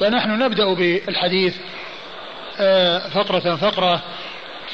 فنحن 0.00 0.30
نبدأ 0.30 0.74
بالحديث 0.74 1.56
آه، 2.60 3.08
فقرة 3.08 3.56
فقرة. 3.56 4.02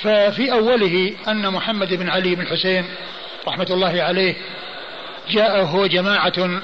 ففي 0.03 0.53
أوله 0.53 1.15
أن 1.29 1.51
محمد 1.53 1.95
بن 1.95 2.09
علي 2.09 2.35
بن 2.35 2.47
حسين 2.47 2.85
رحمة 3.49 3.67
الله 3.71 4.03
عليه 4.03 4.35
جاء 5.31 5.65
هو 5.65 5.87
جماعة 5.87 6.63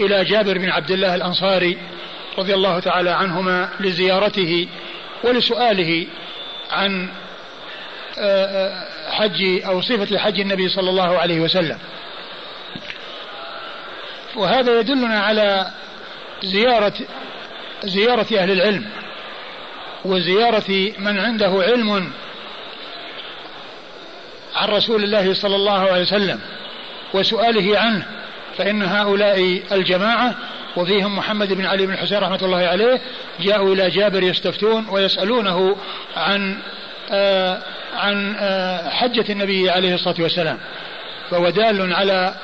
إلى 0.00 0.24
جابر 0.24 0.58
بن 0.58 0.70
عبد 0.70 0.90
الله 0.90 1.14
الأنصاري 1.14 1.78
رضي 2.38 2.54
الله 2.54 2.80
تعالى 2.80 3.10
عنهما 3.10 3.68
لزيارته 3.80 4.68
ولسؤاله 5.24 6.06
عن 6.70 7.08
آه، 8.18 8.44
آه، 8.44 9.10
حج 9.10 9.62
أو 9.66 9.80
صفة 9.80 10.18
حج 10.18 10.40
النبي 10.40 10.68
صلى 10.68 10.90
الله 10.90 11.18
عليه 11.18 11.40
وسلم. 11.40 11.78
وهذا 14.36 14.80
يدلنا 14.80 15.20
على 15.20 15.66
زيارة 16.42 16.94
زيارة 17.84 18.26
أهل 18.38 18.50
العلم 18.50 18.84
وزيارة 20.04 20.92
من 20.98 21.18
عنده 21.18 21.62
علم 21.62 22.10
عن 24.56 24.68
رسول 24.68 25.04
الله 25.04 25.34
صلى 25.34 25.56
الله 25.56 25.78
عليه 25.78 26.02
وسلم 26.02 26.40
وسؤاله 27.14 27.78
عنه 27.78 28.06
فإن 28.58 28.82
هؤلاء 28.82 29.62
الجماعة 29.72 30.34
وفيهم 30.76 31.16
محمد 31.16 31.52
بن 31.52 31.66
علي 31.66 31.86
بن 31.86 31.96
حسين 31.96 32.18
رحمة 32.18 32.38
الله 32.42 32.58
عليه 32.58 33.00
جاءوا 33.40 33.74
إلى 33.74 33.90
جابر 33.90 34.22
يستفتون 34.22 34.86
ويسألونه 34.90 35.76
عن 36.16 36.58
آه 37.10 37.62
عن 37.96 38.36
آه 38.38 38.88
حجة 38.88 39.32
النبي 39.32 39.70
عليه 39.70 39.94
الصلاة 39.94 40.16
والسلام 40.18 40.58
فهو 41.30 41.50
دال 41.50 41.92
على 41.92 42.34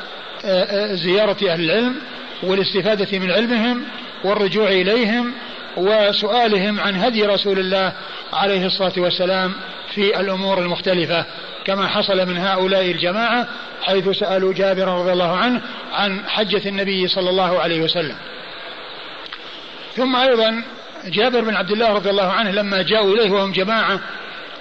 آه، 0.44 0.94
زيارة 0.94 1.36
أهل 1.52 1.60
العلم 1.60 1.96
والاستفادة 2.42 3.18
من 3.18 3.30
علمهم 3.30 3.84
والرجوع 4.24 4.68
إليهم 4.68 5.32
وسؤالهم 5.76 6.80
عن 6.80 6.96
هدي 6.96 7.26
رسول 7.26 7.58
الله 7.58 7.92
عليه 8.32 8.66
الصلاة 8.66 8.92
والسلام 8.96 9.54
في 9.94 10.20
الأمور 10.20 10.58
المختلفة 10.58 11.24
كما 11.64 11.88
حصل 11.88 12.26
من 12.26 12.38
هؤلاء 12.38 12.90
الجماعة 12.90 13.48
حيث 13.82 14.08
سألوا 14.08 14.52
جابر 14.52 14.88
رضي 14.88 15.12
الله 15.12 15.36
عنه 15.36 15.62
عن 15.92 16.28
حجة 16.28 16.68
النبي 16.68 17.08
صلى 17.08 17.30
الله 17.30 17.60
عليه 17.60 17.80
وسلم. 17.80 18.16
ثم 19.96 20.16
أيضا 20.16 20.62
جابر 21.04 21.40
بن 21.40 21.56
عبد 21.56 21.70
الله 21.70 21.92
رضي 21.92 22.10
الله 22.10 22.32
عنه 22.32 22.50
لما 22.50 22.82
جاءوا 22.82 23.14
إليه 23.14 23.30
وهم 23.30 23.52
جماعة 23.52 24.00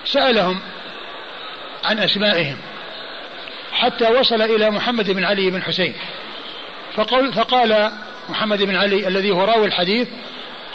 سألهم 0.06 0.60
عن 1.86 2.00
أسمائهم 2.00 2.58
حتى 3.72 4.08
وصل 4.08 4.42
إلى 4.42 4.70
محمد 4.70 5.12
بن 5.12 5.24
علي 5.24 5.50
بن 5.50 5.62
حسين 5.62 5.94
فقال, 6.96 7.34
فقال 7.34 7.92
محمد 8.30 8.64
بن 8.64 8.76
علي 8.76 9.08
الذي 9.08 9.32
هو 9.32 9.44
راوي 9.44 9.66
الحديث 9.66 10.08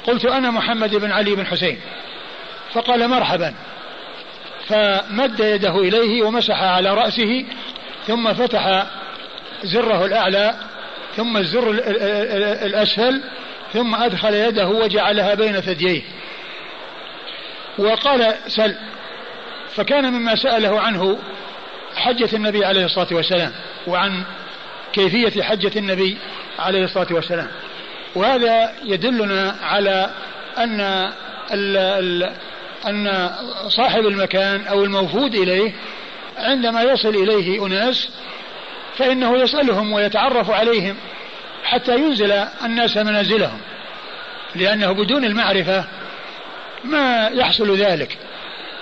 قلت 0.07 0.25
أنا 0.25 0.51
محمد 0.51 0.95
بن 0.95 1.13
علي 1.13 1.35
بن 1.35 1.47
حسين. 1.47 1.81
فقال 2.73 3.09
مرحبا. 3.09 3.55
فمد 4.67 5.41
يده 5.41 5.79
إليه 5.79 6.23
ومسح 6.23 6.63
على 6.63 6.95
رأسه 6.95 7.45
ثم 8.07 8.35
فتح 8.35 8.87
زره 9.63 10.07
الأعلى 10.07 10.55
ثم 11.17 11.37
الزر 11.37 11.71
الأسفل 12.67 13.23
ثم 13.73 13.95
أدخل 13.95 14.35
يده 14.35 14.69
وجعلها 14.69 15.35
بين 15.35 15.61
ثدييه. 15.61 16.03
وقال 17.79 18.35
سل. 18.47 18.75
فكان 19.75 20.13
مما 20.13 20.37
سأله 20.37 20.81
عنه 20.81 21.19
حجة 21.97 22.37
النبي 22.37 22.65
عليه 22.65 22.85
الصلاة 22.85 23.09
والسلام 23.13 23.53
وعن 23.87 24.25
كيفية 24.95 25.43
حجة 25.43 25.79
النبي 25.79 26.19
عليه 26.59 26.85
الصلاة 26.85 27.07
والسلام. 27.11 27.49
وهذا 28.15 28.73
يدلنا 28.85 29.57
على 29.63 30.11
أن 30.59 30.81
ال 31.53 31.77
ال 31.77 32.33
أن 32.87 33.31
صاحب 33.69 34.07
المكان 34.07 34.67
أو 34.67 34.85
الموفود 34.85 35.35
إليه 35.35 35.73
عندما 36.37 36.83
يصل 36.83 37.09
إليه 37.09 37.67
أناس 37.67 38.09
فإنه 38.97 39.39
يسألهم 39.39 39.93
ويتعرف 39.93 40.51
عليهم 40.51 40.97
حتى 41.65 41.97
ينزل 41.97 42.33
الناس 42.65 42.97
منازلهم 42.97 43.61
لأنه 44.55 44.93
بدون 44.93 45.25
المعرفة 45.25 45.85
ما 46.85 47.29
يحصل 47.29 47.77
ذلك. 47.77 48.19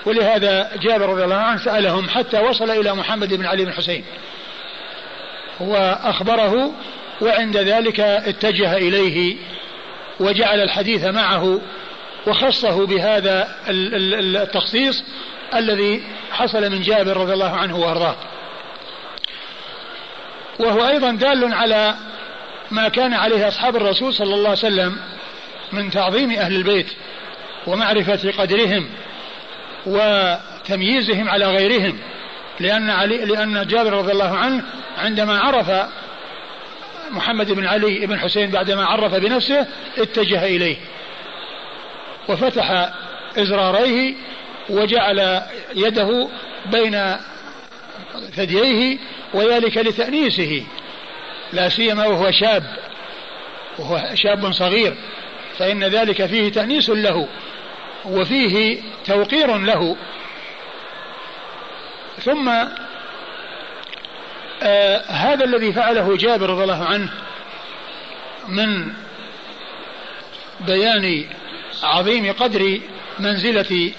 ولهذا 0.06 0.70
جابر 0.82 1.08
رضي 1.08 1.24
الله 1.24 1.36
عنه 1.36 1.64
سألهم 1.64 2.08
حتى 2.08 2.40
وصل 2.40 2.70
إلى 2.70 2.94
محمد 2.94 3.34
بن 3.34 3.46
علي 3.46 3.64
بن 3.64 3.72
حسين. 3.72 4.04
وأخبره 5.60 6.72
وعند 7.20 7.56
ذلك 7.56 8.00
اتجه 8.00 8.76
إليه 8.76 9.36
وجعل 10.20 10.60
الحديث 10.60 11.04
معه 11.04 11.60
وخصه 12.26 12.86
بهذا 12.86 13.48
التخصيص 13.68 15.04
الذي 15.54 16.02
حصل 16.32 16.70
من 16.70 16.82
جابر 16.82 17.16
رضي 17.16 17.32
الله 17.32 17.50
عنه 17.50 17.78
وأرضاه. 17.78 18.16
وهو 20.58 20.88
أيضا 20.88 21.10
دال 21.10 21.54
على 21.54 21.94
ما 22.70 22.88
كان 22.88 23.14
عليه 23.14 23.48
أصحاب 23.48 23.76
الرسول 23.76 24.14
صلى 24.14 24.34
الله 24.34 24.48
عليه 24.48 24.58
وسلم 24.58 24.96
من 25.72 25.90
تعظيم 25.90 26.30
أهل 26.30 26.56
البيت 26.56 26.86
ومعرفة 27.66 28.32
قدرهم 28.38 28.88
وتمييزهم 29.86 31.28
على 31.28 31.46
غيرهم. 31.46 31.98
لأن 32.62 32.90
علي 32.90 33.16
لأن 33.16 33.66
جابر 33.66 33.92
رضي 33.92 34.12
الله 34.12 34.36
عنه 34.36 34.64
عندما 34.98 35.38
عرف 35.38 35.90
محمد 37.10 37.52
بن 37.52 37.66
علي 37.66 38.06
بن 38.06 38.20
حسين 38.20 38.50
بعدما 38.50 38.84
عرف 38.84 39.14
بنفسه 39.14 39.66
اتجه 39.98 40.44
إليه. 40.44 40.76
وفتح 42.28 42.92
إزراريه 43.38 44.14
وجعل 44.70 45.42
يده 45.74 46.28
بين 46.66 47.16
ثدييه 48.36 48.98
وذلك 49.34 49.76
لتأنيسه 49.76 50.64
لا 51.52 51.68
سيما 51.68 52.06
وهو 52.06 52.30
شاب 52.30 52.64
وهو 53.78 54.10
شاب 54.14 54.52
صغير 54.52 54.94
فإن 55.58 55.84
ذلك 55.84 56.26
فيه 56.26 56.52
تأنيس 56.52 56.90
له 56.90 57.28
وفيه 58.04 58.82
توقير 59.04 59.58
له. 59.58 59.96
ثم 62.24 62.48
آه 64.62 65.02
هذا 65.06 65.44
الذي 65.44 65.72
فعله 65.72 66.16
جابر 66.16 66.50
رضي 66.50 66.62
الله 66.62 66.84
عنه 66.84 67.08
من 68.48 68.92
بيان 70.66 71.24
عظيم 71.82 72.32
قدر 72.32 72.80
منزلة 73.18 73.92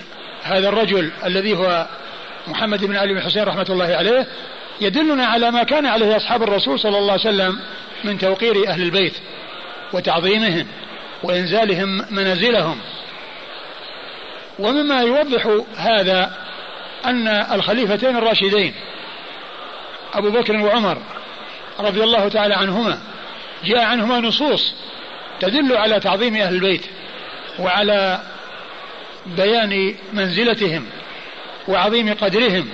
هذا 0.44 0.70
الرجل 0.70 1.12
الذي 1.26 1.54
هو 1.54 1.88
محمد 2.48 2.86
بن 2.86 2.96
علي 2.96 3.14
بن 3.14 3.22
حسين 3.22 3.44
رحمة 3.44 3.66
الله 3.70 3.96
عليه 3.96 4.28
يدلنا 4.82 5.26
على 5.26 5.52
ما 5.52 5.64
كان 5.64 5.86
عليه 5.86 6.18
أصحاب 6.18 6.44
الرسول 6.44 6.80
صلى 6.80 6.98
الله 6.98 7.12
عليه 7.12 7.22
وسلم 7.22 7.60
من 8.04 8.18
توقير 8.18 8.68
أهل 8.68 8.82
البيت 8.82 9.14
وتعظيمهم 9.94 10.68
وإنزالهم 11.24 12.06
منازلهم. 12.10 12.80
ومما 14.60 15.02
يوضح 15.02 15.62
هذا 15.78 16.43
أن 17.06 17.28
الخليفتين 17.28 18.18
الراشدين 18.18 18.74
أبو 20.14 20.30
بكر 20.30 20.58
وعمر 20.58 20.98
رضي 21.80 22.04
الله 22.04 22.30
تعالى 22.30 22.54
عنهما 22.54 23.00
جاء 23.66 23.80
عنهما 23.80 24.20
نصوص 24.20 24.76
تدل 25.40 25.78
على 25.78 26.00
تعظيم 26.00 26.36
أهل 26.36 26.56
البيت 26.56 26.86
وعلى 27.60 28.20
بيان 29.26 29.96
منزلتهم 30.14 30.86
وعظيم 31.68 32.14
قدرهم. 32.14 32.70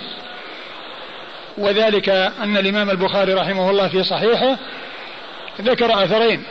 وذلك 1.58 2.10
أن 2.10 2.58
الإمام 2.58 2.90
البخاري 2.90 3.34
رحمه 3.34 3.70
الله 3.70 3.88
في 3.88 4.04
صحيحه 4.04 4.58
ذكر 5.62 6.04
أثرين 6.04 6.44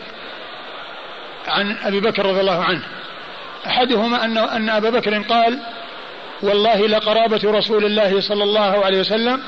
عن 1.49 1.77
أبي 1.84 2.00
بكر 2.00 2.27
رضي 2.27 2.41
الله 2.41 2.65
عنه. 2.65 2.83
أحدهما 3.66 4.25
أن 4.25 4.39
أن 4.39 4.69
أبا 4.69 4.91
بكر 4.91 5.22
قال 5.22 5.59
والله 6.43 6.87
لقرابة 6.87 7.41
رسول 7.45 7.85
الله 7.85 8.21
صلى 8.21 8.45
الله 8.45 8.85
عليه 8.85 9.01
وسلم 9.01 9.43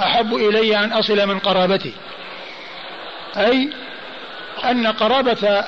أحب 0.00 0.34
إلي 0.34 0.76
أن 0.76 0.92
أصل 0.92 1.26
من 1.28 1.38
قرابتي. 1.38 1.92
أي 3.36 3.70
أن 4.64 4.86
قرابة 4.86 5.64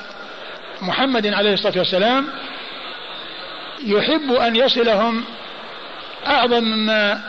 محمد 0.81 1.27
عليه 1.27 1.53
الصلاة 1.53 1.77
والسلام 1.77 2.27
يحب 3.85 4.33
أن 4.33 4.55
يصلهم 4.55 5.23
أعظم 6.27 6.63
مما 6.63 7.21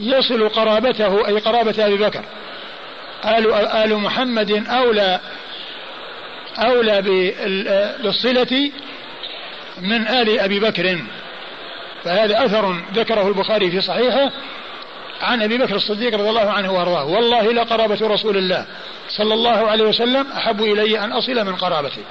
يصل 0.00 0.48
قرابته 0.48 1.28
أي 1.28 1.38
قرابة 1.38 1.86
أبي 1.86 1.96
بكر. 1.96 2.22
آل, 3.24 3.52
آل 3.54 3.96
محمد 3.96 4.66
أولى 4.68 5.20
أولى 6.58 7.02
بالصلة 8.02 8.70
من 9.80 10.08
آل 10.08 10.40
أبي 10.40 10.60
بكر. 10.60 10.98
فهذا 12.06 12.44
أثر 12.44 12.76
ذكره 12.94 13.28
البخاري 13.28 13.70
في 13.70 13.80
صحيحه 13.80 14.30
عن 15.22 15.42
أبي 15.42 15.58
بكر 15.58 15.76
الصديق 15.76 16.14
رضي 16.14 16.28
الله 16.28 16.50
عنه 16.50 16.72
وأرضاه. 16.72 17.04
والله 17.04 17.52
لقرابة 17.52 17.98
رسول 18.02 18.36
الله. 18.36 18.66
صلى 19.08 19.34
الله 19.34 19.70
عليه 19.70 19.84
وسلم 19.84 20.26
أحب 20.36 20.62
إلي 20.62 20.98
أن 20.98 21.12
أصل 21.12 21.44
من 21.44 21.56
قرابته 21.56 22.02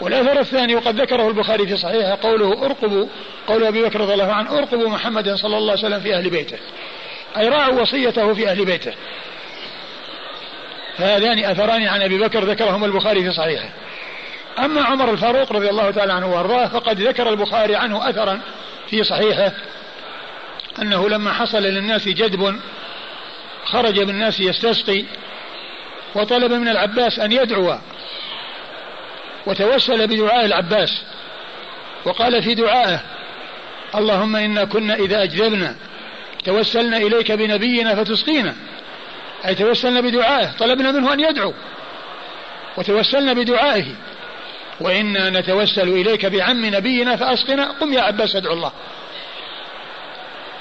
والأثر 0.00 0.40
الثاني 0.40 0.74
وقد 0.74 1.00
ذكره 1.00 1.28
البخاري 1.28 1.66
في 1.66 1.76
صحيحه 1.76 2.18
قوله 2.22 2.66
أرقبوا. 2.66 3.06
قول 3.46 3.64
أبي 3.64 3.82
بكر 3.82 4.00
رضي 4.00 4.12
الله 4.12 4.32
عنه 4.32 4.58
أرقبوا 4.58 4.88
محمدا 4.88 5.36
صلى 5.36 5.58
الله 5.58 5.70
عليه 5.70 5.86
وسلم 5.86 6.00
في 6.00 6.14
أهل 6.14 6.30
بيته. 6.30 6.58
أي 7.36 7.48
راعوا 7.48 7.80
وصيته 7.80 8.34
في 8.34 8.48
أهل 8.48 8.64
بيته. 8.64 8.92
فهذان 10.98 11.44
أثران 11.44 11.86
عن 11.88 12.02
أبي 12.02 12.18
بكر 12.18 12.44
ذكرهما 12.44 12.86
البخاري 12.86 13.22
في 13.22 13.32
صحيحه. 13.32 13.68
أما 14.58 14.82
عمر 14.82 15.10
الفاروق 15.10 15.52
رضي 15.52 15.70
الله 15.70 15.90
تعالى 15.90 16.12
عنه 16.12 16.34
وأرضاه 16.34 16.66
فقد 16.66 17.00
ذكر 17.00 17.28
البخاري 17.28 17.76
عنه 17.76 18.10
أثرا 18.10 18.40
في 18.92 19.04
صحيحه 19.04 19.52
أنه 20.82 21.08
لما 21.08 21.32
حصل 21.32 21.62
للناس 21.62 22.08
جدب 22.08 22.60
خرج 23.64 24.00
بالناس 24.00 24.40
يستسقي 24.40 25.04
وطلب 26.14 26.52
من 26.52 26.68
العباس 26.68 27.18
أن 27.18 27.32
يدعو 27.32 27.78
وتوسل 29.46 30.06
بدعاء 30.06 30.44
العباس 30.44 31.02
وقال 32.04 32.42
في 32.42 32.54
دعائه 32.54 33.00
اللهم 33.94 34.36
إنا 34.36 34.64
كنا 34.64 34.94
إذا 34.94 35.22
أجذبنا 35.22 35.76
توسلنا 36.44 36.96
إليك 36.96 37.32
بنبينا 37.32 37.94
فتسقينا. 37.94 38.54
أي 39.46 39.54
توسلنا 39.54 40.00
بدعائه 40.00 40.52
طلبنا 40.58 40.92
منه 40.92 41.12
أن 41.12 41.20
يدعو 41.20 41.54
وتوسلنا 42.76 43.32
بدعائه. 43.32 43.86
وإنا 44.82 45.30
نتوسل 45.30 45.88
إليك 45.88 46.26
بعم 46.26 46.74
نبينا 46.74 47.16
فأسقنا. 47.16 47.72
قم 47.80 47.92
يا 47.92 48.00
عباس 48.00 48.36
ادعو 48.36 48.52
الله. 48.52 48.72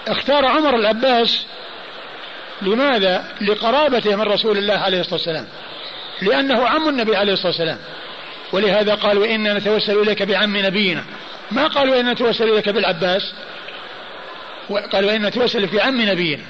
اختار 0.08 0.46
عمر 0.46 0.76
العباس 0.76 1.46
لماذا؟ 2.62 3.26
لقرابته 3.42 4.16
من 4.16 4.22
رسول 4.22 4.58
الله 4.58 4.74
عليه 4.74 5.00
الصلاة 5.00 5.14
والسلام. 5.14 5.48
لأنه 6.22 6.68
عم 6.68 6.90
النبي 6.90 7.16
عليه 7.16 7.34
الصلاة 7.34 7.48
والسلام. 7.48 7.78
ولهذا 8.52 8.96
قال 8.96 9.18
وإنا 9.18 9.54
نتوسل 9.54 9.98
إليك 9.98 10.24
بعم 10.24 10.58
نبينا. 10.58 11.04
ما 11.52 11.68
قال 11.68 11.90
وإنا 11.90 12.14
نتوسل 12.14 12.50
إليك 12.50 12.70
بالعباس؟ 12.70 13.34
قال 14.92 15.06
وإنا 15.06 15.30
نتوسل 15.30 15.68
في 15.68 15.82
عم 15.82 16.02
نبينا. 16.02 16.44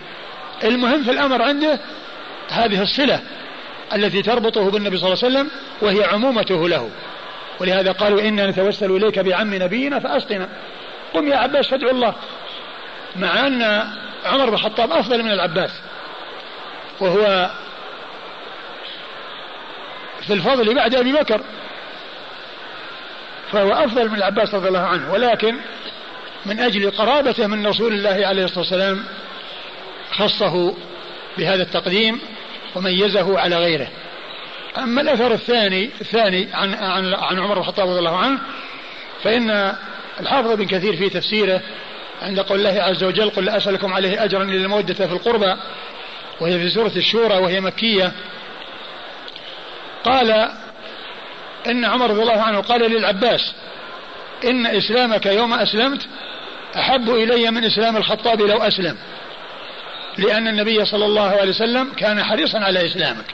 المهم 0.64 1.04
في 1.04 1.12
الأمر 1.12 1.42
عنده 1.42 1.80
هذه 2.50 2.82
الصلة 2.82 3.20
التي 3.96 4.22
تربطه 4.22 4.72
بالنبي 4.72 4.98
صلى 4.98 5.14
الله 5.14 5.24
عليه 5.24 5.36
وسلم 5.36 5.52
وهي 5.82 6.04
عمومته 6.04 6.70
له. 6.70 6.90
ولهذا 7.62 7.92
قالوا 7.92 8.22
إنا 8.22 8.48
نتوسل 8.48 8.92
إليك 8.92 9.20
بعم 9.20 9.54
نبينا 9.54 10.00
فأسقنا. 10.00 10.50
قم 11.14 11.28
يا 11.28 11.36
عباس 11.36 11.68
فادعو 11.68 11.90
الله. 11.90 12.14
مع 13.16 13.48
أن 13.48 13.62
عمر 14.26 14.46
بن 14.46 14.54
الخطاب 14.54 14.92
أفضل 14.92 15.24
من 15.24 15.32
العباس. 15.32 15.72
وهو 17.00 17.50
في 20.22 20.34
الفضل 20.34 20.76
بعد 20.76 20.96
أبي 20.96 21.12
بكر. 21.12 21.42
فهو 23.52 23.72
أفضل 23.74 24.10
من 24.10 24.16
العباس 24.16 24.54
رضي 24.54 24.68
الله 24.68 24.88
عنه. 24.88 25.14
ولكن 25.14 25.56
من 26.46 26.60
أجل 26.60 26.92
قرابته 26.92 27.48
من 27.48 27.68
رسول 27.68 27.94
الله 27.94 28.28
عليه 28.28 28.44
الصلاة 28.44 28.60
والسلام 28.60 29.06
خصه 30.12 30.74
بهذا 31.38 31.64
التقديم 31.64 32.20
وميزه 32.76 33.40
على 33.40 33.58
غيره. 33.58 33.88
أما 34.78 35.02
الأثر 35.02 35.34
الثاني 35.34 35.90
الثاني 36.02 36.48
عن 36.54 36.74
عن 36.74 37.14
عن 37.14 37.40
عمر 37.40 37.54
بن 37.54 37.62
الخطاب 37.62 37.90
رضي 37.90 38.00
الله 38.00 38.18
عنه 38.18 38.40
فإن 39.24 39.76
الحافظ 40.20 40.52
بن 40.52 40.66
كثير 40.66 40.96
في 40.96 41.10
تفسيره 41.10 41.62
عند 42.22 42.40
قول 42.40 42.60
الله 42.60 42.82
عز 42.84 43.04
وجل 43.04 43.30
قل 43.30 43.46
لا 43.46 43.58
أسألكم 43.58 43.94
عليه 43.94 44.24
أجرا 44.24 44.44
إلا 44.44 44.56
المودة 44.56 44.94
في 44.94 45.14
القربى 45.14 45.56
وهي 46.40 46.60
في 46.60 46.70
سورة 46.70 46.92
الشورى 46.96 47.38
وهي 47.38 47.62
مكية. 47.62 48.12
قال 50.04 50.52
إن 51.68 51.86
عمر 51.86 52.10
رضي 52.10 52.22
الله 52.22 52.42
عنه 52.42 52.62
قال 52.62 52.82
للعباس 52.92 53.54
إن 54.44 54.66
إسلامك 54.66 55.26
يوم 55.26 55.54
أسلمت 55.54 56.08
أحب 56.76 57.10
إلي 57.10 57.52
من 57.52 57.64
إسلام 57.64 57.98
الخطاب 57.98 58.42
لو 58.42 58.58
أسلم 58.58 58.98
لأن 60.18 60.48
النبي 60.48 60.86
صلى 60.86 61.06
الله 61.06 61.30
عليه 61.30 61.50
وسلم 61.50 61.94
كان 61.94 62.24
حريصا 62.24 62.60
على 62.60 62.86
إسلامك. 62.86 63.26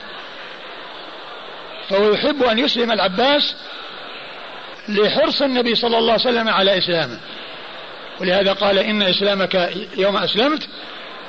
فهو 1.90 2.14
يحب 2.14 2.44
أن 2.44 2.60
يسلم 2.60 2.92
العباس 2.92 3.56
لحرص 4.90 5.42
النبي 5.42 5.76
صلى 5.76 5.98
الله 5.98 6.12
عليه 6.12 6.22
وسلم 6.22 6.50
على 6.50 6.78
إسلامه. 6.78 7.20
ولهذا 8.22 8.54
قال 8.54 8.78
إن 8.78 9.02
إسلامك 9.02 9.72
يوم 9.98 10.18
أسلمت 10.18 10.68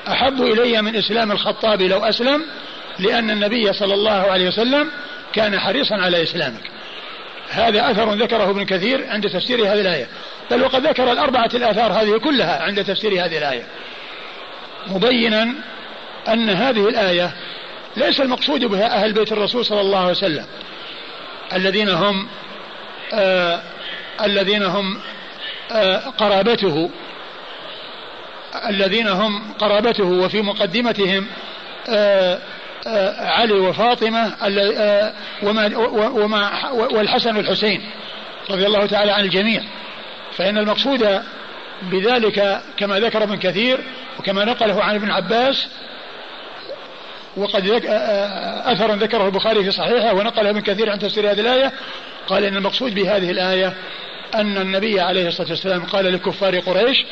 أحب 0.09 0.43
إلي 0.43 0.83
من 0.83 0.97
إسلام 0.97 1.33
الخطاب 1.33 1.83
لو 1.83 1.99
أسلم 1.99 2.43
لأن 2.99 3.31
النبي 3.31 3.73
صلى 3.73 3.95
الله 3.95 4.11
عليه 4.11 4.49
وسلم 4.49 4.91
كان 5.33 5.61
حريصا 5.61 5.95
على 5.95 6.23
إسلامك. 6.23 6.71
هذا 7.51 7.91
أثر 7.91 8.15
ذكره 8.15 8.51
ابن 8.51 8.65
كثير 8.65 9.07
عند 9.11 9.31
تفسير 9.31 9.61
هذه 9.61 9.81
الآية. 9.81 10.07
بل 10.51 10.63
وقد 10.63 10.87
ذكر 10.87 11.13
الأربعة 11.13 11.51
الآثار 11.55 11.93
هذه 11.93 12.19
كلها 12.19 12.63
عند 12.63 12.85
تفسير 12.85 13.13
هذه 13.13 13.39
الآية. 13.39 13.63
مبينا 14.87 15.55
أن 16.29 16.51
هذه 16.51 16.89
الآية 16.89 17.31
ليس 17.96 18.20
المقصود 18.20 18.64
بها 18.64 18.87
أهل 18.87 19.12
بيت 19.12 19.32
الرسول 19.32 19.64
صلى 19.64 19.81
الله 19.81 19.99
عليه 19.99 20.11
وسلم. 20.11 20.46
الذين 21.52 21.88
هم 21.88 22.29
آه 23.12 23.61
الذين 24.25 24.62
هم 24.62 25.00
آه 25.73 25.96
قرابته 25.99 26.90
الذين 28.69 29.08
هم 29.08 29.52
قرابته 29.58 30.05
وفي 30.05 30.43
مقدمتهم 30.43 31.26
آه 31.88 32.38
آه 32.87 33.26
علي 33.26 33.52
وفاطمة 33.52 34.35
آه 34.43 35.12
وما, 35.43 35.76
وما 36.08 36.70
والحسن 36.70 37.37
والحسين 37.37 37.82
رضي 38.50 38.67
الله 38.67 38.87
تعالى 38.87 39.12
عن 39.12 39.25
الجميع. 39.25 39.62
فإن 40.37 40.58
المقصود 40.58 41.23
بذلك 41.82 42.61
كما 42.76 43.00
ذكر 43.00 43.23
ابن 43.23 43.37
كثير 43.37 43.81
وكما 44.19 44.44
نقله 44.44 44.85
عن 44.85 44.94
ابن 44.94 45.11
عباس 45.11 45.69
وقد 47.38 47.69
أثر 48.64 48.94
ذكره 48.94 49.26
البخاري 49.26 49.64
في 49.64 49.70
صحيحه 49.70 50.14
ونقله 50.14 50.50
ابن 50.50 50.61
كثير 50.61 50.90
عن 50.90 50.99
تفسير 50.99 51.31
هذه 51.31 51.40
الآية. 51.40 51.73
قال 52.26 52.44
إن 52.44 52.56
المقصود 52.56 52.94
بهذه 52.94 53.31
الآية 53.31 53.75
أن 54.35 54.56
النبي 54.56 55.00
عليه 55.00 55.29
الصلاة 55.29 55.49
والسلام 55.49 55.85
قال 55.85 56.12
لكفار 56.12 56.58
قريش 56.58 57.05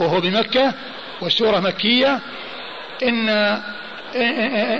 وهو 0.00 0.20
بمكة 0.20 0.74
والسورة 1.20 1.60
مكية 1.60 2.20
إن 3.02 3.28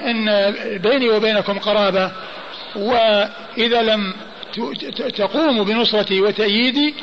إن 0.07 0.55
بيني 0.79 1.09
وبينكم 1.09 1.59
قرابة 1.59 2.13
وإذا 2.77 3.83
لم 3.83 4.15
تقوموا 5.17 5.65
بنصرتي 5.65 6.21
وتأييدي 6.21 6.95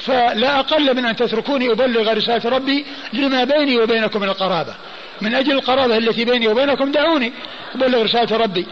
فلا 0.00 0.58
أقل 0.58 0.96
من 0.96 1.06
أن 1.06 1.16
تتركوني 1.16 1.72
أبلغ 1.72 2.12
رسالة 2.12 2.50
ربي 2.50 2.86
لما 3.12 3.44
بيني 3.44 3.78
وبينكم 3.78 4.20
من 4.20 4.28
القرابة. 4.28 4.74
من 5.20 5.34
أجل 5.34 5.52
القرابة 5.52 5.98
التي 5.98 6.24
بيني 6.24 6.48
وبينكم 6.48 6.92
دعوني. 6.92 7.32
أبلغ 7.74 8.02
رسالة 8.02 8.36
ربي. 8.36 8.66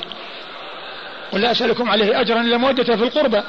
ولا 1.32 1.50
أسألكم 1.50 1.90
عليه 1.90 2.20
أجرا 2.20 2.40
إلا 2.40 2.56
مودة 2.56 2.96
في 2.96 3.04
القربة. 3.04 3.44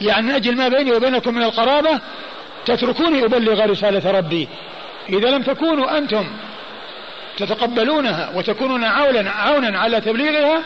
يعني 0.00 0.26
من 0.26 0.30
أجل 0.30 0.56
ما 0.56 0.68
بيني 0.68 0.92
وبينكم 0.92 1.34
من 1.34 1.42
القرابة 1.42 2.00
تتركوني 2.66 3.24
أبلغ 3.24 3.64
رسالة 3.64 4.10
ربي. 4.10 4.48
إذا 5.08 5.30
لم 5.30 5.42
تكونوا 5.42 5.98
أنتم 5.98 6.26
تتقبلونها 7.36 8.32
وتكونون 8.34 8.84
عونا 8.84 9.30
عونا 9.30 9.78
على 9.78 10.00
تبليغها 10.00 10.62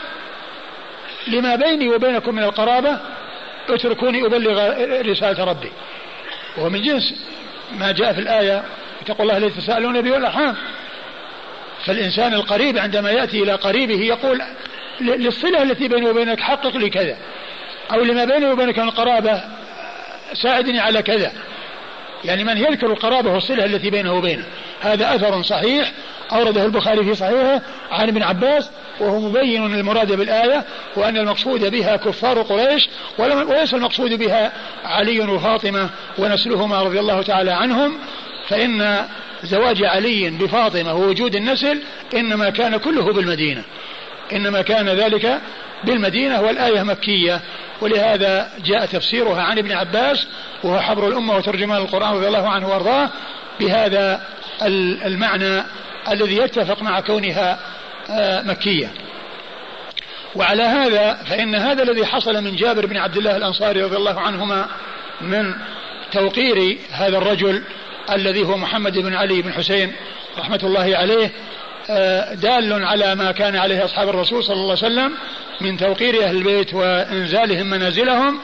لما 1.27 1.55
بيني 1.55 1.89
وبينكم 1.89 2.35
من 2.35 2.43
القرابة 2.43 2.99
اتركوني 3.69 4.25
أبلغ 4.25 4.73
رسالة 5.01 5.43
ربي. 5.43 5.71
وهو 6.57 6.69
من 6.69 6.81
جنس 6.81 7.13
ما 7.79 7.91
جاء 7.91 8.13
في 8.13 8.19
الآية 8.19 8.63
اتقوا 9.01 9.21
الله 9.25 9.37
الذي 9.37 9.49
تساءلون 9.49 10.01
به 10.01 10.11
والأرحام. 10.11 10.55
فالإنسان 11.85 12.33
القريب 12.33 12.77
عندما 12.77 13.11
يأتي 13.11 13.43
إلى 13.43 13.51
قريبه 13.51 14.01
يقول 14.01 14.41
للصلة 15.01 15.63
التي 15.63 15.87
بيني 15.87 16.09
وبينك 16.09 16.39
حقق 16.39 16.77
لي 16.77 16.89
كذا 16.89 17.17
أو 17.93 18.03
لما 18.03 18.25
بيني 18.25 18.45
وبينك 18.51 18.79
من 18.79 18.87
القرابة 18.87 19.41
ساعدني 20.33 20.79
على 20.79 21.01
كذا. 21.01 21.31
يعني 22.23 22.43
من 22.43 22.57
يذكر 22.57 22.87
القرابة 22.87 23.33
والصلة 23.33 23.65
التي 23.65 23.89
بينه 23.89 24.13
وبينه. 24.13 24.43
هذا 24.81 25.15
أثر 25.15 25.41
صحيح 25.41 25.91
أورده 26.31 26.65
البخاري 26.65 27.03
في 27.03 27.15
صحيحه 27.15 27.61
عن 27.91 28.07
ابن 28.07 28.23
عباس 28.23 28.69
وهو 28.99 29.19
مبين 29.19 29.65
المراد 29.65 30.11
بالآية 30.11 30.65
وأن 30.95 31.17
المقصود 31.17 31.71
بها 31.71 31.95
كفار 31.95 32.41
قريش 32.41 32.89
وليس 33.17 33.73
المقصود 33.73 34.13
بها 34.13 34.51
علي 34.85 35.19
وفاطمة 35.19 35.89
ونسلهما 36.17 36.81
رضي 36.81 36.99
الله 36.99 37.21
تعالى 37.21 37.51
عنهم 37.51 37.97
فإن 38.47 39.07
زواج 39.43 39.83
علي 39.83 40.29
بفاطمة 40.29 40.93
ووجود 40.93 41.35
النسل 41.35 41.81
إنما 42.13 42.49
كان 42.49 42.77
كله 42.77 43.13
بالمدينة. 43.13 43.63
إنما 44.33 44.61
كان 44.61 44.89
ذلك 44.89 45.39
بالمدينة 45.83 46.41
والآية 46.41 46.83
مكية. 46.83 47.41
ولهذا 47.81 48.49
جاء 48.65 48.85
تفسيرها 48.85 49.41
عن 49.41 49.57
ابن 49.57 49.71
عباس 49.71 50.27
وهو 50.63 50.79
حبر 50.79 51.07
الأمة 51.07 51.35
وترجمان 51.35 51.81
القرآن 51.81 52.13
رضي 52.13 52.27
الله 52.27 52.49
عنه 52.49 52.67
وأرضاه 52.67 53.09
بهذا 53.59 54.21
المعنى 55.05 55.63
الذي 56.11 56.37
يتفق 56.37 56.81
مع 56.81 56.99
كونها 56.99 57.59
آه، 58.09 58.41
مكية. 58.41 58.91
وعلى 60.35 60.63
هذا 60.63 61.13
فإن 61.13 61.55
هذا 61.55 61.83
الذي 61.83 62.05
حصل 62.05 62.43
من 62.43 62.55
جابر 62.55 62.85
بن 62.85 62.97
عبد 62.97 63.17
الله 63.17 63.37
الأنصاري 63.37 63.83
رضي 63.83 63.95
الله 63.97 64.19
عنهما 64.19 64.67
من 65.21 65.53
توقير 66.11 66.77
هذا 66.91 67.17
الرجل 67.17 67.63
الذي 68.11 68.43
هو 68.43 68.57
محمد 68.57 68.97
بن 68.97 69.13
علي 69.13 69.41
بن 69.41 69.53
حسين 69.53 69.91
رحمة 70.37 70.59
الله 70.63 70.97
عليه 70.97 71.31
آه، 71.89 72.33
دال 72.33 72.83
على 72.83 73.15
ما 73.15 73.31
كان 73.31 73.55
عليه 73.55 73.85
أصحاب 73.85 74.09
الرسول 74.09 74.43
صلى 74.43 74.53
الله 74.55 74.77
عليه 74.83 74.85
وسلم 74.85 75.13
من 75.61 75.77
توقير 75.77 76.23
أهل 76.23 76.37
البيت 76.37 76.73
وإنزالهم 76.73 77.69
منازلهم. 77.69 78.39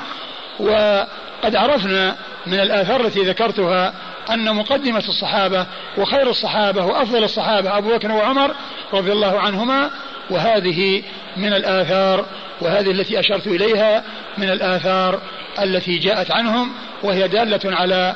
وقد 0.60 1.56
عرفنا 1.56 2.16
من 2.46 2.60
الآثار 2.60 3.02
التي 3.02 3.20
ذكرتها 3.20 3.94
أن 4.30 4.56
مقدمة 4.56 5.04
الصحابة 5.10 5.66
وخير 5.98 6.30
الصحابة 6.30 6.86
وأفضل 6.86 7.24
الصحابة 7.24 7.78
أبو 7.78 7.96
بكر 7.96 8.12
وعمر 8.12 8.56
رضي 8.94 9.12
الله 9.12 9.40
عنهما 9.40 9.90
وهذه 10.30 11.04
من 11.38 11.54
الآثار 11.54 12.26
وهذه 12.62 12.92
التي 12.92 13.20
أشرت 13.20 13.48
إليها 13.48 14.04
من 14.38 14.50
الآثار 14.50 15.20
التي 15.62 15.98
جاءت 15.98 16.32
عنهم 16.32 16.74
وهي 17.04 17.28
دالة 17.28 17.76
على 17.76 18.16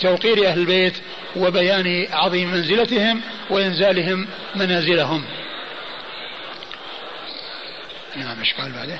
توقير 0.00 0.46
أهل 0.48 0.58
البيت 0.58 0.94
وبيان 1.36 2.06
عظيم 2.12 2.50
منزلتهم 2.50 3.20
وإنزالهم 3.50 4.28
منازلهم. 4.54 5.24
نعم 8.16 8.38
إيش 8.38 8.54
قال 8.54 8.72
بعده؟ 8.72 8.98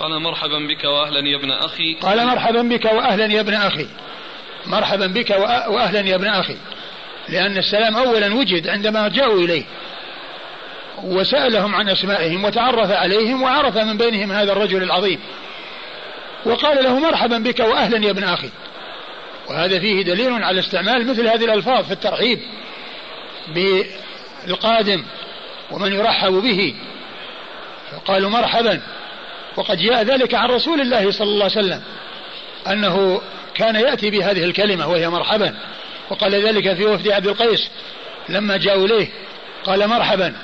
قال 0.00 0.22
مرحبا 0.22 0.58
بك 0.58 0.84
واهلا 0.84 1.28
يا 1.28 1.36
ابن 1.36 1.50
أخي. 1.50 1.94
قال 1.94 2.26
مرحبا 2.26 2.62
بك 2.62 2.84
واهلا 2.84 3.26
يا 3.26 3.40
ابن 3.40 3.54
أخي. 3.54 3.86
مرحبا 4.66 5.06
بك 5.06 5.30
واهلا 5.68 6.00
يا 6.00 6.14
ابن 6.14 6.26
أخي. 6.26 6.56
لأن 7.28 7.58
السلام 7.58 7.96
اولا 7.96 8.34
وجد 8.34 8.68
عندما 8.68 9.08
جاءوا 9.08 9.40
إليه. 9.44 9.64
وسألهم 11.02 11.74
عن 11.74 11.88
أسمائهم 11.88 12.44
وتعرف 12.44 12.90
عليهم 12.90 13.42
وعرف 13.42 13.76
من 13.76 13.98
بينهم 13.98 14.32
هذا 14.32 14.52
الرجل 14.52 14.82
العظيم. 14.82 15.20
وقال 16.44 16.84
له 16.84 16.98
مرحبا 16.98 17.38
بك 17.38 17.60
واهلا 17.60 18.06
يا 18.06 18.10
ابن 18.10 18.24
أخي. 18.24 18.50
وهذا 19.48 19.78
فيه 19.78 20.02
دليل 20.02 20.44
على 20.44 20.60
استعمال 20.60 21.06
مثل 21.06 21.28
هذه 21.28 21.44
الألفاظ 21.44 21.84
في 21.86 21.92
الترحيب 21.92 22.38
بالقادم 23.48 25.04
ومن 25.70 25.92
يرحب 25.92 26.32
به. 26.32 26.74
فقالوا 27.92 28.30
مرحبا. 28.30 28.80
وقد 29.56 29.78
جاء 29.78 30.02
ذلك 30.02 30.34
عن 30.34 30.48
رسول 30.48 30.80
الله 30.80 31.10
صلى 31.10 31.28
الله 31.28 31.44
عليه 31.44 31.58
وسلم 31.58 31.82
أنه 32.66 33.20
كان 33.54 33.76
يأتي 33.76 34.10
بهذه 34.10 34.44
الكلمة 34.44 34.88
وهي 34.88 35.08
مرحبا. 35.08 35.54
وقال 36.10 36.46
ذلك 36.46 36.74
في 36.74 36.84
وفد 36.84 37.08
عبد 37.08 37.26
القيس. 37.26 37.70
لما 38.28 38.56
جاءوا 38.56 38.86
إليه 38.86 39.08
قال 39.64 39.88
مرحبا. 39.88 40.34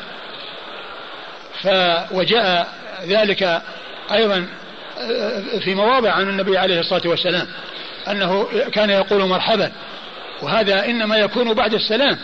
ف 1.63 1.69
وجاء 2.11 2.69
ذلك 3.07 3.63
أيضا 4.13 4.47
في 5.61 5.75
مواضع 5.75 6.13
عن 6.13 6.29
النبي 6.29 6.59
عليه 6.59 6.81
الصلاة 6.81 7.03
والسلام 7.05 7.47
أنه 8.09 8.49
كان 8.73 8.91
يقول 8.91 9.29
مرحبا 9.29 9.73
وهذا 10.43 10.85
إنما 10.85 11.17
يكون 11.17 11.55
بعد 11.55 11.75
السلام. 11.75 12.19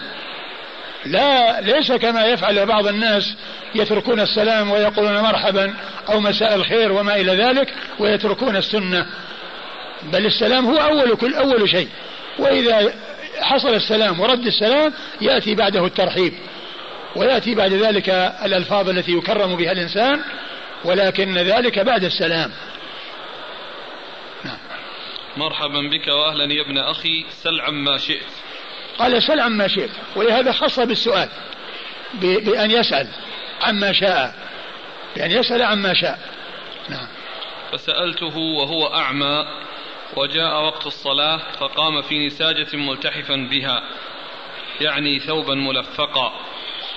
لا 1.07 1.61
ليس 1.61 1.93
كما 1.93 2.27
يفعل 2.27 2.67
بعض 2.67 2.87
الناس 2.87 3.35
يتركون 3.75 4.21
السلام 4.21 4.71
ويقولون 4.71 5.21
مرحبا 5.21 5.75
أو 6.09 6.21
مساء 6.21 6.55
الخير 6.55 6.93
وما 6.93 7.17
إلى 7.17 7.33
ذلك 7.33 7.75
ويتركون 7.99 8.57
السنة. 8.57 9.07
بل 10.13 10.27
السلام 10.27 10.67
هو 10.67 10.77
أول 10.77 11.17
كل 11.17 11.35
أول 11.35 11.69
شيء. 11.69 11.89
وإذا 12.39 12.93
حصل 13.41 13.75
السلام 13.75 14.21
ورد 14.21 14.47
السلام 14.47 14.93
يأتي 15.21 15.55
بعده 15.55 15.87
الترحيب 15.87 16.33
ويأتي 17.17 17.55
بعد 17.55 17.73
ذلك 17.73 18.09
الألفاظ 18.45 18.89
التي 18.89 19.13
يكرم 19.13 19.57
بها 19.57 19.73
الإنسان. 19.73 20.21
ولكن 20.85 21.39
ذلك 21.39 21.79
بعد 21.79 22.05
السلام. 22.05 22.53
نعم. 24.45 24.59
مرحبا 25.37 25.81
بك 25.81 26.09
وأهلا 26.09 26.53
يا 26.53 26.63
ابن 26.63 26.79
أخي 26.79 27.25
سل 27.31 27.61
عما 27.61 27.99
شئت. 27.99 28.27
قال 28.99 29.23
سل 29.23 29.41
عما 29.41 29.69
شئت. 29.69 29.91
ولهذا 30.17 30.53
خص 30.53 30.81
بالسؤال 30.81 31.29
بأن 32.15 32.71
يسأل 32.71 33.09
عما 33.63 33.93
شاء. 33.93 34.35
بأن 35.17 35.31
يسأل 35.31 35.63
عما 35.63 35.95
شاء. 35.95 36.19
نعم. 36.89 37.07
فسألته 37.73 38.37
وهو 38.37 38.95
أعمى 38.95 39.47
وجاء 40.17 40.63
وقت 40.63 40.87
الصلاة 40.87 41.41
فقام 41.61 42.03
في 42.03 42.27
نساجة 42.27 42.77
ملتحفا 42.77 43.37
بها 43.37 43.83
يعني 44.81 45.21
ثوبا 45.21 45.55
ملفقا. 45.55 46.33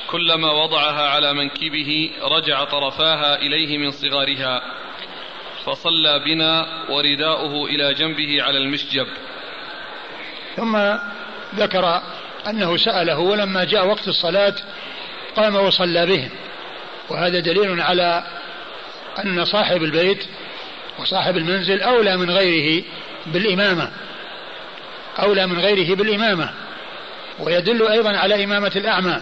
كلما 0.08 0.52
وضعها 0.52 1.10
على 1.10 1.34
منكبه 1.34 2.12
رجع 2.22 2.64
طرفاها 2.64 3.36
إليه 3.36 3.78
من 3.78 3.92
صغارها 3.92 4.62
فصلى 5.66 6.20
بنا 6.20 6.68
ورداؤه 6.90 7.66
إلى 7.66 7.94
جنبه 7.94 8.44
على 8.44 8.58
المشجب. 8.58 9.08
ثم 10.56 10.78
ذكر 11.56 12.02
أنه 12.48 12.78
سأله 12.78 13.20
ولما 13.20 13.64
جاء 13.64 13.88
وقت 13.88 14.08
الصلاة 14.08 14.56
قام 15.36 15.56
وصلى 15.56 16.06
بهم 16.06 16.30
وهذا 17.10 17.40
دليل 17.40 17.82
على 17.82 18.24
أن 19.26 19.46
صاحب 19.46 19.84
البيت 19.84 20.26
وصاحب 21.00 21.38
المنزل 21.38 21.82
أولى 21.82 22.18
من 22.18 22.32
غيره 22.32 22.84
بالإمامة. 23.26 23.92
أولى 25.20 25.48
من 25.48 25.60
غيره 25.60 25.96
بالإمامة. 25.96 26.54
ويدل 27.40 27.88
أيضا 27.88 28.18
على 28.18 28.44
إمامة 28.44 28.72
الأعمى. 28.76 29.22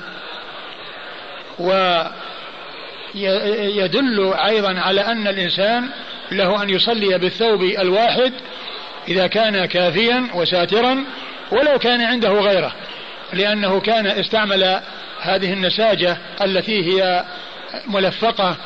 ويدل 3.16 4.34
أيضا 4.34 4.80
على 4.80 5.02
أن 5.02 5.28
الإنسان 5.28 5.90
له 6.32 6.64
أن 6.64 6.70
يصلي 6.70 7.18
بالثوب 7.18 7.64
الواحد 7.64 8.34
إذا 9.08 9.28
كان 9.28 9.66
كافيا 9.66 10.28
وساترا 10.34 11.06
ولو 11.52 11.80
كان 11.80 12.02
عنده 12.02 12.30
غيره 12.30 12.74
لأنه 13.34 13.80
كان 13.80 14.08
استعمل 14.08 14.80
هذه 15.22 15.54
النساجة 15.54 16.18
التي 16.42 16.84
هي 16.84 17.26
ملفقة 17.88 18.58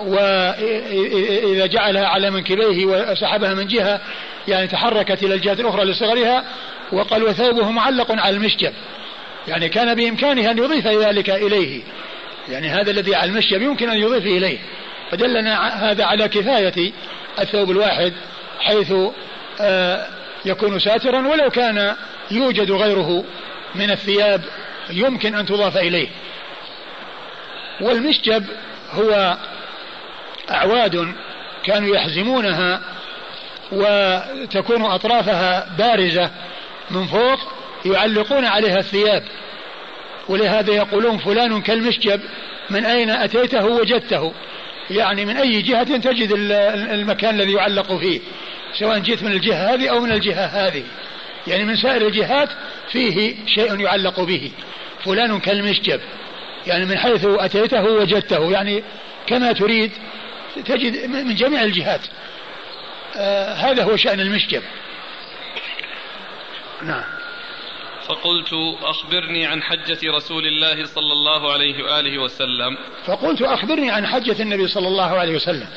وإذا 0.00 1.66
جعلها 1.66 2.06
على 2.06 2.30
منكبيه 2.30 2.86
وسحبها 2.86 3.54
من 3.54 3.66
جهة 3.66 4.00
يعني 4.48 4.66
تحركت 4.66 5.22
إلى 5.22 5.34
الجهة 5.34 5.52
الأخرى 5.52 5.84
لصغرها 5.84 6.44
وقال 6.92 7.22
وثوبه 7.22 7.70
معلق 7.70 8.12
على 8.12 8.36
المشجب 8.36 8.72
يعني 9.48 9.68
كان 9.68 9.94
بإمكانه 9.94 10.50
أن 10.50 10.58
يضيف 10.58 10.86
ذلك 10.86 11.30
إليه. 11.30 11.82
يعني 12.48 12.68
هذا 12.68 12.90
الذي 12.90 13.14
على 13.14 13.30
المشجب 13.30 13.62
يمكن 13.62 13.90
أن 13.90 13.98
يضيف 13.98 14.26
إليه. 14.26 14.58
فدلنا 15.10 15.68
هذا 15.90 16.04
على 16.04 16.28
كفاية 16.28 16.92
الثوب 17.40 17.70
الواحد 17.70 18.12
حيث 18.60 18.92
آه، 19.60 20.06
يكون 20.44 20.78
ساترا 20.78 21.28
ولو 21.28 21.50
كان 21.50 21.96
يوجد 22.30 22.70
غيره 22.70 23.24
من 23.74 23.90
الثياب 23.90 24.42
يمكن 24.90 25.34
أن 25.34 25.46
تضاف 25.46 25.76
إليه. 25.76 26.08
والمشجب 27.80 28.44
هو 28.90 29.36
أعواد 30.50 31.14
كانوا 31.64 31.96
يحزمونها 31.96 32.80
وتكون 33.72 34.84
أطرافها 34.84 35.68
بارزة 35.78 36.30
من 36.90 37.06
فوق 37.06 37.38
يعلقون 37.84 38.44
عليها 38.44 38.78
الثياب. 38.78 39.22
ولهذا 40.28 40.72
يقولون 40.72 41.18
فلان 41.18 41.60
كالمشجب 41.60 42.20
من 42.70 42.84
أين 42.84 43.10
أتيته 43.10 43.66
وجدته؟ 43.66 44.32
يعني 44.90 45.24
من 45.24 45.36
أي 45.36 45.62
جهة 45.62 45.96
تجد 45.96 46.32
المكان 46.90 47.34
الذي 47.34 47.52
يعلق 47.52 47.96
فيه؟ 47.96 48.20
سواء 48.78 48.98
جئت 48.98 49.22
من 49.22 49.32
الجهة 49.32 49.74
هذه 49.74 49.88
أو 49.88 50.00
من 50.00 50.12
الجهة 50.12 50.46
هذه. 50.46 50.82
يعني 51.46 51.64
من 51.64 51.76
سائر 51.76 52.06
الجهات 52.06 52.48
فيه 52.92 53.34
شيء 53.46 53.80
يعلق 53.80 54.20
به. 54.20 54.50
فلان 55.04 55.40
كالمشجب. 55.40 56.00
يعني 56.66 56.84
من 56.84 56.98
حيث 56.98 57.26
أتيته 57.26 57.82
وجدته. 57.82 58.50
يعني 58.50 58.82
كما 59.26 59.52
تريد 59.52 59.90
تجد 60.64 61.06
من 61.06 61.34
جميع 61.34 61.62
الجهات. 61.62 62.00
آه 63.16 63.54
هذا 63.54 63.84
هو 63.84 63.96
شأن 63.96 64.20
المشجب. 64.20 64.62
نعم. 66.82 67.04
فقلت 68.08 68.52
أخبرني 68.82 69.46
عن 69.46 69.62
حجة 69.62 69.98
رسول 70.04 70.46
الله 70.46 70.86
صلى 70.86 71.12
الله 71.12 71.52
عليه 71.52 71.84
وآله 71.84 72.18
وسلم. 72.18 72.78
فقلت 73.06 73.42
أخبرني 73.42 73.90
عن 73.90 74.06
حجة 74.06 74.42
النبي 74.42 74.68
صلى 74.68 74.88
الله 74.88 75.18
عليه 75.18 75.34
وسلم. 75.34 75.68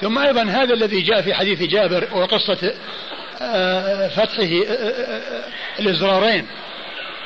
ثم 0.00 0.18
أيضا 0.18 0.42
هذا 0.42 0.74
الذي 0.74 1.00
جاء 1.00 1.22
في 1.22 1.34
حديث 1.34 1.62
جابر 1.62 2.08
وقصة 2.12 2.74
آه، 3.42 4.08
فتحه 4.08 4.42
آه، 4.42 4.72
آه، 4.72 5.44
الإزرارين. 5.80 6.46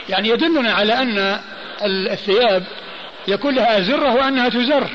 يعني 0.09 0.29
يدلنا 0.29 0.73
على 0.73 0.93
أن 0.93 1.41
الثياب 1.83 2.65
يكون 3.29 3.55
لها 3.55 3.79
أزرة 3.79 4.15
وأنها 4.15 4.49
تزر 4.49 4.91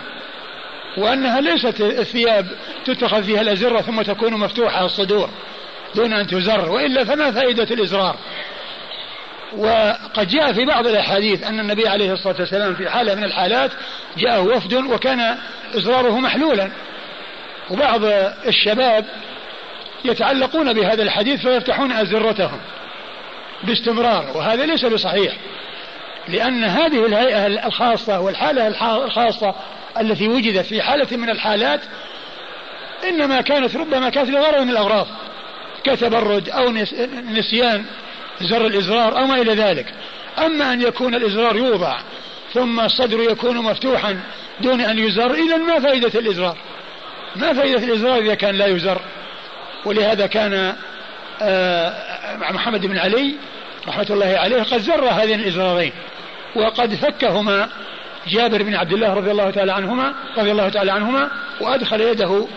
وأنها 0.97 1.41
ليست 1.41 1.81
الثياب 1.81 2.47
تتخذ 2.85 3.23
فيها 3.23 3.41
الأزرة 3.41 3.81
ثم 3.81 4.01
تكون 4.01 4.33
مفتوحة 4.33 4.85
الصدور. 4.85 5.29
دون 5.95 6.13
أن 6.13 6.27
تزر 6.27 6.71
وإلا 6.71 7.03
فما 7.03 7.31
فائدة 7.31 7.63
الإزرار. 7.63 8.15
وقد 9.57 10.27
جاء 10.27 10.53
في 10.53 10.65
بعض 10.65 10.87
الأحاديث 10.87 11.43
أن 11.43 11.59
النبي 11.59 11.87
عليه 11.87 12.13
الصلاة 12.13 12.35
والسلام 12.39 12.75
في 12.75 12.89
حالة 12.89 13.15
من 13.15 13.23
الحالات 13.23 13.71
جاءه 14.17 14.41
وفد 14.41 14.73
وكان 14.73 15.37
إزراره 15.77 16.19
محلولا. 16.19 16.71
وبعض 17.69 18.01
الشباب 18.47 19.05
يتعلقون 20.05 20.73
بهذا 20.73 21.03
الحديث 21.03 21.41
فيفتحون 21.41 21.91
أزرتهم 21.91 22.59
باستمرار 23.63 24.37
وهذا 24.37 24.65
ليس 24.65 24.85
بصحيح. 24.85 25.33
لأن 26.27 26.63
هذه 26.63 27.05
الهيئة 27.05 27.47
الخاصة 27.67 28.19
والحالة 28.19 28.67
الخاصة 29.05 29.55
التي 29.99 30.27
وجدت 30.27 30.65
في 30.65 30.81
حالة 30.81 31.17
من 31.17 31.29
الحالات 31.29 31.81
إنما 33.09 33.41
كانت 33.41 33.75
ربما 33.75 34.09
كانت 34.09 34.29
لغرض 34.29 34.61
من 34.61 34.69
الأغراض. 34.69 35.07
كتبرد 35.85 36.49
أو 36.49 36.71
نسيان 37.31 37.85
زر 38.41 38.67
الإزرار 38.67 39.17
أو 39.17 39.25
ما 39.25 39.41
إلى 39.41 39.53
ذلك. 39.55 39.93
أما 40.37 40.73
أن 40.73 40.81
يكون 40.81 41.15
الإزرار 41.15 41.55
يوضع 41.55 41.99
ثم 42.53 42.79
الصدر 42.79 43.19
يكون 43.19 43.57
مفتوحا 43.57 44.19
دون 44.61 44.81
أن 44.81 44.99
يزر 44.99 45.33
إذا 45.33 45.57
ما 45.57 45.79
فائدة 45.79 46.19
الإزرار؟ 46.19 46.57
ما 47.35 47.53
فائدة 47.53 47.83
الإزرار 47.83 48.19
إذا 48.19 48.35
كان 48.35 48.55
لا 48.55 48.67
يزر؟ 48.67 49.01
ولهذا 49.85 50.27
كان 50.27 50.75
آه، 51.41 51.93
محمد 52.51 52.85
بن 52.85 52.97
علي 52.97 53.35
رحمة 53.87 54.07
الله 54.09 54.25
عليه 54.25 54.63
قد 54.63 54.77
زر 54.77 55.09
هذين 55.09 55.39
الإزرارين 55.39 55.91
وقد 56.55 56.95
فكهما 56.95 57.69
جابر 58.27 58.63
بن 58.63 58.75
عبد 58.75 58.93
الله 58.93 59.13
رضي 59.13 59.31
الله 59.31 59.51
تعالى 59.51 59.73
عنهما 59.73 60.13
رضي 60.37 60.51
الله 60.51 60.69
تعالى 60.69 60.91
عنهما 60.91 61.31
وأدخل 61.61 62.01
يده 62.01 62.47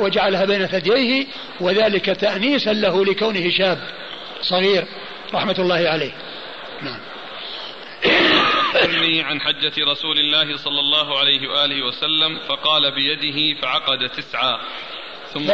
وجعلها 0.00 0.44
بين 0.44 0.66
ثدييه 0.66 1.26
وذلك 1.60 2.04
تأنيسا 2.04 2.72
له 2.72 3.04
لكونه 3.04 3.50
شاب 3.50 3.78
صغير 4.40 4.84
رحمة 5.34 5.56
الله 5.58 5.88
عليه. 5.88 6.12
نعم. 6.82 7.00
أني 8.84 9.22
عن 9.22 9.40
حجة 9.40 9.72
رسول 9.92 10.18
الله 10.18 10.56
صلى 10.56 10.80
الله 10.80 11.18
عليه 11.18 11.48
وآله 11.48 11.86
وسلم 11.86 12.38
فقال 12.48 12.94
بيده 12.94 13.60
فعقد 13.60 14.08
تسعة 14.08 14.60
ثم 15.34 15.46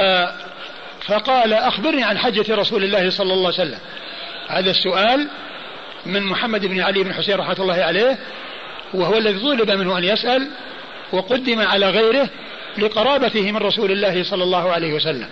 فقال 1.06 1.52
أخبرني 1.52 2.04
عن 2.04 2.18
حجة 2.18 2.54
رسول 2.54 2.84
الله 2.84 3.10
صلى 3.10 3.32
الله 3.32 3.52
عليه 3.52 3.62
وسلم. 3.62 3.78
هذا 4.48 4.70
السؤال 4.70 5.28
من 6.06 6.22
محمد 6.22 6.66
بن 6.66 6.80
علي 6.80 7.02
بن 7.02 7.14
حسين 7.14 7.36
رحمة 7.36 7.56
الله 7.58 7.74
عليه 7.74 8.18
وهو 8.94 9.18
الذي 9.18 9.38
طلب 9.38 9.70
منه 9.70 9.98
أن 9.98 10.04
يسأل 10.04 10.50
وقدم 11.12 11.60
على 11.60 11.90
غيره 11.90 12.28
لقرابته 12.78 13.52
من 13.52 13.56
رسول 13.56 13.92
الله 13.92 14.24
صلى 14.24 14.44
الله 14.44 14.72
عليه 14.72 14.92
وسلم. 14.92 15.28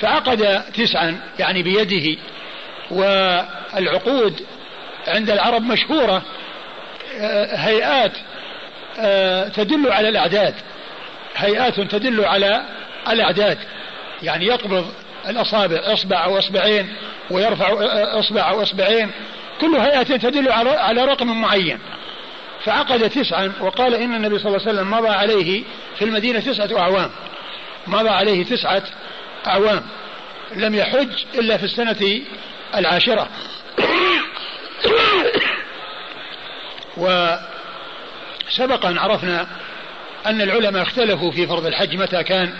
فعقد 0.00 0.62
تسعا 0.74 1.20
يعني 1.38 1.62
بيده. 1.62 2.20
والعقود 2.90 4.42
عند 5.08 5.30
العرب 5.30 5.62
مشهورة. 5.62 6.22
آه، 7.20 7.56
هيئات 7.56 8.12
آه، 9.00 9.48
تدل 9.48 9.92
على 9.92 10.08
الأعداد. 10.08 10.54
هيئات 11.36 11.80
تدل 11.80 12.24
على 12.24 12.62
الأعداد. 13.08 13.58
يعني 14.22 14.46
يقبض 14.46 14.92
الأصابع 15.28 15.80
إصبع 15.84 16.24
أو 16.24 16.38
إصبعين 16.38 16.88
ويرفع 17.30 17.68
آه، 17.68 18.20
إصبع 18.20 18.50
أو 18.50 18.62
إصبعين 18.62 19.10
كل 19.60 19.76
هيئة 19.76 20.02
تدل 20.02 20.52
على 20.52 21.04
رقم 21.04 21.40
معين. 21.40 21.78
فعقد 22.68 23.10
تسعا 23.10 23.52
وقال 23.60 23.94
إن 23.94 24.14
النبي 24.14 24.38
صلى 24.38 24.46
الله 24.46 24.68
عليه 24.68 24.78
وسلم 24.78 24.90
مضى 24.90 25.08
عليه 25.08 25.64
في 25.98 26.04
المدينة 26.04 26.40
تسعة 26.40 26.78
أعوام. 26.78 27.10
مضى 27.86 28.08
عليه 28.08 28.44
تسعة 28.44 28.82
أعوام. 29.46 29.82
لم 30.56 30.74
يحج 30.74 31.24
إلا 31.34 31.56
في 31.56 31.64
السنة 31.64 32.20
العاشرة. 32.74 33.28
وسبق 36.96 38.86
أن 38.86 38.98
عرفنا 38.98 39.46
أن 40.26 40.40
العلماء 40.40 40.82
اختلفوا 40.82 41.30
في 41.30 41.46
فرض 41.46 41.66
الحج 41.66 41.96
متى 41.96 42.22
كان. 42.22 42.52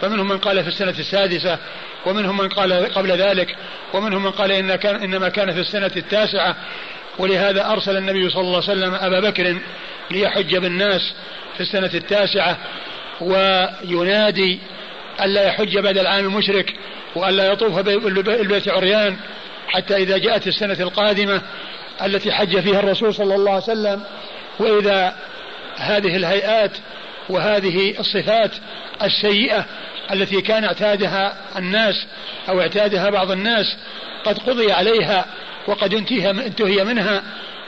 فمنهم 0.00 0.28
من 0.28 0.38
قال 0.38 0.62
في 0.62 0.68
السنة 0.68 0.94
السادسة 0.98 1.58
ومنهم 2.06 2.36
من 2.36 2.48
قال 2.48 2.94
قبل 2.94 3.12
ذلك 3.12 3.56
ومنهم 3.92 4.22
من 4.22 4.30
قال 4.30 4.52
إن 4.52 4.76
كان 4.76 4.96
إنما 4.96 5.28
كان 5.28 5.52
في 5.52 5.60
السنة 5.60 5.92
التاسعة. 5.96 6.56
ولهذا 7.18 7.66
أرسل 7.66 7.96
النبي 7.96 8.30
صلى 8.30 8.40
الله 8.40 8.62
عليه 8.68 8.72
وسلم 8.72 8.94
أبا 8.94 9.20
بكر 9.20 9.56
ليحج 10.10 10.56
بالناس 10.56 11.12
في 11.54 11.60
السنة 11.60 11.90
التاسعة 11.94 12.58
وينادي 13.20 14.60
ألا 15.22 15.46
يحج 15.46 15.78
بعد 15.78 15.98
العام 15.98 16.24
المشرك 16.24 16.74
وألا 17.14 17.52
يطوف 17.52 17.78
بالبيت 17.78 18.68
عريان 18.68 19.16
حتى 19.68 19.96
إذا 19.96 20.18
جاءت 20.18 20.46
السنة 20.46 20.76
القادمة 20.80 21.42
التي 22.04 22.32
حج 22.32 22.60
فيها 22.60 22.80
الرسول 22.80 23.14
صلى 23.14 23.34
الله 23.34 23.50
عليه 23.50 23.62
وسلم. 23.62 24.02
وإذا 24.58 25.16
هذه 25.76 26.16
الهيئات 26.16 26.70
وهذه 27.28 28.00
الصفات 28.00 28.50
السيئة 29.02 29.64
التي 30.12 30.40
كان 30.40 30.64
اعتادها 30.64 31.36
الناس 31.56 32.06
أو 32.48 32.60
اعتادها 32.60 33.10
بعض 33.10 33.30
الناس 33.30 33.66
قد 34.24 34.38
قضي 34.38 34.72
عليها 34.72 35.26
وقد 35.70 35.94
انتهي 35.94 36.84
منها 36.84 37.22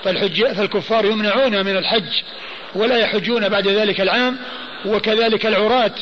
فالحج 0.04 0.44
فالكفار 0.44 1.04
يمنعون 1.04 1.64
من 1.64 1.76
الحج 1.76 2.22
ولا 2.74 2.96
يحجون 2.96 3.48
بعد 3.48 3.68
ذلك 3.68 4.00
العام 4.00 4.38
وكذلك 4.86 5.46
العراة 5.46 5.92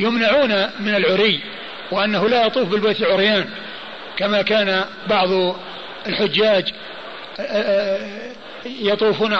يمنعون 0.00 0.66
من 0.80 0.94
العري 0.94 1.40
وأنه 1.90 2.28
لا 2.28 2.46
يطوف 2.46 2.68
بالبيت 2.68 3.02
عريان 3.02 3.48
كما 4.16 4.42
كان 4.42 4.84
بعض 5.06 5.56
الحجاج 6.06 6.72
يطوفون 8.66 9.36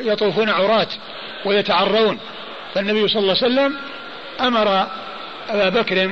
يطوفون 0.00 0.50
عراة 0.50 0.88
ويتعرون. 1.44 2.18
فالنبي 2.74 3.08
صلى 3.08 3.20
الله 3.20 3.36
عليه 3.42 3.54
وسلم 3.54 3.74
أمر 4.40 4.86
أبا 5.48 5.68
بكر 5.68 6.10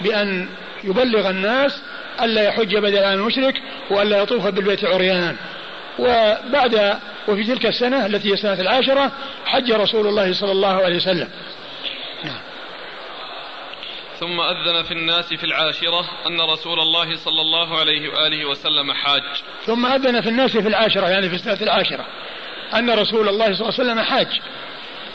بأن 0.00 0.48
يبلغ 0.84 1.30
الناس 1.30 1.82
ألا 2.20 2.42
يحج 2.42 2.76
بدل 2.76 3.04
عن 3.04 3.14
المشرك 3.14 3.62
وألا 3.90 4.22
يطوف 4.22 4.46
بالبيت 4.46 4.84
عريان. 4.84 5.36
وبعد 5.98 6.98
وفي 7.28 7.44
تلك 7.44 7.66
السنة 7.66 8.06
التي 8.06 8.28
هي 8.28 8.32
السنة 8.32 8.60
العاشرة 8.60 9.12
حج 9.46 9.72
رسول 9.72 10.06
الله 10.06 10.32
صلى 10.32 10.52
الله 10.52 10.84
عليه 10.84 10.96
وسلم. 10.96 11.28
ثم 14.20 14.40
أذن 14.40 14.82
في 14.82 14.92
الناس 14.92 15.34
في 15.34 15.44
العاشرة 15.44 16.04
أن 16.26 16.40
رسول 16.40 16.80
الله 16.80 17.16
صلى 17.16 17.40
الله 17.40 17.78
عليه 17.78 18.08
وآله 18.08 18.44
وسلم 18.44 18.92
حاج. 18.92 19.22
ثم 19.66 19.86
أذن 19.86 20.20
في 20.20 20.28
الناس 20.28 20.56
في 20.56 20.68
العاشرة 20.68 21.08
يعني 21.08 21.28
في 21.28 21.34
السنة 21.34 21.58
العاشرة 21.62 22.06
أن 22.74 22.90
رسول 22.90 23.28
الله 23.28 23.54
صلى 23.54 23.68
الله 23.68 23.80
عليه 23.80 23.92
وسلم 23.92 24.00
حاج. 24.00 24.40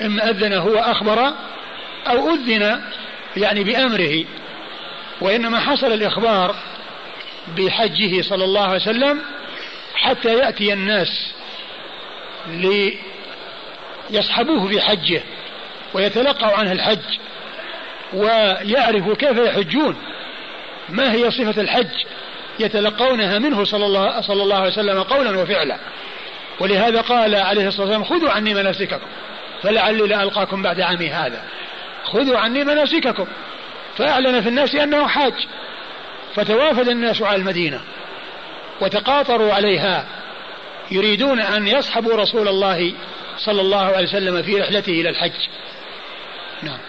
إما 0.02 0.30
أذن 0.30 0.54
هو 0.54 0.76
أخبر 0.76 1.34
أو 2.08 2.30
أذن 2.30 2.82
يعني 3.38 3.64
بأمره 3.64 4.26
وإنما 5.22 5.60
حصل 5.60 5.94
الإخبار 5.94 6.56
بحجه 7.56 8.22
صلى 8.22 8.44
الله 8.44 8.64
عليه 8.64 8.76
وسلم 8.76 9.22
حتى 9.96 10.34
يأتي 10.34 10.74
الناس 10.74 11.34
ليصحبوه 14.10 14.68
في 14.68 14.82
حجه 14.82 15.22
ويتلقوا 15.94 16.58
عنه 16.58 16.72
الحج 16.72 17.18
ويعرفوا 18.14 19.16
كيف 19.16 19.38
يحجون. 19.38 19.96
ما 20.90 21.14
هي 21.14 21.32
صفة 21.32 21.62
الحج؟ 21.62 22.06
يتلقونها 22.60 23.40
منه 23.40 23.64
صلى 23.64 23.86
الله, 23.86 24.22
صلى 24.22 24.44
الله 24.44 24.56
عليه 24.56 24.68
وسلم 24.68 25.04
قولا 25.04 25.42
وفعلا. 25.42 25.78
ولهذا 26.60 27.02
قال 27.02 27.36
عليه 27.36 27.68
الصلاة 27.68 27.88
والسلام 27.88 28.04
خذوا 28.04 28.32
عني 28.32 28.54
مناسككم. 28.54 29.08
فلعلي 29.64 30.08
لا 30.08 30.24
ألقاكم 30.24 30.62
بعد 30.62 30.82
عامي 30.82 31.10
هذا. 31.10 31.44
خذوا 32.04 32.38
عني 32.38 32.64
مناسككم. 32.64 33.28
فأعلن 33.98 34.42
في 34.42 34.50
الناس 34.50 34.76
أنه 34.76 35.08
حاج. 35.08 35.48
فتوافد 36.36 36.88
الناس 36.88 37.22
على 37.22 37.36
المدينة 37.36 37.82
وتقاطروا 38.82 39.54
عليها 39.54 40.06
يريدون 40.92 41.40
أن 41.40 41.68
يصحبوا 41.68 42.16
رسول 42.16 42.48
الله 42.48 42.94
صلى 43.38 43.62
الله 43.62 43.86
عليه 43.86 44.08
وسلم 44.08 44.42
في 44.42 44.56
رحلته 44.56 44.92
إلى 44.92 45.10
الحج. 45.10 45.48
نعم. 46.64 46.80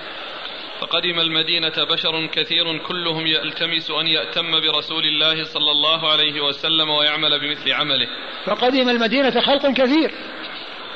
فقدم 0.80 1.20
المدينة 1.20 1.84
بشر 1.90 2.26
كثير 2.26 2.78
كلهم 2.78 3.26
يلتمس 3.26 3.90
أن 3.90 4.06
يأتم 4.06 4.60
برسول 4.60 5.04
الله 5.04 5.44
صلى 5.44 5.70
الله 5.70 6.10
عليه 6.10 6.40
وسلم 6.40 6.90
ويعمل 6.90 7.40
بمثل 7.40 7.72
عمله. 7.72 8.08
فقدم 8.46 8.88
المدينة 8.88 9.40
خلق 9.40 9.66
كثير. 9.66 10.10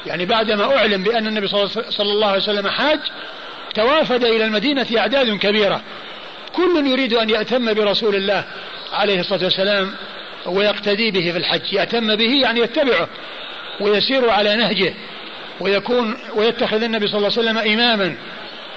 يعني 0.07 0.25
بعدما 0.27 0.77
أعلم 0.77 1.03
بأن 1.03 1.27
النبي 1.27 1.49
صلى 1.49 2.13
الله 2.13 2.27
عليه 2.27 2.43
وسلم 2.43 2.69
حاج 2.69 3.01
توافد 3.75 4.25
إلى 4.25 4.45
المدينة 4.45 4.87
أعداد 4.99 5.39
كبيرة. 5.39 5.83
كل 6.53 6.87
يريد 6.87 7.15
أن 7.15 7.31
يأتم 7.31 7.75
برسول 7.75 8.15
الله 8.15 8.45
عليه 8.93 9.21
الصلاة 9.21 9.45
والسلام 9.45 9.95
ويقتدي 10.47 11.11
به 11.11 11.33
في 11.33 11.39
الحج 11.39 11.73
يأتم 11.73 12.17
به 12.17 12.41
يعني 12.43 12.61
يتبعه 12.61 13.09
ويسير 13.81 14.31
على 14.31 14.57
نهجه 14.57 14.95
ويكون 15.61 16.17
ويتخذ 16.35 16.83
النبي 16.83 17.07
صلى 17.07 17.19
الله 17.19 17.31
عليه 17.39 17.51
وسلم 17.51 17.59
إماما 17.59 18.17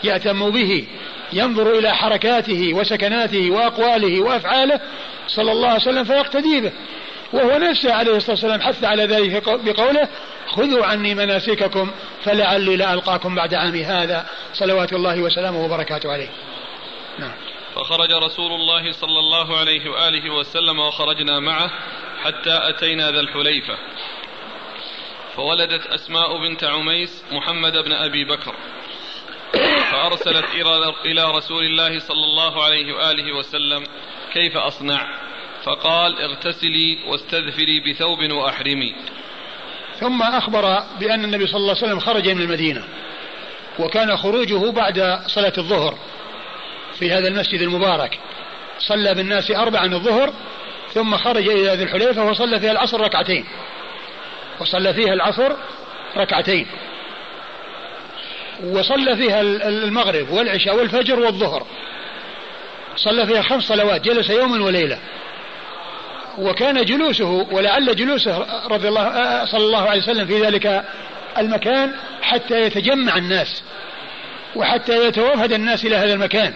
يأتم 0.03 0.49
به 0.49 0.87
ينظر 1.33 1.79
إلى 1.79 1.95
حركاته 1.95 2.73
وسكناته 2.73 3.51
وأقواله 3.51 4.21
وأفعاله 4.21 4.79
صلى 5.27 5.51
الله 5.51 5.67
عليه 5.67 5.81
وسلم 5.81 6.03
فيقتدي 6.03 6.61
به. 6.61 6.71
وهو 7.33 7.57
نفسه 7.57 7.93
عليه 7.93 8.15
الصلاة 8.15 8.31
والسلام 8.31 8.61
حث 8.61 8.83
على 8.83 9.05
ذلك 9.05 9.43
بقوله 9.43 10.07
خذوا 10.47 10.85
عني 10.85 11.15
مناسككم 11.15 11.91
فلعلي 12.23 12.75
لا 12.75 12.93
ألقاكم 12.93 13.35
بعد 13.35 13.53
عامي 13.53 13.83
هذا. 13.85 14.25
صلوات 14.53 14.93
الله 14.93 15.19
وسلامه 15.19 15.65
وبركاته 15.65 16.11
عليه. 16.11 16.29
نعم. 17.19 17.31
فخرج 17.75 18.11
رسول 18.11 18.51
الله 18.51 18.91
صلى 18.91 19.19
الله 19.19 19.57
عليه 19.57 19.89
وآله 19.89 20.29
وسلم 20.29 20.79
وخرجنا 20.79 21.39
معه 21.39 21.71
حتى 22.23 22.59
أتينا 22.69 23.11
ذا 23.11 23.19
الحليفة. 23.19 23.77
فولدت 25.35 25.87
أسماء 25.87 26.37
بنت 26.37 26.63
عميس 26.63 27.23
محمد 27.31 27.77
بن 27.77 27.91
أبي 27.91 28.25
بكر. 28.25 28.55
فأرسلت 29.91 30.45
إلى 31.05 31.31
رسول 31.31 31.63
الله 31.63 31.99
صلى 31.99 32.23
الله 32.23 32.63
عليه 32.63 32.93
وآله 32.93 33.35
وسلم 33.35 33.83
كيف 34.33 34.57
أصنع؟ 34.57 35.19
فقال 35.63 36.21
اغتسلي 36.21 36.97
واستذفري 37.07 37.79
بثوب 37.79 38.31
وأحرمي. 38.31 38.95
ثم 39.99 40.21
أخبر 40.21 40.83
بأن 40.99 41.23
النبي 41.23 41.47
صلى 41.47 41.57
الله 41.57 41.75
عليه 41.75 41.85
وسلم 41.85 41.99
خرج 41.99 42.29
من 42.29 42.41
المدينة 42.41 42.83
وكان 43.79 44.17
خروجه 44.17 44.71
بعد 44.71 45.19
صلاة 45.27 45.53
الظهر. 45.57 45.97
في 46.99 47.11
هذا 47.11 47.27
المسجد 47.27 47.61
المبارك. 47.61 48.19
صلى 48.79 49.13
بالناس 49.13 49.51
أربعا 49.51 49.85
الظهر 49.85 50.33
ثم 50.93 51.17
خرج 51.17 51.47
إلى 51.47 51.75
ذي 51.75 51.83
الحليفة 51.83 52.25
وصلى 52.25 52.59
فيها 52.59 52.71
العصر 52.71 53.01
ركعتين. 53.01 53.45
وصلى 54.59 54.93
فيها 54.93 55.13
العصر 55.13 55.51
ركعتين. 56.17 56.67
وصلى 58.63 59.15
فيها 59.17 59.41
المغرب 59.41 60.29
والعشاء 60.29 60.75
والفجر 60.75 61.19
والظهر. 61.19 61.65
صلى 62.95 63.27
فيها 63.27 63.41
خمس 63.41 63.63
صلوات 63.63 64.01
جلس 64.01 64.29
يوما 64.29 64.65
وليلة. 64.65 64.99
وكان 66.37 66.85
جلوسه 66.85 67.47
ولعل 67.51 67.95
جلوسه 67.95 68.45
رضي 68.67 68.87
الله 68.87 69.07
آه، 69.07 69.45
صلى 69.45 69.65
الله 69.65 69.89
عليه 69.89 70.01
وسلم 70.01 70.25
في 70.25 70.41
ذلك 70.41 70.83
المكان 71.37 71.91
حتى 72.21 72.61
يتجمع 72.61 73.17
الناس 73.17 73.63
وحتى 74.55 75.07
يتوافد 75.07 75.53
الناس 75.53 75.85
إلى 75.85 75.95
هذا 75.95 76.13
المكان. 76.13 76.53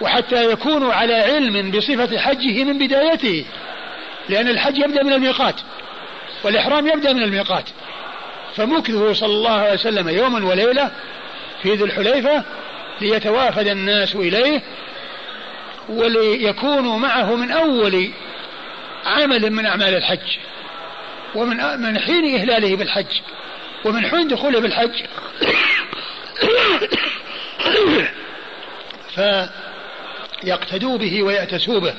وحتى 0.00 0.52
يكونوا 0.52 0.92
على 0.92 1.14
علم 1.14 1.70
بصفة 1.70 2.18
حجه 2.18 2.64
من 2.64 2.78
بدايته. 2.78 3.44
لأن 4.28 4.48
الحج 4.48 4.78
يبدأ 4.78 5.02
من 5.02 5.12
الميقات 5.12 5.60
والإحرام 6.44 6.86
يبدأ 6.86 7.12
من 7.12 7.22
الميقات. 7.22 7.64
فمكثه 8.56 9.12
صلى 9.12 9.32
الله 9.32 9.50
عليه 9.50 9.72
وسلم 9.72 10.08
يوما 10.08 10.46
وليلة 10.46 10.90
في 11.62 11.74
ذي 11.74 11.84
الحليفة 11.84 12.44
ليتوافد 13.00 13.66
الناس 13.66 14.14
إليه 14.14 14.62
وليكونوا 15.88 16.98
معه 16.98 17.34
من 17.34 17.50
أول 17.50 18.10
عمل 19.06 19.50
من 19.50 19.66
أعمال 19.66 19.94
الحج 19.94 20.38
ومن 21.34 21.56
من 21.56 21.98
حين 21.98 22.36
إهلاله 22.36 22.76
بالحج 22.76 23.20
ومن 23.84 24.06
حين 24.06 24.28
دخوله 24.28 24.60
بالحج. 24.60 25.02
فيقتدوا 30.44 30.98
به 30.98 31.22
ويأتسوا 31.22 31.80
به. 31.80 31.94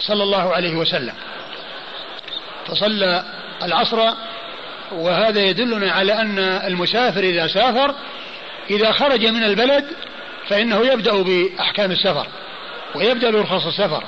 صلى 0.00 0.22
الله 0.22 0.52
عليه 0.54 0.76
وسلم. 0.76 1.14
فصلى 2.66 3.24
العصر 3.62 4.14
وهذا 4.92 5.40
يدلنا 5.40 5.92
على 5.92 6.12
أن 6.12 6.38
المسافر 6.38 7.20
إذا 7.20 7.46
سافر 7.46 7.94
إذا 8.70 8.92
خرج 8.92 9.26
من 9.26 9.44
البلد 9.44 9.84
فإنه 10.48 10.86
يبدأ 10.92 11.22
بأحكام 11.22 11.90
السفر 11.90 12.26
ويبدأ 12.94 13.30
برخص 13.30 13.66
السفر. 13.66 14.04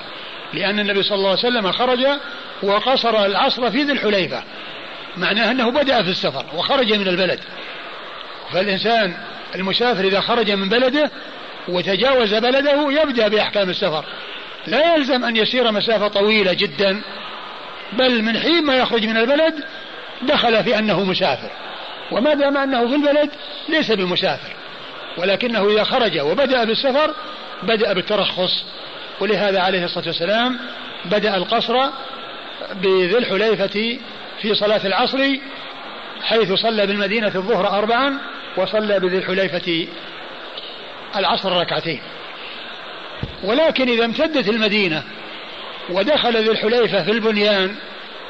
لأن 0.53 0.81
النبي 0.81 1.03
صلى 1.03 1.17
الله 1.17 1.29
عليه 1.29 1.39
وسلم 1.39 1.73
خرج 1.73 2.07
وقصر 2.63 3.27
العصر 3.27 3.71
في 3.71 3.83
ذي 3.83 3.93
الحليفة. 3.93 4.43
معناه 5.17 5.51
أنه 5.51 5.71
بدأ 5.71 6.03
في 6.03 6.11
السفر 6.11 6.45
وخرج 6.55 6.93
من 6.93 7.09
البلد. 7.09 7.41
فالإنسان 8.53 9.15
المسافر 9.55 10.05
إذا 10.05 10.21
خرج 10.21 10.51
من 10.51 10.69
بلده 10.69 11.11
وتجاوز 11.69 12.35
بلده 12.35 12.93
يبدأ 12.93 13.29
بأحكام 13.29 13.71
السفر. 13.71 14.05
لا 14.67 14.95
يلزم 14.95 15.25
أن 15.25 15.37
يسير 15.37 15.73
مسافة 15.73 16.09
طويلة 16.09 16.53
جدا 16.53 17.03
بل 17.93 18.23
من 18.23 18.39
حين 18.39 18.65
ما 18.65 18.77
يخرج 18.77 19.07
من 19.07 19.17
البلد 19.17 19.55
دخل 20.23 20.65
في 20.65 20.79
أنه 20.79 21.05
مسافر. 21.05 21.51
وما 22.13 22.35
دام 22.35 22.57
أنه 22.57 22.89
في 22.89 22.95
البلد 22.95 23.31
ليس 23.69 23.93
بمسافر 23.93 24.53
ولكنه 25.17 25.71
إذا 25.71 25.85
خرج 25.85 26.19
وبدأ 26.19 26.65
بالسفر 26.65 27.15
بدأ 27.63 27.93
بالترخص. 27.93 28.65
ولهذا 29.21 29.61
عليه 29.61 29.85
الصلاة 29.85 30.07
والسلام 30.07 30.59
بدأ 31.05 31.37
القصر 31.37 31.89
بذي 32.75 33.19
الحليفة 33.19 33.99
في 34.43 34.55
صلاة 34.55 34.87
العصر 34.87 35.19
حيث 36.23 36.53
صلى 36.53 36.87
بالمدينة 36.87 37.33
الظهر 37.35 37.69
أربعا 37.69 38.19
وصلى 38.57 39.01
بذي 39.01 39.19
الحليفة 39.19 39.87
العصر 41.17 41.53
ركعتين. 41.53 42.01
ولكن 43.45 43.89
إذا 43.89 44.05
امتدت 44.05 44.49
المدينة 44.49 45.03
ودخل 45.91 46.37
ذي 46.37 46.51
الحليفة 46.51 47.05
في 47.05 47.11
البنيان 47.11 47.75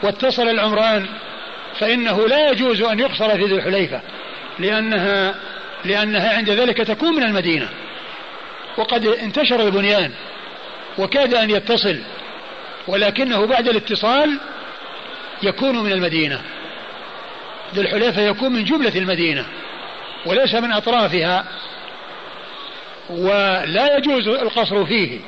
واتصل 0.03 0.49
العمران 0.49 1.07
فإنه 1.79 2.29
لا 2.29 2.51
يجوز 2.51 2.83
أن 2.83 3.01
يقصر 3.01 3.31
في 3.31 3.45
ذي 3.45 3.55
الحليفة 3.55 4.01
لأنها 4.59 5.35
لأنها 5.85 6.37
عند 6.37 6.51
ذلك 6.51 6.77
تكون 6.77 7.15
من 7.17 7.23
المدينة. 7.23 7.69
وقد 8.77 9.07
انتشر 9.07 9.61
البنيان 9.61 10.13
وكاد 10.99 11.35
أن 11.35 11.51
يتصل 11.51 11.99
ولكنه 12.89 13.47
بعد 13.47 13.69
الاتصال 13.69 14.41
يكون 15.43 15.79
من 15.79 15.93
المدينة. 15.93 16.41
ذي 17.75 17.81
الحليفة 17.81 18.23
يكون 18.23 18.53
من 18.53 18.65
جملة 18.65 18.99
المدينة 18.99 19.47
وليس 20.27 20.55
من 20.55 20.73
أطرافها. 20.73 21.45
ولا 23.13 23.97
يجوز 23.97 24.29
القصر 24.29 24.87
فيه 24.87 25.21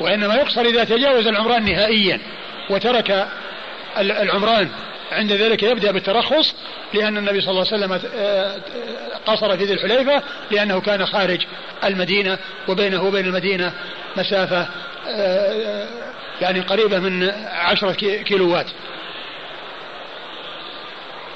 وإنما 0.00 0.34
يقصر 0.34 0.60
إذا 0.60 0.84
تجاوز 0.84 1.26
العمران 1.26 1.64
نهائيا 1.64 2.20
وترك 2.70 3.28
العمران. 3.98 4.68
عند 5.12 5.32
ذلك 5.32 5.62
يبدأ 5.62 5.92
بالترخص 5.92 6.54
لأن 6.94 7.16
النبي 7.16 7.40
صلى 7.40 7.50
الله 7.50 7.66
عليه 7.72 7.84
وسلم 7.84 8.10
آه، 8.16 8.56
قصر 9.26 9.56
في 9.56 9.64
ذي 9.64 9.72
الحليفة 9.72 10.22
لأنه 10.50 10.80
كان 10.80 11.06
خارج 11.06 11.46
المدينة 11.84 12.38
وبينه 12.68 13.02
وبين 13.02 13.26
المدينة 13.26 13.72
مسافة 14.16 14.68
آه، 15.08 15.86
يعني 16.40 16.60
قريبة 16.60 16.98
من 16.98 17.30
عشرة 17.52 17.92
كيلوات. 18.22 18.66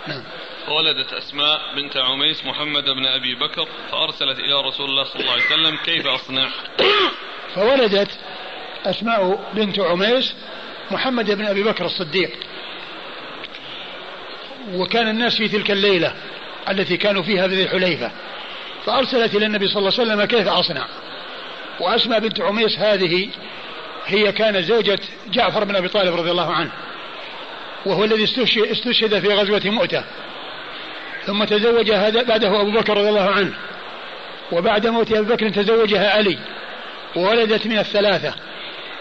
نعم. 0.07 0.23
ولدت 0.69 1.13
أسماء 1.13 1.61
بنت 1.77 1.97
عميس 1.97 2.45
محمد 2.45 2.85
بن 2.85 3.07
أبي 3.07 3.35
بكر 3.35 3.69
فأرسلت 3.91 4.39
إلى 4.39 4.61
رسول 4.69 4.91
الله 4.91 5.05
صلى 5.05 5.21
الله 5.21 5.33
عليه 5.33 5.45
وسلم 5.45 5.77
كيف 5.77 6.07
أصنع؟ 6.07 6.49
فولدت 7.55 8.19
أسماء 8.87 9.51
بنت 9.55 9.81
عميس 9.81 10.35
محمد 10.91 11.31
بن 11.31 11.47
أبي 11.47 11.63
بكر 11.63 11.85
الصديق. 11.85 12.31
وكان 14.73 15.09
الناس 15.09 15.37
في 15.37 15.49
تلك 15.49 15.71
الليلة 15.71 16.15
التي 16.69 16.97
كانوا 16.97 17.23
فيها 17.23 17.47
بذي 17.47 17.63
الحليفة. 17.63 18.11
فأرسلت 18.87 19.35
إلى 19.35 19.47
النبي 19.47 19.69
صلى 19.69 19.79
الله 19.79 19.93
عليه 19.99 20.03
وسلم 20.03 20.25
كيف 20.25 20.49
أصنع؟ 20.49 20.87
وأسماء 21.81 22.21
بنت 22.21 22.41
عميس 22.41 22.79
هذه 22.79 23.29
هي 24.07 24.33
كانت 24.33 24.65
زوجة 24.65 24.99
جعفر 25.29 25.65
بن 25.65 25.77
أبي 25.77 25.89
طالب 25.89 26.15
رضي 26.15 26.31
الله 26.31 26.53
عنه 26.53 26.73
وهو 27.87 28.05
الذي 28.05 28.25
استشهد 28.73 29.19
في 29.21 29.29
غزوة 29.29 29.63
مؤتة. 29.65 30.05
ثم 31.27 31.45
تزوج 31.45 31.91
هذا 31.91 32.23
بعده 32.23 32.61
أبو 32.61 32.71
بكر 32.71 32.97
رضي 32.97 33.09
الله 33.09 33.31
عنه. 33.31 33.53
وبعد 34.53 34.87
موت 34.87 35.13
أبي 35.13 35.35
بكر 35.35 35.49
تزوجها 35.49 36.11
علي 36.11 36.39
وولدت 37.17 37.67
من 37.67 37.79
الثلاثة. 37.79 38.35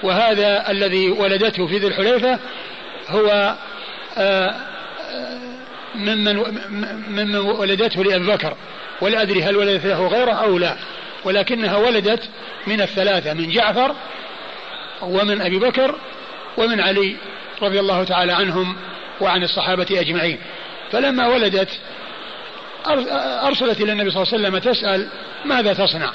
وهذا 0.04 0.72
الذي 0.72 1.10
ولدته 1.10 1.68
في 1.68 1.78
ذي 1.78 1.88
الحليفة 1.88 2.40
هو 3.10 3.56
آه، 4.18 4.56
ممن 5.96 6.36
ممن 7.10 7.36
ولدته 7.36 8.04
لأبي 8.04 8.28
بكر. 8.28 8.58
ولا 9.02 9.22
أدري 9.22 9.44
هل 9.44 9.58
ولدت 9.58 9.86
له 9.86 10.08
غيره 10.08 10.32
أو 10.32 10.58
لا. 10.58 10.76
ولكنها 11.26 11.78
ولدت 11.78 12.30
من 12.68 12.82
الثلاثة 12.82 13.34
من 13.34 13.52
جعفر 13.52 13.96
ومن 15.02 15.42
أبي 15.42 15.60
بكر 15.60 15.96
ومن 16.58 16.82
علي 16.82 17.16
رضي 17.62 17.80
الله 17.80 18.04
تعالى 18.04 18.34
عنهم 18.34 18.76
وعن 19.22 19.44
الصحابة 19.44 19.88
أجمعين. 19.92 20.40
فلما 20.92 21.28
ولدت 21.28 21.70
أرسلت 23.48 23.82
إلى 23.82 23.92
النبي 23.92 24.12
صلى 24.12 24.24
الله 24.24 24.34
عليه 24.34 24.44
وسلم 24.44 24.58
تسأل 24.74 25.08
ماذا 25.46 25.74
تصنع؟ 25.74 26.12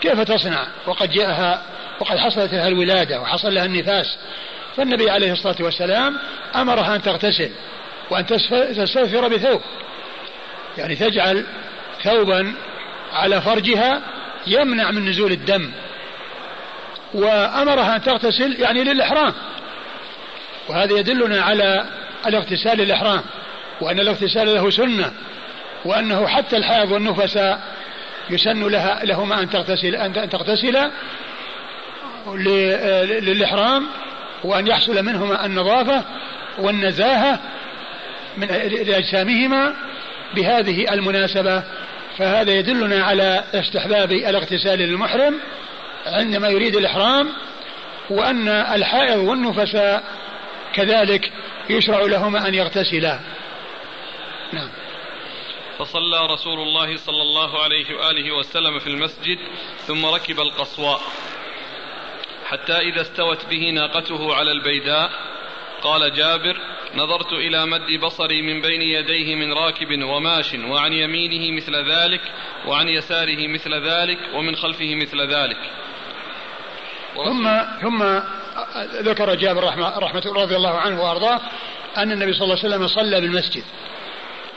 كيف 0.00 0.20
تصنع؟ 0.20 0.66
وقد 0.86 1.10
جاءها 1.10 1.62
وقد 2.00 2.18
حصلت 2.18 2.52
لها 2.52 2.68
الولادة 2.68 3.20
وحصل 3.20 3.54
لها 3.54 3.64
النفاس. 3.64 4.16
فالنبي 4.76 5.10
عليه 5.10 5.32
الصلاة 5.32 5.56
والسلام 5.60 6.16
أمرها 6.54 6.96
أن 6.96 7.02
تغتسل 7.02 7.50
وأن 8.10 8.26
تستغفر 8.76 9.28
بثوب. 9.28 9.60
يعني 10.78 10.96
تجعل 10.96 11.46
ثوبا 12.02 12.54
على 13.12 13.42
فرجها 13.42 14.02
يمنع 14.46 14.90
من 14.90 15.08
نزول 15.08 15.32
الدم. 15.32 15.70
وأمرها 17.14 17.96
أن 17.96 18.02
تغتسل 18.02 18.60
يعني 18.60 18.84
للإحرام. 18.84 19.34
وهذا 20.68 20.98
يدلنا 20.98 21.42
على 21.42 21.86
الاغتسال 22.26 22.80
الإحرام 22.80 23.22
وأن 23.80 24.00
الاغتسال 24.00 24.54
له 24.54 24.70
سنة. 24.70 25.12
وأنه 25.84 26.26
حتى 26.26 26.56
الحائض 26.56 26.92
والنفساء 26.92 27.60
يسن 28.30 28.68
لها 28.68 29.04
لهما 29.04 29.42
أن 29.42 29.50
تغتسل 29.50 29.94
أن 29.94 30.30
تغتسل 30.30 30.90
للإحرام 33.20 33.86
وأن 34.44 34.66
يحصل 34.66 35.02
منهما 35.02 35.46
النظافة 35.46 36.04
والنزاهة 36.58 37.40
من 38.36 38.46
لأجسامهما 38.86 39.74
بهذه 40.34 40.94
المناسبة. 40.94 41.62
فهذا 42.18 42.52
يدلنا 42.52 43.04
على 43.04 43.44
استحباب 43.54 44.12
الاغتسال 44.12 44.78
للمحرم 44.78 45.34
عندما 46.06 46.48
يريد 46.48 46.76
الإحرام 46.76 47.28
وأن 48.10 48.48
الحائض 48.48 49.18
والنفساء 49.18 50.02
كذلك 50.74 51.32
يشرع 51.70 52.00
لهما 52.00 52.48
أن 52.48 52.54
يغتسلا. 52.54 53.18
نعم. 54.52 54.68
فصلى 55.84 56.26
رسول 56.26 56.60
الله 56.60 56.96
صلى 56.96 57.22
الله 57.22 57.62
عليه 57.62 57.96
وآله 57.96 58.34
وسلم 58.34 58.78
في 58.78 58.86
المسجد 58.86 59.38
ثم 59.86 60.06
ركب 60.06 60.40
القصواء. 60.40 61.00
حتى 62.44 62.78
إذا 62.78 63.00
استوت 63.00 63.46
به 63.50 63.70
ناقته 63.70 64.34
على 64.34 64.52
البيداء 64.52 65.10
قال 65.82 66.14
جابر 66.14 66.56
نظرت 66.94 67.32
إلى 67.32 67.66
مد 67.66 68.00
بصري 68.00 68.42
من 68.42 68.60
بين 68.60 68.82
يديه 68.82 69.34
من 69.34 69.52
راكب 69.52 70.02
وماش 70.02 70.54
وعن 70.54 70.92
يمينه 70.92 71.56
مثل 71.56 71.90
ذلك 71.90 72.20
وعن 72.66 72.88
يساره 72.88 73.48
مثل 73.48 73.74
ذلك 73.74 74.18
ومن 74.34 74.56
خلفه 74.56 74.94
مثل 74.94 75.20
ذلك. 75.20 75.58
ثم 77.14 77.48
ثم 77.82 78.20
ذكر 79.02 79.34
جابر 79.34 79.64
رحمة, 79.64 79.98
رحمة 79.98 80.22
رضي 80.26 80.56
الله 80.56 80.78
عنه 80.78 81.02
وأرضاه 81.02 81.40
أن 81.96 82.12
النبي 82.12 82.32
صلى 82.32 82.44
الله 82.44 82.58
عليه 82.58 82.68
وسلم 82.68 82.86
صلى 82.86 83.20
بالمسجد. 83.20 83.64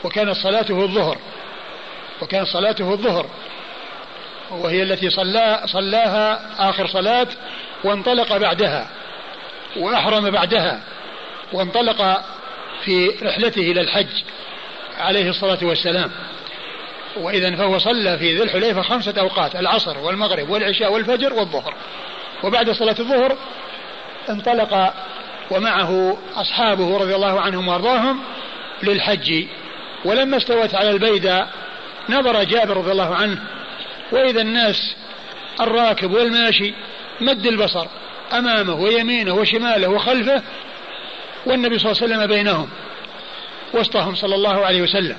وكانت 0.06 0.36
صلاته 0.36 0.84
الظهر. 0.84 1.18
وكانت 2.22 2.48
صلاته 2.48 2.92
الظهر. 2.92 3.26
وهي 4.52 4.84
التي 4.84 5.10
صلى 5.10 5.62
صلاها 5.66 6.42
آخر 6.70 6.88
صلاة 6.88 7.28
وانطلق 7.84 8.38
بعدها. 8.38 8.88
وأحرم 9.78 10.30
بعدها. 10.32 10.82
وانطلق 11.54 12.24
في 12.84 13.10
رحلته 13.24 13.72
إلى 13.72 13.82
الحج 13.82 14.24
عليه 14.98 15.30
الصلاة 15.30 15.60
والسلام. 15.62 16.12
وإذا 17.18 17.56
فهو 17.56 17.78
صلى 17.78 18.18
في 18.18 18.36
ذي 18.36 18.44
الحليفة 18.44 18.82
خمسة 18.82 19.14
أوقات 19.20 19.56
العصر 19.56 19.98
والمغرب 19.98 20.50
والعشاء 20.50 20.94
والفجر 20.94 21.34
والظهر. 21.34 21.74
وبعد 22.44 22.72
صلاة 22.72 22.96
الظهر 23.00 23.38
انطلق 24.30 24.94
ومعه 25.52 26.18
أصحابه 26.36 26.98
رضي 26.98 27.16
الله 27.16 27.42
عنهم 27.42 27.68
وأرضاهم 27.68 28.20
للحج 28.84 29.46
ولما 30.06 30.38
استوت 30.38 30.76
على 30.76 30.90
البيداء 30.92 31.50
نظر 32.10 32.44
جابر 32.44 32.78
رضي 32.78 32.92
الله 32.92 33.16
عنه 33.16 33.38
وإذا 34.12 34.42
الناس 34.42 34.96
الراكب 35.62 36.12
والماشي 36.12 36.74
مد 37.22 37.48
البصر 37.48 37.88
أمامه 38.34 38.74
ويمينه 38.74 39.34
وشماله 39.34 39.88
وخلفه 39.88 40.42
والنبي 41.46 41.80
صلى 41.80 41.92
الله 41.92 42.04
عليه 42.04 42.16
وسلم 42.16 42.28
بينهم 42.28 42.70
وسطهم 43.74 44.16
صلى 44.16 44.36
الله 44.36 44.66
عليه 44.66 44.82
وسلم. 44.82 45.18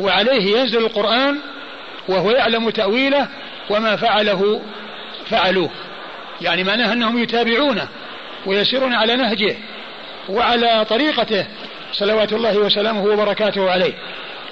وعليه 0.00 0.58
ينزل 0.58 0.78
القرآن 0.78 1.38
وهو 2.08 2.30
يعلم 2.30 2.70
تأويله 2.70 3.28
وما 3.70 3.96
فعله 3.96 4.62
فعلوه. 5.26 5.70
يعني 6.40 6.64
معناه 6.64 6.92
أنهم 6.92 7.22
يتابعونه 7.22 7.88
ويسيرون 8.46 8.94
على 8.94 9.16
نهجه 9.16 9.56
وعلى 10.28 10.84
طريقته 10.84 11.46
صلوات 11.94 12.32
الله 12.32 12.58
وسلامه 12.58 13.04
وبركاته 13.04 13.70
عليه. 13.70 13.92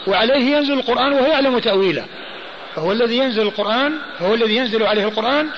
وعليه 0.06 0.56
ينزل 0.56 0.72
القرآن 0.72 1.12
وهو 1.12 1.26
يعلم 1.26 1.58
تأويله. 1.58 2.04
فهو 2.74 2.92
الذي 2.92 3.18
ينزل 3.18 3.42
القرآن 3.42 3.92
فهو 4.18 4.34
الذي 4.34 4.56
ينزل 4.56 4.82
عليه 4.82 5.04
القرآن 5.04 5.48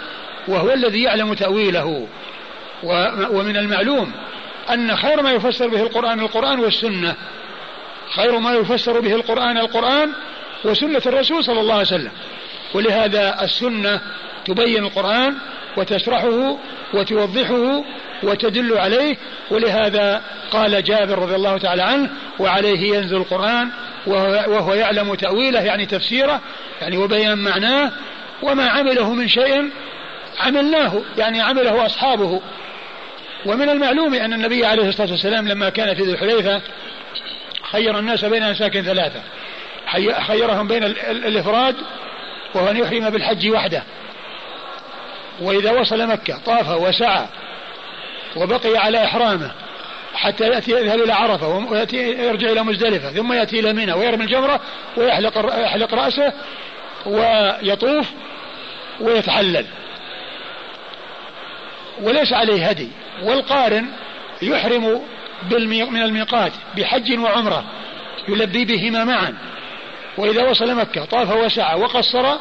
وهو 0.48 0.72
الذي 0.72 1.02
يعلم 1.02 1.34
تأويله. 1.34 2.08
ومن 3.30 3.56
المعلوم 3.56 4.12
أن 4.70 4.96
خير 4.96 5.22
ما 5.22 5.30
يفسر 5.30 5.68
به 5.68 5.82
القرآن 5.82 6.20
القرآن 6.20 6.60
والسنة. 6.60 7.14
خير 8.16 8.38
ما 8.38 8.52
يفسر 8.52 9.00
به 9.00 9.14
القرآن 9.14 9.58
القرآن 9.58 10.12
وسنة 10.64 11.02
الرسول 11.06 11.44
صلى 11.44 11.60
الله 11.60 11.74
عليه 11.74 11.82
وسلم. 11.82 12.12
ولهذا 12.74 13.44
السنة 13.44 14.00
تبين 14.44 14.84
القرآن 14.84 15.34
وتشرحه 15.76 16.58
وتوضحه 16.94 17.84
وتدل 18.24 18.78
عليه 18.78 19.16
ولهذا 19.50 20.22
قال 20.50 20.84
جابر 20.84 21.18
رضي 21.18 21.34
الله 21.34 21.58
تعالى 21.58 21.82
عنه 21.82 22.10
وعليه 22.38 22.96
ينزل 22.96 23.16
القرآن 23.16 23.68
وهو 24.06 24.74
يعلم 24.74 25.14
تأويله 25.14 25.60
يعني 25.60 25.86
تفسيره 25.86 26.40
يعني 26.80 26.96
وبيان 26.96 27.38
معناه 27.38 27.92
وما 28.42 28.68
عمله 28.68 29.14
من 29.14 29.28
شيء 29.28 29.70
عملناه 30.40 31.02
يعني 31.18 31.40
عمله 31.40 31.86
أصحابه. 31.86 32.40
ومن 33.46 33.68
المعلوم 33.68 34.14
أن 34.14 34.32
النبي 34.32 34.66
عليه 34.66 34.88
الصلاة 34.88 35.10
والسلام 35.10 35.48
لما 35.48 35.70
كان 35.70 35.94
في 35.94 36.02
ذي 36.02 36.12
الحليفة 36.12 36.60
خير 37.72 37.98
الناس 37.98 38.24
بين 38.24 38.42
أنساك 38.42 38.80
ثلاثة 38.80 39.20
خيرهم 40.20 40.68
بين 40.68 40.84
الإفراد 41.10 41.76
وهو 42.54 42.70
أن 42.70 42.76
يحرم 42.76 43.10
بالحج 43.10 43.50
وحده. 43.50 43.82
وإذا 45.40 45.70
وصل 45.70 46.06
مكة 46.06 46.38
طاف 46.46 46.68
وسعى 46.68 47.26
وبقي 48.36 48.76
على 48.76 49.04
إحرامه 49.04 49.50
حتى 50.14 50.44
يأتي 50.44 50.70
يذهب 50.70 51.00
إلى 51.00 51.12
عرفة 51.12 51.48
ويأتي 51.48 51.96
يرجع 51.96 52.52
إلى 52.52 52.62
مزدلفة 52.62 53.10
ثم 53.10 53.32
يأتي 53.32 53.60
إلى 53.60 53.72
منى 53.72 53.92
ويرمي 53.92 54.24
الجمرة 54.24 54.60
ويحلق 54.96 55.62
يحلق 55.64 55.94
رأسه 55.94 56.32
ويطوف 57.06 58.10
ويتحلل. 59.00 59.66
وليس 62.02 62.32
عليه 62.32 62.68
هدي. 62.68 62.88
والقارن 63.22 63.86
يحرم 64.42 65.00
من 65.70 66.02
الميقات 66.02 66.52
بحج 66.76 67.18
وعمرة 67.18 67.64
يلبي 68.28 68.64
بهما 68.64 69.04
معا. 69.04 69.34
وإذا 70.18 70.50
وصل 70.50 70.74
مكة 70.74 71.04
طاف 71.04 71.36
وسعى 71.36 71.80
وقصر 71.80 72.36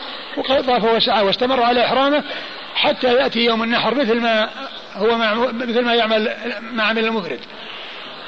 طاف 0.47 0.83
وسعى 0.83 1.23
واستمر 1.23 1.63
على 1.63 1.85
إحرامه 1.85 2.23
حتى 2.75 3.13
يأتي 3.13 3.45
يوم 3.45 3.63
النحر 3.63 3.95
مثل 3.95 4.21
ما 4.21 4.49
هو 4.95 5.17
مثل 5.53 5.81
ما 5.81 5.95
يعمل 5.95 6.35
ما 6.71 6.83
عمل 6.83 7.05
المفرد. 7.05 7.39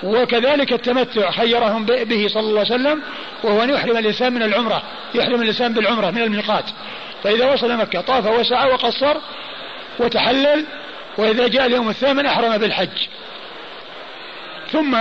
وكذلك 0.03 0.73
التمتع 0.73 1.31
خيرهم 1.31 1.85
به 1.85 2.27
صلى 2.27 2.39
الله 2.39 2.59
عليه 2.59 2.75
وسلم 2.75 3.01
وهو 3.43 3.63
أن 3.63 3.69
يحرم 3.69 3.97
الإنسان 3.97 4.33
من 4.33 4.43
العمرة 4.43 4.83
يحرم 5.15 5.41
الإنسان 5.41 5.73
بالعمرة 5.73 6.11
من 6.11 6.21
الميقات. 6.21 6.65
فإذا 7.23 7.53
وصل 7.53 7.77
مكة 7.77 8.01
طاف 8.01 8.25
وسعى 8.25 8.71
وقصر 8.71 9.17
وتحلل 9.99 10.65
وإذا 11.17 11.47
جاء 11.47 11.65
اليوم 11.65 11.89
الثامن 11.89 12.25
أحرم 12.25 12.57
بالحج. 12.57 13.07
ثم 14.71 14.97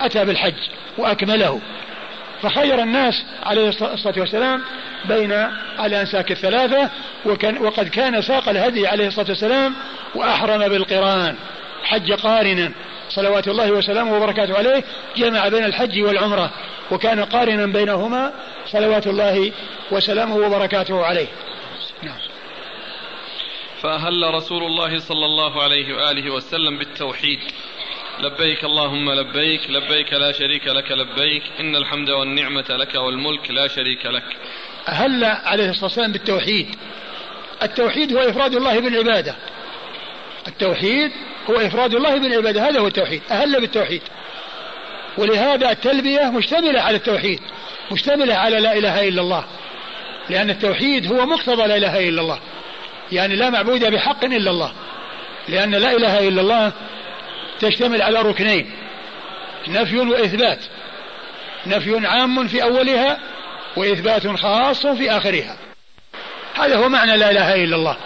أتى 0.00 0.24
بالحج 0.24 0.54
وأكمله. 0.98 1.60
فخير 2.42 2.82
الناس 2.82 3.24
عليه 3.42 3.68
الصلاة 3.68 4.14
والسلام 4.16 4.62
بين 5.04 5.32
الأنساك 5.80 6.30
الثلاثة 6.32 6.90
وكان 7.26 7.58
وقد 7.58 7.88
كان 7.88 8.22
ساق 8.22 8.48
الهدي 8.48 8.86
عليه 8.86 9.06
الصلاة 9.06 9.28
والسلام 9.28 9.74
وأحرم 10.14 10.68
بالقرآن. 10.68 11.36
حج 11.84 12.12
قارنا 12.12 12.72
صلوات 13.08 13.48
الله 13.48 13.70
وسلامه 13.70 14.16
وبركاته 14.16 14.58
عليه 14.58 14.84
جمع 15.16 15.48
بين 15.48 15.64
الحج 15.64 16.02
والعمرة 16.02 16.50
وكان 16.90 17.24
قارنا 17.24 17.66
بينهما 17.66 18.32
صلوات 18.66 19.06
الله 19.06 19.52
وسلامه 19.90 20.36
وبركاته 20.36 21.04
عليه. 21.04 21.26
نعم. 22.02 22.18
فأهل 23.82 24.34
رسول 24.34 24.62
الله 24.62 24.98
صلى 24.98 25.24
الله 25.24 25.62
عليه 25.62 25.94
وآله 25.94 26.30
وسلم 26.30 26.78
بالتوحيد. 26.78 27.40
لبيك 28.22 28.64
اللهم 28.64 29.10
لبيك 29.12 29.70
لبيك 29.70 30.12
لا 30.12 30.32
شريك 30.32 30.66
لك 30.66 30.92
لبيك 30.92 31.42
إن 31.60 31.76
الحمد 31.76 32.10
والنعمة 32.10 32.64
لك 32.70 32.94
والملك 32.94 33.50
لا 33.50 33.68
شريك 33.68 34.06
لك. 34.06 34.24
أهل 34.88 35.24
عليه 35.24 35.70
الصلاة 35.70 35.84
والسلام 35.84 36.12
بالتوحيد. 36.12 36.76
التوحيد 37.62 38.16
هو 38.16 38.18
إفراد 38.18 38.54
الله 38.54 38.80
بالعبادة. 38.80 39.34
التوحيد 40.48 41.10
هو 41.50 41.54
إفراد 41.54 41.94
الله 41.94 42.18
بالعبادة 42.18 42.68
هذا 42.68 42.80
هو 42.80 42.86
التوحيد. 42.86 43.22
أهل 43.30 43.60
بالتوحيد. 43.60 44.02
ولهذا 45.18 45.70
التلبية 45.70 46.30
مشتملة 46.30 46.80
على 46.80 46.96
التوحيد 46.96 47.40
مشتملة 47.90 48.34
على 48.34 48.60
لا 48.60 48.78
إله 48.78 49.08
إلا 49.08 49.22
الله. 49.22 49.44
لأن 50.30 50.50
التوحيد 50.50 51.12
هو 51.12 51.26
مقتضى 51.26 51.66
لا 51.66 51.76
إله 51.76 52.08
إلا 52.08 52.20
الله. 52.20 52.38
يعني 53.12 53.36
لا 53.36 53.50
معبود 53.50 53.84
بحق 53.84 54.24
إلا 54.24 54.50
الله. 54.50 54.72
لأن 55.48 55.74
لا 55.74 55.96
إله 55.96 56.28
إلا 56.28 56.40
الله 56.40 56.72
تشتمل 57.60 58.02
على 58.02 58.22
ركنين. 58.22 58.70
نفي 59.68 59.98
وإثبات. 59.98 60.58
نفي 61.66 62.06
عام 62.06 62.48
في 62.48 62.62
أولها 62.62 63.18
وإثبات 63.76 64.26
خاص 64.26 64.86
في 64.86 65.10
آخرها. 65.10 65.56
هذا 66.54 66.76
هو 66.76 66.88
معنى 66.88 67.16
لا 67.16 67.30
إله 67.30 67.54
إلا 67.54 67.76
الله. 67.76 67.96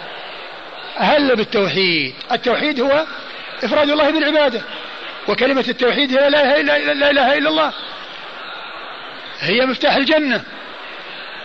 أهل 0.97 1.35
بالتوحيد. 1.35 2.13
التوحيد 2.31 2.81
هو 2.81 3.05
إفراد 3.63 3.89
الله 3.89 4.11
بالعبادة. 4.11 4.61
وكلمة 5.27 5.65
التوحيد 5.67 6.17
هي 6.17 6.29
لا 6.29 6.59
إله 6.59 6.77
إلا, 6.77 6.93
لا 6.93 7.11
إله 7.11 7.37
إلا 7.37 7.49
الله. 7.49 7.73
هي 9.39 9.65
مفتاح 9.65 9.95
الجنة. 9.95 10.43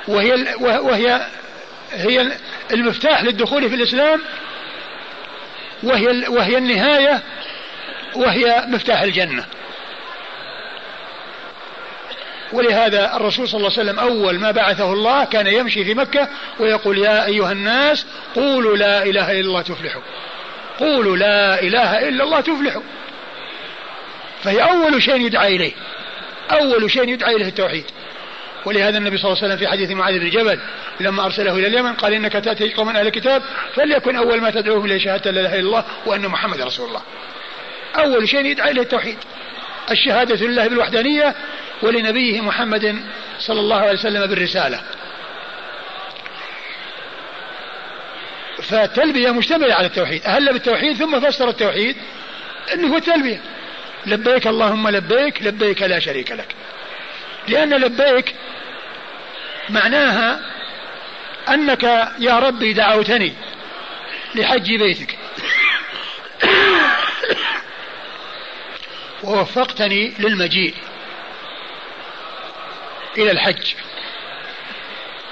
وهي 0.08 0.54
وهي 0.60 1.26
هي 1.92 2.32
المفتاح 2.72 3.22
للدخول 3.22 3.68
في 3.68 3.74
الإسلام. 3.74 4.20
وهي 5.82 6.28
وهي 6.28 6.58
النهاية 6.58 7.22
وهي 8.16 8.64
مفتاح 8.68 9.02
الجنة. 9.02 9.44
ولهذا 12.52 13.16
الرسول 13.16 13.48
صلى 13.48 13.58
الله 13.58 13.70
عليه 13.78 13.90
وسلم 13.90 13.98
أول 13.98 14.38
ما 14.38 14.50
بعثه 14.50 14.92
الله 14.92 15.24
كان 15.24 15.46
يمشي 15.46 15.84
في 15.84 15.94
مكة 15.94 16.28
ويقول 16.58 16.98
يا 16.98 17.26
أيها 17.26 17.52
الناس 17.52 18.06
قولوا 18.34 18.76
لا 18.76 19.02
إله 19.02 19.30
إلا 19.30 19.40
الله 19.40 19.62
تفلحوا. 19.62 20.02
قولوا 20.78 21.16
لا 21.16 21.62
إله 21.62 22.08
إلا 22.08 22.24
الله 22.24 22.40
تفلحوا. 22.40 22.82
فهي 24.42 24.62
أول 24.62 25.02
شيء 25.02 25.20
يدعى 25.20 25.56
إليه. 25.56 25.72
أول 26.50 26.90
شيء 26.90 27.08
يدعى 27.08 27.36
إليه 27.36 27.48
التوحيد. 27.48 27.84
ولهذا 28.64 28.98
النبي 28.98 29.16
صلى 29.16 29.24
الله 29.24 29.42
عليه 29.42 29.46
وسلم 29.46 29.66
في 29.66 29.72
حديث 29.72 29.90
معاذ 29.90 30.18
بن 30.18 30.30
جبل 30.30 30.60
لما 31.00 31.24
أرسله 31.24 31.54
إلى 31.54 31.66
اليمن 31.66 31.92
قال 31.92 32.12
إنك 32.12 32.32
تأتي 32.32 32.72
قوما 32.72 33.00
أهل 33.00 33.06
الكتاب 33.06 33.42
فليكن 33.74 34.16
أول 34.16 34.40
ما 34.40 34.50
تدعوهم 34.50 34.84
إلى 34.84 35.00
شهادة 35.00 35.30
لا 35.30 35.40
إله 35.40 35.54
إلا 35.54 35.60
الله 35.60 35.84
وأن 36.06 36.28
محمد 36.28 36.60
رسول 36.60 36.88
الله. 36.88 37.02
أول 37.98 38.28
شيء 38.28 38.46
يدعى 38.46 38.70
إليه 38.70 38.82
التوحيد. 38.82 39.18
الشهادة 39.90 40.46
لله 40.46 40.68
بالوحدانية 40.68 41.34
ولنبيه 41.82 42.40
محمد 42.40 43.02
صلى 43.38 43.60
الله 43.60 43.76
عليه 43.76 43.98
وسلم 43.98 44.26
بالرسالة. 44.26 44.80
فالتلبية 48.62 49.30
مشتملة 49.30 49.74
على 49.74 49.86
التوحيد. 49.86 50.22
أهل 50.24 50.52
بالتوحيد 50.52 50.96
ثم 50.96 51.20
فسر 51.20 51.48
التوحيد 51.48 51.96
أنه 52.74 52.88
هو 52.88 52.96
التلبية. 52.96 53.40
لبيك 54.06 54.46
اللهم 54.46 54.88
لبيك 54.88 55.42
لبيك 55.42 55.82
لا 55.82 55.98
شريك 55.98 56.30
لك. 56.30 56.54
لأن 57.48 57.74
لبيك 57.74 58.34
معناها 59.68 60.40
أنك 61.48 61.82
يا 62.18 62.38
ربي 62.38 62.72
دعوتني 62.72 63.34
لحج 64.34 64.76
بيتك. 64.76 65.18
ووفقتني 69.22 70.12
للمجيء 70.18 70.74
إلى 73.18 73.30
الحج. 73.30 73.74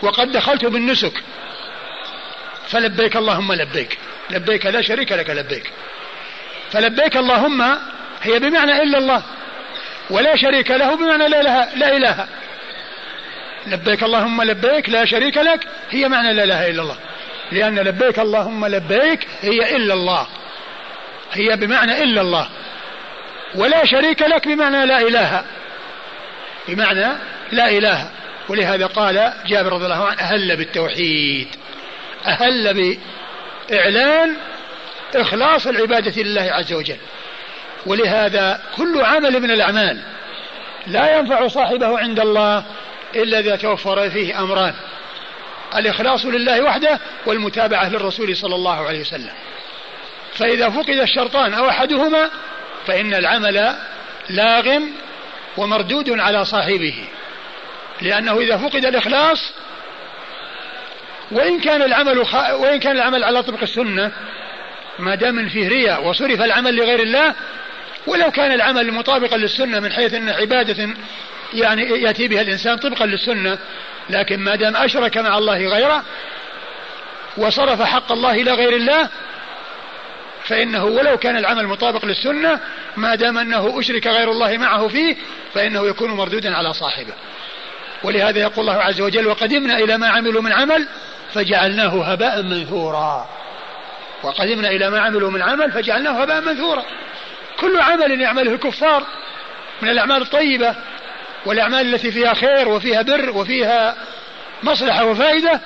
وقد 0.03 0.33
دخلت 0.33 0.65
بالنسك. 0.65 1.13
فلبيك 2.69 3.17
اللهم 3.17 3.53
لبيك. 3.53 3.99
لبيك 4.31 4.67
لا 4.67 4.83
شريك 4.83 5.13
لك 5.13 5.31
لبيك. 5.31 5.73
فلبيك 6.71 7.17
اللهم 7.17 7.63
هي 8.23 8.39
بمعنى 8.39 8.83
إلا 8.83 8.99
الله 8.99 9.23
ولا 10.11 10.37
شريك 10.37 10.71
له 10.71 10.97
بمعنى 10.97 11.29
لا 11.29 11.41
إله, 11.41 11.75
لا 11.75 11.97
إله. 11.97 12.29
لبيك 13.67 14.03
اللهم 14.03 14.43
لبيك 14.43 14.89
لا 14.89 15.05
شريك 15.05 15.37
لك 15.37 15.69
هي 15.91 16.09
معنى 16.09 16.33
لا 16.33 16.45
إله 16.45 16.69
إلا 16.69 16.83
الله. 16.83 16.97
لأن 17.53 17.79
لبيك 17.79 18.19
اللهم 18.19 18.67
لبيك 18.67 19.29
هي 19.41 19.77
إلا 19.77 19.95
الله. 19.95 20.27
هي 21.33 21.57
بمعنى 21.57 22.03
إلا 22.03 22.21
الله. 22.21 22.49
ولا 23.55 23.85
شريك 23.85 24.23
لك 24.23 24.49
بمعنى 24.49 24.87
لا 24.87 25.01
إله. 25.01 25.45
بمعنى 26.69 27.09
لا 27.53 27.71
إله. 27.71 28.11
ولهذا 28.49 28.87
قال 28.87 29.33
جابر 29.47 29.73
رضي 29.73 29.85
الله 29.85 30.07
عنه 30.07 30.21
أهل 30.21 30.57
بالتوحيد. 30.57 31.49
أهل 32.27 32.97
بإعلان 33.71 34.37
إخلاص 35.15 35.67
العبادة 35.67 36.23
لله 36.23 36.43
عز 36.53 36.73
وجل. 36.73 36.97
ولهذا 37.87 38.61
كل 38.77 39.03
عمل 39.03 39.41
من 39.41 39.51
الأعمال 39.51 39.99
لا 40.87 41.19
ينفع 41.19 41.49
صاحبه 41.49 41.99
عند 41.99 42.21
الله 42.21 42.65
إلا 43.17 43.39
إذا 43.39 43.57
توفر 43.57 44.11
فيه 44.11 44.41
أمران. 44.41 44.75
الإخلاص 45.77 46.27
لله 46.27 46.63
وحده 46.63 46.99
والمتابعة 47.27 47.89
للرسول 47.89 48.37
صلى 48.37 48.55
الله 48.55 48.87
عليه 48.87 49.01
وسلم. 49.01 49.33
فإذا 50.35 50.71
فقد 50.71 50.91
الشرطان 50.91 51.55
أو 51.55 51.69
أحدهما 51.69 52.31
فإن 52.89 53.15
العمل 53.15 53.75
لاغ 54.29 54.79
ومردود 55.57 56.11
على 56.11 56.45
صاحبه 56.45 57.05
لأنه 58.03 58.41
إذا 58.41 58.57
فقد 58.57 58.85
الإخلاص 58.85 59.53
وإن 61.31 61.61
كان 61.61 61.83
العمل 61.83 62.27
خ... 62.27 62.35
وإن 62.35 62.79
كان 62.79 62.97
العمل 62.97 63.25
على 63.25 63.43
طبق 63.43 63.63
السنة 63.63 64.13
ما 64.99 65.15
دام 65.15 65.49
فيه 65.49 65.69
رياء 65.69 66.07
وصرف 66.07 66.43
العمل 66.43 66.77
لغير 66.77 67.01
الله 67.03 67.35
ولو 68.07 68.31
كان 68.31 68.53
العمل 68.53 68.93
مطابقا 68.93 69.37
للسنة 69.37 69.81
من 69.81 69.93
حيث 69.93 70.15
أن 70.15 70.29
عبادة 70.29 70.89
يعني 71.55 71.83
يأتي 71.83 72.29
بها 72.29 72.41
الإنسان 72.43 72.77
طبقا 72.77 73.07
للسنة 73.07 73.59
لكن 74.11 74.41
ما 74.41 74.57
دام 74.57 74.77
أشرك 74.77 75.19
مع 75.19 75.39
الله 75.39 75.67
غيره 75.67 76.05
وصرف 77.37 77.83
حق 77.83 78.13
الله 78.13 78.33
إلى 78.33 78.53
غير 78.53 78.77
الله 78.77 79.09
فإنه 80.49 80.85
ولو 80.85 81.17
كان 81.17 81.37
العمل 81.37 81.67
مطابق 81.67 82.05
للسنة 82.05 82.61
ما 82.97 83.15
دام 83.15 83.39
أنه 83.39 83.81
أشرك 83.81 84.07
غير 84.07 84.31
الله 84.31 84.59
معه 84.59 84.89
فيه 84.89 85.17
فإنه 85.55 85.87
يكون 85.87 86.11
مردودا 86.11 86.57
على 86.57 86.73
صاحبه. 86.73 87.13
ولهذا 88.03 88.39
يقول 88.39 88.69
الله 88.69 88.83
عز 88.83 89.01
وجل 89.01 89.27
وقدمنا 89.27 89.79
إلى 89.79 89.99
ما 89.99 90.09
عملوا 90.09 90.43
من 90.43 90.53
عمل 90.53 90.89
فجعلناه 91.35 92.05
هباء 92.13 92.43
منثورا. 92.43 93.29
وقدمنا 94.23 94.69
إلى 94.69 94.91
ما 94.91 95.01
عملوا 95.01 95.31
من 95.31 95.43
عمل 95.43 95.73
فجعلناه 95.73 96.23
هباء 96.23 96.41
منثورا. 96.41 96.85
كل 97.61 97.81
عمل 97.81 98.21
يعمله 98.21 98.53
الكفار 98.53 99.03
من 99.83 99.89
الأعمال 99.89 100.23
الطيبة 100.23 100.75
والأعمال 101.47 101.95
التي 101.95 102.13
فيها 102.13 102.35
خير 102.35 102.69
وفيها 102.69 103.03
بر 103.03 103.31
وفيها 103.31 103.95
مصلحة 104.63 105.05
وفائدة 105.05 105.61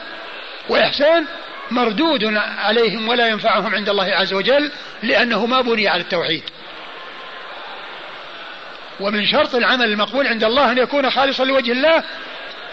وإحسان 0.69 1.27
مردود 1.75 2.25
عليهم 2.59 3.09
ولا 3.09 3.29
ينفعهم 3.29 3.75
عند 3.75 3.89
الله 3.89 4.05
عز 4.05 4.33
وجل 4.33 4.71
لأنه 5.03 5.47
ما 5.47 5.61
بني 5.61 5.89
على 5.89 6.03
التوحيد. 6.03 6.43
ومن 9.01 9.27
شرط 9.27 9.55
العمل 9.55 9.85
المقبول 9.85 10.27
عند 10.27 10.45
الله 10.45 10.73
أن 10.73 10.79
يكون 10.79 11.11
خالصا 11.11 11.45
لوجه 11.45 11.73
الله 11.73 12.03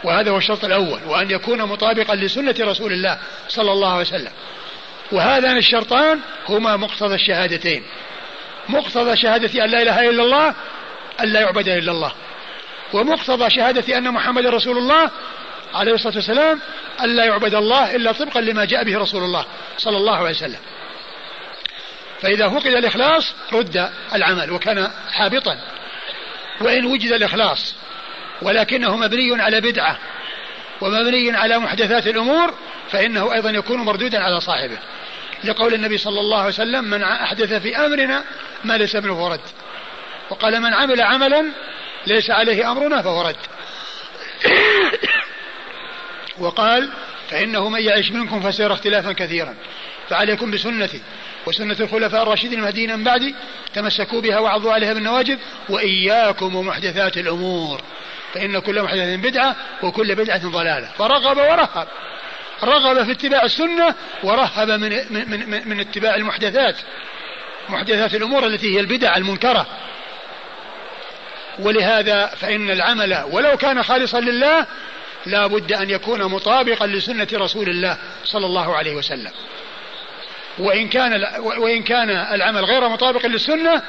وهذا 0.03 0.31
هو 0.31 0.37
الشرط 0.37 0.65
الأول 0.65 0.99
وأن 1.07 1.31
يكون 1.31 1.61
مطابقا 1.61 2.15
لسنة 2.15 2.55
رسول 2.59 2.93
الله 2.93 3.19
صلى 3.47 3.71
الله 3.71 3.91
عليه 3.91 4.01
وسلم. 4.01 4.31
وهذان 5.11 5.57
الشرطان 5.57 6.19
هما 6.49 6.77
مقتضى 6.77 7.15
الشهادتين. 7.15 7.83
مقتضى 8.69 9.17
شهادة 9.17 9.65
أن 9.65 9.69
لا 9.69 9.81
إله 9.81 10.09
إلا 10.09 10.23
الله 10.23 10.55
أن 11.19 11.27
لا 11.33 11.39
يعبد 11.39 11.67
إلا 11.67 11.91
الله. 11.91 12.11
ومقتضى 12.93 13.49
شهادة 13.49 13.97
أن 13.97 14.11
محمد 14.11 14.45
رسول 14.45 14.77
الله 14.77 15.11
عليه 15.73 15.93
الصلاة 15.93 16.15
والسلام 16.15 16.59
أن 17.03 17.15
لا 17.15 17.25
يعبد 17.25 17.55
الله 17.55 17.95
إلا 17.95 18.11
طبقا 18.11 18.41
لما 18.41 18.65
جاء 18.65 18.83
به 18.83 18.97
رسول 18.97 19.23
الله 19.23 19.45
صلى 19.77 19.97
الله 19.97 20.15
عليه 20.15 20.29
وسلم. 20.29 20.59
فإذا 22.21 22.49
فقد 22.49 22.67
الإخلاص 22.67 23.33
رد 23.53 23.89
العمل 24.13 24.51
وكان 24.51 24.91
حابطا. 25.11 25.59
وإن 26.61 26.85
وجد 26.85 27.11
الإخلاص 27.11 27.75
ولكنه 28.41 28.97
مبني 28.97 29.41
على 29.41 29.61
بدعة 29.61 29.97
ومبني 30.81 31.31
على 31.31 31.59
محدثات 31.59 32.07
الأمور 32.07 32.53
فإنه 32.91 33.33
أيضا 33.33 33.49
يكون 33.49 33.79
مردودا 33.79 34.19
على 34.23 34.39
صاحبه. 34.39 34.77
لقول 35.43 35.73
النبي 35.73 35.97
صلى 35.97 36.19
الله 36.19 36.37
عليه 36.37 36.47
وسلم 36.47 36.83
من 36.83 37.03
أحدث 37.03 37.53
في 37.53 37.77
أمرنا 37.77 38.23
ما 38.63 38.77
ليس 38.77 38.95
منه 38.95 39.15
فهو 39.15 39.27
رد. 39.27 39.41
وقال 40.29 40.61
من 40.61 40.73
عمل 40.73 41.01
عملا 41.01 41.45
ليس 42.07 42.29
عليه 42.29 42.71
أمرنا 42.71 43.01
فهو 43.01 43.21
رد. 43.21 43.35
وقال 46.39 46.89
فإنه 47.29 47.69
من 47.69 47.81
يعيش 47.81 48.11
منكم 48.11 48.41
فسيرى 48.41 48.73
اختلافا 48.73 49.11
كثيرا. 49.11 49.55
فعليكم 50.09 50.51
بسنتي 50.51 51.01
وسنة 51.45 51.75
الخلفاء 51.79 52.23
الراشدين 52.23 52.53
المهديين 52.53 52.97
من 52.97 53.03
بعدي 53.03 53.35
تمسكوا 53.73 54.21
بها 54.21 54.39
وعضوا 54.39 54.73
عليها 54.73 54.93
بالنواجذ 54.93 55.37
وإياكم 55.69 56.55
ومحدثات 56.55 57.17
الأمور. 57.17 57.81
فإن 58.33 58.59
كل 58.59 58.83
محدثة 58.83 59.15
بدعة 59.15 59.55
وكل 59.83 60.15
بدعة 60.15 60.49
ضلالة. 60.49 60.89
فرغب 60.97 61.37
ورهب. 61.37 61.87
رغب 62.63 63.03
في 63.03 63.11
اتباع 63.11 63.43
السنة 63.43 63.95
ورهب 64.23 64.69
من, 64.69 64.89
من, 65.09 65.49
من, 65.49 65.67
من 65.69 65.79
اتباع 65.79 66.15
المحدثات. 66.15 66.75
محدثات 67.69 68.15
الأمور 68.15 68.47
التي 68.47 68.75
هي 68.75 68.79
البدع 68.79 69.17
المنكرة. 69.17 69.67
ولهذا 71.59 72.25
فإن 72.25 72.71
العمل 72.71 73.23
ولو 73.31 73.57
كان 73.57 73.83
خالصا 73.83 74.19
لله 74.19 74.65
لا 75.25 75.47
بد 75.47 75.73
أن 75.73 75.89
يكون 75.89 76.23
مطابقا 76.23 76.87
لسنة 76.87 77.27
رسول 77.33 77.69
الله 77.69 77.97
صلى 78.25 78.45
الله 78.45 78.75
عليه 78.75 78.95
وسلم. 78.95 79.31
وإن 80.57 80.89
كان 80.89 81.25
وإن 81.39 81.83
كان 81.83 82.09
العمل 82.09 82.65
غير 82.65 82.89
مطابق 82.89 83.25
للسنة 83.25 83.81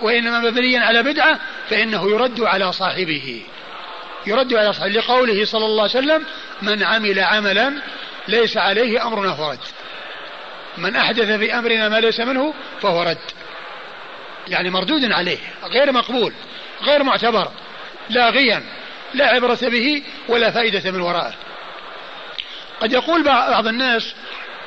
وإنما 0.00 0.40
مبنيا 0.40 0.80
على 0.80 1.02
بدعة 1.02 1.40
فإنه 1.70 2.10
يرد 2.10 2.40
على 2.40 2.72
صاحبه. 2.72 3.42
يرد 4.26 4.54
على 4.54 4.72
صاحبه 4.72 4.92
لقوله 4.92 5.44
صلى 5.44 5.64
الله 5.64 5.82
عليه 5.82 5.98
وسلم 5.98 6.24
من 6.62 6.82
عمل 6.82 7.20
عملا 7.20 7.72
ليس 8.28 8.56
عليه 8.56 9.06
أمرنا 9.06 9.34
فرد 9.34 9.58
من 10.78 10.96
أحدث 10.96 11.30
في 11.30 11.58
أمرنا 11.58 11.88
ما 11.88 12.00
ليس 12.00 12.20
منه 12.20 12.54
فهو 12.82 13.02
رد. 13.02 13.18
يعني 14.48 14.70
مردود 14.70 15.12
عليه 15.12 15.38
غير 15.64 15.92
مقبول 15.92 16.32
غير 16.82 17.02
معتبر 17.02 17.50
لاغيا. 18.10 18.62
لا 19.14 19.26
عبرة 19.26 19.58
به 19.62 20.02
ولا 20.28 20.50
فائدة 20.50 20.90
من 20.90 21.00
ورائه 21.00 21.34
قد 22.80 22.92
يقول 22.92 23.22
بعض 23.22 23.66
الناس 23.66 24.14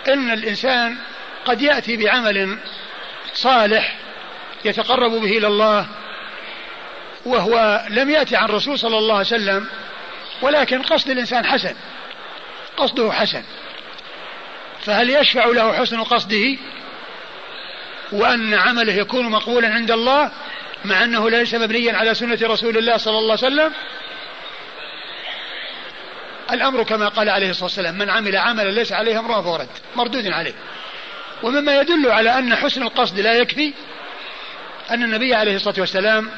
إن 0.08 0.32
الإنسان 0.32 0.98
قد 1.46 1.62
يأتي 1.62 1.98
بعمل 1.98 2.58
صالح 3.34 3.96
يتقرب 4.66 5.12
به 5.12 5.38
إلى 5.38 5.48
الله 5.48 5.88
وهو 7.26 7.86
لم 7.90 8.10
يأتي 8.10 8.36
عن 8.36 8.46
الرسول 8.46 8.80
صلى 8.80 8.98
الله 8.98 9.14
عليه 9.14 9.26
وسلم 9.26 9.68
ولكن 10.42 10.82
قصد 10.82 11.10
الإنسان 11.10 11.46
حسن 11.46 11.76
قصده 12.78 13.12
حسن. 13.12 13.44
فهل 14.82 15.10
يشفع 15.10 15.46
له 15.46 15.74
حسن 15.74 16.04
قصده؟ 16.04 16.58
وأن 18.12 18.54
عمله 18.54 18.94
يكون 18.94 19.30
مقبولا 19.30 19.74
عند 19.74 19.92
الله 19.92 20.32
مع 20.86 21.04
أنه 21.04 21.30
ليس 21.30 21.56
مبنيا 21.56 21.98
على 21.98 22.14
سنة 22.14 22.40
رسول 22.44 22.78
الله 22.78 22.98
صلى 22.98 23.18
الله 23.18 23.38
عليه 23.44 23.48
وسلم 23.48 23.74
الأمر 26.54 26.84
كما 26.84 27.08
قال 27.08 27.30
عليه 27.30 27.50
الصلاة 27.50 27.66
والسلام 27.66 27.98
من 27.98 28.10
عمل 28.10 28.38
عملا 28.38 28.72
ليس 28.72 28.92
عليه 28.92 29.20
أمره 29.20 29.42
فهو 29.42 29.56
رد 29.56 29.70
مردود 29.96 30.28
عليه. 30.28 30.54
ومما 31.44 31.82
يدل 31.82 32.12
على 32.12 32.40
أن 32.40 32.56
حسن 32.56 32.84
القصد 32.84 33.20
لا 33.20 33.34
يكفي 33.34 33.74
أن 34.92 35.04
النبي 35.04 35.36
عليه 35.36 35.56
الصلاة 35.56 35.76
والسلام 35.80 36.32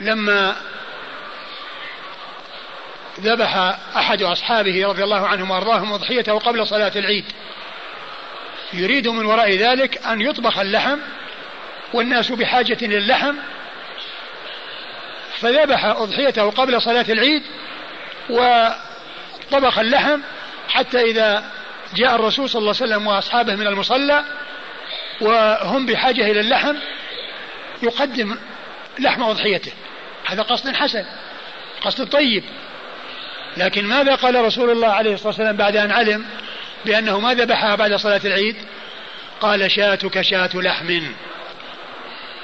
لما 0.00 0.56
ذبح 3.20 3.56
أحد 3.96 4.22
أصحابه 4.22 4.86
رضي 4.86 5.04
الله 5.04 5.26
عنهم 5.26 5.50
وأرضاهم 5.50 5.92
أضحيته 5.92 6.38
قبل 6.38 6.66
صلاة 6.66 6.92
العيد 6.96 7.24
يريد 8.72 9.08
من 9.08 9.26
وراء 9.26 9.56
ذلك 9.56 10.06
أن 10.06 10.20
يطبخ 10.20 10.58
اللحم 10.58 10.98
والناس 11.92 12.32
بحاجة 12.32 12.78
للحم 12.82 13.36
فذبح 15.40 15.84
أضحيته 15.84 16.50
قبل 16.50 16.82
صلاة 16.82 17.06
العيد 17.08 17.42
وطبخ 18.30 19.78
اللحم 19.78 20.20
حتى 20.68 21.00
إذا 21.00 21.44
جاء 21.94 22.14
الرسول 22.14 22.50
صلى 22.50 22.60
الله 22.60 22.74
عليه 22.80 22.92
وسلم 22.92 23.06
وأصحابه 23.06 23.54
من 23.54 23.66
المصلى 23.66 24.24
وهم 25.20 25.86
بحاجة 25.86 26.30
إلى 26.30 26.40
اللحم 26.40 26.76
يقدم 27.82 28.36
لحم 28.98 29.22
أضحيته. 29.22 29.72
هذا 30.26 30.42
قصد 30.42 30.74
حسن 30.74 31.04
قصد 31.80 32.08
طيب. 32.08 32.44
لكن 33.56 33.84
ماذا 33.84 34.14
قال 34.14 34.44
رسول 34.44 34.70
الله 34.70 34.88
عليه 34.88 35.14
الصلاة 35.14 35.28
والسلام 35.28 35.56
بعد 35.56 35.76
أن 35.76 35.90
علم 35.90 36.26
بأنه 36.84 37.20
ما 37.20 37.34
ذبحها 37.34 37.74
بعد 37.74 37.94
صلاة 37.94 38.20
العيد؟ 38.24 38.56
قال 39.40 39.70
شاتك 39.70 40.20
شاة 40.20 40.50
لحم. 40.54 41.02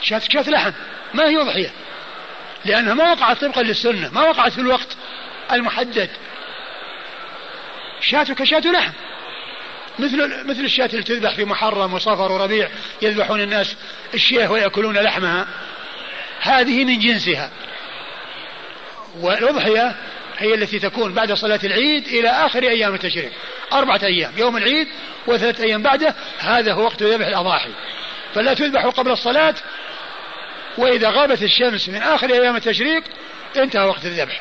شاتك 0.02 0.32
شاة 0.32 0.50
لحم 0.50 0.72
ما 1.14 1.28
هي 1.28 1.40
أضحية؟ 1.40 1.70
لأنها 2.64 2.94
ما 2.94 3.12
وقعت 3.12 3.44
طبقا 3.44 3.62
للسنة 3.62 4.10
ما 4.12 4.22
وقعت 4.22 4.52
في 4.52 4.60
الوقت. 4.60 4.96
المحدد. 5.52 6.10
شاتك 8.00 8.44
شاة 8.44 8.60
لحم. 8.60 8.92
مثل 9.98 10.46
مثل 10.46 10.64
الشاة 10.64 10.86
اللي 10.86 11.02
تذبح 11.02 11.34
في 11.34 11.44
محرم 11.44 11.94
وصفر 11.94 12.32
وربيع 12.32 12.68
يذبحون 13.02 13.40
الناس 13.40 13.76
الشياه 14.14 14.52
ويأكلون 14.52 14.98
لحمها. 14.98 15.46
هذه 16.40 16.84
من 16.84 16.98
جنسها. 16.98 17.50
والأضحية 19.20 19.96
هي 20.38 20.54
التي 20.54 20.78
تكون 20.78 21.14
بعد 21.14 21.32
صلاة 21.32 21.60
العيد 21.64 22.06
إلى 22.06 22.28
آخر 22.28 22.62
أيام 22.62 22.94
التشريق. 22.94 23.32
أربعة 23.72 24.00
أيام 24.02 24.32
يوم 24.36 24.56
العيد 24.56 24.88
وثلاثة 25.26 25.64
أيام 25.64 25.82
بعده 25.82 26.14
هذا 26.38 26.72
هو 26.72 26.84
وقت 26.84 27.02
ذبح 27.02 27.26
الأضاحي. 27.26 27.70
فلا 28.34 28.54
تذبح 28.54 28.86
قبل 28.86 29.10
الصلاة 29.10 29.54
وإذا 30.78 31.10
غابت 31.10 31.42
الشمس 31.42 31.88
من 31.88 32.02
آخر 32.02 32.30
أيام 32.30 32.56
التشريق 32.56 33.04
انتهى 33.56 33.86
وقت 33.86 34.04
الذبح. 34.04 34.40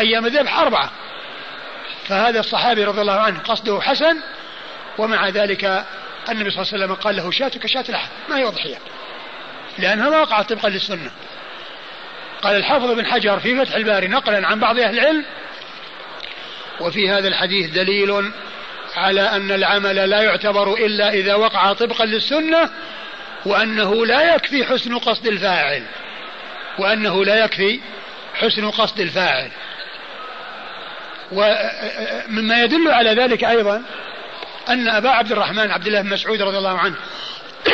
أيام 0.00 0.26
الذبح 0.26 0.58
أربعة. 0.58 0.90
فهذا 2.08 2.40
الصحابي 2.40 2.84
رضي 2.84 3.00
الله 3.00 3.20
عنه 3.20 3.38
قصده 3.38 3.80
حسن 3.80 4.16
ومع 4.98 5.28
ذلك 5.28 5.84
النبي 6.28 6.50
صلى 6.50 6.62
الله 6.62 6.72
عليه 6.72 6.84
وسلم 6.84 6.94
قال 6.94 7.16
له 7.16 7.30
شاتك 7.30 7.66
شاة 7.66 7.84
لحم 7.88 8.08
ما 8.28 8.38
هي 8.38 8.44
أضحية 8.44 8.78
لأنها 9.78 10.10
ما 10.10 10.20
وقعت 10.20 10.52
طبقا 10.52 10.68
للسنة. 10.68 11.10
قال 12.42 12.56
الحافظ 12.56 12.90
بن 12.90 13.06
حجر 13.06 13.40
في 13.40 13.64
فتح 13.64 13.74
الباري 13.74 14.08
نقلا 14.08 14.46
عن 14.46 14.60
بعض 14.60 14.78
أهل 14.78 14.98
العلم 14.98 15.24
وفي 16.80 17.10
هذا 17.10 17.28
الحديث 17.28 17.70
دليل 17.70 18.32
على 18.96 19.20
أن 19.20 19.52
العمل 19.52 20.10
لا 20.10 20.22
يعتبر 20.22 20.74
إلا 20.74 21.12
إذا 21.12 21.34
وقع 21.34 21.72
طبقا 21.72 22.04
للسنة 22.04 22.70
وأنه 23.46 24.06
لا 24.06 24.34
يكفي 24.34 24.64
حسن 24.64 24.98
قصد 24.98 25.26
الفاعل. 25.26 25.82
وأنه 26.78 27.24
لا 27.24 27.44
يكفي 27.44 27.80
حسن 28.34 28.70
قصد 28.70 29.00
الفاعل. 29.00 29.50
ومما 31.34 32.62
يدل 32.62 32.90
على 32.90 33.10
ذلك 33.10 33.44
أيضا 33.44 33.82
أن 34.68 34.88
أبا 34.88 35.10
عبد 35.10 35.32
الرحمن 35.32 35.70
عبد 35.70 35.86
الله 35.86 36.00
بن 36.00 36.08
مسعود 36.08 36.42
رضي 36.42 36.58
الله 36.58 36.78
عنه 36.78 36.94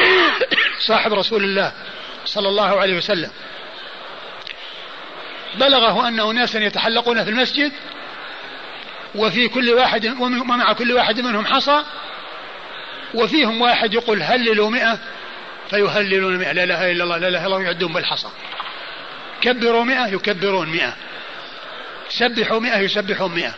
صاحب 0.89 1.13
رسول 1.13 1.45
الله 1.45 1.73
صلى 2.25 2.49
الله 2.49 2.81
عليه 2.81 2.97
وسلم 2.97 3.31
بلغه 5.55 6.09
أن 6.09 6.21
أناسا 6.21 6.59
يتحلقون 6.59 7.25
في 7.25 7.31
المسجد 7.31 7.73
وفي 9.15 9.49
كل 9.49 9.71
واحد 9.71 10.07
ومع 10.21 10.73
كل 10.73 10.93
واحد 10.93 11.21
منهم 11.21 11.47
حصى 11.47 11.83
وفيهم 13.15 13.61
واحد 13.61 13.95
يقول 13.95 14.23
هللوا 14.23 14.71
مئة 14.71 14.99
فيهللون 15.71 16.37
مئة 16.37 16.53
لا 16.53 16.65
إله 16.65 16.91
إلا 16.91 17.05
الله 17.05 17.19
لا 17.19 17.29
إله 17.29 17.47
إلا 17.47 17.47
الله 17.47 17.63
يعدون 17.63 17.93
بالحصى 17.93 18.29
كبروا 19.41 19.85
مئة 19.85 20.07
يكبرون 20.07 20.69
مئة 20.69 20.97
سبحوا 22.11 22.61
مئة 22.61 22.79
يسبحون 22.79 23.35
مئة. 23.35 23.55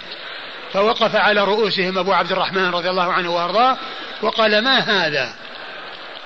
فوقف 0.72 1.16
على 1.16 1.44
رؤوسهم 1.44 1.98
أبو 1.98 2.12
عبد 2.12 2.32
الرحمن 2.32 2.70
رضي 2.70 2.90
الله 2.90 3.12
عنه 3.12 3.30
وأرضاه 3.30 3.76
وقال 4.22 4.64
ما 4.64 4.78
هذا؟ 4.78 5.34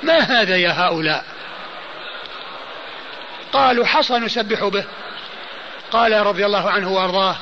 ما 0.03 0.19
هذا 0.19 0.57
يا 0.57 0.71
هؤلاء؟ 0.71 1.25
قالوا 3.53 3.87
حصى 3.87 4.15
نسبح 4.19 4.65
به. 4.65 4.85
قال 5.91 6.27
رضي 6.27 6.47
الله 6.47 6.71
عنه 6.71 6.93
وأرضاه 6.93 7.37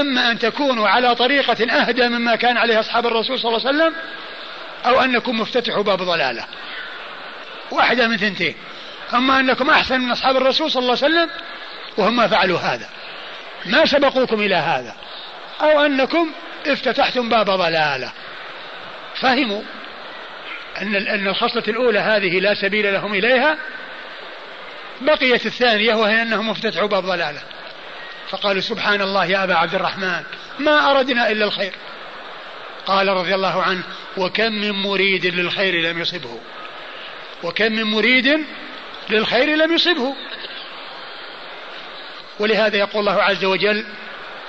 إما 0.00 0.30
أن 0.30 0.38
تكونوا 0.38 0.88
على 0.88 1.14
طريقة 1.14 1.72
أهدى 1.72 2.08
مما 2.08 2.36
كان 2.36 2.56
عليه 2.56 2.80
أصحاب 2.80 3.06
الرسول 3.06 3.38
صلى 3.38 3.56
الله 3.56 3.68
عليه 3.68 3.78
وسلم 3.78 3.94
أو 4.86 5.00
أنكم 5.00 5.40
مفتتحوا 5.40 5.82
باب 5.82 6.02
ضلالة. 6.02 6.44
واحدة 7.70 8.08
من 8.08 8.16
ثنتين. 8.16 8.54
أما 9.14 9.40
أنكم 9.40 9.70
أحسن 9.70 10.00
من 10.00 10.10
أصحاب 10.10 10.36
الرسول 10.36 10.70
صلى 10.70 10.80
الله 10.80 10.96
عليه 11.02 11.14
وسلم 11.14 11.30
وهم 11.96 12.16
ما 12.16 12.28
فعلوا 12.28 12.58
هذا. 12.58 12.88
ما 13.66 13.86
سبقوكم 13.86 14.40
إلى 14.40 14.54
هذا. 14.54 14.96
أو 15.60 15.86
أنكم 15.86 16.32
افتتحتم 16.66 17.28
باب 17.28 17.46
ضلالة. 17.46 18.12
فهموا 19.14 19.62
أن 20.82 20.96
أن 20.96 21.28
الخصلة 21.28 21.62
الأولى 21.68 21.98
هذه 21.98 22.40
لا 22.40 22.54
سبيل 22.54 22.92
لهم 22.92 23.14
إليها. 23.14 23.58
بقيت 25.00 25.46
الثانية 25.46 25.94
وهي 25.94 26.22
أنهم 26.22 26.50
افتتحوا 26.50 26.88
باب 26.88 27.02
ضلالة. 27.02 27.40
فقالوا 28.28 28.60
سبحان 28.60 29.02
الله 29.02 29.24
يا 29.24 29.44
أبا 29.44 29.54
عبد 29.54 29.74
الرحمن 29.74 30.22
ما 30.58 30.90
أردنا 30.90 31.30
إلا 31.30 31.44
الخير. 31.44 31.72
قال 32.86 33.08
رضي 33.08 33.34
الله 33.34 33.62
عنه 33.62 33.82
وكم 34.16 34.52
من 34.52 34.70
مريد 34.70 35.26
للخير 35.26 35.74
لم 35.74 35.98
يصبه. 35.98 36.40
وكم 37.42 37.72
من 37.72 37.84
مريد 37.84 38.44
للخير 39.10 39.56
لم 39.56 39.74
يصبه. 39.74 40.14
ولهذا 42.38 42.76
يقول 42.76 43.00
الله 43.00 43.22
عز 43.22 43.44
وجل 43.44 43.84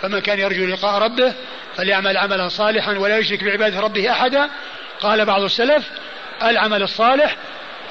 فمن 0.01 0.19
كان 0.19 0.39
يرجو 0.39 0.65
لقاء 0.65 1.01
ربه 1.01 1.33
فليعمل 1.75 2.17
عملا 2.17 2.47
صالحا 2.47 2.97
ولا 2.97 3.17
يشرك 3.17 3.43
بعبادة 3.43 3.79
ربه 3.79 4.11
أحدا. 4.11 4.49
قال 5.01 5.25
بعض 5.25 5.41
السلف 5.41 5.89
العمل 6.43 6.83
الصالح 6.83 7.35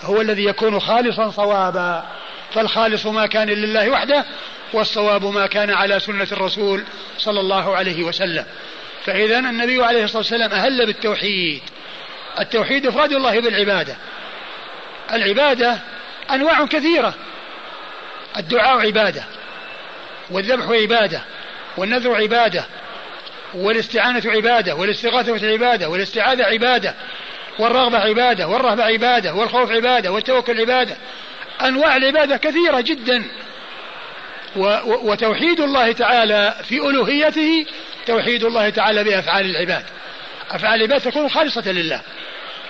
هو 0.03 0.21
الذي 0.21 0.45
يكون 0.45 0.81
خالصا 0.81 1.31
صوابا 1.31 2.07
فالخالص 2.55 3.07
ما 3.07 3.27
كان 3.27 3.49
لله 3.49 3.91
وحده 3.91 4.25
والصواب 4.73 5.25
ما 5.25 5.47
كان 5.47 5.71
على 5.71 6.01
سنة 6.01 6.29
الرسول 6.33 6.85
صلى 7.19 7.41
الله 7.41 7.77
عليه 7.77 8.03
وسلم. 8.03 8.45
فإذا 9.05 9.39
النبي 9.39 9.85
عليه 9.85 10.05
الصلاة 10.05 10.19
والسلام 10.19 10.53
أهل 10.53 10.87
بالتوحيد. 10.87 11.63
التوحيد 12.41 12.87
إفراد 12.87 13.13
الله 13.13 13.41
بالعبادة. 13.41 13.97
العبادة 15.13 15.79
أنواع 16.31 16.67
كثيرة. 16.67 17.15
الدعاء 18.37 18.79
عبادة. 18.87 19.25
والذبح 20.31 20.69
عبادة 20.69 21.23
والنذر 21.77 22.15
عبادة 22.15 22.65
والاستعانة 23.55 24.23
عبادة 24.27 24.75
والاستغاثة 24.75 25.53
عبادة 25.53 25.89
والاستعاذة 25.89 26.45
عبادة 26.45 26.95
والرغبة 27.59 27.99
عبادة 27.99 28.49
والرهبة 28.49 28.85
عبادة 28.85 29.35
والخوف 29.35 29.71
عبادة 29.71 30.13
والتوكل 30.13 30.61
عبادة. 30.61 30.97
أنواع 31.61 31.97
العبادة 31.97 32.37
كثيرة 32.37 32.81
جدا. 32.81 33.25
وتوحيد 34.87 35.61
الله 35.61 35.93
تعالى 35.93 36.55
في 36.65 36.75
ألوهيته 36.75 37.67
توحيد 38.07 38.45
الله 38.45 38.69
تعالى 38.69 39.05
بأفعال 39.05 39.51
العباد. 39.51 39.85
أفعال 40.51 40.83
العباد 40.83 41.01
تكون 41.01 41.29
خالصة 41.29 41.73
لله. 41.73 42.01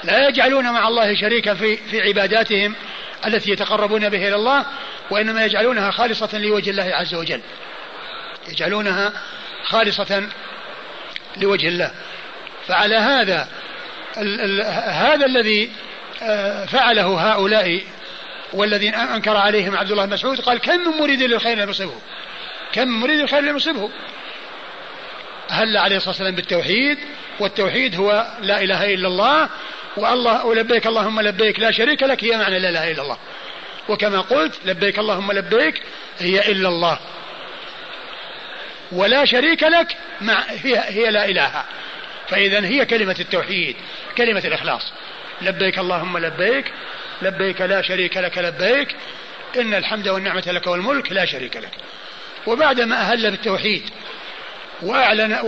لا 0.04 0.28
يجعلون 0.28 0.64
مع 0.64 0.88
الله 0.88 1.14
شريكا 1.14 1.54
في 1.54 1.76
في 1.76 2.00
عباداتهم 2.00 2.74
التي 3.26 3.50
يتقربون 3.50 4.08
به 4.08 4.28
إلى 4.28 4.34
الله. 4.34 4.64
وإنما 5.10 5.44
يجعلونها 5.44 5.90
خالصة 5.90 6.38
لوجه 6.38 6.70
الله 6.70 6.94
عز 6.94 7.14
وجل. 7.14 7.40
يجعلونها 8.48 9.12
خالصة 9.64 10.28
لوجه 11.36 11.68
الله. 11.68 11.90
فعلى 12.66 12.96
هذا 12.96 13.48
ال 14.16 14.40
ال 14.40 14.62
هذا 14.92 15.26
الذي 15.26 15.70
آه، 16.22 16.64
فعله 16.64 17.32
هؤلاء 17.32 17.80
والذين 18.52 18.94
أنكر 18.94 19.36
عليهم 19.36 19.76
عبد 19.76 19.90
الله 19.90 20.04
بن 20.04 20.12
مسعود 20.12 20.40
قال 20.40 20.58
كم 20.58 20.80
من 20.80 20.98
مريد 21.00 21.22
للخير 21.22 21.58
لم 21.58 21.70
يصبه 21.70 21.94
كم 22.72 22.88
من 22.88 23.00
مريد 23.00 23.20
للخير 23.20 23.40
لم 23.40 23.56
يصبه 23.56 23.90
هل 25.50 25.76
عليه 25.76 25.96
الصلاة 25.96 26.10
والسلام 26.10 26.34
بالتوحيد 26.34 26.98
والتوحيد 27.40 27.96
هو 27.96 28.26
لا 28.40 28.62
إله 28.62 28.94
إلا 28.94 29.08
الله 29.08 29.48
والله 29.96 30.46
ولبيك 30.46 30.86
اللهم 30.86 31.20
لبيك 31.20 31.60
لا 31.60 31.70
شريك 31.70 32.02
لك 32.02 32.24
هي 32.24 32.36
معنى 32.36 32.58
لا 32.58 32.68
إله 32.68 32.90
إلا 32.90 33.02
الله. 33.02 33.16
وكما 33.88 34.20
قلت 34.20 34.54
لبيك 34.64 34.98
اللهم 34.98 35.32
لبيك 35.32 35.82
هي 36.18 36.52
إلا 36.52 36.68
الله. 36.68 36.98
ولا 38.92 39.24
شريك 39.24 39.62
لك 39.62 39.96
مع 40.20 40.44
هي, 40.48 40.78
هي 40.78 41.10
لا 41.10 41.24
إله. 41.24 41.64
فاذا 42.28 42.66
هي 42.66 42.84
كلمة 42.84 43.16
التوحيد 43.20 43.76
كلمة 44.16 44.42
الإخلاص. 44.44 44.92
لبيك 45.42 45.78
اللهم 45.78 46.18
لبيك 46.18 46.72
لبيك 47.22 47.60
لا 47.60 47.82
شريك 47.82 48.16
لك 48.16 48.38
لبيك. 48.38 48.96
إن 49.56 49.74
الحمد 49.74 50.08
والنعمة 50.08 50.44
لك 50.46 50.66
والملك 50.66 51.12
لا 51.12 51.24
شريك 51.24 51.56
لك. 51.56 51.72
وبعدما 52.46 52.96
أهل 52.96 53.30
بالتوحيد 53.30 53.90
وأعلن, 54.82 55.38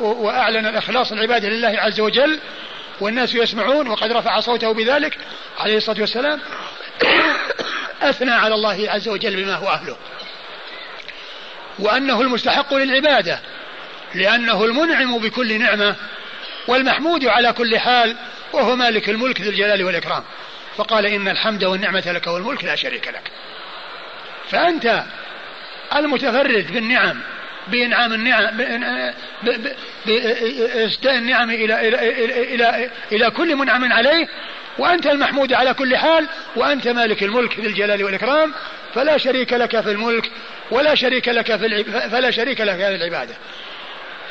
وأعلن 0.00 0.66
الإخلاص 0.66 1.12
العبادة 1.12 1.48
لله 1.48 1.74
عز 1.78 2.00
وجل 2.00 2.38
والناس 3.00 3.34
يسمعون 3.34 3.88
وقد 3.88 4.12
رفع 4.12 4.40
صوته 4.40 4.72
بذلك 4.72 5.18
عليه 5.58 5.76
الصلاة 5.76 6.00
والسلام. 6.00 6.40
أثنى 8.02 8.30
على 8.30 8.54
الله 8.54 8.90
عز 8.90 9.08
وجل 9.08 9.36
بما 9.36 9.54
هو 9.54 9.68
أهله. 9.68 9.96
وأنه 11.78 12.20
المستحق 12.20 12.74
للعبادة 12.74 13.40
لأنه 14.14 14.64
المنعم 14.64 15.18
بكل 15.18 15.58
نعمة 15.58 15.96
والمحمود 16.68 17.26
على 17.26 17.52
كل 17.52 17.78
حال 17.78 18.16
وهو 18.52 18.76
مالك 18.76 19.08
الملك 19.08 19.40
ذي 19.40 19.48
الجلال 19.48 19.84
والإكرام. 19.84 20.24
فقال 20.76 21.06
إن 21.06 21.28
الحمد 21.28 21.64
والنعمة 21.64 22.12
لك 22.12 22.26
والملك 22.26 22.64
لا 22.64 22.76
شريك 22.76 23.08
لك. 23.08 23.30
فأنت 24.50 25.04
المتفرد 25.96 26.72
بالنعم 26.72 27.20
بإنعام 27.68 28.12
النعم 28.12 28.56
بإسداء 30.06 31.18
النعم 31.18 31.50
إلى 31.50 31.88
إلى 31.88 32.24
إلى 32.24 32.54
إلى, 32.54 32.90
إلى 33.12 33.30
كل 33.30 33.56
منعم 33.56 33.92
عليه 33.92 34.28
وأنت 34.78 35.06
المحمود 35.06 35.52
على 35.52 35.74
كل 35.74 35.96
حال 35.96 36.28
وأنت 36.56 36.88
مالك 36.88 37.22
الملك 37.22 37.60
ذي 37.60 37.66
الجلال 37.66 38.04
والإكرام 38.04 38.52
فلا 38.94 39.16
شريك 39.16 39.52
لك 39.52 39.80
في 39.80 39.90
الملك 39.90 40.30
ولا 40.70 40.94
شريك 40.94 41.28
لك 41.28 41.56
في 41.56 41.84
فلا 41.84 42.30
شريك 42.30 42.60
لك 42.60 42.76
في 42.76 42.88
العبادة. 42.88 43.34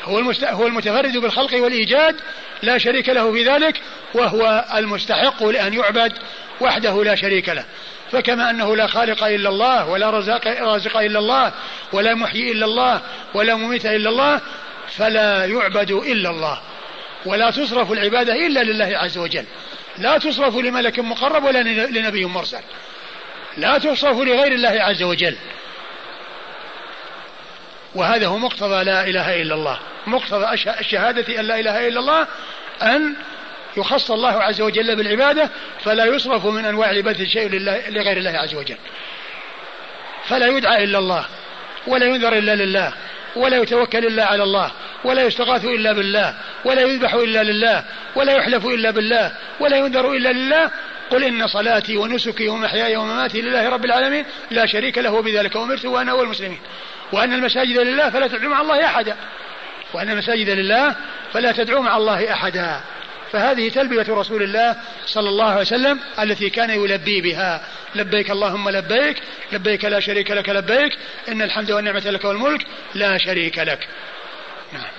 هو 0.04 0.32
هو 0.42 0.66
المتفرد 0.66 1.16
بالخلق 1.16 1.54
والإيجاد 1.54 2.16
لا 2.62 2.78
شريك 2.78 3.08
له 3.08 3.32
في 3.32 3.44
ذلك 3.44 3.80
وهو 4.14 4.64
المستحق 4.76 5.44
لأن 5.44 5.74
يعبد 5.74 6.12
وحده 6.60 7.04
لا 7.04 7.14
شريك 7.14 7.48
له. 7.48 7.64
فكما 8.12 8.50
أنه 8.50 8.76
لا 8.76 8.86
خالق 8.86 9.24
إلا 9.24 9.48
الله 9.48 9.88
ولا 9.88 10.10
رزاق 10.10 10.46
رازق 10.46 10.96
إلا 10.96 11.18
الله 11.18 11.52
ولا 11.92 12.14
محيي 12.14 12.52
إلا 12.52 12.66
الله 12.66 13.00
ولا 13.34 13.54
مميت 13.54 13.86
إلا 13.86 14.10
الله 14.10 14.40
فلا 14.96 15.44
يعبد 15.44 15.90
إلا 15.90 16.30
الله. 16.30 16.60
ولا 17.26 17.50
تصرف 17.50 17.92
العبادة 17.92 18.46
إلا 18.46 18.60
لله 18.60 18.98
عز 18.98 19.18
وجل. 19.18 19.44
لا 19.98 20.18
تصرف 20.18 20.56
لملك 20.56 20.98
مقرب 20.98 21.44
ولا 21.44 21.62
لنبي 21.62 22.24
مرسل. 22.24 22.60
لا 23.56 23.78
تصرف 23.78 24.18
لغير 24.18 24.52
الله 24.52 24.82
عز 24.82 25.02
وجل. 25.02 25.36
وهذا 27.94 28.26
هو 28.26 28.38
مقتضى 28.38 28.84
لا 28.84 29.06
إله 29.06 29.42
إلا 29.42 29.54
الله. 29.54 29.78
مقتضى 30.06 30.52
الشهادة 30.80 31.40
أن 31.40 31.44
لا 31.44 31.60
إله 31.60 31.88
إلا 31.88 32.00
الله 32.00 32.26
أن 32.82 33.14
يخص 33.76 34.10
الله 34.10 34.42
عز 34.42 34.60
وجل 34.60 34.96
بالعبادة 34.96 35.50
فلا 35.84 36.04
يصرف 36.04 36.46
من 36.46 36.64
أنواع 36.64 36.90
العبادة 36.90 37.24
شيء 37.24 37.48
لغير 37.88 38.16
الله 38.16 38.30
عز 38.30 38.54
وجل. 38.54 38.78
فلا 40.24 40.46
يدعى 40.46 40.84
إلا 40.84 40.98
الله 40.98 41.26
ولا 41.86 42.06
ينذر 42.06 42.32
إلا 42.38 42.54
لله. 42.54 42.92
ولا 43.36 43.56
يتوكل 43.56 44.06
إلا 44.06 44.24
على 44.24 44.42
الله 44.42 44.70
ولا 45.04 45.22
يستغاث 45.22 45.64
إلا 45.64 45.92
بالله 45.92 46.34
ولا 46.64 46.82
يذبح 46.82 47.14
إلا 47.14 47.42
لله 47.42 47.84
ولا 48.16 48.32
يحلف 48.32 48.66
إلا 48.66 48.90
بالله 48.90 49.32
ولا 49.60 49.76
ينذر 49.76 50.12
إلا 50.12 50.32
لله. 50.32 50.70
قل 51.10 51.24
إن 51.24 51.46
صلاتي 51.46 51.96
ونسكي 51.96 52.48
ومحياي 52.48 52.96
ومماتي 52.96 53.42
لله 53.42 53.68
رب 53.68 53.84
العالمين 53.84 54.24
لا 54.50 54.66
شريك 54.66 54.98
له 54.98 55.10
وبذلك 55.10 55.56
أمرت 55.56 55.84
وأنا 55.84 56.10
أول 56.10 56.24
المسلمين. 56.24 56.60
وأن 57.12 57.32
المساجد 57.32 57.78
لله 57.78 58.10
فلا 58.10 58.26
تدعو 58.26 58.50
مع 58.50 58.60
الله 58.60 58.84
أحدا. 58.84 59.16
وأن 59.94 60.10
المساجد 60.10 60.48
لله 60.48 60.94
فلا 61.32 61.52
تدعو 61.52 61.82
مع 61.82 61.96
الله 61.96 62.32
أحدا. 62.32 62.80
فهذه 63.34 63.68
تلبية 63.68 64.06
رسول 64.08 64.42
الله 64.42 64.76
صلى 65.06 65.28
الله 65.28 65.44
عليه 65.44 65.60
وسلم 65.60 66.00
التي 66.18 66.50
كان 66.50 66.70
يلبي 66.70 67.20
بها. 67.20 67.68
لبيك 67.94 68.30
اللهم 68.30 68.70
لبيك 68.70 69.16
لبيك 69.52 69.84
لا 69.84 70.00
شريك 70.00 70.30
لك 70.30 70.48
لبيك 70.48 70.98
إن 71.28 71.42
الحمد 71.42 71.70
والنعمة 71.70 72.10
لك 72.10 72.24
والملك 72.24 72.66
لا 72.94 73.18
شريك 73.18 73.58
لك. 73.58 73.88
نعم. 74.72 74.90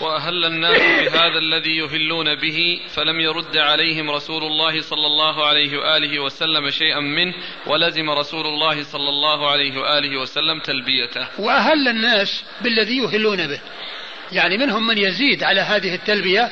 وأهل 0.00 0.44
الناس 0.44 0.80
بهذا 0.80 1.38
الذي 1.38 1.76
يهلون 1.76 2.34
به 2.34 2.80
فلم 2.94 3.20
يرد 3.20 3.56
عليهم 3.56 4.10
رسول 4.10 4.42
الله 4.42 4.80
صلى 4.80 5.06
الله 5.06 5.46
عليه 5.46 5.78
وآله 5.78 6.18
وسلم 6.18 6.70
شيئا 6.70 7.00
منه 7.00 7.34
ولزم 7.66 8.10
رسول 8.10 8.46
الله 8.46 8.82
صلى 8.82 9.08
الله 9.08 9.50
عليه 9.50 9.80
وآله 9.80 10.20
وسلم 10.20 10.60
تلبيته. 10.60 11.26
وأهل 11.38 11.88
الناس 11.88 12.44
بالذي 12.60 12.98
يهلون 12.98 13.46
به. 13.46 13.60
يعني 14.32 14.58
منهم 14.58 14.86
من 14.86 14.98
يزيد 14.98 15.44
على 15.44 15.60
هذه 15.60 15.94
التلبية 15.94 16.50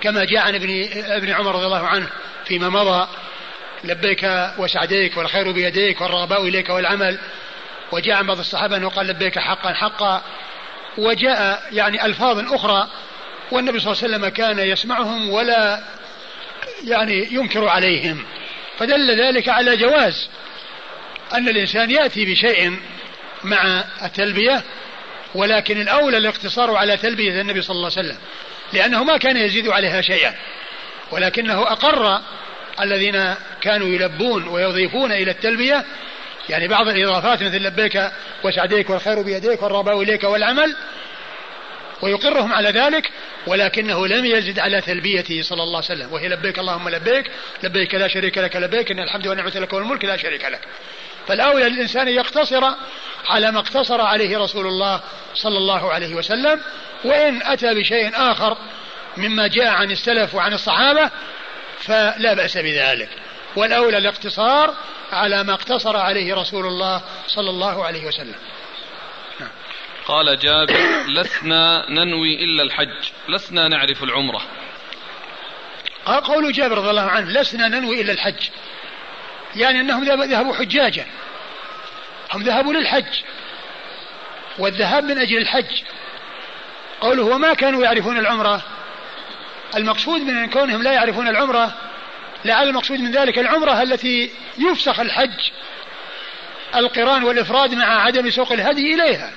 كما 0.00 0.24
جاء 0.24 0.42
عن 0.42 0.54
ابن 0.54 0.88
ابن 0.94 1.30
عمر 1.30 1.54
رضي 1.54 1.66
الله 1.66 1.86
عنه 1.86 2.08
فيما 2.44 2.68
مضى 2.68 3.08
لبيك 3.84 4.50
وسعديك 4.58 5.16
والخير 5.16 5.52
بيديك 5.52 6.00
والرغباء 6.00 6.48
إليك 6.48 6.68
والعمل. 6.68 7.18
وجاء 7.92 8.16
عن 8.16 8.26
بعض 8.26 8.38
الصحابة 8.38 8.76
أنه 8.76 8.88
قال 8.88 9.06
لبيك 9.06 9.38
حقا 9.38 9.72
حقا. 9.72 10.22
وجاء 10.98 11.62
يعني 11.72 12.06
ألفاظ 12.06 12.54
أخرى 12.54 12.88
والنبي 13.50 13.80
صلى 13.80 13.92
الله 13.92 14.02
عليه 14.04 14.14
وسلم 14.14 14.28
كان 14.28 14.58
يسمعهم 14.58 15.30
ولا 15.30 15.80
يعني 16.84 17.28
ينكر 17.30 17.68
عليهم. 17.68 18.24
فدل 18.78 19.20
ذلك 19.20 19.48
على 19.48 19.76
جواز 19.76 20.28
أن 21.32 21.48
الإنسان 21.48 21.90
يأتي 21.90 22.24
بشيء 22.24 22.76
مع 23.44 23.84
التلبية 24.02 24.62
ولكن 25.34 25.80
الأولى 25.80 26.16
الاقتصار 26.16 26.76
على 26.76 26.96
تلبية 26.96 27.40
النبي 27.40 27.62
صلى 27.62 27.76
الله 27.76 27.90
عليه 27.96 28.08
وسلم. 28.08 28.18
لأنه 28.72 29.04
ما 29.04 29.16
كان 29.16 29.36
يزيد 29.36 29.68
عليها 29.68 30.00
شيئا. 30.00 30.34
ولكنه 31.10 31.62
أقر 31.62 32.20
الذين 32.80 33.34
كانوا 33.60 33.88
يلبون 33.88 34.48
ويضيفون 34.48 35.12
إلى 35.12 35.30
التلبية. 35.30 35.84
يعني 36.48 36.68
بعض 36.68 36.88
الإضافات 36.88 37.42
مثل 37.42 37.56
لبيك 37.56 38.10
وسعديك 38.44 38.90
والخير 38.90 39.22
بيديك 39.22 39.62
والرباء 39.62 40.02
إليك 40.02 40.24
والعمل. 40.24 40.76
ويقرهم 42.02 42.52
على 42.52 42.70
ذلك 42.70 43.10
ولكنه 43.46 44.06
لم 44.06 44.24
يزد 44.24 44.58
على 44.58 44.80
تلبيته 44.80 45.42
صلى 45.42 45.62
الله 45.62 45.76
عليه 45.76 46.00
وسلم. 46.00 46.12
وهي 46.12 46.28
لبيك 46.28 46.58
اللهم 46.58 46.88
لبيك 46.88 47.30
لبيك 47.62 47.94
لا 47.94 48.08
شريك 48.08 48.38
لك 48.38 48.56
لبيك 48.56 48.90
إن 48.90 49.00
الحمد 49.00 49.26
والنعمة 49.26 49.52
لك 49.54 49.72
والملك 49.72 50.04
لا 50.04 50.16
شريك 50.16 50.44
لك. 50.44 50.60
فالأولى 51.30 51.68
للإنسان 51.68 52.08
يقتصر 52.08 52.64
على 53.26 53.52
ما 53.52 53.58
اقتصر 53.58 54.00
عليه 54.00 54.38
رسول 54.38 54.66
الله 54.66 55.00
صلى 55.34 55.58
الله 55.58 55.92
عليه 55.92 56.14
وسلم 56.14 56.60
وإن 57.04 57.42
أتى 57.42 57.74
بشيء 57.74 58.10
آخر 58.14 58.56
مما 59.16 59.46
جاء 59.46 59.66
عن 59.66 59.90
السلف 59.90 60.34
وعن 60.34 60.52
الصحابة 60.52 61.10
فلا 61.78 62.34
بأس 62.34 62.58
بذلك. 62.58 63.08
والأولى 63.56 63.98
الاقتصار 63.98 64.74
على 65.12 65.44
ما 65.44 65.54
اقتصر 65.54 65.96
عليه 65.96 66.34
رسول 66.34 66.66
الله 66.66 67.02
صلى 67.26 67.50
الله 67.50 67.84
عليه 67.84 68.06
وسلم. 68.06 68.34
نعم. 69.40 69.50
قال 70.06 70.38
جابر 70.38 70.78
لسنا 71.08 71.90
ننوي 71.90 72.44
إلا 72.44 72.62
الحج 72.62 73.08
لسنا 73.28 73.68
نعرف 73.68 74.02
العمرة. 74.02 74.42
قول 76.06 76.52
جابر 76.52 76.78
رضي 76.78 76.90
الله 76.90 77.10
عنه 77.10 77.30
لسنا 77.40 77.68
ننوي 77.68 78.00
إلا 78.00 78.12
الحج. 78.12 78.48
يعني 79.56 79.80
أنهم 79.80 80.04
ذهبوا 80.04 80.54
حجاجا. 80.54 81.06
هم 82.32 82.42
ذهبوا 82.42 82.72
للحج. 82.72 83.22
والذهاب 84.58 85.04
من 85.04 85.18
أجل 85.18 85.38
الحج. 85.38 85.82
قوله 87.00 87.22
وما 87.22 87.54
كانوا 87.54 87.84
يعرفون 87.84 88.18
العمرة. 88.18 88.62
المقصود 89.76 90.20
من 90.20 90.50
كونهم 90.50 90.82
لا 90.82 90.92
يعرفون 90.92 91.28
العمرة 91.28 91.74
لعل 92.44 92.68
المقصود 92.68 93.00
من 93.00 93.10
ذلك 93.12 93.38
العمرة 93.38 93.82
التي 93.82 94.30
يفسخ 94.58 95.00
الحج. 95.00 95.50
القران 96.74 97.24
والإفراد 97.24 97.74
مع 97.74 98.02
عدم 98.02 98.30
سوق 98.30 98.52
الهدي 98.52 98.94
إليها. 98.94 99.32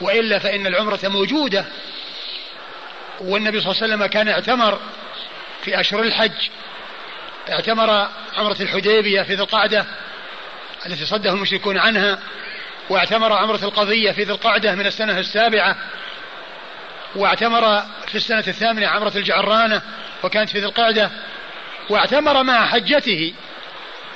وإلا 0.00 0.38
فإن 0.38 0.66
العمرة 0.66 1.00
موجودة. 1.04 1.64
والنبي 3.20 3.60
صلى 3.60 3.72
الله 3.72 3.82
عليه 3.82 3.94
وسلم 3.94 4.06
كان 4.06 4.28
اعتمر 4.28 4.80
في 5.64 5.80
أشهر 5.80 6.02
الحج. 6.02 6.48
اعتمر 7.50 8.08
عمرة 8.36 8.56
الحديبية 8.60 9.22
في 9.22 9.34
ذي 9.34 9.42
القعدة 9.42 9.86
التي 10.86 11.06
صده 11.06 11.32
المشركون 11.32 11.78
عنها 11.78 12.18
واعتمر 12.90 13.32
عمرة 13.32 13.64
القضية 13.64 14.12
في 14.12 14.22
ذي 14.22 14.32
القعدة 14.32 14.74
من 14.74 14.86
السنة 14.86 15.18
السابعة 15.18 15.76
واعتمر 17.14 17.82
في 18.08 18.14
السنة 18.14 18.44
الثامنة 18.48 18.86
عمرة 18.86 19.12
الجعرانة 19.16 19.82
وكانت 20.22 20.50
في 20.50 20.58
ذي 20.58 20.66
القعدة 20.66 21.10
واعتمر 21.90 22.42
مع 22.42 22.66
حجته 22.66 23.34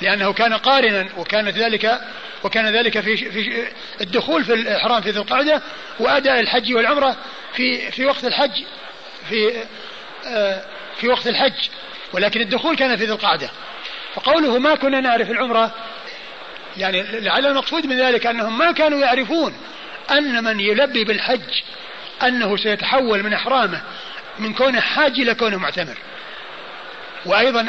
لأنه 0.01 0.33
كان 0.33 0.53
قارنا 0.53 1.07
وكانت 1.17 1.57
ذلك 1.57 2.01
وكان 2.43 2.75
ذلك 2.75 2.99
في 2.99 3.17
في 3.17 3.67
الدخول 4.01 4.43
في 4.43 4.53
الإحرام 4.53 5.01
في 5.01 5.09
ذي 5.09 5.19
القعدة 5.19 5.61
وأداء 5.99 6.39
الحج 6.39 6.73
والعمرة 6.73 7.15
في 7.53 7.91
في 7.91 8.05
وقت 8.05 8.25
الحج 8.25 8.63
في 9.29 9.63
آه، 10.27 10.61
في 10.97 11.07
وقت 11.07 11.27
الحج. 11.27 11.69
ولكن 12.13 12.41
الدخول 12.41 12.75
كان 12.75 12.97
في 12.97 13.05
ذي 13.05 13.11
القعدة. 13.11 13.49
فقوله 14.15 14.59
ما 14.59 14.75
كنا 14.75 15.01
نعرف 15.01 15.31
العمرة 15.31 15.71
يعني 16.77 17.03
لعل 17.03 17.45
المقصود 17.45 17.85
من 17.85 17.99
ذلك 17.99 18.27
أنهم 18.27 18.57
ما 18.57 18.71
كانوا 18.71 18.99
يعرفون 18.99 19.53
أن 20.11 20.43
من 20.43 20.59
يلبي 20.59 21.03
بالحج 21.03 21.61
أنه 22.23 22.57
سيتحول 22.57 23.23
من 23.23 23.33
إحرامه 23.33 23.81
من 24.39 24.53
كونه 24.53 24.79
حاج 24.79 25.19
إلى 25.19 25.35
كونه 25.35 25.57
معتمر. 25.57 25.97
وأيضا 27.25 27.67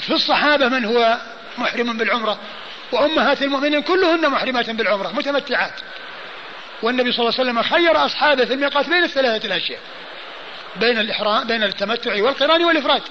في 0.00 0.12
الصحابة 0.12 0.68
من 0.68 0.84
هو 0.84 1.18
محرم 1.58 1.96
بالعمرة؟ 1.96 2.38
وأمهات 2.92 3.42
المؤمنين 3.42 3.82
كلهن 3.82 4.28
محرمات 4.30 4.70
بالعمرة 4.70 5.08
متمتعات. 5.08 5.80
والنبي 6.82 7.12
صلى 7.12 7.20
الله 7.20 7.34
عليه 7.38 7.50
وسلم 7.50 7.62
خير 7.62 8.04
أصحابه 8.04 8.44
في 8.44 8.54
الميقات 8.54 8.88
بين 8.88 9.04
الثلاثة 9.04 9.46
الأشياء 9.46 9.80
بين 10.76 10.98
الإحرام 10.98 11.46
بين 11.46 11.62
التمتع 11.62 12.22
والقران 12.22 12.64
والإفراد. 12.64 13.02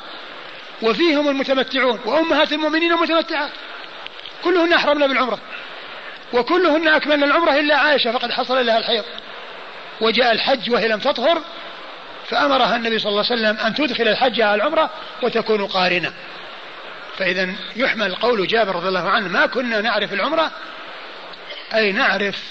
وفيهم 0.82 1.30
المتمتعون 1.30 2.00
وأمهات 2.06 2.54
المؤمنين 2.54 2.92
المتمتعات. 2.92 3.52
كلهن 4.44 4.74
أحرمنا 4.74 5.08
بالعمرة. 5.08 5.40
وكلهن 6.34 6.88
أكملن 6.88 7.24
العمرة 7.24 7.60
إلا 7.60 7.76
عائشة 7.76 8.12
فقد 8.12 8.32
حصل 8.32 8.66
لها 8.66 8.78
الحيض. 8.78 9.04
وجاء 10.02 10.32
الحج 10.32 10.72
وهي 10.72 10.88
لم 10.88 11.00
تطهر 11.00 11.42
فأمرها 12.30 12.76
النبي 12.76 13.00
صلى 13.00 13.10
الله 13.10 13.26
عليه 13.32 13.42
وسلم 13.42 13.66
أن 13.66 13.74
تدخل 13.74 14.08
الحج 14.08 14.42
على 14.42 14.56
العمرة 14.56 14.90
وتكون 15.24 15.66
قارنة. 15.68 16.14
فإذا 17.18 17.50
يحمل 17.76 18.16
قول 18.16 18.48
جابر 18.48 18.76
رضي 18.76 18.88
الله 18.88 19.10
عنه 19.10 19.28
ما 19.28 19.46
كنا 19.46 19.82
نعرف 19.82 20.14
العمرة. 20.14 20.52
أي 21.74 21.92
نعرف 21.92 22.44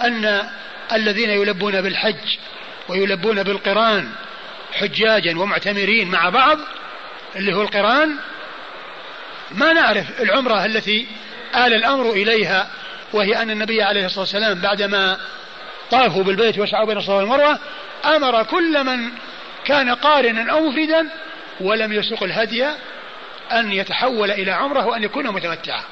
أن 0.00 0.48
الذين 0.92 1.30
يلبون 1.30 1.80
بالحج 1.80 2.36
ويلبون 2.88 3.42
بالقرآن 3.42 4.12
حجاجا 4.72 5.38
ومعتمرين 5.38 6.10
مع 6.10 6.28
بعض 6.28 6.58
اللي 7.36 7.54
هو 7.54 7.62
القرآن؟ 7.62 8.16
ما 9.50 9.72
نعرف 9.72 10.20
العمرة 10.20 10.64
التي 10.64 11.06
آل 11.54 11.74
الأمر 11.74 12.10
إليها 12.10 12.70
وهي 13.12 13.42
أن 13.42 13.50
النبي 13.50 13.82
عليه 13.82 14.06
الصلاة 14.06 14.20
والسلام 14.20 14.60
بعدما 14.60 15.18
طافوا 15.90 16.22
بالبيت 16.22 16.58
وسعوا 16.58 16.86
بين 16.86 16.96
الصفا 16.96 17.14
والمروة 17.14 17.58
أمر 18.04 18.42
كل 18.42 18.84
من 18.84 19.10
كان 19.64 19.90
قارنا 19.90 20.52
أو 20.52 20.60
مفردا 20.60 21.08
ولم 21.60 21.92
يسوق 21.92 22.22
الهدي 22.22 22.66
أن 23.52 23.72
يتحول 23.72 24.30
إلى 24.30 24.50
عمرة 24.50 24.86
وأن 24.86 25.02
يكون 25.02 25.26
متمتعا. 25.26 25.82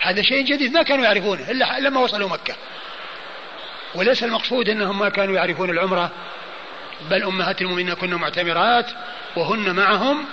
هذا 0.00 0.22
شيء 0.22 0.44
جديد 0.44 0.72
ما 0.72 0.82
كانوا 0.82 1.04
يعرفونه 1.04 1.50
إلا 1.50 1.80
لما 1.80 2.00
وصلوا 2.00 2.28
مكة. 2.28 2.54
وليس 3.94 4.24
المقصود 4.24 4.68
أنهم 4.68 4.98
ما 4.98 5.08
كانوا 5.08 5.36
يعرفون 5.36 5.70
العمرة 5.70 6.10
بل 7.10 7.22
أمهات 7.22 7.62
المؤمنين 7.62 7.94
كن 7.94 8.14
معتمرات 8.14 8.86
وهن 9.36 9.74
معهم 9.74 10.24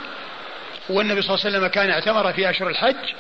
والنبي 0.89 1.21
صلى 1.21 1.35
الله 1.35 1.45
عليه 1.45 1.57
وسلم 1.57 1.67
كان 1.67 1.89
اعتمر 1.89 2.33
في 2.33 2.49
أشهر 2.49 2.69
الحج 2.69 3.13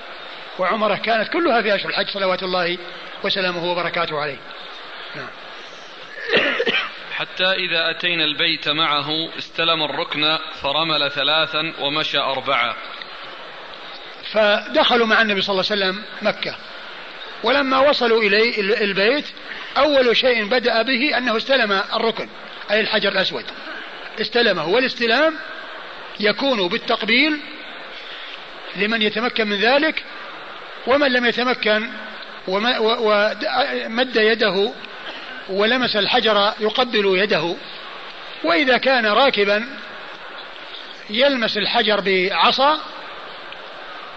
وعمره 0.59 0.95
كانت 0.95 1.29
كلها 1.29 1.61
في 1.61 1.75
أشهر 1.75 1.89
الحج 1.89 2.09
صلوات 2.09 2.43
الله 2.43 2.77
وسلامه 3.23 3.71
وبركاته 3.71 4.19
عليه. 4.19 4.37
نعم. 5.15 5.27
حتى 7.17 7.51
إذا 7.51 7.89
أتينا 7.89 8.23
البيت 8.23 8.69
معه 8.69 9.29
استلم 9.37 9.83
الركن 9.83 10.37
فرمل 10.61 11.11
ثلاثا 11.11 11.73
ومشى 11.79 12.17
أربعة. 12.17 12.75
فدخلوا 14.31 15.07
مع 15.07 15.21
النبي 15.21 15.41
صلى 15.41 15.53
الله 15.53 15.65
عليه 15.71 15.85
وسلم 15.85 16.03
مكة. 16.21 16.55
ولما 17.43 17.79
وصلوا 17.79 18.21
إليه 18.21 18.59
البيت 18.59 19.25
أول 19.77 20.17
شيء 20.17 20.45
بدأ 20.45 20.81
به 20.81 21.17
أنه 21.17 21.37
استلم 21.37 21.81
الركن 21.93 22.29
أي 22.71 22.79
الحجر 22.79 23.11
الأسود. 23.11 23.45
استلمه 24.21 24.67
والاستلام 24.67 25.35
يكون 26.19 26.67
بالتقبيل 26.67 27.39
لمن 28.75 29.01
يتمكن 29.01 29.47
من 29.47 29.59
ذلك 29.59 30.03
ومن 30.87 31.11
لم 31.11 31.25
يتمكن 31.25 31.89
ومد 32.47 34.15
يده 34.15 34.71
ولمس 35.49 35.95
الحجر 35.95 36.53
يقبل 36.59 37.17
يده. 37.17 37.55
وإذا 38.43 38.77
كان 38.77 39.05
راكبا 39.05 39.67
يلمس 41.09 41.57
الحجر 41.57 42.01
بعصا 42.05 42.79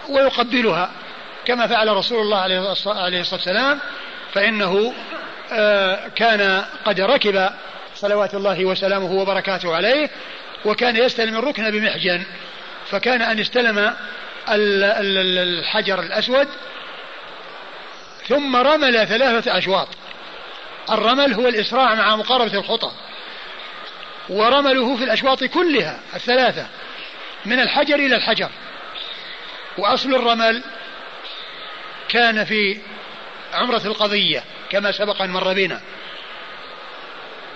ويقبلها 0.09 0.91
كما 1.45 1.67
فعل 1.67 1.89
رسول 1.89 2.21
الله 2.21 2.39
عليه 2.39 2.73
الصلاة 2.73 3.05
والسلام 3.33 3.79
فإنه 4.35 4.95
آه، 5.53 6.09
كان 6.17 6.65
قد 6.85 7.01
ركب 7.01 7.51
صلوات 7.95 8.35
الله 8.35 8.65
وسلامه 8.65 9.13
وبركاته 9.13 9.77
عليه 9.77 10.11
وكان 10.65 10.97
يستلم 10.97 11.39
الركن 11.39 11.71
بمحجن 11.71 12.23
فكان 12.91 13.23
أن 13.23 13.39
استلم 13.39 13.95
الحجر 14.51 16.01
الأسود 16.01 16.49
ثم 18.29 18.57
رمل 18.57 19.07
ثلاثة 19.07 19.59
أشواط. 19.59 19.89
الرمل 20.91 21.33
هو 21.35 21.49
الإسراع 21.49 21.95
مع 21.95 22.17
مقاربة 22.17 22.59
الخطى 22.59 22.93
ورمله 24.29 24.97
في 24.97 25.05
الأشواط 25.05 25.45
كلها 25.45 26.01
الثلاثة 26.15 26.67
من 27.47 27.61
الحجر 27.61 27.95
إلى 27.95 28.17
الحجر. 28.17 28.51
وأصل 29.79 30.15
الرمل 30.15 30.63
كان 32.09 32.45
في 32.45 32.81
عمرة 33.53 33.83
القضية 33.87 34.45
كما 34.71 34.93
سبق 34.93 35.23
أن 35.23 35.31
مر 35.31 35.55
بنا. 35.55 35.81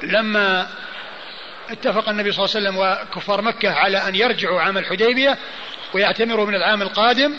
لما 0.02 0.68
اتفق 1.70 2.08
النبي 2.08 2.32
صلى 2.32 2.44
الله 2.44 2.56
عليه 2.56 2.68
وسلم 2.68 3.06
وكفار 3.08 3.42
مكة 3.42 3.72
على 3.72 3.98
أن 3.98 4.14
يرجعوا 4.14 4.60
عام 4.60 4.78
الحديبية 4.78 5.38
ويعتمروا 5.94 6.46
من 6.46 6.54
العام 6.54 6.82
القادم. 6.82 7.36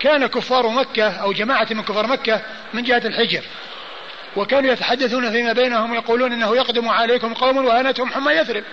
كان 0.00 0.26
كفار 0.26 0.68
مكة 0.68 1.10
أو 1.10 1.32
جماعة 1.32 1.66
من 1.70 1.82
كفار 1.82 2.06
مكة 2.06 2.42
من 2.74 2.82
جهة 2.82 3.02
الحجر. 3.04 3.42
وكانوا 4.36 4.72
يتحدثون 4.72 5.30
فيما 5.30 5.52
بينهم 5.52 5.94
يقولون 5.94 6.32
إنه 6.32 6.56
يقدم 6.56 6.88
عليكم 6.88 7.34
قوم 7.34 7.56
وهانتهم 7.64 8.12
حمى 8.12 8.32
يثرب. 8.32 8.64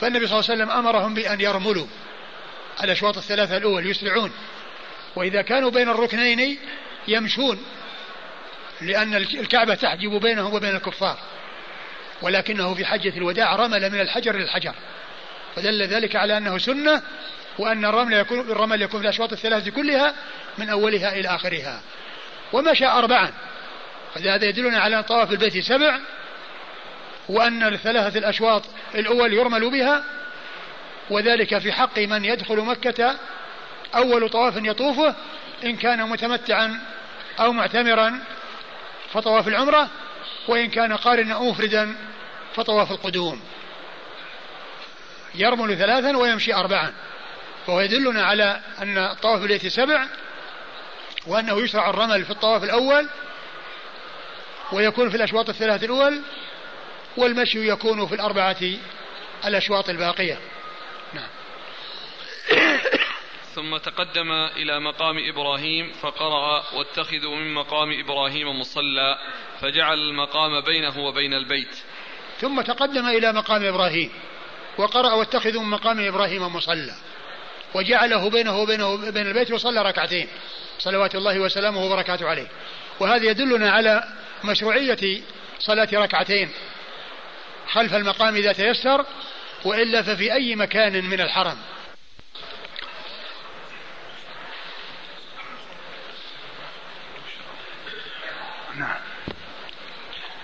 فالنبي 0.00 0.26
صلى 0.26 0.38
الله 0.38 0.50
عليه 0.50 0.62
وسلم 0.62 0.70
أمرهم 0.70 1.14
بأن 1.14 1.40
يرملوا 1.40 1.86
الاشواط 2.84 3.16
الثلاثة 3.16 3.56
الأول 3.56 3.90
يسرعون. 3.90 4.32
وإذا 5.16 5.42
كانوا 5.42 5.70
بين 5.70 5.88
الركنين 5.88 6.58
يمشون 7.08 7.62
لأن 8.80 9.14
الكعبة 9.14 9.74
تحجب 9.74 10.10
بينهم 10.10 10.54
وبين 10.54 10.74
الكفار. 10.74 11.18
ولكنه 12.22 12.74
في 12.74 12.84
حجة 12.84 13.16
الوداع 13.16 13.56
رمل 13.56 13.90
من 13.90 14.00
الحجر 14.00 14.36
للحجر. 14.36 14.74
فدل 15.56 15.82
ذلك 15.82 16.16
على 16.16 16.38
أنه 16.38 16.58
سنة 16.58 17.02
وأن 17.58 17.84
الرمل 17.84 18.12
يكون 18.12 18.40
الرمل 18.40 18.82
يكون 18.82 19.00
في 19.00 19.06
الأشواط 19.06 19.32
الثلاثه 19.32 19.70
كلها 19.70 20.14
من 20.58 20.68
أولها 20.68 21.12
إلى 21.12 21.28
آخرها. 21.28 21.80
ومشى 22.52 22.86
اربعا. 22.86 23.32
فهذا 24.14 24.44
يدلنا 24.44 24.80
على 24.80 24.98
أن 24.98 25.02
طواف 25.02 25.30
البيت 25.30 25.58
سبع 25.58 25.98
وأن 27.28 27.62
الثلاثة 27.62 28.18
الأشواط 28.18 28.62
الأول 28.94 29.32
يرمل 29.32 29.70
بها 29.70 30.04
وذلك 31.10 31.58
في 31.58 31.72
حق 31.72 31.98
من 31.98 32.24
يدخل 32.24 32.56
مكة 32.56 33.16
أول 33.94 34.28
طواف 34.28 34.56
يطوفه 34.56 35.14
إن 35.64 35.76
كان 35.76 36.08
متمتعا 36.08 36.80
أو 37.40 37.52
معتمرا 37.52 38.20
فطواف 39.12 39.48
العمرة 39.48 39.88
وإن 40.48 40.70
كان 40.70 40.92
قارنا 40.92 41.34
أو 41.34 41.50
مفردا 41.50 41.96
فطواف 42.54 42.90
القدوم. 42.90 43.40
يرمل 45.34 45.76
ثلاثا 45.76 46.16
ويمشي 46.16 46.54
أربعا. 46.54 46.92
فهو 47.66 47.80
يدلنا 47.80 48.22
على 48.22 48.60
أن 48.82 49.14
طواف 49.22 49.42
البيت 49.42 49.68
سبع 49.68 50.06
وأنه 51.26 51.62
يشرع 51.62 51.90
الرمل 51.90 52.24
في 52.24 52.30
الطواف 52.30 52.64
الأول 52.64 53.08
ويكون 54.72 55.10
في 55.10 55.16
الأشواط 55.16 55.48
الثلاثة 55.48 55.86
الأول 55.86 56.22
والمشي 57.16 57.68
يكون 57.68 58.06
في 58.06 58.14
الأربعة 58.14 58.56
الأشواط 59.44 59.88
الباقية. 59.88 60.38
نعم. 61.12 61.28
ثم 63.54 63.76
تقدم 63.76 64.32
إلى 64.32 64.80
مقام 64.80 65.16
إبراهيم 65.28 65.92
فقرأ 65.92 66.64
واتخذوا 66.74 67.36
من 67.36 67.54
مقام 67.54 68.00
إبراهيم 68.00 68.60
مصلى 68.60 69.18
فجعل 69.60 69.98
المقام 69.98 70.60
بينه 70.60 70.98
وبين 70.98 71.34
البيت. 71.34 71.78
ثم 72.38 72.60
تقدم 72.60 73.06
إلى 73.06 73.32
مقام 73.32 73.64
إبراهيم. 73.64 74.10
وقرأ 74.80 75.12
واتخذوا 75.12 75.62
من 75.62 75.70
مقام 75.70 76.06
إبراهيم 76.06 76.56
مصلى. 76.56 76.94
وجعله 77.74 78.30
بينه 78.30 78.58
وبينه 78.58 79.10
بين 79.10 79.26
البيت 79.26 79.52
وصلى 79.52 79.82
ركعتين. 79.82 80.28
صلوات 80.78 81.14
الله 81.14 81.40
وسلامه 81.40 81.84
وبركاته 81.84 82.28
عليه. 82.28 82.46
وهذا 83.00 83.24
يدلنا 83.24 83.70
على 83.70 84.04
مشروعية 84.44 85.22
صلاة 85.58 85.88
ركعتين 85.92 86.50
خلف 87.72 87.94
المقام 87.94 88.36
إذا 88.36 88.52
تيسر 88.52 89.06
وإلا 89.64 90.02
ففي 90.02 90.32
أي 90.32 90.56
مكان 90.56 91.04
من 91.04 91.20
الحرم. 91.20 91.56
نعم. 98.76 99.00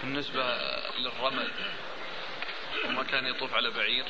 بالنسبة 0.03 0.43
كان 3.11 3.27
يطوف 3.27 3.55
على 3.55 3.71
بعير. 3.71 4.05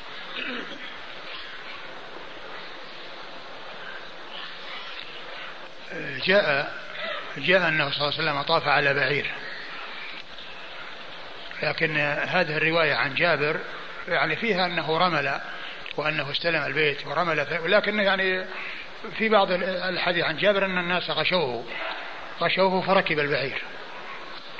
جاء 6.27 6.75
جاء 7.37 7.69
أنه 7.69 7.91
صلى 7.91 7.97
الله 7.97 8.19
عليه 8.19 8.31
وسلم 8.31 8.43
طاف 8.43 8.69
على 8.69 8.95
بعير. 8.95 9.31
لكن 11.63 11.97
هذه 12.27 12.57
الرواية 12.57 12.95
عن 12.95 13.15
جابر 13.15 13.61
يعني 14.09 14.37
فيها 14.37 14.67
أنه 14.67 14.99
رمل 14.99 15.41
وأنه 15.97 16.31
استلم 16.31 16.65
البيت 16.65 17.07
ورمل 17.07 17.47
ولكن 17.63 18.01
يعني 18.01 18.45
في 19.19 19.29
بعض 19.29 19.49
الحديث 19.51 20.25
عن 20.25 20.37
جابر 20.37 20.65
أن 20.65 20.79
الناس 20.79 21.11
غشوه 21.11 21.65
غشوه 22.41 22.81
فركب 22.81 23.19
البعير. 23.19 23.63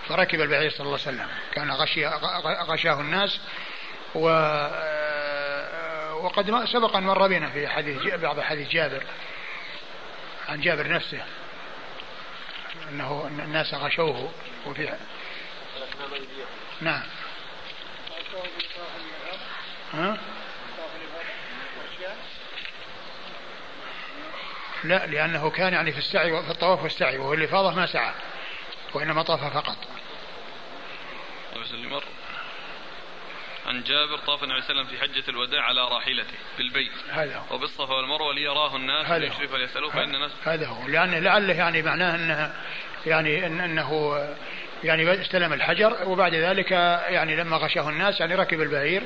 فركب 0.09 0.41
البعير 0.41 0.71
صلى 0.71 0.81
الله 0.87 0.99
عليه 1.07 1.17
وسلم. 1.17 1.29
كان 1.53 1.71
غشي 1.71 2.07
غشاه 2.47 3.01
الناس 3.01 3.41
و 4.15 4.29
وقد 6.23 6.65
سبق 6.65 6.97
أن 6.97 7.03
مر 7.03 7.29
بنا 7.29 7.51
في 7.51 7.69
حديث 7.69 8.15
بعض 8.15 8.41
حديث 8.41 8.69
جابر 8.69 9.03
عن 10.49 10.61
جابر 10.61 10.89
نفسه 10.89 11.25
أنه 12.91 13.27
الناس 13.27 13.75
غشوه 13.75 14.33
وفي 14.67 14.93
نعم. 16.81 17.03
ها؟ 19.93 20.19
لا 24.85 25.07
لأنه 25.07 25.51
كان 25.51 25.73
يعني 25.73 25.93
في 25.93 25.99
السعي 25.99 26.43
في 26.43 26.51
الطواف 26.51 26.83
والسعي 26.83 27.19
وهو 27.19 27.35
الإفاضة 27.35 27.75
ما 27.75 27.87
سعى 27.87 28.13
وإنما 28.95 29.23
طاف 29.23 29.55
فقط. 29.55 29.77
طيب 31.55 32.01
عن 33.67 33.83
جابر 33.83 34.19
طاف 34.19 34.45
النبي 34.45 34.61
صلى 34.61 34.71
الله 34.71 34.83
عليه 34.83 34.91
وسلم 34.91 34.99
في 34.99 35.21
حجة 35.21 35.31
الوداع 35.31 35.63
على 35.63 35.81
راحلته 35.81 36.35
بالبيت. 36.59 36.93
هذا 37.11 37.37
هو. 37.37 37.55
وبالصفا 37.55 37.95
والمروة 37.95 38.35
ليراه 38.35 38.77
الناس 38.77 39.11
ويشرف 39.11 39.55
ليسألوه 39.55 39.91
فإن 39.91 40.15
الناس 40.15 40.31
هذا 40.45 40.67
هو. 40.67 40.89
لأن 40.89 41.15
لعله 41.15 41.55
يعني 41.55 41.83
معناه 41.83 42.15
أنه 42.15 42.53
يعني 43.07 43.47
إن 43.47 43.61
أنه 43.61 44.19
يعني 44.85 45.21
استلم 45.21 45.53
الحجر 45.53 45.97
وبعد 46.07 46.35
ذلك 46.35 46.71
يعني 47.09 47.37
لما 47.37 47.57
غشاه 47.57 47.89
الناس 47.89 48.21
يعني 48.21 48.35
ركب 48.35 48.61
البعير 48.61 49.03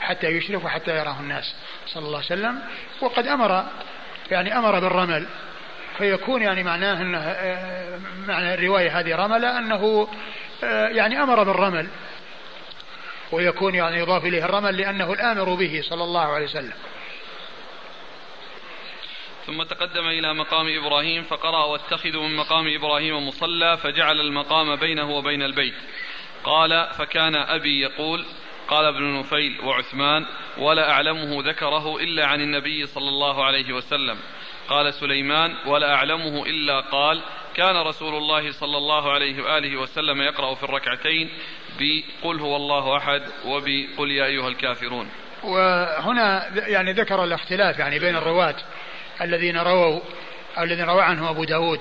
حتى 0.00 0.26
يشرف 0.26 0.64
وحتى 0.64 0.98
يراه 0.98 1.20
الناس 1.20 1.54
صلى 1.86 2.06
الله 2.06 2.16
عليه 2.16 2.26
وسلم. 2.26 2.58
وقد 3.00 3.26
أمر 3.26 3.64
يعني 4.30 4.58
أمر 4.58 4.80
بالرمل. 4.80 5.26
فيكون 5.98 6.42
يعني 6.42 6.62
معناه 6.62 7.02
أنه 7.02 7.18
معنى 8.26 8.54
الرواية 8.54 9.00
هذه 9.00 9.16
رمل 9.16 9.44
أنه 9.44 10.08
يعني 10.90 11.22
أمر 11.22 11.42
بالرمل. 11.42 11.88
ويكون 13.32 13.74
يعني 13.74 13.98
يضاف 13.98 14.24
إليه 14.24 14.44
الرمل 14.44 14.76
لأنه 14.76 15.12
الآمر 15.12 15.54
به 15.54 15.80
صلى 15.82 16.04
الله 16.04 16.26
عليه 16.26 16.44
وسلم. 16.44 16.74
ثم 19.46 19.62
تقدم 19.62 20.06
إلى 20.06 20.34
مقام 20.34 20.66
إبراهيم 20.78 21.22
فقرأ 21.22 21.64
واتخذوا 21.64 22.28
من 22.28 22.36
مقام 22.36 22.74
إبراهيم 22.74 23.28
مصلى 23.28 23.76
فجعل 23.76 24.20
المقام 24.20 24.76
بينه 24.76 25.10
وبين 25.10 25.42
البيت. 25.42 25.74
قال 26.44 26.88
فكان 26.98 27.36
أبي 27.36 27.80
يقول 27.80 28.24
قال 28.68 28.84
ابن 28.84 29.18
نفيل 29.18 29.60
وعثمان 29.60 30.26
ولا 30.58 30.90
أعلمه 30.90 31.42
ذكره 31.42 31.96
إلا 31.96 32.26
عن 32.26 32.40
النبي 32.40 32.86
صلى 32.86 33.08
الله 33.08 33.44
عليه 33.44 33.72
وسلم 33.72 34.18
قال 34.68 34.94
سليمان 34.94 35.54
ولا 35.66 35.94
أعلمه 35.94 36.46
إلا 36.46 36.80
قال 36.80 37.22
كان 37.54 37.76
رسول 37.76 38.14
الله 38.14 38.52
صلى 38.52 38.76
الله 38.76 39.12
عليه 39.12 39.42
وآله 39.42 39.76
وسلم 39.76 40.22
يقرأ 40.22 40.54
في 40.54 40.62
الركعتين 40.62 41.30
بقل 41.78 42.40
هو 42.40 42.56
الله 42.56 42.96
أحد 42.96 43.22
وبقل 43.44 44.10
يا 44.10 44.24
أيها 44.24 44.48
الكافرون. 44.48 45.08
وهنا 45.42 46.50
يعني 46.68 46.92
ذكر 46.92 47.24
الاختلاف 47.24 47.78
يعني 47.78 47.98
بين 47.98 48.16
الرواة 48.16 48.54
الذين 49.20 49.58
رووا 49.58 50.00
الذين 50.58 50.84
روى 50.84 51.02
عنه 51.02 51.30
أبو 51.30 51.44
داود 51.44 51.80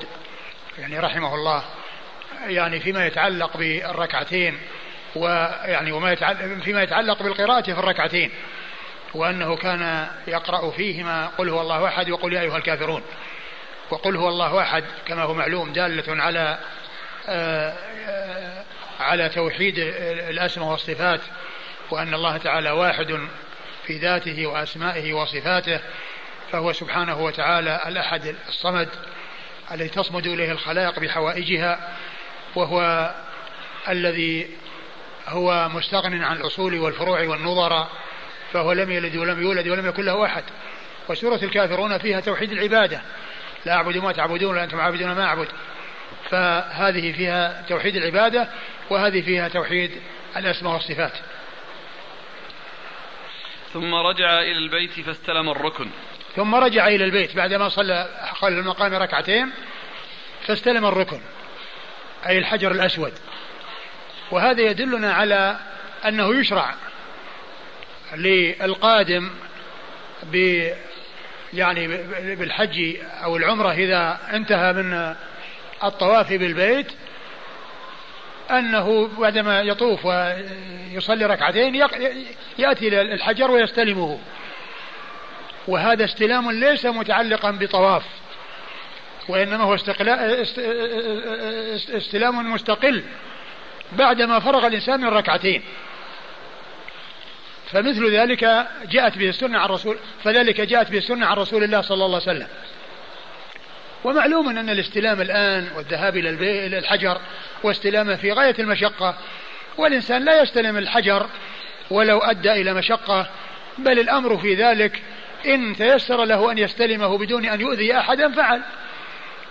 يعني 0.79 0.99
رحمه 0.99 1.35
الله 1.35 1.63
يعني 2.47 2.79
فيما 2.79 3.05
يتعلق 3.05 3.57
بالركعتين 3.57 4.57
ويعني 5.15 5.91
وما 5.91 6.11
يتعلق 6.11 6.63
فيما 6.63 6.83
يتعلق 6.83 7.23
بالقراءة 7.23 7.61
في 7.61 7.71
الركعتين 7.71 8.31
وأنه 9.13 9.55
كان 9.55 10.07
يقرأ 10.27 10.71
فيهما 10.71 11.27
قل 11.27 11.49
هو 11.49 11.61
الله 11.61 11.87
أحد 11.87 12.09
وقل 12.09 12.33
يا 12.33 12.41
أيها 12.41 12.57
الكافرون. 12.57 13.03
وقل 13.89 14.15
هو 14.15 14.29
الله 14.29 14.61
أحد 14.61 14.83
كما 15.07 15.23
هو 15.23 15.33
معلوم 15.33 15.73
دالة 15.73 16.23
على 16.23 16.57
آه، 17.29 17.73
آه، 18.07 18.63
على 18.99 19.29
توحيد 19.29 19.79
الأسماء 20.29 20.67
والصفات 20.67 21.21
وأن 21.91 22.13
الله 22.13 22.37
تعالى 22.37 22.71
واحد 22.71 23.19
في 23.85 23.97
ذاته 23.97 24.47
وأسمائه 24.47 25.13
وصفاته 25.13 25.79
فهو 26.51 26.73
سبحانه 26.73 27.23
وتعالى 27.23 27.81
الأحد 27.87 28.35
الصمد 28.47 28.89
الذي 29.71 29.89
تصمد 29.89 30.27
إليه 30.27 30.51
الخلائق 30.51 30.99
بحوائجها 30.99 31.93
وهو 32.55 33.11
الذي 33.89 34.47
هو 35.27 35.69
مستغن 35.69 36.23
عن 36.23 36.35
الأصول 36.37 36.79
والفروع 36.79 37.27
والنظر 37.27 37.87
فهو 38.53 38.71
لم 38.71 38.91
يلد 38.91 39.15
ولم 39.15 39.41
يولد 39.41 39.67
ولم 39.67 39.87
يكن 39.87 40.05
له 40.05 40.25
أحد. 40.25 40.43
وسورة 41.09 41.39
الكافرون 41.43 41.97
فيها 41.97 42.19
توحيد 42.19 42.51
العبادة. 42.51 43.01
لا 43.65 43.73
أعبد 43.73 43.97
ما 43.97 44.11
تعبدون 44.11 44.51
ولا 44.51 44.63
أنتم 44.63 44.79
عابدون 44.79 45.11
ما 45.11 45.25
أعبد. 45.25 45.47
فهذه 46.29 47.11
فيها 47.11 47.65
توحيد 47.69 47.95
العبادة 47.95 48.47
وهذه 48.89 49.21
فيها 49.21 49.47
توحيد 49.47 49.91
الأسماء 50.37 50.73
والصفات. 50.73 51.13
ثم 53.73 53.95
رجع 53.95 54.39
إلى 54.39 54.57
البيت 54.57 54.99
فاستلم 54.99 55.49
الركن. 55.49 55.89
ثم 56.35 56.55
رجع 56.55 56.87
إلى 56.87 57.03
البيت 57.03 57.35
بعدما 57.35 57.69
صلى 57.69 58.09
خلف 58.33 58.59
المقام 58.59 58.93
ركعتين 58.93 59.51
فاستلم 60.47 60.85
الركن 60.85 61.21
أي 62.27 62.37
الحجر 62.37 62.71
الأسود. 62.71 63.13
وهذا 64.31 64.61
يدلنا 64.61 65.13
على 65.13 65.59
أنه 66.05 66.39
يشرع 66.39 66.75
للقادم 68.15 69.29
ب 70.23 70.63
يعني 71.53 71.87
بالحج 72.35 72.95
أو 73.23 73.37
العمرة 73.37 73.71
إذا 73.71 74.19
انتهى 74.33 74.73
من 74.73 75.15
الطواف 75.83 76.33
بالبيت 76.33 76.91
أنه 78.51 79.09
بعدما 79.17 79.61
يطوف 79.61 80.05
ويصلي 80.05 81.25
ركعتين 81.25 81.75
يأتي 82.57 82.87
إلى 82.87 83.01
الحجر 83.01 83.51
ويستلمه. 83.51 84.19
وهذا 85.67 86.05
استلام 86.05 86.51
ليس 86.51 86.85
متعلقا 86.85 87.51
بطواف 87.51 88.03
وإنما 89.29 89.63
هو 89.63 89.75
استلام 91.97 92.53
مستقل 92.53 93.03
بعدما 93.91 94.39
فرغ 94.39 94.67
الإنسان 94.67 95.01
من 95.01 95.07
ركعتين. 95.07 95.63
فمثل 97.71 98.11
ذلك 98.11 98.67
جاءت 98.89 99.17
به 99.17 99.29
السنة 99.29 99.59
عن 99.59 99.69
رسول 99.69 99.97
فذلك 100.23 100.61
جاءت 100.61 100.91
به 100.91 100.97
السنة 100.97 101.25
عن 101.25 101.37
رسول 101.37 101.63
الله 101.63 101.81
صلى 101.81 102.05
الله 102.05 102.21
عليه 102.27 102.31
وسلم. 102.31 102.47
ومعلوم 104.03 104.49
أن 104.49 104.69
الاستلام 104.69 105.21
الآن 105.21 105.67
والذهاب 105.75 106.17
إلى 106.17 106.77
الحجر 106.77 107.21
واستلامه 107.63 108.15
في 108.15 108.31
غاية 108.31 108.55
المشقة 108.59 109.17
والإنسان 109.77 110.25
لا 110.25 110.41
يستلم 110.41 110.77
الحجر 110.77 111.27
ولو 111.89 112.19
أدى 112.19 112.51
إلى 112.51 112.73
مشقة 112.73 113.29
بل 113.77 113.99
الأمر 113.99 114.37
في 114.37 114.55
ذلك 114.55 115.01
إن 115.45 115.75
تيسر 115.75 116.25
له 116.25 116.51
أن 116.51 116.57
يستلمه 116.57 117.17
بدون 117.17 117.45
أن 117.45 117.61
يؤذي 117.61 117.97
أحدا 117.97 118.31
فعل 118.31 118.61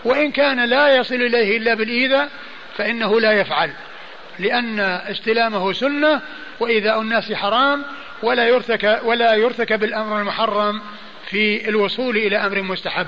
وإن 0.04 0.32
كان 0.32 0.64
لا 0.64 0.96
يصل 0.96 1.14
إليه 1.14 1.56
إلا 1.56 1.74
بالإيذاء 1.74 2.28
فإنه 2.76 3.20
لا 3.20 3.32
يفعل 3.32 3.70
لأن 4.38 4.80
استلامه 4.80 5.72
سنة 5.72 6.20
وإيذاء 6.60 7.00
الناس 7.00 7.32
حرام 7.32 7.84
ولا 8.22 8.48
يرتكب 8.48 8.98
ولا 9.04 9.34
يرتكب 9.34 9.84
الأمر 9.84 10.18
المحرم 10.20 10.82
في 11.26 11.68
الوصول 11.68 12.16
إلى 12.16 12.36
أمر 12.36 12.62
مستحب. 12.62 13.06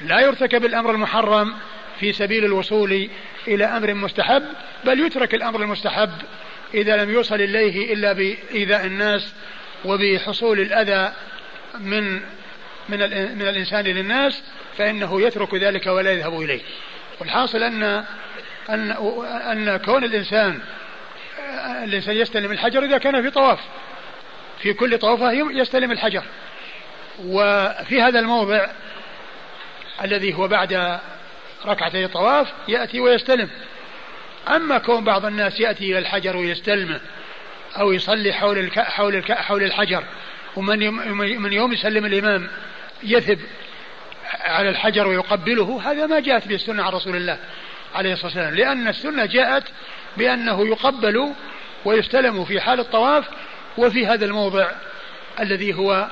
لا 0.00 0.20
يرتكب 0.20 0.64
الأمر 0.64 0.90
المحرم 0.90 1.54
في 2.00 2.12
سبيل 2.12 2.44
الوصول 2.44 3.08
إلى 3.48 3.64
أمر 3.64 3.94
مستحب 3.94 4.42
بل 4.84 5.00
يترك 5.00 5.34
الأمر 5.34 5.62
المستحب 5.62 6.10
إذا 6.74 6.96
لم 6.96 7.10
يوصل 7.10 7.34
إليه 7.34 7.94
إلا 7.94 8.12
بإيذاء 8.12 8.86
الناس 8.86 9.34
وبحصول 9.84 10.60
الأذى 10.60 11.12
من 11.80 12.20
من 12.88 12.98
من 13.38 13.48
الإنسان 13.48 13.84
للناس 13.84 14.42
فإنه 14.78 15.22
يترك 15.22 15.54
ذلك 15.54 15.86
ولا 15.86 16.12
يذهب 16.12 16.40
إليه. 16.40 16.60
والحاصل 17.20 17.62
أن 17.62 18.04
أن 18.70 18.90
أن 19.22 19.76
كون 19.76 20.04
الإنسان 20.04 20.60
الإنسان 21.84 22.16
يستلم 22.16 22.52
الحجر 22.52 22.84
إذا 22.84 22.98
كان 22.98 23.22
في 23.22 23.30
طواف. 23.30 23.58
في 24.62 24.72
كل 24.72 24.98
طوفة 24.98 25.32
يستلم 25.32 25.92
الحجر. 25.92 26.22
وفي 27.24 28.02
هذا 28.02 28.18
الموضع 28.18 28.66
الذي 30.02 30.34
هو 30.34 30.48
بعد 30.48 30.98
ركعتي 31.66 32.04
الطواف 32.04 32.52
يأتي 32.68 33.00
ويستلم. 33.00 33.50
أما 34.48 34.78
كون 34.78 35.04
بعض 35.04 35.24
الناس 35.24 35.60
يأتي 35.60 35.84
إلى 35.84 35.98
الحجر 35.98 36.36
ويستلمه 36.36 37.00
أو 37.76 37.92
يصلي 37.92 38.32
حول 38.32 38.58
الك... 38.58 38.78
حول 38.78 39.14
الك... 39.14 39.32
حول 39.32 39.62
الحجر 39.62 40.04
ومن 40.56 40.82
يوم... 40.82 41.18
من 41.18 41.52
يوم 41.52 41.72
يسلم 41.72 42.06
الإمام 42.06 42.48
يثب 43.02 43.38
على 44.40 44.68
الحجر 44.68 45.06
ويقبله 45.06 45.80
هذا 45.84 46.06
ما 46.06 46.20
جاءت 46.20 46.48
به 46.48 46.54
السنة 46.54 46.82
عن 46.82 46.92
رسول 46.92 47.16
الله 47.16 47.38
عليه 47.94 48.12
الصلاة 48.12 48.26
والسلام. 48.26 48.54
لأن 48.54 48.88
السنة 48.88 49.26
جاءت 49.26 49.64
بأنه 50.16 50.66
يقبل 50.66 51.32
ويستلم 51.84 52.44
في 52.44 52.60
حال 52.60 52.80
الطواف 52.80 53.24
وفي 53.78 54.06
هذا 54.06 54.24
الموضع 54.24 54.70
الذي 55.40 55.74
هو 55.74 56.08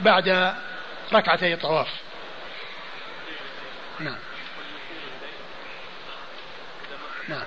بعد 0.00 0.54
ركعتي 1.12 1.54
الطواف 1.54 1.88
نعم. 4.00 4.16
نعم. 7.28 7.46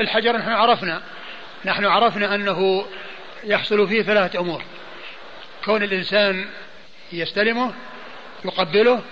الحجر 0.00 0.36
نحن 0.36 0.50
عرفنا. 0.50 1.02
نحن 1.64 1.84
عرفنا 1.84 2.34
أنه 2.34 2.86
يحصل 3.44 3.88
فيه 3.88 4.02
ثلاثة 4.02 4.40
أمور. 4.40 4.62
كون 5.64 5.82
الإنسان 5.82 6.48
يستلمه 7.12 7.72
يقبله 8.44 9.02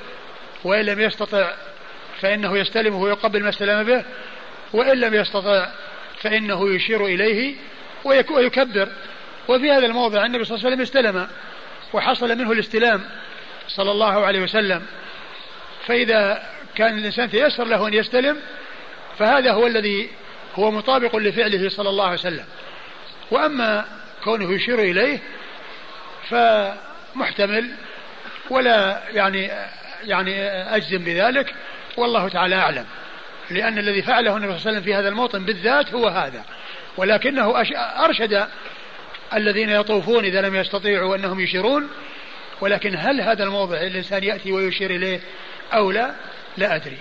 وإن 0.65 0.85
لم 0.85 1.01
يستطع 1.01 1.53
فإنه 2.21 2.59
يستلمه 2.59 2.97
ويقبل 2.97 3.43
ما 3.43 3.49
استلم 3.49 3.83
به 3.83 4.05
وإن 4.73 5.01
لم 5.01 5.15
يستطع 5.15 5.69
فإنه 6.21 6.75
يشير 6.75 7.07
إليه 7.07 7.55
ويكبر. 8.05 8.89
وفي 9.49 9.71
هذا 9.73 9.87
الموضع 9.87 10.27
النبي 10.27 10.45
صلى 10.45 10.57
الله 10.57 10.67
عليه 10.67 10.77
وسلم 10.77 10.81
استلم 10.81 11.29
وحصل 11.93 12.39
منه 12.39 12.53
الاستلام 12.53 13.05
صلى 13.69 13.91
الله 13.91 14.27
عليه 14.27 14.43
وسلم. 14.43 14.87
فإذا 15.89 16.43
كان 16.75 16.99
الإنسان 16.99 17.31
تيسر 17.31 17.65
له 17.65 17.89
أن 17.89 17.95
يستلم 17.95 18.37
فهذا 19.19 19.53
هو 19.53 19.67
الذي 19.67 20.11
هو 20.55 20.71
مطابق 20.71 21.17
لفعله 21.17 21.69
صلى 21.69 21.89
الله 21.89 22.05
عليه 22.05 22.15
وسلم. 22.15 22.45
وأما 23.31 23.85
كونه 24.25 24.53
يشير 24.53 24.79
إليه 24.79 25.19
فمحتمل 26.29 27.71
ولا 28.51 29.03
يعني 29.13 29.51
يعني 30.05 30.45
أجزم 30.77 30.99
بذلك 30.99 31.55
والله 31.97 32.29
تعالى 32.29 32.55
أعلم. 32.55 32.85
لأن 33.51 33.79
الذي 33.79 34.03
فعله 34.03 34.37
النبي 34.37 34.53
صلى 34.53 34.59
الله 34.59 34.69
عليه 34.69 34.71
وسلم 34.71 34.83
في 34.83 34.95
هذا 34.95 35.09
الموطن 35.09 35.45
بالذات 35.45 35.95
هو 35.95 36.09
هذا. 36.09 36.45
ولكنه 36.97 37.65
أرشد 38.05 38.47
الذين 39.35 39.71
يطوفون 39.71 40.25
إذا 40.25 40.41
لم 40.41 40.57
يستطيعوا 40.57 41.17
أنهم 41.17 41.41
يشيرون 41.41 41.89
ولكن 42.61 42.97
هل 42.97 43.21
هذا 43.21 43.45
الموضع 43.45 43.77
الإنسان 43.77 44.25
يأتي 44.25 44.53
ويشير 44.53 44.91
إليه؟ 44.91 45.21
أو 45.73 45.91
لا 45.91 46.15
لا 46.57 46.77
أدري. 46.77 46.99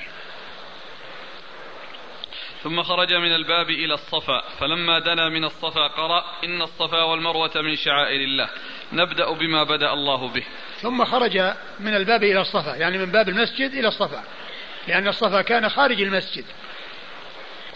ثم 2.64 2.84
خرج 2.84 3.14
من 3.14 3.36
الباب 3.36 3.70
إلى 3.70 3.94
الصفا 3.94 4.44
فلما 4.60 5.00
دنا 5.00 5.30
من 5.30 5.46
الصفا 5.46 5.88
قرأ 5.88 6.24
إن 6.44 6.62
الصفا 6.62 7.04
والمروة 7.04 7.52
من 7.56 7.76
شعائر 7.76 8.22
الله. 8.22 8.50
نبدأ 8.94 9.32
بما 9.32 9.64
بدأ 9.64 9.94
الله 9.94 10.28
به. 10.28 10.44
ثم 10.82 11.06
خرج 11.06 11.38
من 11.80 11.96
الباب 11.96 12.24
إلى 12.24 12.42
الصفا 12.42 12.76
يعني 12.76 12.98
من 12.98 13.12
باب 13.12 13.30
المسجد 13.30 13.72
إلى 13.74 13.88
الصفا 13.88 14.24
لأن 14.88 15.08
الصفا 15.08 15.42
كان 15.42 15.70
خارج 15.70 16.02
المسجد. 16.02 16.46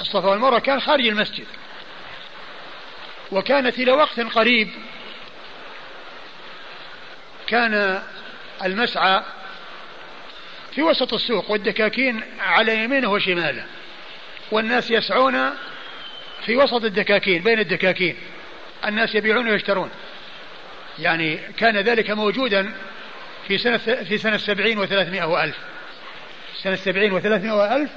الصفا 0.02 0.30
والمروة 0.30 0.60
كان 0.60 0.80
خارج 0.80 1.08
المسجد. 1.08 1.46
وكانت 3.32 3.80
إلى 3.80 3.92
وقت 3.92 4.20
قريب 4.20 4.70
كان 7.48 8.04
المسعى 8.64 9.24
في 10.76 10.82
وسط 10.84 11.14
السوق 11.14 11.52
والدكاكين 11.52 12.22
على 12.40 12.84
يمينه 12.84 13.12
وشماله. 13.12 13.66
والناس 14.52 14.92
يسعون 14.92 15.50
في 16.46 16.56
وسط 16.58 16.84
الدكاكين 16.84 17.44
بين 17.44 17.60
الدكاكين. 17.60 18.16
الناس 18.86 19.16
يبيعون 19.16 19.50
ويشترون. 19.50 19.90
يعني 21.00 21.38
كان 21.58 21.78
ذلك 21.78 22.12
موجودا 22.12 22.72
في 23.48 23.58
سنة 23.58 23.78
في 23.78 24.18
سنة 24.18 24.38
سبعين 24.38 24.78
وثلاثمائة 24.78 25.24
وألف. 25.24 25.58
سنة 26.56 26.76
سبعين 26.76 27.12
وثلاثمائة 27.12 27.56
وألف 27.56 27.92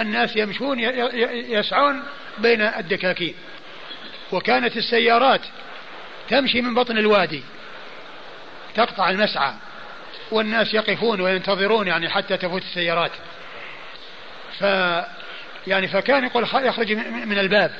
الناس 0.00 0.36
يمشون 0.36 0.78
يسعون 1.30 2.02
بين 2.38 2.60
الدكاكين. 2.60 3.34
وكانت 4.32 4.76
السيارات 4.76 5.40
تمشي 6.28 6.62
من 6.62 6.74
بطن 6.74 6.98
الوادي 6.98 7.42
تقطع 8.74 9.10
المسعى. 9.10 9.52
والناس 10.32 10.74
يقفون 10.74 11.20
وينتظرون 11.20 11.86
يعني 11.86 12.10
حتى 12.10 12.36
تفوت 12.36 12.62
السيارات. 12.62 13.12
ف 14.58 14.62
يعني 15.66 15.88
فكان 15.88 16.24
يقول 16.24 16.42
يخرج 16.54 16.92
من 17.26 17.38
الباب 17.38 17.74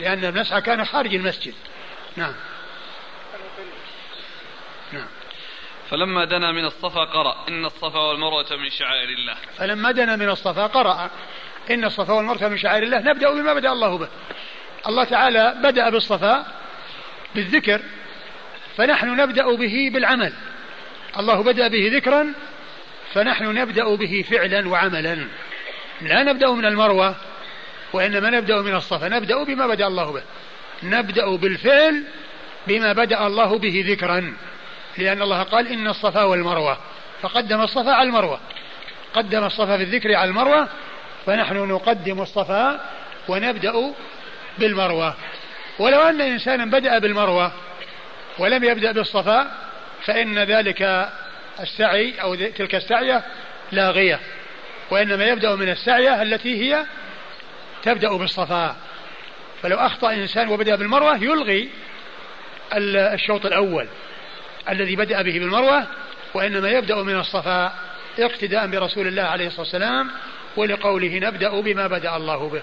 لأن 0.00 0.24
المسعى 0.24 0.60
كان 0.60 0.84
خارج 0.84 1.14
المسجد. 1.14 1.54
نعم. 2.16 2.34
نعم. 4.92 5.06
فلما 5.90 6.24
دنا 6.24 6.52
من 6.52 6.64
الصفا 6.64 7.04
قرأ 7.04 7.44
إن 7.48 7.64
الصفا 7.64 7.98
والمروة 7.98 8.56
من 8.56 8.70
شعائر 8.70 9.08
الله. 9.08 9.36
فلما 9.56 9.90
دنا 9.90 10.16
من 10.16 10.28
الصفا 10.28 10.66
قرأ 10.66 11.10
إن 11.70 11.84
الصفا 11.84 12.12
والمروة 12.12 12.48
من 12.48 12.58
شعائر 12.58 12.82
الله. 12.82 12.98
نبدأ 12.98 13.30
بما 13.30 13.54
بدأ 13.54 13.72
الله 13.72 13.98
به. 13.98 14.08
الله 14.86 15.04
تعالى 15.04 15.54
بدأ 15.62 15.90
بالصفا 15.90 16.46
بالذكر 17.34 17.82
فنحن 18.76 19.20
نبدأ 19.20 19.56
به 19.56 19.90
بالعمل. 19.92 20.32
الله 21.18 21.42
بدأ 21.42 21.68
به 21.68 21.90
ذكرا 21.94 22.32
فنحن 23.14 23.44
نبدأ 23.44 23.94
به 23.94 24.24
فعلا 24.30 24.68
وعملا. 24.68 25.18
لا 26.00 26.22
نبدأ 26.22 26.50
من 26.50 26.64
المروة 26.64 27.14
وإنما 27.92 28.30
نبدأ 28.30 28.62
من 28.62 28.74
الصفا. 28.74 29.08
نبدأ 29.08 29.44
بما 29.44 29.66
بدأ 29.66 29.86
الله 29.86 30.12
به. 30.12 30.22
نبدأ 30.82 31.36
بالفعل 31.36 32.04
بما 32.66 32.92
بدأ 32.92 33.26
الله 33.26 33.58
به 33.58 33.84
ذكرا. 33.88 34.34
لأن 34.98 35.22
الله 35.22 35.42
قال 35.42 35.68
إن 35.68 35.88
الصفا 35.88 36.22
والمروة. 36.22 36.78
فقدم 37.22 37.60
الصفا 37.60 37.90
على 37.90 38.08
المروة. 38.08 38.40
قدم 39.14 39.44
الصفا 39.44 39.76
في 39.76 39.82
الذكر 39.82 40.14
على 40.14 40.30
المروة 40.30 40.68
فنحن 41.26 41.56
نقدم 41.56 42.20
الصفا 42.20 42.80
ونبدأ 43.28 43.94
بالمروة. 44.58 45.14
ولو 45.78 46.00
أن 46.00 46.20
إنسانا 46.20 46.64
بدأ 46.64 46.98
بالمروة 46.98 47.52
ولم 48.38 48.64
يبدأ 48.64 48.92
بالصفا 48.92 49.67
فإن 50.08 50.38
ذلك 50.38 51.10
السعي 51.60 52.20
أو 52.22 52.34
تلك 52.34 52.74
السعية 52.74 53.24
لاغية 53.72 54.20
وإنما 54.90 55.24
يبدأ 55.24 55.54
من 55.54 55.68
السعية 55.68 56.22
التي 56.22 56.62
هي 56.62 56.84
تبدأ 57.82 58.16
بالصفا 58.16 58.76
فلو 59.62 59.76
أخطأ 59.76 60.12
إنسان 60.12 60.48
وبدأ 60.48 60.76
بالمروة 60.76 61.16
يلغي 61.16 61.70
الشوط 63.14 63.46
الأول 63.46 63.88
الذي 64.68 64.96
بدأ 64.96 65.22
به 65.22 65.38
بالمروة 65.38 65.86
وإنما 66.34 66.70
يبدأ 66.70 66.96
من 67.02 67.16
الصفا 67.16 67.72
اقتداء 68.18 68.66
برسول 68.66 69.06
الله 69.06 69.22
عليه 69.22 69.46
الصلاة 69.46 69.62
والسلام 69.62 70.10
ولقوله 70.56 71.18
نبدأ 71.18 71.60
بما 71.60 71.86
بدأ 71.86 72.16
الله 72.16 72.48
به. 72.48 72.62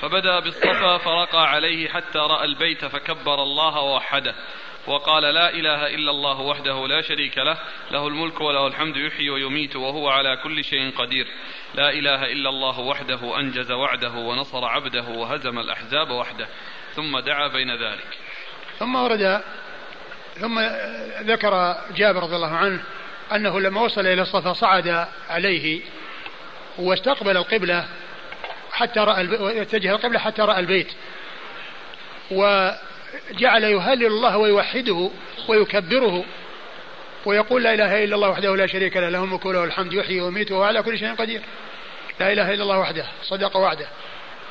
فبدأ 0.00 0.40
بالصفا 0.40 0.98
فرقى 0.98 1.50
عليه 1.50 1.88
حتى 1.88 2.18
رأى 2.18 2.44
البيت 2.44 2.84
فكبر 2.84 3.42
الله 3.42 3.80
ووحده. 3.80 4.34
وقال 4.86 5.22
لا 5.22 5.50
إله 5.50 5.86
إلا 5.86 6.10
الله 6.10 6.40
وحده 6.40 6.86
لا 6.86 7.02
شريك 7.02 7.38
له 7.38 7.58
له 7.90 8.08
الملك 8.08 8.40
وله 8.40 8.66
الحمد 8.66 8.96
يحيي 8.96 9.30
ويميت 9.30 9.76
وهو 9.76 10.08
على 10.08 10.36
كل 10.36 10.64
شيء 10.64 10.90
قدير. 10.90 11.26
لا 11.74 11.90
إله 11.90 12.24
إلا 12.32 12.48
الله 12.48 12.80
وحده 12.80 13.38
أنجز 13.40 13.72
وعده 13.72 14.10
ونصر 14.10 14.64
عبده 14.64 15.04
وهزم 15.08 15.58
الأحزاب 15.58 16.10
وحده 16.10 16.48
ثم 16.94 17.18
دعا 17.18 17.48
بين 17.48 17.76
ذلك. 17.76 18.18
ثم 18.78 18.96
ورد 18.96 19.42
ثم 20.34 20.60
ذكر 21.20 21.76
جابر 21.96 22.22
رضي 22.22 22.36
الله 22.36 22.54
عنه 22.56 22.82
أنه 23.32 23.60
لما 23.60 23.80
وصل 23.80 24.00
إلى 24.00 24.22
الصفا 24.22 24.52
صعد 24.52 25.06
عليه 25.28 25.80
واستقبل 26.78 27.36
القبلة 27.36 27.88
حتى 28.72 29.00
رأى 29.00 29.28
اتجه 29.62 29.92
القبلة 29.92 30.18
حتى 30.18 30.42
رأى 30.42 30.60
البيت. 30.60 30.92
وجعل 33.30 33.64
يهلل 33.64 34.06
الله 34.06 34.36
ويوحده 34.36 35.10
ويكبره 35.48 36.24
ويقول 37.24 37.62
لا 37.62 37.74
إله 37.74 38.04
إلا 38.04 38.14
الله 38.16 38.28
وحده 38.28 38.56
لا 38.56 38.66
شريك 38.66 38.96
له 38.96 39.08
له 39.08 39.24
الملك 39.24 39.44
وله 39.44 39.64
الحمد 39.64 39.92
يحيي 39.92 40.20
ويميت 40.20 40.52
وهو 40.52 40.62
على 40.62 40.82
كل 40.82 40.98
شيء 40.98 41.14
قدير. 41.14 41.40
لا 42.20 42.32
إله 42.32 42.54
إلا 42.54 42.62
الله 42.62 42.78
وحده 42.78 43.06
صدق 43.22 43.56
وعده 43.56 43.86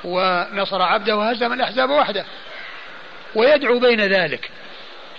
ونصر 0.03 0.81
عبده 0.81 1.17
وهزم 1.17 1.53
الأحزاب 1.53 1.89
وحده 1.89 2.25
ويدعو 3.35 3.79
بين 3.79 4.01
ذلك. 4.01 4.49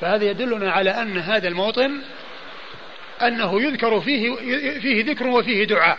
فهذا 0.00 0.24
يدلنا 0.24 0.72
على 0.72 0.90
أن 0.90 1.18
هذا 1.18 1.48
الموطن 1.48 2.00
أنه 3.22 3.62
يذكر 3.62 4.00
فيه 4.00 4.34
فيه 4.80 5.04
ذكر 5.04 5.26
وفيه 5.26 5.64
دعاء 5.64 5.98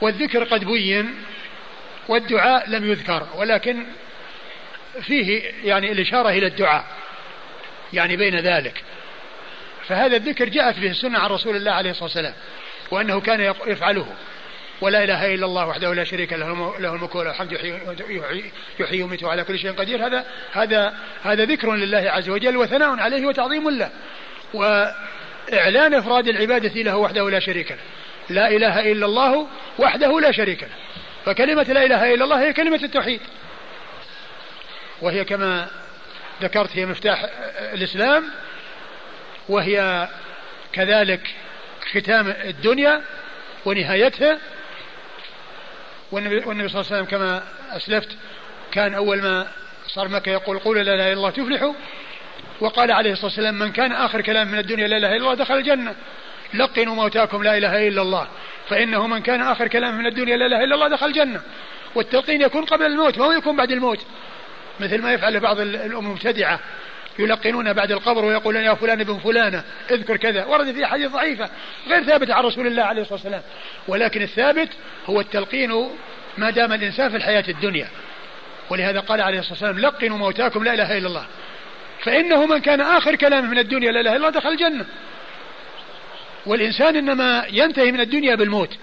والذكر 0.00 0.44
قد 0.44 0.64
بين 0.64 1.14
والدعاء 2.08 2.70
لم 2.70 2.90
يذكر 2.90 3.26
ولكن 3.36 3.86
فيه 5.02 5.42
يعني 5.64 5.92
الإشارة 5.92 6.28
إلى 6.28 6.46
الدعاء 6.46 6.84
يعني 7.92 8.16
بين 8.16 8.36
ذلك. 8.36 8.82
فهذا 9.88 10.16
الذكر 10.16 10.48
جاءت 10.48 10.78
به 10.78 10.90
السنة 10.90 11.18
عن 11.18 11.30
رسول 11.30 11.56
الله 11.56 11.70
عليه 11.72 11.90
الصلاة 11.90 12.04
والسلام 12.04 12.34
وأنه 12.90 13.20
كان 13.20 13.54
يفعله. 13.66 14.06
ولا 14.80 15.04
إله 15.04 15.34
إلا 15.34 15.46
الله 15.46 15.66
وحده 15.66 15.94
لا 15.94 16.04
شريك 16.04 16.32
له 16.32 16.78
له 16.78 16.94
الملك 16.94 17.14
وله 17.14 17.30
الحمد 17.30 17.52
يحيي 18.78 19.02
ويميت 19.02 19.24
على 19.24 19.44
كل 19.44 19.58
شيء 19.58 19.72
قدير. 19.72 20.06
هذا 20.06 20.26
هذا 20.52 20.94
هذا 21.24 21.44
ذكر 21.44 21.74
لله 21.74 22.10
عز 22.10 22.28
وجل 22.28 22.56
وثناء 22.56 23.00
عليه 23.00 23.26
وتعظيم 23.26 23.70
له. 23.70 23.90
وإعلان 24.54 25.94
إفراد 25.94 26.28
العبادة 26.28 26.82
له 26.82 26.96
وحده 26.96 27.30
لا 27.30 27.40
شريك 27.40 27.70
له. 27.70 27.78
لا 28.30 28.48
إله 28.48 28.92
إلا 28.92 29.06
الله 29.06 29.46
وحده 29.78 30.20
لا 30.20 30.32
شريك 30.32 30.62
له. 30.62 30.70
فكلمة 31.24 31.62
لا 31.62 31.84
إله 31.84 32.14
إلا 32.14 32.24
الله 32.24 32.42
هي 32.48 32.52
كلمة 32.52 32.80
التوحيد. 32.82 33.20
وهي 35.00 35.24
كما 35.24 35.66
ذكرت 36.42 36.76
هي 36.76 36.86
مفتاح 36.86 37.26
الإسلام 37.58 38.24
وهي 39.48 40.08
كذلك 40.72 41.34
ختام 41.90 42.28
الدنيا 42.44 43.02
ونهايتها. 43.64 44.38
والنبي, 46.12 46.40
صلى 46.40 46.52
الله 46.52 46.66
عليه 46.68 46.78
وسلم 46.78 47.04
كما 47.04 47.42
أسلفت 47.70 48.16
كان 48.72 48.94
أول 48.94 49.22
ما 49.22 49.46
صار 49.86 50.08
مكة 50.08 50.32
يقول 50.32 50.58
قولوا 50.58 50.82
لا 50.82 50.94
إله 50.94 51.06
إلا 51.06 51.12
الله 51.12 51.30
تفلحوا. 51.30 51.72
وقال 52.60 52.92
عليه 52.92 53.12
الصلاة 53.12 53.26
والسلام 53.26 53.58
من 53.58 53.72
كان 53.72 53.92
آخر 53.92 54.20
كلام 54.20 54.48
من 54.48 54.58
الدنيا 54.58 54.88
لا 54.88 54.96
إله 54.96 55.08
إلا 55.08 55.16
الله 55.16 55.34
دخل 55.34 55.54
الجنة. 55.54 55.94
لقنوا 56.54 56.94
موتاكم 56.94 57.42
لا 57.42 57.58
إله 57.58 57.88
إلا 57.88 58.02
الله. 58.02 58.28
فإنه 58.68 59.06
من 59.06 59.22
كان 59.22 59.42
آخر 59.42 59.68
كلام 59.68 59.98
من 59.98 60.06
الدنيا 60.06 60.36
لا 60.36 60.46
إله 60.46 60.64
إلا 60.64 60.74
الله 60.74 60.88
دخل 60.88 61.06
الجنة. 61.06 61.40
والتلقين 61.94 62.42
يكون 62.42 62.64
قبل 62.64 62.86
الموت 62.86 63.18
ما 63.18 63.24
هو 63.24 63.32
يكون 63.32 63.56
بعد 63.56 63.70
الموت. 63.70 64.06
مثل 64.80 65.02
ما 65.02 65.12
يفعل 65.12 65.40
بعض 65.40 65.60
الأمم 65.60 66.06
المبتدعة. 66.06 66.60
يلقنون 67.18 67.72
بعد 67.72 67.92
القبر 67.92 68.24
ويقولون 68.24 68.62
يا 68.62 68.74
فلان 68.74 69.00
ابن 69.00 69.18
فلانة 69.18 69.64
اذكر 69.90 70.16
كذا. 70.16 70.44
ورد 70.44 70.72
في 70.72 70.86
حديث 70.86 71.10
ضعيفة 71.10 71.50
غير 71.88 72.04
ثابت 72.04 72.30
عن 72.30 72.44
رسول 72.44 72.66
الله 72.66 72.82
عليه 72.82 73.02
الصلاة 73.02 73.14
والسلام. 73.14 73.42
ولكن 73.88 74.22
الثابت 74.22 74.68
هو 75.06 75.20
التلقين 75.20 75.88
ما 76.38 76.50
دام 76.50 76.72
الإنسان 76.72 77.10
في 77.10 77.16
الحياة 77.16 77.44
الدنيا. 77.48 77.88
ولهذا 78.70 79.00
قال 79.00 79.20
عليه 79.20 79.38
الصلاة 79.38 79.52
والسلام 79.52 79.78
لقنوا 79.78 80.18
موتاكم 80.18 80.64
لا 80.64 80.74
إله 80.74 80.98
إلا 80.98 81.06
الله. 81.08 81.26
فإنه 82.04 82.46
من 82.46 82.58
كان 82.58 82.80
آخر 82.80 83.14
كلامه 83.14 83.50
من 83.50 83.58
الدنيا 83.58 83.92
لا 83.92 84.00
إله 84.00 84.10
إلا 84.10 84.16
الله 84.16 84.30
دخل 84.30 84.48
الجنة. 84.48 84.86
والإنسان 86.46 86.96
إنما 86.96 87.46
ينتهي 87.50 87.92
من 87.92 88.00
الدنيا 88.00 88.34
بالموت. 88.34 88.78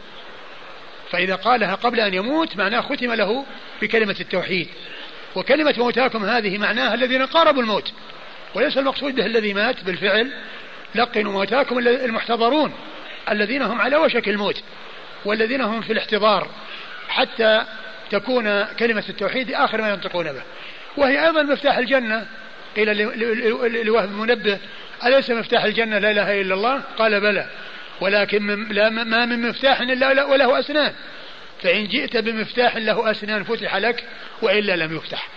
فإذا 1.12 1.36
قالها 1.36 1.76
قبل 1.76 2.00
أن 2.00 2.14
يموت 2.14 2.58
معناه 2.58 2.82
ختم 2.82 3.14
له 3.14 3.46
بكلمة 3.82 4.16
التوحيد. 4.20 4.68
وكلمة 5.36 5.74
موتاكم 5.78 6.26
هذه 6.26 6.58
معناها 6.58 6.94
الذين 6.94 7.26
قاربوا 7.26 7.62
الموت. 7.62 7.92
وليس 8.56 8.78
المقصود 8.78 9.16
به 9.16 9.26
الذي 9.26 9.54
مات 9.54 9.84
بالفعل. 9.84 10.32
لقنوا 10.96 11.32
موتاكم 11.32 11.80
المحتضرون 11.80 12.74
الذين 13.32 13.62
هم 13.62 13.82
على 13.82 13.98
وشك 13.98 14.28
الموت 14.30 14.64
والذين 15.26 15.62
هم 15.62 15.82
في 15.82 15.94
الاحتضار 15.94 16.48
حتى 17.10 17.64
تكون 18.10 18.64
كلمة 18.64 19.04
التوحيد 19.10 19.52
آخر 19.52 19.82
ما 19.82 19.90
ينطقون 19.90 20.32
به. 20.32 20.42
وهي 20.98 21.26
أيضا 21.26 21.44
مفتاح 21.44 21.78
الجنة. 21.78 22.26
قيل 22.76 22.98
لوهب 23.86 24.10
المنبه 24.10 24.60
أليس 25.06 25.30
مفتاح 25.30 25.64
الجنة 25.64 26.00
لا 26.00 26.12
إله 26.12 26.42
إلا 26.42 26.54
الله؟ 26.54 26.82
قال 26.98 27.22
بلى. 27.22 27.46
ولكن 28.02 28.68
لا 28.72 28.90
ما 28.90 29.26
من 29.26 29.50
مفتاح 29.50 29.82
إلا 29.82 30.24
وله 30.24 30.60
أسنان. 30.60 30.94
فإن 31.64 31.88
جئت 31.88 32.18
بمفتاح 32.18 32.78
له 32.78 33.12
أسنان 33.12 33.44
فتح 33.44 33.76
لك 33.76 34.04
وإلا 34.42 34.76
لم 34.76 34.96
يفتح. 34.96 35.28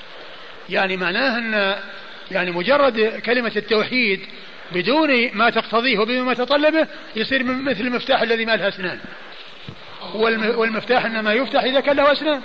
يعني 0.69 0.97
معناه 0.97 1.39
أن 1.39 1.77
يعني 2.31 2.51
مجرد 2.51 3.01
كلمة 3.27 3.53
التوحيد 3.57 4.21
بدون 4.75 5.11
ما 5.35 5.51
تقتضيه 5.51 5.99
وبدون 5.99 6.23
ما 6.23 6.35
تطلبه 6.35 6.87
يصير 7.17 7.45
مثل 7.45 7.81
المفتاح 7.81 8.23
الذي 8.23 8.45
ما 8.45 8.57
له 8.57 8.69
أسنان. 8.69 8.99
والمفتاح 10.57 11.05
إنما 11.05 11.33
يفتح 11.33 11.63
إذا 11.63 11.81
كان 11.81 11.97
له 11.97 12.13
أسنان. 12.13 12.41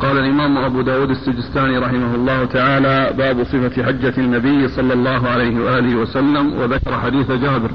قال 0.00 0.18
الإمام 0.18 0.58
أبو 0.58 0.82
داود 0.82 1.10
السجستاني 1.10 1.78
رحمه 1.78 2.14
الله 2.14 2.44
تعالى 2.44 3.12
باب 3.12 3.44
صفة 3.44 3.84
حجة 3.84 4.14
النبي 4.18 4.68
صلى 4.68 4.92
الله 4.92 5.28
عليه 5.28 5.60
وآله 5.60 5.96
وسلم 5.96 6.60
وذكر 6.60 7.00
حديث 7.00 7.30
جابر. 7.30 7.70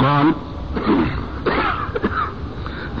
قال 0.00 0.34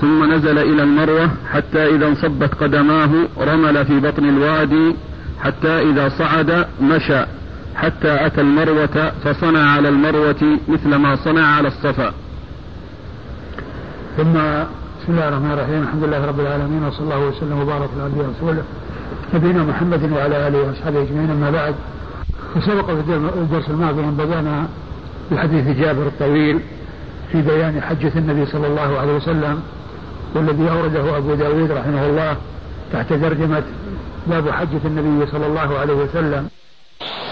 ثم 0.00 0.32
نزل 0.32 0.58
إلى 0.58 0.82
المروة 0.82 1.30
حتى 1.52 1.86
إذا 1.86 2.06
انصبت 2.08 2.54
قدماه 2.54 3.10
رمل 3.40 3.86
في 3.86 4.00
بطن 4.00 4.24
الوادي 4.24 4.94
حتى 5.40 5.90
إذا 5.90 6.08
صعد 6.08 6.66
مشى 6.82 7.24
حتى 7.76 8.26
أتى 8.26 8.40
المروة 8.40 9.12
فصنع 9.24 9.70
على 9.70 9.88
المروة 9.88 10.58
مثل 10.68 10.94
ما 10.94 11.16
صنع 11.16 11.46
على 11.46 11.68
الصفا. 11.68 12.12
ثم 14.16 14.32
بسم 14.32 15.08
الله 15.08 15.28
الرحمن 15.28 15.50
الرحيم. 15.52 15.82
الحمد 15.82 16.04
لله 16.04 16.26
رب 16.26 16.40
العالمين 16.40 16.84
وصلى 16.84 17.04
الله 17.04 17.26
وسلم 17.28 17.60
وبارك 17.60 17.88
على 17.94 18.02
عبده 18.02 18.24
ورسوله. 18.24 18.62
نبينا 19.34 19.64
محمد 19.64 20.12
وعلى 20.12 20.48
آله 20.48 20.58
وأصحابه 20.58 21.02
أجمعين 21.02 21.30
أما 21.30 21.50
بعد 21.50 21.74
فسبق 22.54 22.86
في 22.86 23.16
الدرس 23.16 23.70
الماضي 23.70 24.00
أن 24.00 24.14
بدأنا 24.18 24.68
بحديث 25.32 25.78
جابر 25.78 26.06
الطويل. 26.06 26.60
في 27.32 27.42
بيان 27.42 27.82
حجة 27.82 28.12
النبي 28.16 28.46
صلى 28.46 28.66
الله 28.66 28.98
عليه 29.00 29.12
وسلم 29.12 29.62
والذي 30.34 30.70
أورده 30.70 31.16
أبو 31.16 31.34
داود 31.34 31.70
رحمه 31.70 32.06
الله 32.06 32.36
تحت 32.92 33.08
ترجمة 33.08 33.62
باب 34.26 34.50
حجة 34.50 34.80
النبي 34.84 35.30
صلى 35.32 35.46
الله 35.46 35.78
عليه 35.78 35.94
وسلم. 35.94 36.48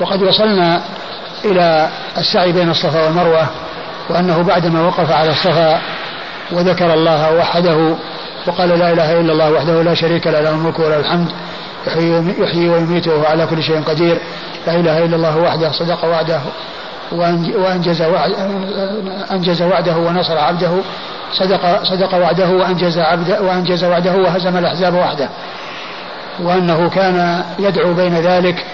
وقد 0.01 0.23
وصلنا 0.23 0.83
إلى 1.45 1.89
السعي 2.19 2.53
بين 2.53 2.71
الصفا 2.71 3.05
والمروة 3.05 3.47
وأنه 4.11 4.43
بعدما 4.43 4.81
وقف 4.81 5.11
على 5.13 5.31
الصفا 5.31 5.81
وذكر 6.53 6.95
الله 6.95 7.37
وحده 7.37 7.95
وقال 8.47 8.69
لا 8.69 8.93
إله 8.93 9.21
إلا 9.21 9.33
الله 9.33 9.53
وحده 9.53 9.83
لا 9.83 9.95
شريك 9.95 10.27
له 10.27 10.41
له 10.41 10.51
الملك 10.51 10.79
وله 10.79 11.01
الحمد 11.01 11.29
يحيي 12.39 12.69
ويميت 12.69 13.09
وهو 13.09 13.25
على 13.25 13.47
كل 13.47 13.63
شيء 13.63 13.83
قدير 13.83 14.19
لا 14.67 14.75
إله 14.75 15.05
إلا 15.05 15.17
الله 15.17 15.39
وحده 15.39 15.73
صدق 15.73 16.05
وعده. 16.05 16.41
وأنجز 17.13 18.03
أنجز 19.33 19.63
وعده 19.63 19.97
ونصر 19.97 20.39
عبده 20.39 20.71
صدق 21.33 21.83
صدق 21.83 22.15
وعده 22.15 22.49
وأنجز 22.49 22.99
عبده 22.99 23.43
وأنجز 23.43 23.85
وعده 23.85 24.17
وهزم 24.17 24.57
الأحزاب 24.57 24.95
وحده. 24.95 25.29
وأنه 26.41 26.89
كان 26.89 27.45
يدعو 27.59 27.95
بين 27.95 28.15
ذلك 28.15 28.65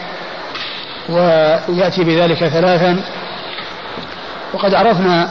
ويأتي 1.09 2.05
بذلك 2.05 2.45
ثلاثا. 2.45 3.01
وقد 4.55 4.75
عرفنا 4.75 5.29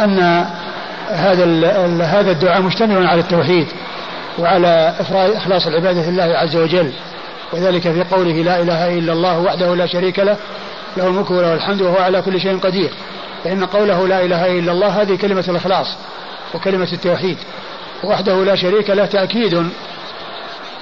أن 0.00 0.46
هذا 1.10 1.44
هذا 2.04 2.30
الدعاء 2.30 2.62
مشتمل 2.62 3.06
على 3.06 3.20
التوحيد 3.20 3.66
وعلى 4.38 4.94
إخلاص 5.36 5.66
العبادة 5.66 6.10
لله 6.10 6.38
عز 6.38 6.56
وجل 6.56 6.92
وذلك 7.52 7.82
في 7.82 8.04
قوله 8.14 8.32
لا 8.32 8.62
إله 8.62 8.98
إلا 8.98 9.12
الله 9.12 9.38
وحده 9.38 9.74
لا 9.74 9.86
شريك 9.86 10.18
له 10.18 10.36
له 10.96 11.06
الملك 11.06 11.30
وله 11.30 11.54
الحمد 11.54 11.82
وهو 11.82 11.96
على 11.96 12.22
كل 12.22 12.40
شيء 12.40 12.58
قدير. 12.58 12.90
فإن 13.44 13.64
قوله 13.64 14.08
لا 14.08 14.24
إله 14.24 14.58
إلا 14.58 14.72
الله 14.72 15.02
هذه 15.02 15.16
كلمة 15.16 15.44
الإخلاص 15.48 15.86
وكلمة 16.54 16.88
التوحيد. 16.92 17.36
وحده 18.04 18.44
لا 18.44 18.56
شريك 18.56 18.90
له 18.90 19.06
تأكيد 19.06 19.70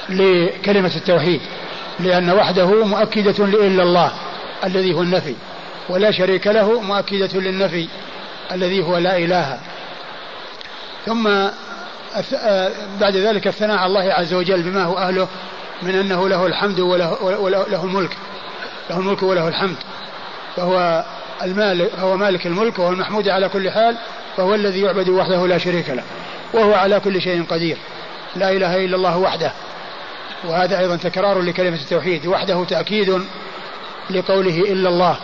لكلمة 0.08 0.92
التوحيد. 0.96 1.40
لأن 2.00 2.30
وحده 2.30 2.84
مؤكدة 2.84 3.46
لإلا 3.46 3.82
الله 3.82 4.12
الذي 4.64 4.94
هو 4.94 5.02
النفي. 5.02 5.34
ولا 5.88 6.10
شريك 6.10 6.46
له 6.46 6.80
مؤكدة 6.80 7.40
للنفي 7.40 7.88
الذي 8.52 8.82
هو 8.82 8.98
لا 8.98 9.16
إله. 9.16 9.58
ثم 11.06 11.28
بعد 13.00 13.16
ذلك 13.16 13.46
الثناء 13.46 13.76
على 13.76 13.86
الله 13.86 14.12
عز 14.12 14.34
وجل 14.34 14.62
بما 14.62 14.84
هو 14.84 14.98
أهله 14.98 15.28
من 15.82 15.94
أنه 15.94 16.28
له 16.28 16.46
الحمد 16.46 16.80
وله, 16.80 17.22
وله 17.22 17.84
الملك. 17.84 18.16
له 18.90 18.98
الملك 18.98 19.22
وله 19.22 19.48
الحمد. 19.48 19.76
فهو 20.56 21.04
المالك 21.42 21.90
هو 21.98 22.16
مالك 22.16 22.46
الملك 22.46 22.78
وهو 22.78 22.92
المحمود 22.92 23.28
على 23.28 23.48
كل 23.48 23.70
حال 23.70 23.96
فهو 24.36 24.54
الذي 24.54 24.80
يعبد 24.80 25.08
وحده 25.08 25.46
لا 25.46 25.58
شريك 25.58 25.90
له 25.90 26.02
وهو 26.52 26.74
على 26.74 27.00
كل 27.00 27.22
شيء 27.22 27.44
قدير. 27.44 27.76
لا 28.36 28.50
إله 28.50 28.84
إلا 28.84 28.96
الله 28.96 29.16
وحده. 29.18 29.52
وهذا 30.44 30.78
أيضا 30.78 30.96
تكرار 30.96 31.40
لكلمة 31.40 31.76
التوحيد. 31.76 32.26
وحده 32.26 32.64
تأكيد 32.64 33.20
لقوله 34.10 34.58
إلا 34.58 34.88
الله. 34.88 35.16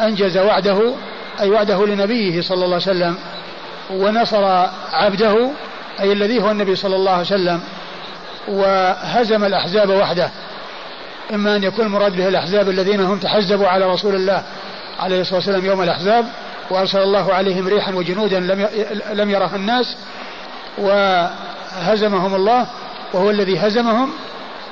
أنجز 0.00 0.38
وعده 0.38 0.94
أي 1.40 1.50
وعده 1.50 1.86
لنبيه 1.86 2.40
صلى 2.40 2.64
الله 2.64 2.74
عليه 2.74 2.76
وسلم 2.76 3.18
ونصر 3.90 4.44
عبده 4.92 5.50
أي 6.00 6.12
الذي 6.12 6.42
هو 6.42 6.50
النبي 6.50 6.76
صلى 6.76 6.96
الله 6.96 7.12
عليه 7.12 7.20
وسلم 7.20 7.60
وهزم 8.48 9.44
الأحزاب 9.44 9.90
وحده. 9.90 10.30
إما 11.34 11.56
أن 11.56 11.62
يكون 11.62 11.86
المراد 11.86 12.16
به 12.16 12.28
الأحزاب 12.28 12.68
الذين 12.68 13.00
هم 13.00 13.18
تحزبوا 13.18 13.68
على 13.68 13.84
رسول 13.84 14.14
الله 14.14 14.42
عليه 14.98 15.20
الصلاة 15.20 15.36
والسلام 15.36 15.64
يوم 15.64 15.82
الأحزاب 15.82 16.26
وأرسل 16.70 16.98
الله 16.98 17.34
عليهم 17.34 17.68
ريحا 17.68 17.92
وجنودا 17.94 18.40
لم 18.40 18.68
لم 19.12 19.30
يرها 19.30 19.56
الناس 19.56 19.96
وهزمهم 20.78 22.34
الله 22.34 22.66
وهو 23.12 23.30
الذي 23.30 23.58
هزمهم 23.58 24.10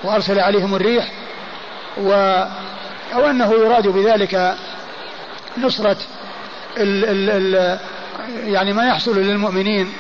وأرسل 0.05 0.41
عليهم 0.41 0.75
الريح 0.75 1.13
و 2.03 2.13
أو 3.15 3.31
أنه 3.31 3.53
يراد 3.53 3.89
بذلك 3.89 4.55
نصرة 5.59 5.97
ال 6.77 7.05
ال 7.05 7.31
ال 7.31 7.79
يعني 8.45 8.73
ما 8.73 8.87
يحصل 8.89 9.19
للمؤمنين 9.19 9.93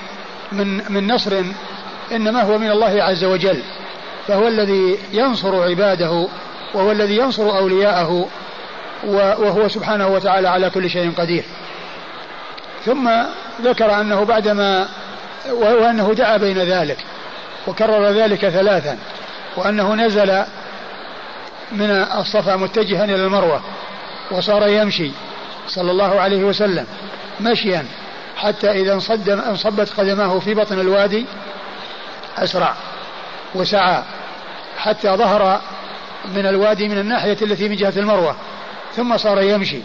من 0.52 0.92
من 0.92 1.12
نصر 1.12 1.42
إنما 2.12 2.42
هو 2.42 2.58
من 2.58 2.70
الله 2.70 3.02
عز 3.02 3.24
وجل 3.24 3.62
فهو 4.28 4.48
الذي 4.48 4.98
ينصر 5.12 5.62
عباده 5.62 6.28
وهو 6.74 6.92
الذي 6.92 7.16
ينصر 7.16 7.58
أولياءه 7.58 8.28
وهو 9.04 9.68
سبحانه 9.68 10.06
وتعالى 10.06 10.48
على 10.48 10.70
كل 10.70 10.90
شيء 10.90 11.12
قدير. 11.18 11.44
ثم 12.84 13.10
ذكر 13.62 14.00
أنه 14.00 14.24
بعدما 14.24 14.88
وأنه 15.50 16.12
دعا 16.12 16.36
بين 16.36 16.58
ذلك 16.58 16.98
وكرر 17.66 18.06
ذلك 18.08 18.48
ثلاثا 18.48 18.98
وأنه 19.56 19.94
نزل 19.94 20.44
من 21.72 21.90
الصفا 21.90 22.56
متجها 22.56 23.04
إلى 23.04 23.14
المروة 23.14 23.60
وصار 24.30 24.68
يمشي 24.68 25.10
صلى 25.68 25.90
الله 25.90 26.20
عليه 26.20 26.44
وسلم 26.44 26.86
مشيا 27.40 27.84
حتى 28.36 28.70
إذا 28.70 28.92
انصد 28.94 29.28
انصبت 29.28 29.92
قدماه 29.98 30.38
في 30.38 30.54
بطن 30.54 30.80
الوادي 30.80 31.26
أسرع 32.38 32.74
وسعى 33.54 34.02
حتى 34.78 35.08
ظهر 35.08 35.60
من 36.34 36.46
الوادي 36.46 36.88
من 36.88 36.98
الناحية 36.98 37.36
التي 37.42 37.68
من 37.68 37.76
جهة 37.76 37.92
المروة 37.96 38.36
ثم 38.96 39.16
صار 39.16 39.42
يمشي 39.42 39.80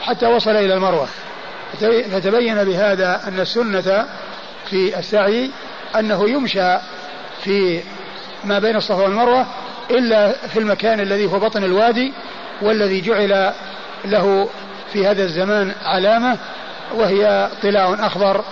حتى 0.00 0.26
وصل 0.26 0.50
إلى 0.50 0.74
المروة. 0.74 1.08
فتبين 2.10 2.64
بهذا 2.64 3.20
أن 3.28 3.40
السنة 3.40 4.06
في 4.70 4.98
السعي 4.98 5.50
أنه 5.98 6.30
يمشى 6.30 6.76
في 7.44 7.80
ما 8.44 8.58
بين 8.58 8.76
الصفا 8.76 9.02
والمروة 9.02 9.46
إلا 9.90 10.32
في 10.32 10.58
المكان 10.58 11.00
الذي 11.00 11.26
هو 11.26 11.38
بطن 11.38 11.64
الوادي 11.64 12.12
والذي 12.62 13.00
جعل 13.00 13.52
له 14.04 14.48
في 14.92 15.06
هذا 15.06 15.22
الزمان 15.22 15.72
علامة 15.84 16.38
وهي 16.94 17.50
طلاء 17.62 18.06
أخضر 18.06 18.44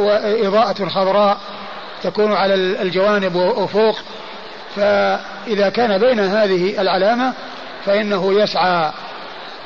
وإضاءة 0.00 0.88
خضراء 0.88 1.38
تكون 2.02 2.32
على 2.32 2.54
الجوانب 2.54 3.34
وفوق 3.36 3.98
فإذا 4.76 5.68
كان 5.68 5.98
بين 5.98 6.20
هذه 6.20 6.80
العلامة 6.80 7.32
فإنه 7.86 8.42
يسعى 8.42 8.92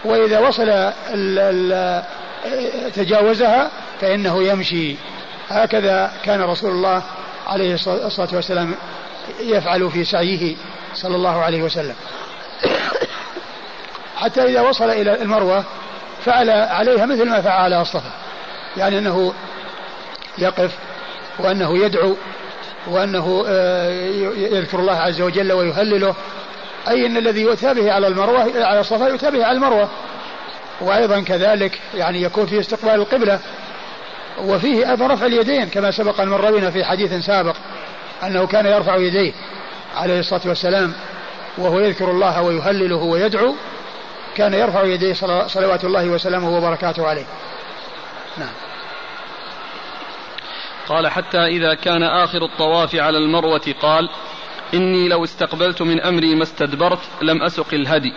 وإذا 0.05 0.38
وصل 0.38 0.68
ال 0.68 1.38
ال 1.38 2.92
تجاوزها 2.92 3.70
فإنه 4.00 4.42
يمشي. 4.42 4.96
هكذا 5.48 6.12
كان 6.24 6.42
رسول 6.42 6.70
الله 6.70 7.02
عليه 7.46 7.74
الصلاة 7.74 8.28
والسلام 8.32 8.74
يفعل 9.40 9.90
في 9.90 10.05
سعيه 10.05 10.57
صلى 10.94 11.16
الله 11.16 11.42
عليه 11.42 11.62
وسلم. 11.62 11.94
حتى 14.16 14.42
إذا 14.42 14.61
وصل 14.61 14.90
إلى 14.90 15.22
المروة 15.22 15.64
فعل 16.24 16.50
عليها 16.50 17.07
مثل 17.07 17.28
ما 17.28 17.40
فعل 17.40 17.62
على 17.62 17.82
الصفا 17.82 18.11
يعني 18.76 18.98
أنه 18.98 19.34
يقف 20.38 20.70
وأنه 21.38 21.78
يدعو 21.78 22.16
وأنه 22.87 23.45
آه، 23.49 23.91
يذكر 24.37 24.78
الله 24.78 24.97
عز 24.97 25.20
وجل 25.20 25.53
ويهلله. 25.53 26.14
أي 26.89 27.07
أن 27.07 27.16
الذي 27.16 27.41
يؤتى 27.41 27.74
به 27.74 27.93
على 27.93 28.07
المروة 28.07 28.64
على 28.64 28.80
الصفا 28.80 29.05
يؤتى 29.05 29.30
به 29.30 29.45
على 29.45 29.57
المروة. 29.57 29.89
وأيضا 30.80 31.20
كذلك 31.20 31.80
يعني 31.95 32.22
يكون 32.22 32.47
في 32.47 32.61
استقبال 32.61 32.95
القبلة. 32.95 33.41
وفيه 34.39 34.91
أيضا 34.91 35.07
رفع 35.07 35.26
اليدين 35.26 35.68
كما 35.68 35.91
سبق 35.91 36.20
أن 36.20 36.28
مر 36.28 36.70
في 36.70 36.85
حديث 36.85 37.24
سابق 37.26 37.57
أنه 38.22 38.47
كان 38.47 38.66
يرفع 38.66 38.97
يديه 38.97 39.32
عليه 39.97 40.20
الصلاة 40.20 40.41
والسلام 40.47 40.93
وهو 41.59 41.80
يذكر 41.80 42.11
الله 42.11 42.43
ويهلله 42.43 42.97
ويدعو 42.97 43.55
كان 44.35 44.55
يرفع 44.55 44.85
يديه 44.85 45.12
صلوات 45.47 45.85
الله 45.85 46.09
وسلامه 46.09 46.57
وبركاته 46.57 47.07
عليه. 47.07 47.24
نعم. 48.39 48.64
قال 50.89 51.09
حتى 51.09 51.47
إذا 51.47 51.74
كان 51.74 52.03
آخر 52.03 52.45
الطواف 52.45 52.95
على 52.95 53.18
المروة 53.18 53.74
قال 53.82 54.09
إني 54.74 55.09
لو 55.09 55.24
استقبلت 55.24 55.82
من 55.82 56.01
أمري 56.01 56.35
ما 56.35 56.43
استدبرت 56.43 56.99
لم 57.22 57.43
أسق 57.43 57.74
الهدي 57.74 58.12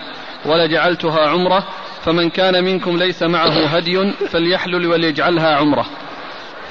ولجعلتها 0.45 1.29
عمرة 1.29 1.63
فمن 2.03 2.29
كان 2.29 2.63
منكم 2.63 2.97
ليس 2.97 3.23
معه 3.23 3.65
هدي 3.65 4.11
فليحلل 4.11 4.87
وليجعلها 4.87 5.55
عمرة. 5.55 5.85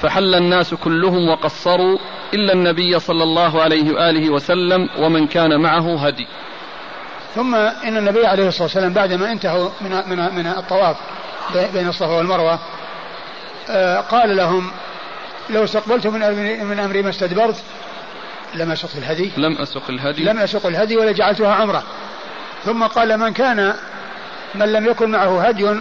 فحل 0.01 0.35
الناس 0.35 0.73
كلهم 0.73 1.29
وقصروا 1.29 1.97
إلا 2.33 2.53
النبي 2.53 2.99
صلى 2.99 3.23
الله 3.23 3.61
عليه 3.61 3.93
وآله 3.93 4.29
وسلم 4.29 4.89
ومن 4.97 5.27
كان 5.27 5.61
معه 5.61 6.05
هدي. 6.05 6.27
ثم 7.35 7.55
إن 7.55 7.97
النبي 7.97 8.25
عليه 8.25 8.47
الصلاة 8.47 8.63
والسلام 8.63 8.93
بعدما 8.93 9.31
انتهوا 9.31 9.69
من, 9.81 9.89
من, 9.89 10.35
من 10.35 10.47
الطواف 10.47 10.97
بين 11.73 11.87
الصفا 11.87 12.17
والمروة 12.17 12.59
آه، 13.69 13.99
قال 13.99 14.37
لهم 14.37 14.71
لو 15.49 15.63
استقبلت 15.63 16.07
من 16.07 16.19
من 16.65 16.79
أمري 16.79 17.01
ما 17.01 17.09
استدبرت 17.09 17.63
لم 18.53 18.71
أسق 18.71 18.97
الهدي. 18.97 19.31
لم 19.37 19.57
أسق 19.57 19.89
الهدي. 19.89 20.23
لم 20.23 20.39
أسق 20.39 20.65
الهدي 20.65 20.97
ولا 20.97 21.11
جعلتها 21.11 21.53
عمرة. 21.53 21.83
ثم 22.65 22.83
قال 22.83 23.17
من 23.17 23.33
كان 23.33 23.73
من 24.55 24.73
لم 24.73 24.85
يكن 24.85 25.11
معه 25.11 25.47
هدي 25.47 25.79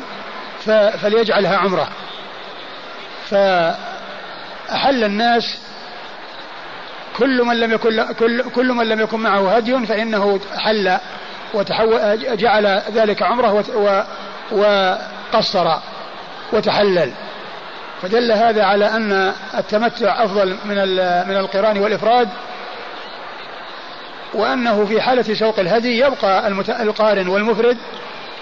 فليجعلها 1.03 1.57
عمرة. 1.57 1.89
فأحل 3.31 5.05
الناس 5.05 5.59
كل 7.17 7.45
من 7.45 7.61
لم 7.61 7.73
يكن 7.73 8.13
كل, 8.13 8.43
كل 8.51 8.73
من 8.73 8.89
لم 8.89 9.01
يكن 9.01 9.21
معه 9.21 9.57
هدي 9.57 9.87
فإنه 9.87 10.41
حل 10.57 10.99
وتحول 11.55 12.19
جعل 12.37 12.83
ذلك 12.93 13.23
عمرة 13.23 13.65
وقصر 14.53 15.79
وتحلل. 16.53 17.13
فدل 18.03 18.33
هذا 18.33 18.65
على 18.65 18.87
أن 18.87 19.33
التمتع 19.59 20.25
أفضل 20.25 20.57
من 20.65 20.77
من 21.29 21.37
القران 21.37 21.79
والإفراد 21.79 22.29
وأنه 24.35 24.85
في 24.85 25.01
حالة 25.01 25.35
سوق 25.35 25.59
الهدي 25.59 25.99
يبقى 25.99 26.49
القارن 26.83 27.29
والمفرد 27.29 27.79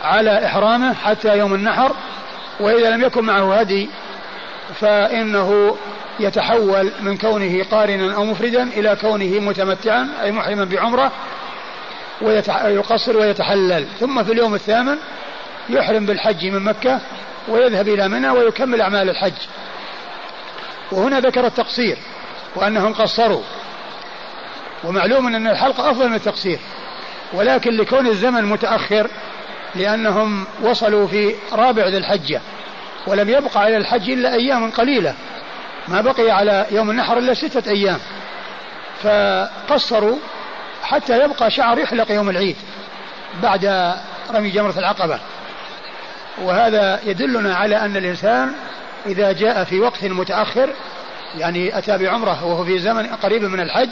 على 0.04 0.46
إحرامه 0.46 0.94
حتى 0.94 1.38
يوم 1.38 1.54
النحر 1.54 1.92
وإذا 2.60 2.90
لم 2.90 3.02
يكن 3.02 3.24
معه 3.24 3.54
هدي 3.54 3.88
فإنه 4.80 5.76
يتحول 6.20 6.90
من 7.00 7.16
كونه 7.16 7.64
قارنا 7.70 8.14
أو 8.14 8.24
مفردا 8.24 8.62
إلى 8.62 8.96
كونه 9.00 9.40
متمتعا 9.40 10.08
أي 10.22 10.32
محرما 10.32 10.64
بعمرة 10.64 11.12
ويقصر 12.22 13.16
ويتحلل. 13.16 13.86
ثم 14.00 14.24
في 14.24 14.32
اليوم 14.32 14.54
الثامن 14.54 14.96
يحرم 15.68 16.06
بالحج 16.06 16.46
من 16.46 16.62
مكة 16.62 17.00
ويذهب 17.48 17.88
إلى 17.88 18.08
منى 18.08 18.30
ويكمل 18.30 18.80
أعمال 18.80 19.10
الحج. 19.10 19.32
وهنا 20.92 21.20
ذكر 21.20 21.46
التقصير 21.46 21.98
وأنهم 22.56 22.94
قصروا. 22.94 23.42
ومعلوم 24.84 25.34
أن 25.34 25.46
الحلق 25.46 25.80
أفضل 25.80 26.08
من 26.08 26.14
التقصير. 26.14 26.58
ولكن 27.32 27.76
لكون 27.76 28.06
الزمن 28.06 28.44
متأخر 28.44 29.10
لأنهم 29.74 30.46
وصلوا 30.62 31.06
في 31.06 31.34
رابع 31.52 31.86
ذي 31.86 31.96
الحجة 31.96 32.40
ولم 33.06 33.28
يبقى 33.28 33.60
على 33.60 33.76
الحج 33.76 34.10
إلا 34.10 34.34
أيام 34.34 34.70
قليلة. 34.70 35.14
ما 35.88 36.00
بقي 36.00 36.30
على 36.30 36.66
يوم 36.70 36.90
النحر 36.90 37.18
إلا 37.18 37.34
ستة 37.34 37.70
أيام. 37.70 37.98
فقصروا 39.02 40.16
حتى 40.82 41.24
يبقى 41.24 41.50
شعر 41.50 41.78
يحلق 41.78 42.12
يوم 42.12 42.30
العيد 42.30 42.56
بعد 43.42 43.94
رمي 44.34 44.50
جمرة 44.50 44.78
العقبة. 44.78 45.20
وهذا 46.42 47.00
يدلنا 47.04 47.54
على 47.54 47.76
أن 47.76 47.96
الإنسان 47.96 48.52
إذا 49.06 49.32
جاء 49.32 49.64
في 49.64 49.80
وقت 49.80 50.04
متأخر 50.04 50.70
يعني 51.38 51.78
أتى 51.78 51.98
بعمرة 51.98 52.44
وهو 52.44 52.64
في 52.64 52.78
زمن 52.78 53.06
قريب 53.06 53.42
من 53.42 53.60
الحج 53.60 53.90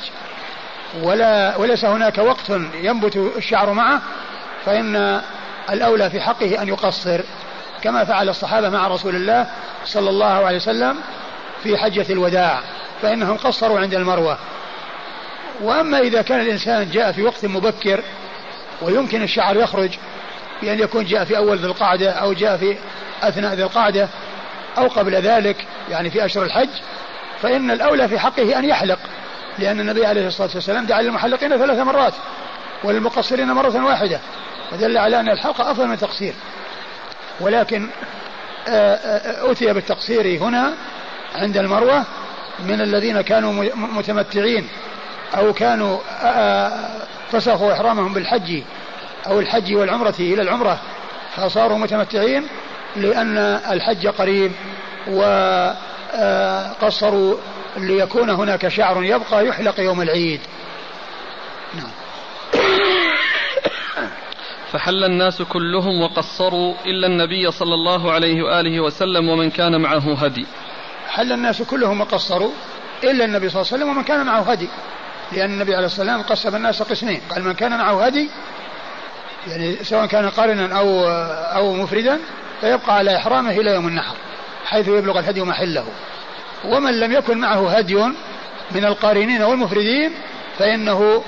ولا 1.02 1.56
وليس 1.56 1.85
هناك 1.85 2.19
وقت 2.19 2.51
ينبت 2.74 3.16
الشعر 3.16 3.73
معه 3.73 4.02
فإن 4.64 5.20
الأولى 5.70 6.10
في 6.10 6.20
حقه 6.20 6.62
أن 6.62 6.69
يقصر 6.69 7.20
كما 7.82 8.05
فعل 8.05 8.28
الصحابة 8.28 8.69
مع 8.69 8.86
رسول 8.86 9.16
الله 9.16 9.47
صلى 9.85 10.10
الله 10.10 10.27
عليه 10.27 10.56
وسلم 10.56 10.97
في 11.62 11.78
حجة 11.78 12.12
الوداع 12.12 12.60
فإنهم 13.02 13.36
قصروا 13.36 13.81
عند 13.81 13.94
المروة. 13.94 14.39
وأما 15.60 15.98
إذا 15.98 16.23
كان 16.23 16.40
الإنسان 16.40 16.90
جاء 16.90 17.12
في 17.12 17.23
وقت 17.23 17.44
مبكر 17.44 18.02
ويمكن 18.82 19.23
الشعر 19.23 19.56
يخرج 19.56 19.90
بأن 20.62 20.80
يكون 20.80 21.05
جاء 21.05 21.24
في 21.24 21.36
أول 21.36 21.59
ذي 21.59 21.66
القعدة 21.66 22.10
أو 22.10 22.32
جاء 22.32 22.56
في 22.56 22.76
أثناء 23.22 23.55
ذي 23.55 23.62
القعدة 23.62 24.09
أو 24.78 24.89
قبل 24.89 25.14
ذلك 25.14 25.66
يعني 25.90 26.10
في 26.10 26.24
أشهر 26.24 26.44
الحج 26.44 26.68
فإن 27.43 27.70
الأولى 27.70 28.09
في 28.09 28.18
حقه 28.18 28.59
أن 28.59 28.64
يحلق 28.64 28.98
لأن 29.59 29.80
النبي 29.80 30.06
عليه 30.06 30.26
الصلاة 30.26 30.51
والسلام 30.55 30.86
دعا 30.86 31.02
للمحلقين 31.02 31.56
ثلاث 31.56 31.78
مرات 31.78 32.14
وللمقصرين 32.84 33.52
مرة 33.52 33.84
واحدة 33.84 34.20
ودل 34.72 34.98
على 34.98 35.20
أن 35.20 35.28
الحلق 35.28 35.60
أفضل 35.60 35.86
من 35.86 35.93
التقصير. 35.93 36.34
ولكن 37.40 37.89
آه، 38.68 38.94
آه، 38.94 39.52
أتي 39.52 39.72
بالتقصير 39.72 40.43
هنا 40.43 40.74
عند 41.34 41.56
المروة 41.56 42.05
من 42.59 42.80
الذين 42.80 43.20
كانوا 43.20 43.64
متمتعين 43.74 44.68
أو 45.34 45.52
كانوا 45.52 45.98
آه، 46.22 46.89
فسخوا 47.32 47.72
إحرامهم 47.72 48.12
بالحج 48.12 48.62
أو 49.26 49.40
الحج 49.40 49.74
والعمرة 49.74 50.14
إلى 50.20 50.42
العمرة. 50.42 50.80
فصاروا 51.36 51.78
متمتعين 51.78 52.46
لأن 52.96 53.38
الحج 53.70 54.06
قريب 54.06 54.52
وقصروا 56.14 57.36
ليكون 57.76 58.30
هناك 58.30 58.68
شعر 58.68 59.04
يبقى 59.04 59.46
يحلق 59.46 59.80
يوم 59.80 60.02
العيد. 60.02 60.40
نعم. 61.74 61.90
فحل 64.72 65.04
الناس 65.04 65.42
كلهم 65.42 66.02
وقصروا 66.02 66.74
إلا 66.86 67.06
النبي 67.06 67.50
صلى 67.50 67.74
الله 67.74 68.12
عليه 68.12 68.42
وآله 68.42 68.80
وسلم 68.80 69.28
ومن 69.28 69.50
كان 69.50 69.80
معه 69.80 70.14
هدي. 70.24 70.46
حل 71.08 71.32
الناس 71.32 71.62
كلهم 71.62 72.00
وقصروا 72.00 72.50
إلا 73.04 73.24
النبي 73.24 73.48
صلى 73.48 73.60
الله 73.60 73.72
عليه 73.72 73.82
وسلم 73.82 73.96
ومن 73.96 74.04
كان 74.04 74.26
معه 74.26 74.40
هدي. 74.40 74.68
لأن 75.32 75.50
النبي 75.50 75.74
عليه 75.74 75.86
الصلاة 75.86 76.16
والسلام 76.16 76.22
قسم 76.22 76.56
الناس 76.56 76.82
قسمين. 76.82 77.20
قال 77.30 77.44
من 77.44 77.54
كان 77.54 77.78
معه 77.78 78.04
هدي 78.06 78.30
يعني 79.47 79.77
سواء 79.85 80.06
كان 80.06 80.28
قارنا 80.28 80.78
أو 80.78 81.09
أو 81.56 81.73
مفردا 81.73 82.19
فيبقى 82.60 82.97
على 82.97 83.16
إحرامه 83.16 83.51
إلى 83.51 83.70
يوم 83.70 83.89
النحر 83.89 84.16
حيث 84.64 84.89
يبلغ 84.89 85.19
الهدي 85.19 85.43
محله. 85.43 85.85
ومن 86.64 87.01
لم 87.01 87.12
يكن 87.12 87.39
معه 87.39 87.77
هدي 87.77 87.94
من 88.70 88.85
القارنين 88.85 89.43
والمفردين 89.43 90.12
فإنه 90.59 91.23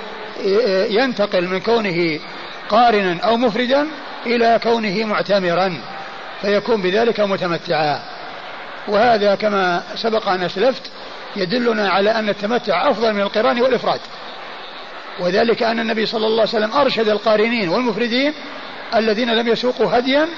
ينتقل 0.90 1.48
من 1.48 1.60
كونه 1.60 2.20
قارنا 2.68 3.20
أو 3.24 3.36
مفردا 3.36 3.86
إلى 4.26 4.60
كونه 4.62 5.04
معتمرا 5.04 5.80
فيكون 6.42 6.82
بذلك 6.82 7.20
متمتعا. 7.20 8.00
وهذا 8.88 9.34
كما 9.34 9.82
سبق 9.96 10.28
أن 10.28 10.42
أسلفت 10.42 10.82
يدلنا 11.36 11.90
على 11.90 12.10
أن 12.10 12.28
التمتع 12.28 12.90
أفضل 12.90 13.12
من 13.12 13.20
القران 13.20 13.62
والإفراد. 13.62 14.00
وذلك 15.20 15.62
أن 15.62 15.80
النبي 15.80 16.06
صلى 16.06 16.26
الله 16.26 16.40
عليه 16.40 16.56
وسلم 16.56 16.72
أرشد 16.72 17.08
القارنين 17.08 17.68
والمفردين 17.68 18.32
الذين 18.94 19.34
لم 19.34 19.48
يسوقوا 19.48 19.98
هديا 19.98 20.28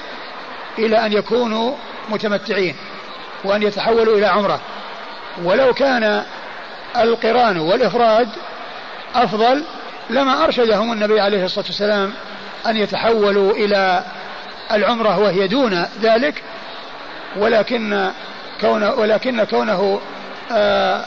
إلى 0.78 1.06
أن 1.06 1.12
يكونوا 1.12 1.74
متمتعين 2.08 2.76
وأن 3.44 3.62
يتحولوا 3.62 4.18
إلى 4.18 4.26
عمرة. 4.26 4.60
ولو 5.44 5.74
كان 5.74 6.22
القران 6.96 7.58
والإفراد 7.58 8.28
أفضل 9.14 9.64
لما 10.10 10.44
أرشدهم 10.44 10.92
النبي 10.92 11.20
عليه 11.20 11.44
الصلاة 11.44 11.66
والسلام 11.66 12.12
أن 12.66 12.76
يتحولوا 12.76 13.52
إلى 13.52 14.04
العمرة 14.72 15.18
وهي 15.18 15.48
دون 15.48 15.86
ذلك 16.02 16.42
ولكن 17.36 18.10
كون 18.60 18.82
ولكن 18.82 19.44
كونه 19.44 20.00
آه، 20.52 21.04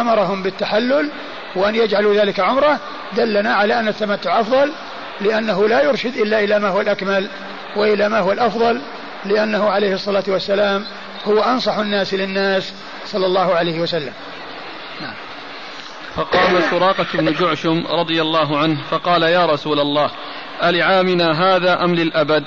أمرهم 0.00 0.42
بالتحلل 0.42 1.10
وأن 1.56 1.74
يجعلوا 1.74 2.14
ذلك 2.14 2.40
عمرة 2.40 2.80
دلنا 3.16 3.54
على 3.54 3.80
أن 3.80 3.88
التمتع 3.88 4.40
أفضل 4.40 4.72
لأنه 5.20 5.68
لا 5.68 5.82
يرشد 5.82 6.16
إلا 6.16 6.44
إلى 6.44 6.58
ما 6.58 6.68
هو 6.68 6.80
الأكمل 6.80 7.28
وإلى 7.76 8.08
ما 8.08 8.18
هو 8.18 8.32
الأفضل 8.32 8.80
لأنه 9.24 9.70
عليه 9.70 9.94
الصلاة 9.94 10.24
والسلام 10.28 10.84
هو 11.24 11.42
أنصح 11.42 11.78
الناس 11.78 12.14
للناس 12.14 12.72
صلى 13.04 13.26
الله 13.26 13.54
عليه 13.54 13.80
وسلم. 13.80 14.12
نعم. 15.00 15.14
فقام 16.14 16.60
سراقة 16.70 17.06
بن 17.14 17.32
جعشم 17.32 17.86
رضي 17.86 18.22
الله 18.22 18.58
عنه 18.58 18.82
فقال 18.90 19.22
يا 19.22 19.46
رسول 19.46 19.80
الله 19.80 20.10
ألعامنا 20.62 21.56
هذا 21.56 21.84
أم 21.84 21.94
للأبد؟ 21.94 22.44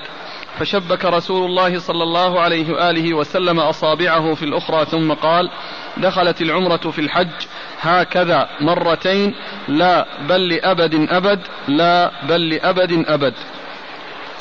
فشبك 0.60 1.06
رسول 1.06 1.46
الله 1.46 1.80
صلى 1.80 2.04
الله 2.04 2.42
عليه 2.42 2.74
وآله 2.74 3.14
وسلم 3.14 3.60
أصابعه 3.60 4.34
في 4.34 4.44
الأخرى 4.44 4.86
ثم 4.86 5.14
قال 5.14 5.52
دخلت 5.98 6.42
العمرة 6.42 6.92
في 6.92 7.02
الحج 7.02 7.46
هكذا 7.82 8.50
مرتين 8.62 9.36
لا 9.68 10.06
بل 10.30 10.50
لأبد 10.50 11.08
أبد 11.10 11.40
لا 11.68 12.12
بل 12.24 12.50
لأبد 12.50 13.06
أبد. 13.08 13.34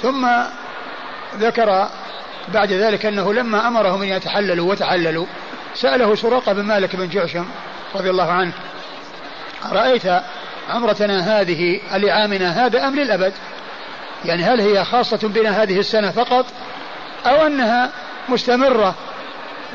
ثم 0.02 0.28
ذكر 1.36 1.89
بعد 2.48 2.73
ذلك 2.73 3.06
أنه 3.06 3.35
لما 3.35 3.69
أمرهم 3.69 4.02
أن 4.02 4.09
يتحللوا 4.09 4.70
وتحللوا 4.70 5.27
سأله 5.74 6.15
سراقة 6.15 6.52
بن 6.52 6.62
مالك 6.62 6.97
بن 6.97 7.09
جعشم 7.09 7.47
رضي 7.94 8.10
الله 8.10 8.32
عنه 8.32 8.52
رأيت 9.73 10.02
عمرتنا 10.70 11.40
هذه 11.40 11.81
لعامنا 11.93 12.66
هذا 12.66 12.89
أم 12.89 12.97
للأبد؟ 12.97 13.32
يعني 14.24 14.43
هل 14.44 14.60
هي 14.60 14.85
خاصة 14.85 15.28
بنا 15.28 15.62
هذه 15.62 15.78
السنة 15.78 16.10
فقط 16.10 16.47
أو 17.27 17.47
أنها 17.47 17.90
مستمرة 18.28 18.94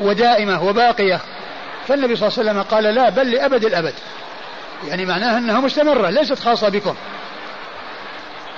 ودائمة 0.00 0.62
وباقية؟ 0.62 1.20
فالنبي 1.88 2.16
صلى 2.16 2.28
الله 2.28 2.38
عليه 2.38 2.50
وسلم 2.50 2.62
قال 2.62 2.84
لا 2.94 3.08
بل 3.08 3.30
لأبد 3.30 3.64
الأبد. 3.64 3.94
يعني 4.88 5.06
معناها 5.06 5.38
أنها 5.38 5.60
مستمرة 5.60 6.10
ليست 6.10 6.38
خاصة 6.38 6.68
بكم. 6.68 6.94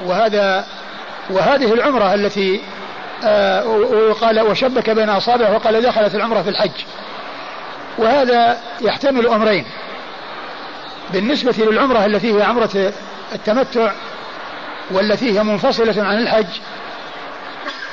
وهذا 0.05 0.66
وهذه 1.31 1.74
العمرة 1.74 2.15
التي 2.15 2.61
آه 3.24 3.66
وقال 4.11 4.40
وشبك 4.40 4.90
بين 4.90 5.09
أصابعه 5.09 5.55
وقال 5.55 5.82
دخلت 5.82 6.15
العمرة 6.15 6.43
في 6.43 6.48
الحج. 6.51 6.85
وهذا 7.98 8.59
يحتمل 8.81 9.27
أمرين. 9.27 9.65
بالنسبة 11.12 11.55
للعمرة 11.59 12.07
التي 12.07 12.39
هي 12.39 12.43
عمرة 12.43 12.93
التمتع 13.35 13.93
والتي 14.90 15.39
هي 15.39 15.43
منفصلة 15.43 16.05
عن 16.05 16.19
الحج 16.19 16.47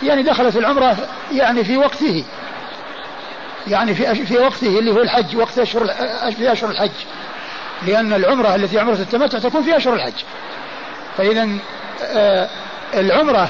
يعني 0.03 0.23
دخلت 0.23 0.55
العمرة 0.55 0.97
يعني 1.31 1.64
في 1.64 1.77
وقته. 1.77 2.23
يعني 3.68 3.95
في 3.95 4.26
في 4.26 4.38
وقته 4.38 4.80
اللي 4.80 4.91
هو 4.91 5.02
الحج 5.02 5.38
وقت 5.38 5.60
أشهر 5.60 5.88
في 6.31 6.52
أشهر 6.52 6.72
الحج. 6.72 6.91
لأن 7.88 8.14
العمرة 8.14 8.56
التي 8.56 8.80
عمرة 8.80 8.94
التمتع 8.94 9.40
تكون 9.40 9.64
في 9.64 9.77
أشهر 9.77 9.94
الحج. 9.94 10.23
فاذا 11.18 11.49
آه، 12.03 12.49
العمرة 12.94 13.49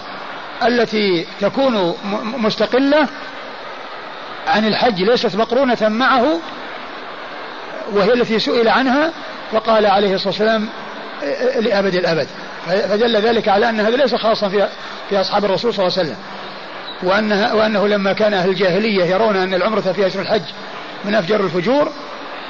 التي 0.63 1.25
تكون 1.41 1.95
مستقلة 2.23 3.07
عن 4.47 4.67
الحج 4.67 5.01
ليست 5.01 5.35
مقرونة 5.35 5.77
معه 5.81 6.39
وهي 7.91 8.13
التي 8.13 8.39
سئل 8.39 8.67
عنها 8.67 9.11
فقال 9.51 9.85
عليه 9.85 10.15
الصلاة 10.15 10.29
والسلام 10.29 10.69
آه، 11.23 11.59
لأبد 11.59 11.95
الأبد. 11.95 12.27
فدل 12.65 13.17
ذلك 13.17 13.47
على 13.47 13.69
أن 13.69 13.79
هذا 13.79 13.95
ليس 13.95 14.15
خاصا 14.15 14.49
في 14.49 14.67
في 15.09 15.21
أصحاب 15.21 15.45
الرسول 15.45 15.73
صلى 15.73 15.85
الله 15.85 15.97
عليه 15.99 16.09
وسلم. 16.09 16.19
وأنها 17.03 17.53
وأنه 17.53 17.87
لما 17.87 18.13
كان 18.13 18.33
أهل 18.33 18.49
الجاهلية 18.49 19.05
يرون 19.05 19.35
أن 19.35 19.53
العمرة 19.53 19.81
في 19.81 20.07
أشهر 20.07 20.21
الحج 20.21 20.41
من 21.05 21.15
أفجر 21.15 21.39
الفجور 21.39 21.91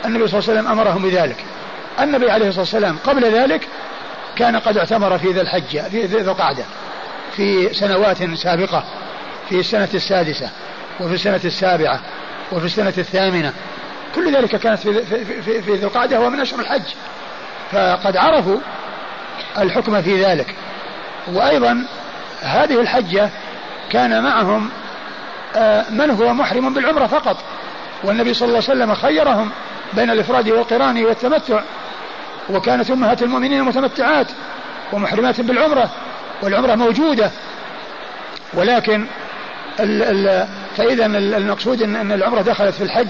النبي 0.05 0.27
صلى 0.27 0.39
الله 0.39 0.49
عليه 0.49 0.59
وسلم 0.59 0.71
أمرهم 0.71 1.01
بذلك. 1.01 1.45
النبي 1.99 2.31
عليه 2.31 2.47
الصلاة 2.47 2.61
والسلام 2.61 2.97
قبل 3.05 3.25
ذلك 3.25 3.67
كان 4.35 4.55
قد 4.55 4.77
اعتمر 4.77 5.17
في 5.17 5.31
ذي 5.31 5.41
الحجة 5.41 5.89
في 5.89 6.05
ذي 6.05 6.21
القعدة 6.21 6.63
في 7.35 7.73
سنوات 7.73 8.23
سابقة 8.33 8.83
في 9.49 9.59
السنة 9.59 9.89
السادسة 9.93 10.49
وفي 10.99 11.13
السنة 11.13 11.41
السابعة 11.45 11.99
وفي 12.51 12.65
السنة 12.65 12.93
الثامنة. 12.97 13.53
كل 14.15 14.35
ذلك 14.35 14.55
كانت 14.55 14.79
في, 14.79 15.05
في, 15.05 15.41
في, 15.61 15.71
ذي 15.73 15.85
القعدة 15.85 16.19
ومن 16.19 16.39
أشهر 16.39 16.59
الحج. 16.59 16.81
فقد 17.71 18.17
عرفوا 18.17 18.57
الحكم 19.57 20.01
في 20.01 20.23
ذلك. 20.23 20.55
وأيضا 21.27 21.85
هذه 22.41 22.81
الحجة 22.81 23.29
كان 23.93 24.23
معهم 24.23 24.69
آه، 25.55 25.85
من 25.89 26.09
هو 26.09 26.33
محرم 26.33 26.73
بالعمرة 26.73 27.07
فقط. 27.07 27.37
والنبي 28.03 28.33
صلى 28.33 28.47
الله 28.47 28.63
عليه 28.69 28.81
وسلم 28.81 28.95
خيرهم 28.95 29.49
بين 29.93 30.09
الإفراد 30.09 30.49
والقران 30.49 31.05
والتمتع. 31.05 31.61
وكانت 32.49 32.91
أمهات 32.91 33.21
المؤمنين 33.21 33.63
متمتعات 33.63 34.27
ومحرمات 34.93 35.41
بالعمرة 35.41 35.89
والعمرة 36.41 36.75
موجودة. 36.75 37.31
ولكن 38.53 39.05
ال 39.79 40.03
ال 40.03 40.47
فإذا 40.77 41.05
المقصود 41.05 41.81
أن 41.81 42.11
العمرة 42.11 42.41
دخلت 42.41 42.75
في 42.75 42.83
الحج 42.83 43.07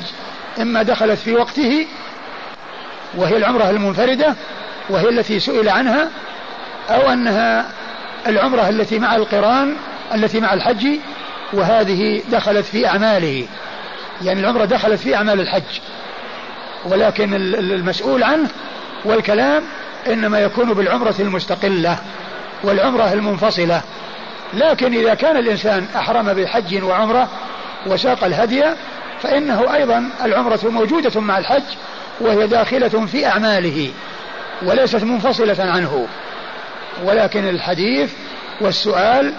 إما 0.61 0.83
دخلت 0.83 1.19
في 1.19 1.33
وقته 1.33 1.87
وهي 3.15 3.37
العمرة 3.37 3.69
المنفردة 3.69 4.35
وهي 4.89 5.09
التي 5.09 5.39
سئل 5.39 5.69
عنها 5.69 6.09
أو 6.89 7.13
أنها 7.13 7.65
العمرة 8.27 8.69
التي 8.69 8.99
مع 8.99 9.15
القران 9.15 9.75
التي 10.13 10.39
مع 10.39 10.53
الحج 10.53 10.87
وهذه 11.53 12.23
دخلت 12.31 12.65
في 12.65 12.87
أعماله. 12.87 13.47
يعني 14.21 14.39
العمرة 14.39 14.65
دخلت 14.65 14.99
في 14.99 15.15
أعمال 15.15 15.39
الحج. 15.39 15.79
ولكن 16.85 17.33
المسؤول 17.55 18.23
عنه 18.23 18.49
والكلام 19.05 19.63
إنما 20.07 20.39
يكون 20.39 20.73
بالعمرة 20.73 21.15
المستقلة 21.19 21.97
والعمرة 22.63 23.13
المنفصلة. 23.13 23.81
لكن 24.53 24.93
إذا 24.93 25.13
كان 25.13 25.37
الإنسان 25.37 25.87
أحرم 25.95 26.33
بحج 26.33 26.83
وعمرة 26.83 27.29
وساق 27.85 28.23
الهدي 28.23 28.63
فإنه 29.21 29.75
أيضا 29.75 30.09
العمرة 30.25 30.59
موجودة 30.63 31.21
مع 31.21 31.37
الحج 31.37 31.63
وهي 32.19 32.47
داخلة 32.47 33.05
في 33.05 33.25
أعماله 33.25 33.91
وليست 34.61 35.03
منفصلة 35.03 35.57
عنه. 35.59 36.07
ولكن 37.03 37.49
الحديث 37.49 38.13
والسؤال 38.61 39.33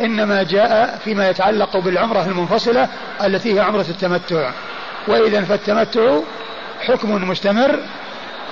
إنما 0.00 0.42
جاء 0.42 0.98
فيما 1.04 1.28
يتعلق 1.28 1.76
بالعمرة 1.76 2.22
المنفصلة 2.22 2.88
التي 3.24 3.54
هي 3.54 3.60
عمرة 3.60 3.86
التمتع. 3.88 4.50
وإذا 5.08 5.44
فالتمتع 5.44 6.18
حكم 6.80 7.30
مستمر 7.30 7.80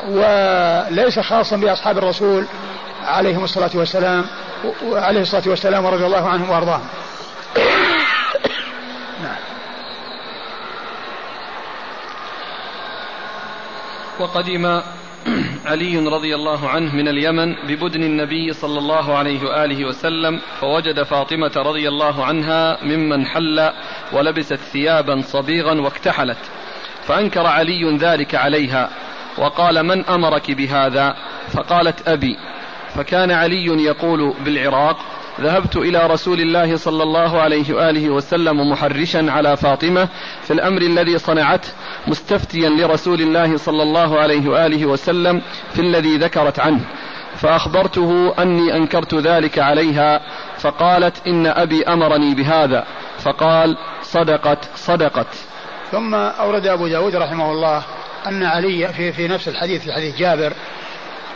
وليس 0.09 1.19
خاصا 1.19 1.57
بأصحاب 1.57 1.99
الرسول 1.99 2.47
عليهم 3.05 3.45
الصلاة 3.45 3.71
والسلام 3.75 4.25
عليه 4.93 5.21
الصلاة 5.21 5.43
والسلام 5.47 5.85
ورضي 5.85 6.07
الله 6.07 6.29
عنهم 6.29 6.51
وأرضاهم. 6.51 6.89
وقدم 14.21 14.83
علي 15.67 15.99
رضي 15.99 16.35
الله 16.35 16.69
عنه 16.69 16.95
من 16.95 17.09
اليمن 17.09 17.55
ببدن 17.69 18.03
النبي 18.03 18.53
صلى 18.53 18.79
الله 18.79 19.17
عليه 19.19 19.43
وآله 19.43 19.85
وسلم 19.85 20.41
فوجد 20.61 21.03
فاطمة 21.03 21.53
رضي 21.57 21.89
الله 21.89 22.25
عنها 22.25 22.85
ممن 22.85 23.27
حل 23.27 23.71
ولبست 24.13 24.55
ثيابا 24.55 25.21
صبيغا 25.21 25.81
واكتحلت 25.81 26.51
فأنكر 27.07 27.47
علي 27.47 27.97
ذلك 27.97 28.35
عليها 28.35 28.91
وقال 29.39 29.83
من 29.83 30.05
أمرك 30.05 30.51
بهذا؟ 30.51 31.17
فقالت 31.49 32.09
أبي. 32.09 32.37
فكان 32.95 33.31
علي 33.31 33.67
يقول 33.67 34.35
بالعراق 34.45 34.99
ذهبت 35.41 35.77
إلى 35.77 36.07
رسول 36.07 36.41
الله 36.41 36.77
صلى 36.77 37.03
الله 37.03 37.41
عليه 37.41 37.75
وآله 37.75 38.11
وسلم 38.11 38.71
محرشا 38.71 39.27
على 39.31 39.57
فاطمة 39.57 40.09
في 40.43 40.53
الأمر 40.53 40.83
الذي 40.83 41.19
صنعته 41.19 41.69
مستفتيا 42.07 42.69
لرسول 42.69 43.21
الله 43.21 43.57
صلى 43.57 43.83
الله 43.83 44.19
عليه 44.19 44.49
وآله 44.49 44.87
وسلم 44.87 45.43
في 45.75 45.81
الذي 45.81 46.17
ذكرت 46.17 46.61
عنه. 46.61 46.81
فأخبرته 47.37 48.35
أني 48.39 48.77
أنكرت 48.77 49.15
ذلك 49.15 49.59
عليها 49.59 50.21
فقالت 50.59 51.27
إن 51.27 51.47
أبي 51.47 51.85
أمرني 51.85 52.35
بهذا. 52.35 52.85
فقال 53.19 53.77
صدقت 54.03 54.69
صدقت. 54.75 55.35
ثم 55.91 56.15
أورد 56.15 56.67
أبو 56.67 56.89
داود 56.89 57.17
رحمه 57.17 57.53
الله 57.53 57.83
أن 58.27 58.43
علي 58.43 58.89
في, 58.89 59.13
في 59.13 59.29
نفس 59.29 59.49
الحديث 59.49 59.83
في 59.83 59.93
حديث 59.93 60.17
جابر 60.17 60.53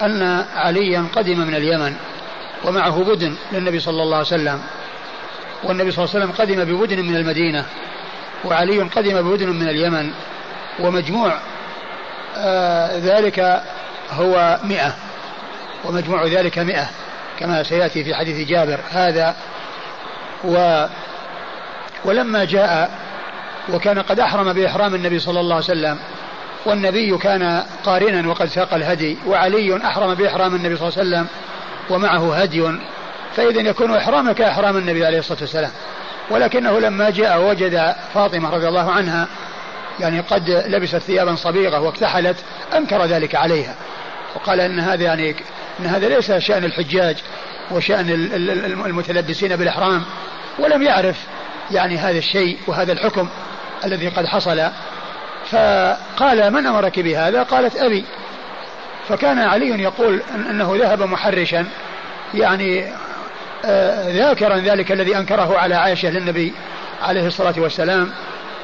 أن 0.02 0.44
عليا 0.54 1.06
قدم 1.16 1.38
من 1.38 1.54
اليمن. 1.54 1.94
ومعه 2.64 3.05
بدن 3.05 3.34
للنبي 3.52 3.80
صلى 3.80 4.02
الله 4.02 4.16
عليه 4.16 4.26
وسلم. 4.26 4.62
والنبي 5.64 5.90
صلى 5.90 6.05
الله 6.05 6.14
عليه 6.14 6.24
وسلم 6.24 6.32
قدم 6.39 6.64
ببدن 6.64 7.05
من 7.05 7.16
المدينة 7.16 7.64
وعلي 8.44 8.82
قدم 8.82 9.22
ببدن 9.22 9.48
من 9.48 9.68
اليمن 9.68 10.10
ومجموع 10.80 11.39
آه 12.36 12.98
ذلك 12.98 13.62
هو 14.10 14.59
مئة 14.64 14.94
ومجموع 15.84 16.26
ذلك 16.26 16.59
مئة 16.59 16.90
كما 17.39 17.62
سيأتي 17.62 18.05
في 18.05 18.14
حديث 18.14 18.48
جابر. 18.48 18.80
هذا 18.90 19.36
و 20.44 20.86
ولما 22.05 22.44
جاء 22.44 22.90
وكان 23.72 23.98
قد 23.98 24.20
أحرم 24.20 24.52
بإحرام 24.52 24.94
النبي 24.94 25.18
صلى 25.18 25.40
الله 25.40 25.55
عليه 25.55 25.64
وسلم 25.64 25.98
والنبي 26.66 27.18
كان 27.18 27.62
قارنا 27.84 28.28
وقد 28.28 28.47
ساق 28.47 28.74
الهدي 28.74 29.18
وعلي 29.26 29.76
أحرم 29.84 30.14
بإحرام 30.14 30.55
النبي 30.55 30.76
صلى 30.76 30.89
الله 30.89 30.98
عليه 30.98 31.09
وسلم 31.09 31.26
ومعه 31.90 32.36
هدي 32.36 32.78
فإذا 33.36 33.60
يكون 33.60 33.96
إحرامه 33.96 34.32
كإحرام 34.32 34.76
النبي 34.76 35.06
عليه 35.06 35.18
الصلاة 35.18 35.40
والسلام. 35.40 35.70
ولكنه 36.30 36.80
لما 36.80 37.10
جاء 37.10 37.40
وجد 37.40 37.94
فاطمة 38.14 38.50
رضي 38.50 38.68
الله 38.68 38.90
عنها 38.90 39.28
يعني 40.00 40.20
قد 40.20 40.50
لبست 40.50 40.96
ثيابا 40.96 41.34
صبيغة 41.34 41.80
واكتحلت 41.80 42.36
أنكر 42.76 43.04
ذلك 43.04 43.34
عليها. 43.34 43.74
وقال 44.34 44.60
أن 44.60 44.80
هذا 44.80 45.02
يعني 45.02 45.36
أن 45.80 45.86
هذا 45.86 46.09
ليس 46.09 46.32
شأن 46.32 46.64
الحجاج 46.64 47.16
وشأن 47.70 48.10
المتلبسين 48.86 49.56
بالإحرام. 49.56 50.02
ولم 50.59 50.82
يعرف 50.82 51.16
يعني 51.70 51.98
هذا 51.98 52.18
الشيء 52.18 52.59
وهذا 52.66 52.92
الحكم 52.92 53.28
الذي 53.84 54.09
قد 54.09 54.26
حصل. 54.26 54.68
فقال 55.50 56.52
من 56.52 56.66
أمرك 56.66 57.00
بهذا؟ 57.00 57.42
قالت 57.42 57.76
أبي. 57.76 58.04
فكان 59.08 59.38
علي 59.38 59.82
يقول 59.82 60.22
أنه 60.50 60.76
ذهب 60.76 61.02
محرشا 61.02 61.66
يعني 62.34 62.92
آه، 63.64 64.12
ذاكرا 64.12 64.56
ذلك 64.56 64.92
الذي 64.92 65.16
أنكره 65.16 65.58
على 65.58 65.74
عائشة 65.74 66.10
للنبي 66.10 66.52
عليه 67.02 67.26
الصلاة 67.26 67.54
والسلام 67.56 68.12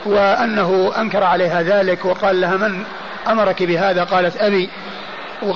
وأنه 0.05 0.93
أنكر 0.99 1.25
عليها 1.25 1.63
ذلك 1.63 2.05
وقال 2.05 2.41
لها 2.41 2.57
من 2.57 2.85
أمرك 3.29 3.63
بهذا؟ 3.63 4.05
قالت 4.05 4.37
أبي. 4.37 4.69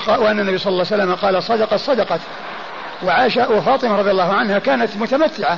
وأن 0.07 0.39
النبي 0.39 0.57
صلى 0.57 0.71
الله 0.71 0.85
عليه 0.91 1.03
وسلم 1.03 1.15
قال 1.15 1.43
صدقت 1.43 1.73
صدقت. 1.73 2.19
وعائشة 3.03 3.51
وفاطمة 3.51 3.95
رضي 3.95 4.11
الله 4.11 4.33
عنها 4.33 4.59
كانت 4.59 4.97
متمتعة 4.97 5.57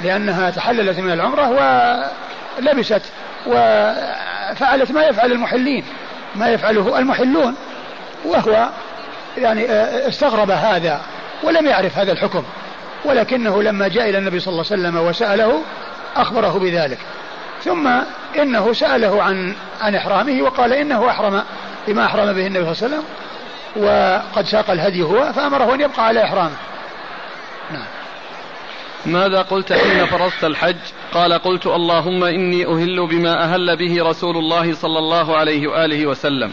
لأنها 0.00 0.50
تحللت 0.50 0.98
من 0.98 1.12
العمرة 1.12 1.48
ولبست 2.58 3.02
وفعلت 3.46 4.90
ما 4.90 5.04
يفعل 5.04 5.32
المحلين 5.32 5.84
ما 6.34 6.48
يفعله 6.48 6.98
المحلون. 6.98 7.54
وهو 8.24 8.68
يعني 9.38 9.70
آه، 9.70 10.08
استغرب 10.08 10.50
هذا 10.50 11.00
ولم 11.42 11.66
يعرف 11.66 11.98
هذا 11.98 12.12
الحكم 12.12 12.44
ولكنه 13.04 13.62
لما 13.62 13.88
جاء 13.88 14.08
إلى 14.10 14.18
النبي 14.18 14.40
صلى 14.40 14.52
الله 14.52 14.64
عليه 14.70 14.82
وسلم 14.82 14.96
وسأله 15.08 15.62
أخبره 16.16 16.58
بذلك. 16.58 16.98
ثم 17.64 17.88
إنه 18.38 18.72
سأله 18.72 19.22
عن 19.22 19.54
عن 19.80 19.94
إحرامه 19.94 20.42
وقال 20.42 20.72
إنه 20.72 21.10
أحرم 21.10 21.42
بما 21.88 22.04
أحرم 22.04 22.32
به 22.32 22.46
النبي 22.46 22.74
صلى 22.74 22.86
الله 22.86 22.96
عليه 22.96 22.96
وسلم 22.96 23.04
وقد 23.76 24.46
ساق 24.46 24.70
الهدي 24.70 25.02
هو 25.02 25.32
فأمره 25.32 25.74
أن 25.74 25.80
يبقى 25.80 26.06
على 26.06 26.24
إحرامه. 26.24 26.56
نعم. 27.72 27.84
ماذا 29.06 29.42
قلت 29.42 29.72
حين 29.72 30.06
فرضت 30.06 30.44
الحج؟ 30.44 30.76
قال 31.12 31.32
قلت 31.32 31.66
اللهم 31.66 32.24
إني 32.24 32.66
أهل 32.66 33.06
بما 33.06 33.44
أهل 33.44 33.76
به 33.76 34.04
رسول 34.04 34.36
الله 34.36 34.74
صلى 34.74 34.98
الله 34.98 35.36
عليه 35.36 35.68
وآله 35.68 36.06
وسلم. 36.06 36.52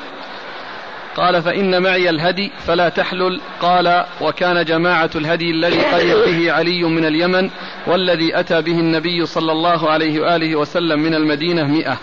قال 1.16 1.42
فإن 1.42 1.82
معي 1.82 2.10
الهدي 2.10 2.52
فلا 2.68 2.90
تحلل. 2.90 3.42
قال 3.62 4.06
وكان 4.22 4.66
جماعة 4.66 5.10
الهدي 5.16 5.52
الذي 5.52 5.82
قريت 5.82 6.18
به 6.28 6.52
علي 6.52 6.84
من 6.84 7.06
اليمن 7.06 7.50
والذي 7.88 8.40
أتى 8.40 8.62
به 8.62 8.80
النبي 8.80 9.26
صلى 9.26 9.52
الله 9.52 9.90
عليه 9.90 10.20
وآله 10.20 10.56
وسلم 10.56 11.00
من 11.00 11.14
المدينة 11.14 11.64
مئة. 11.64 11.98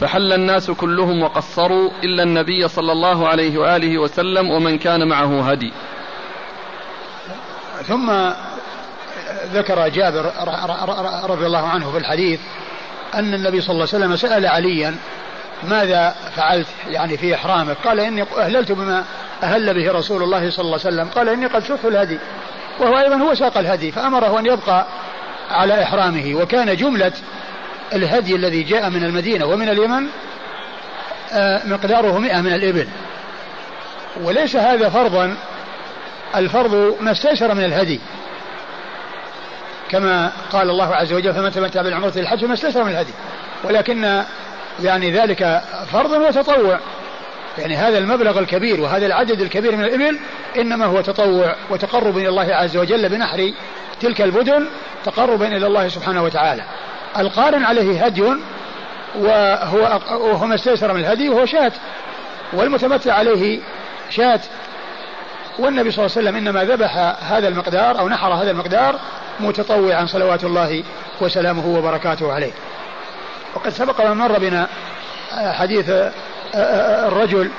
فحل 0.00 0.32
الناس 0.32 0.70
كلهم 0.70 1.22
وقصروا 1.22 1.90
إلا 2.04 2.22
النبي 2.22 2.68
صلى 2.68 2.92
الله 2.92 3.28
عليه 3.28 3.58
وآله 3.58 3.98
وسلم 3.98 4.50
ومن 4.50 4.78
كان 4.78 5.08
معه 5.08 5.50
هدي. 5.50 5.72
ثم 7.82 8.12
ذكر 9.52 9.88
جابر 9.88 10.32
رضي 11.24 11.46
الله 11.46 11.68
عنه 11.68 11.90
في 11.90 11.98
الحديث 11.98 12.40
أن 13.14 13.34
النبي 13.34 13.60
صلى 13.60 13.74
الله 13.74 13.86
عليه 13.92 14.04
وسلم 14.04 14.16
سأل 14.16 14.46
عليا 14.46 14.94
ماذا 15.64 16.14
فعلت 16.36 16.66
يعني 16.88 17.16
في 17.16 17.34
إحرامك؟ 17.34 17.76
قال 17.84 18.00
إني 18.00 18.24
أهللت 18.38 18.72
بما 18.72 19.04
أهل 19.42 19.74
به 19.74 19.92
رسول 19.92 20.22
الله 20.22 20.50
صلى 20.50 20.64
الله 20.64 20.78
عليه 20.84 20.96
وسلم. 20.96 21.08
قال 21.08 21.28
إني 21.28 21.46
قد 21.46 21.64
سقت 21.64 21.84
الهدي. 21.84 22.18
وهو 22.80 22.98
أيضا 22.98 23.16
هو 23.16 23.34
ساق 23.34 23.58
الهدي 23.58 23.92
فأمره 23.92 24.38
أن 24.38 24.46
يبقى 24.46 24.86
على 25.50 25.82
إحرامه. 25.82 26.34
وكان 26.34 26.76
جملة 26.76 27.12
الهدي 27.92 28.36
الذي 28.36 28.62
جاء 28.62 28.90
من 28.90 29.04
المدينة 29.04 29.46
ومن 29.46 29.68
اليمن 29.68 30.06
آه، 31.32 31.66
مقداره 31.66 32.18
مئة 32.18 32.40
من 32.40 32.52
الإبل. 32.52 32.88
وليس 34.22 34.56
هذا 34.56 34.88
فرضا. 34.88 35.36
الفرض 36.36 36.96
ما 37.00 37.12
استيسر 37.12 37.54
من 37.54 37.64
الهدي. 37.64 38.00
كما 39.90 40.32
قال 40.52 40.70
الله 40.70 40.94
عز 40.94 41.12
وجل 41.12 41.34
فمن 41.34 41.52
تمتع 41.52 41.82
بالعمرة 41.82 42.12
للحج 42.16 42.44
فما 42.44 42.54
استيسر 42.54 42.84
من 42.84 42.90
الهدي. 42.90 43.12
ولكن 43.64 44.22
يعني 44.80 45.10
ذلك 45.10 45.62
فرض 45.92 46.10
وتطوع. 46.10 46.78
يعني 47.58 47.76
هذا 47.76 47.98
المبلغ 47.98 48.38
الكبير 48.38 48.80
وهذا 48.80 49.06
العدد 49.06 49.40
الكبير 49.40 49.76
من 49.76 49.84
الإبل 49.84 50.18
إنما 50.58 50.86
هو 50.86 51.00
تطوع 51.00 51.56
وتقرب 51.70 52.18
إلى 52.18 52.28
الله 52.28 52.54
عز 52.54 52.76
وجل 52.76 53.08
بنحر 53.08 53.52
تلك 54.00 54.20
البدن 54.20 54.66
تقربا 55.04 55.46
إلى 55.46 55.66
الله 55.66 55.88
سبحانه 55.88 56.22
وتعالى. 56.22 56.62
القارن 57.18 57.64
عليه 57.64 58.04
هدي 58.04 58.22
وهو 59.18 60.00
وهو 60.10 60.46
ما 60.46 60.54
استيسر 60.54 60.92
من 60.92 61.00
الهدي 61.00 61.28
وهو 61.28 61.46
شاة. 61.46 61.72
والمتمتع 62.52 63.14
عليه 63.14 63.60
شاة. 64.10 64.40
والنبي 65.58 65.90
صلى 65.90 66.06
الله 66.06 66.16
عليه 66.16 66.28
وسلم 66.28 66.36
إنما 66.36 66.64
ذبح 66.64 66.96
هذا 67.32 67.48
المقدار 67.48 67.98
أو 67.98 68.08
نحر 68.08 68.32
هذا 68.34 68.50
المقدار 68.50 69.00
متطوعا 69.40 70.06
صلوات 70.06 70.44
الله 70.44 70.82
وسلامه 71.20 71.78
وبركاته 71.78 72.32
عليه. 72.32 72.52
وقد 73.54 73.70
سبق 73.70 74.06
من 74.06 74.16
مر 74.16 74.38
بنا 74.38 74.68
حديث 75.32 75.90
الرجل 76.54 77.50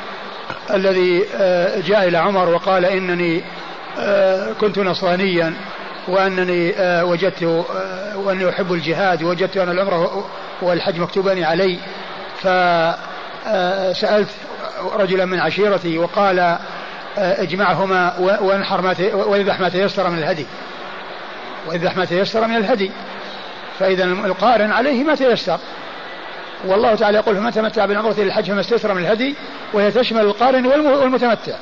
الذي 0.73 1.19
جاء 1.87 2.07
إلى 2.07 2.17
عمر 2.17 2.49
وقال 2.49 2.85
إنني 2.85 3.43
كنت 4.61 4.79
نصرانيا 4.79 5.53
وأنني 6.07 6.73
وجدت 7.03 7.43
وأني 8.15 8.49
أحب 8.49 8.73
الجهاد 8.73 9.23
ووجدت 9.23 9.57
أن 9.57 9.69
العمرة 9.69 10.29
والحج 10.61 10.99
مكتوبان 10.99 11.43
علي. 11.43 11.79
فسألت 12.41 14.29
رجلا 14.95 15.25
من 15.25 15.39
عشيرتي 15.39 15.97
وقال 15.97 16.57
اجمعهما 17.17 18.13
وانحر 18.19 18.81
ما 18.81 18.95
ويذبح 19.13 19.59
ما 19.59 19.69
تيسر 19.69 20.09
من 20.09 20.17
الهدي. 20.17 20.45
ويذبح 21.67 21.97
ما 21.97 22.05
تيسر 22.05 22.47
من 22.47 22.55
الهدي. 22.55 22.91
فإذا 23.79 24.03
القارن 24.03 24.71
عليه 24.71 25.03
ما 25.03 25.15
تيسر. 25.15 25.59
والله 26.65 26.95
تعالى 26.95 27.17
يقول 27.17 27.35
فمن 27.35 27.51
تمتع 27.51 27.85
بالعمرة 27.85 28.11
إلى 28.11 28.23
الحج 28.23 28.51
فما 28.51 28.59
استيسر 28.59 28.93
من 28.93 29.01
الهدي 29.01 29.35
وهي 29.73 29.91
تشمل 29.91 30.21
القارن 30.21 30.65
والمتمتع. 30.65 31.53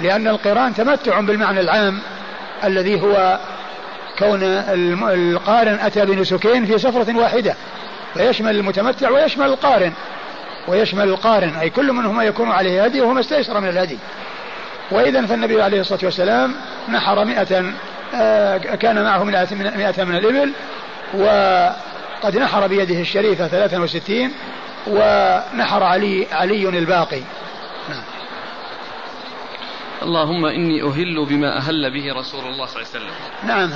لأن 0.00 0.28
القران 0.28 0.74
تمتع 0.74 1.20
بالمعنى 1.20 1.60
العام 1.60 1.98
الذي 2.64 3.02
هو 3.02 3.38
كون 4.18 4.42
القارن 4.42 5.78
أتى 5.82 6.04
بنسكين 6.04 6.66
في 6.66 6.78
سفرة 6.78 7.16
واحدة. 7.16 7.54
فيشمل 8.14 8.56
المتمتع 8.56 9.10
ويشمل 9.10 9.46
القارن. 9.46 9.92
ويشمل 10.68 11.08
القارن 11.08 11.54
أي 11.60 11.70
كل 11.70 11.92
منهما 11.92 12.24
يكون 12.24 12.50
عليه 12.50 12.84
هدي 12.84 13.00
وهو 13.00 13.12
ما 13.12 13.20
استيسر 13.20 13.60
من 13.60 13.68
الهدي. 13.68 13.98
وإذا 14.90 15.26
فالنبي 15.26 15.62
عليه 15.62 15.80
الصلاة 15.80 16.00
والسلام 16.02 16.54
نحر 16.88 17.24
مئة 17.24 17.72
آه، 18.14 18.56
كان 18.56 19.04
معه 19.04 19.24
مئة 19.24 19.54
من, 19.54 19.72
مئة 19.76 20.04
من 20.04 20.16
وقد 22.16 22.36
نحر 22.36 22.66
بيده 22.66 23.00
الشريفة 23.00 23.48
ثلاثا 23.48 23.78
وستين 23.78 24.32
ونحر 24.86 25.82
علي 25.82 26.26
علي 26.32 26.68
الباقي. 26.68 27.20
نعم. 27.88 28.02
اللهم 30.02 30.44
إني 30.46 30.82
أهل 30.82 31.26
بما 31.28 31.58
أهل 31.58 31.90
به 31.90 32.20
رسول 32.20 32.44
الله 32.44 32.66
صلى 32.66 32.82
الله 32.82 32.88
عليه 32.94 33.06
وسلم. 33.06 33.10
نعم. 33.46 33.72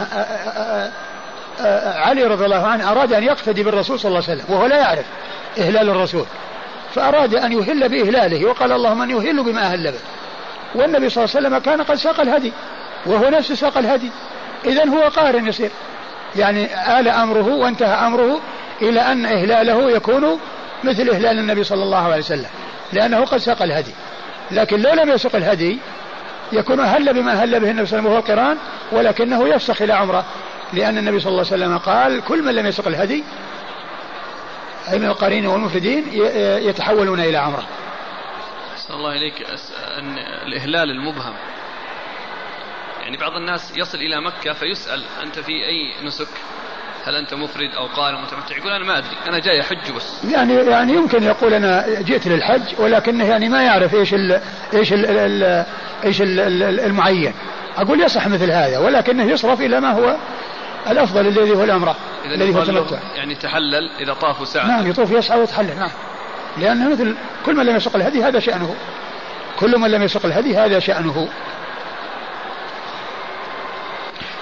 علي 2.08 2.24
رضي 2.24 2.44
الله 2.44 2.66
عنه 2.66 2.90
أراد 2.90 3.12
أن 3.12 3.22
يقتدي 3.22 3.62
بالرسول 3.62 4.00
صلى 4.00 4.08
الله 4.08 4.22
عليه 4.28 4.42
وسلم 4.42 4.54
وهو 4.54 4.66
لا 4.66 4.78
يعرف 4.78 5.06
إهلال 5.58 5.90
الرسول. 5.90 6.24
فأراد 6.94 7.34
أن 7.34 7.52
يهل 7.52 7.88
بإهلاله 7.88 8.46
وقال 8.46 8.72
اللهم 8.72 9.02
أن 9.02 9.10
يهل 9.10 9.44
بما 9.44 9.60
أهل 9.60 9.92
به. 9.92 9.98
والنبي 10.74 11.08
صلى 11.08 11.24
الله 11.24 11.36
عليه 11.36 11.46
وسلم 11.46 11.58
كان 11.58 11.82
قد 11.82 11.94
ساق 11.94 12.20
الهدي 12.20 12.52
وهو 13.06 13.28
نفسه 13.28 13.54
ساق 13.54 13.78
الهدي. 13.78 14.10
إذا 14.64 14.88
هو 14.88 15.02
قارن 15.02 15.46
يصير. 15.46 15.70
يعني 16.36 16.64
آل 17.00 17.08
أمره 17.08 17.48
وانتهى 17.54 18.06
أمره 18.06 18.40
إلى 18.82 19.00
أن 19.00 19.26
إهلاله 19.26 19.90
يكون 19.90 20.40
مثل 20.84 21.08
إهلال 21.08 21.38
النبي 21.38 21.64
صلى 21.64 21.82
الله 21.82 22.04
عليه 22.04 22.18
وسلم 22.18 22.50
لأنه 22.92 23.24
قد 23.24 23.38
ساق 23.38 23.62
الهدي. 23.62 23.94
لكن 24.50 24.80
لو 24.80 24.92
لم 24.92 25.10
يسق 25.10 25.36
الهدي 25.36 25.78
يكون 26.52 26.80
أهل 26.80 27.14
بما 27.14 27.32
أهل 27.32 27.60
به 27.60 27.70
النبي 27.70 27.86
صلى 27.86 27.98
الله 27.98 28.10
عليه 28.10 28.18
وسلم 28.20 28.36
وهو 28.38 28.48
القران 28.48 28.56
ولكنه 28.92 29.48
يفسخ 29.48 29.82
إلى 29.82 29.92
عمرة. 29.92 30.24
لأن 30.72 30.98
النبي 30.98 31.20
صلى 31.20 31.30
الله 31.30 31.44
عليه 31.52 31.64
وسلم 31.64 31.78
قال 31.78 32.24
كل 32.24 32.42
من 32.42 32.54
لم 32.54 32.66
يسق 32.66 32.86
الهدي 32.86 33.24
أي 34.92 34.98
من 34.98 35.06
القارين 35.06 35.46
والمفردين 35.46 36.04
يتحولون 36.68 37.20
إلى 37.20 37.38
عمرة. 37.38 37.66
أسأل 38.76 38.94
الله 38.94 39.12
إليك 39.12 39.46
أن 39.98 40.18
الإهلال 40.46 40.90
المبهم 40.90 41.34
يعني 43.10 43.22
بعض 43.22 43.32
الناس 43.32 43.72
يصل 43.76 43.98
إلى 43.98 44.20
مكة 44.20 44.52
فيسأل 44.52 45.02
أنت 45.22 45.38
في 45.38 45.52
أي 45.52 46.06
نسك؟ 46.06 46.28
هل 47.04 47.16
أنت 47.16 47.34
مفرد 47.34 47.70
أو 47.74 47.86
قارن 47.86 48.22
متمتع؟ 48.22 48.56
يقول 48.56 48.72
أنا 48.72 48.84
ما 48.84 48.98
أدري 48.98 49.16
أنا 49.28 49.38
جاي 49.38 49.60
أحج 49.60 49.92
بس. 49.96 50.24
يعني 50.24 50.54
يعني 50.54 50.92
يمكن 50.92 51.22
يقول 51.22 51.54
أنا 51.54 52.00
جئت 52.00 52.26
للحج 52.26 52.62
ولكنه 52.78 53.24
يعني 53.24 53.48
ما 53.48 53.62
يعرف 53.62 53.94
إيش 53.94 54.14
ال 54.14 54.40
إيش 54.74 54.92
ال 54.92 55.06
ال 55.06 55.66
إيش 56.04 56.22
ال 56.22 56.80
المعين. 56.80 57.34
أقول 57.76 58.00
يصح 58.00 58.28
مثل 58.28 58.50
هذا 58.50 58.78
ولكنه 58.78 59.24
يصرف 59.24 59.60
إلى 59.60 59.80
ما 59.80 59.92
هو 59.92 60.16
الأفضل 60.90 61.26
الذي 61.26 61.50
هو 61.50 61.64
الأمر 61.64 61.94
الذي 62.24 62.54
هو 62.54 62.62
التمتع 62.62 62.98
يعني 63.16 63.34
تحلل 63.34 63.90
إذا 64.00 64.14
طاف 64.14 64.48
ساعة 64.48 64.66
نعم 64.66 64.90
يطوف 64.90 65.10
يسعى 65.10 65.40
ويتحلل 65.40 65.76
نعم. 65.78 65.90
لأنه 66.58 66.88
مثل 66.88 67.14
كل 67.46 67.56
من 67.56 67.66
لم 67.66 67.76
يسق 67.76 67.96
الهدي 67.96 68.24
هذا 68.24 68.38
شأنه. 68.38 68.74
كل 69.58 69.78
من 69.78 69.90
لم 69.90 70.02
يسق 70.02 70.26
الهدي 70.26 70.56
هذا 70.56 70.78
شأنه. 70.78 71.28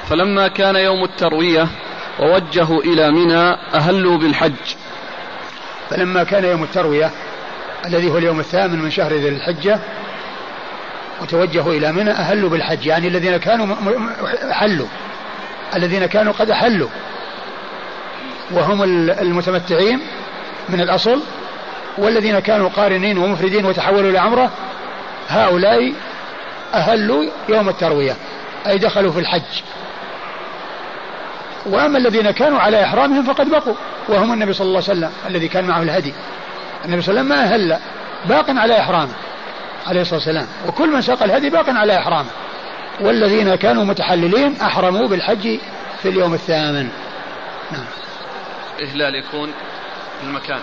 فلما 0.09 0.49
كان 0.49 0.77
يوم 0.77 1.05
التروية 1.05 1.69
ووجهوا 2.21 2.83
إلى 2.83 3.11
منى 3.11 3.57
أهلوا 3.75 4.19
بالحج. 4.19 4.75
فلما 5.91 6.25
كان 6.25 6.45
يوم 6.45 6.63
التروية 6.63 7.11
الذي 7.87 8.11
هو 8.11 8.19
اليوم 8.19 8.41
الثامن 8.41 8.79
من 8.79 8.91
شهر 8.91 9.13
ذي 9.13 9.29
الحجة 9.29 9.81
وتوجهوا 11.23 11.73
إلى 11.73 11.93
منى 11.93 12.11
أهلوا 12.11 12.51
بالحج 12.51 12.87
يعني 12.87 13.09
الذين 13.09 13.37
كانوا 13.37 13.77
حلوا 14.51 14.87
الذين 15.75 16.07
كانوا 16.07 16.33
قد 16.33 16.51
أحلوا 16.51 16.89
وهم 18.51 18.83
المتمتعين 19.11 20.01
من 20.69 20.81
الأصل 20.81 21.23
والذين 21.99 22.39
كانوا 22.39 22.69
قارنين 22.69 23.19
ومفردين 23.19 23.65
وتحولوا 23.65 24.11
إلى 24.11 24.19
عمرة 24.19 24.51
هؤلاء 25.29 25.93
أهلوا 26.75 27.25
يوم 27.49 27.69
التروية 27.69 28.17
أي 28.67 28.79
دخلوا 28.79 29.13
في 29.13 29.19
الحج. 29.19 29.63
وأما 31.69 31.99
الذين 31.99 32.31
كانوا 32.31 32.59
على 32.59 32.85
إحرامهم 32.85 33.24
فقد 33.24 33.51
بقوا 33.51 33.74
وهم 34.09 34.32
النبي 34.32 34.53
صلى 34.53 34.66
الله 34.66 34.82
عليه 34.89 34.99
وسلم 34.99 35.11
الذي 35.27 35.49
كان 35.49 35.65
معه 35.65 35.82
الهدي. 35.82 36.15
النبي 36.85 37.03
صلى 37.03 37.20
الله 37.20 37.35
عليه 37.35 37.45
وسلم 37.45 37.69
ما 37.70 37.74
أهل 37.74 37.81
باق 38.28 38.61
على 38.61 38.81
إحرامه 38.81 39.12
عليه 39.86 40.01
الصلاة 40.01 40.19
والسلام. 40.19 40.47
وكل 40.69 40.93
من 40.93 41.01
ساق 41.01 41.23
الهدي 41.23 41.51
باق 41.51 41.70
على 41.70 41.99
إحرامه. 41.99 42.31
والذين 43.01 43.55
كانوا 43.55 43.85
متحللين 43.85 44.57
أحرموا 44.61 45.09
بالحج 45.09 45.59
في 46.03 46.09
اليوم 46.09 46.35
الثامن. 46.35 46.89
نعم. 47.73 47.85
إهلال 48.82 49.15
يكون 49.15 49.51
في 50.20 50.27
المكان. 50.27 50.59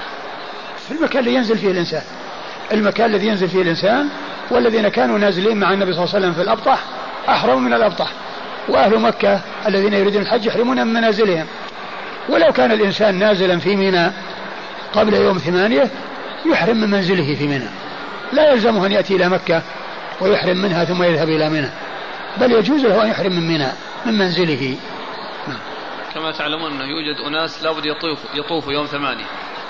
في 0.88 0.92
المكان 0.92 1.20
اللي 1.20 1.36
ينزل 1.36 1.58
فيه 1.58 1.72
الإنسان. 1.72 2.04
المكان 2.72 3.10
الذي 3.10 3.28
ينزل 3.28 3.50
فيه 3.50 3.62
الإنسان 3.62 4.10
والذين 4.52 4.88
كانوا 4.88 5.18
نازلين 5.20 5.58
مع 5.58 5.74
النبي 5.74 5.94
صلى 5.94 6.04
الله 6.04 6.16
عليه 6.16 6.26
وسلم 6.26 6.34
في 6.34 6.42
الأبطح 6.42 6.80
أحرموا 7.30 7.60
من 7.60 7.74
الأبطح. 7.74 8.12
وأهل 8.70 9.00
مكة 9.00 9.42
الذين 9.68 9.94
يريدون 9.94 10.22
الحج 10.22 10.46
يحرمون 10.46 10.88
من 10.88 10.94
منازلهم. 10.94 11.46
ولو 12.30 12.54
كان 12.54 12.72
الإنسان 12.72 13.16
نازلا 13.20 13.60
في 13.60 13.76
منى 13.76 14.12
قبل 14.94 15.14
يوم 15.14 15.38
ثمانية 15.38 15.90
يحرم 16.46 16.78
من 16.78 16.90
منزله 16.90 17.36
في 17.36 17.48
منى. 17.48 17.70
لا 18.34 18.52
يلزمه 18.52 18.86
أن 18.86 18.92
يأتي 18.92 19.16
إلى 19.16 19.30
مكة 19.30 19.62
ويحرم 20.22 20.58
منها 20.58 20.86
ثم 20.86 21.04
يذهب 21.04 21.30
إلى 21.30 21.50
منى. 21.50 21.70
بل 22.38 22.52
يجوز 22.52 22.86
له 22.86 23.04
أن 23.04 23.08
يحرم 23.08 23.32
من 23.32 23.48
منى 23.48 23.68
من 24.06 24.14
منزله. 24.18 24.78
نعم. 25.48 25.58
كما 26.14 26.32
تعلمون 26.32 26.72
أنه 26.72 26.84
يوجد 26.84 27.20
أناس 27.28 27.64
لابد 27.64 27.86
يطوف 27.86 28.20
يطوفوا 28.34 28.74
يوم 28.74 28.86
ثمانية. 28.86 29.26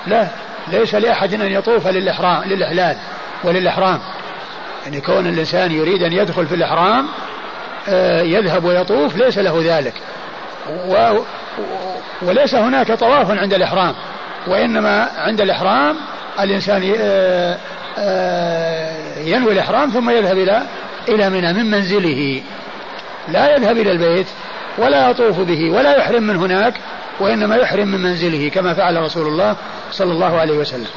لا 0.06 0.28
ليس 0.68 0.94
لأحد 0.94 1.34
أن 1.34 1.52
يطوف 1.52 1.86
للإحرام 1.86 2.44
للإحلال 2.44 2.96
وللإحرام. 3.44 4.00
يعني 4.84 5.00
كون 5.00 5.26
الإنسان 5.26 5.72
يريد 5.72 6.02
أن 6.02 6.12
يدخل 6.12 6.46
في 6.46 6.54
الإحرام 6.54 7.08
يذهب 8.22 8.64
ويطوف 8.64 9.16
ليس 9.16 9.38
له 9.38 9.60
ذلك. 9.64 9.94
و 10.88 11.18
وليس 12.22 12.54
هناك 12.54 12.92
طواف 12.92 13.30
عند 13.30 13.54
الإحرام 13.54 13.94
وإنما 14.46 15.08
عند 15.16 15.40
الإحرام 15.40 15.96
الإنسان 16.40 16.94
آه، 16.98 17.58
آه، 17.98 19.18
ينوي 19.18 19.52
الإحرام 19.52 19.90
ثم 19.90 20.10
يذهب 20.10 20.38
إلى 20.38 20.62
إلى 21.08 21.30
منى 21.30 21.52
من 21.52 21.70
منزله. 21.70 22.42
لا 23.28 23.56
يذهب 23.56 23.76
إلى 23.76 23.92
البيت 23.92 24.26
ولا 24.78 25.10
يطوف 25.10 25.40
به 25.40 25.70
ولا 25.70 25.96
يحرم 25.96 26.22
من 26.22 26.36
هناك 26.36 26.74
وإنما 27.20 27.56
يحرم 27.56 27.88
من 27.88 28.02
منزله 28.02 28.48
كما 28.48 28.74
فعل 28.74 29.02
رسول 29.02 29.26
الله 29.26 29.56
صلى 29.92 30.12
الله 30.12 30.40
عليه 30.40 30.58
وسلم. 30.58 30.88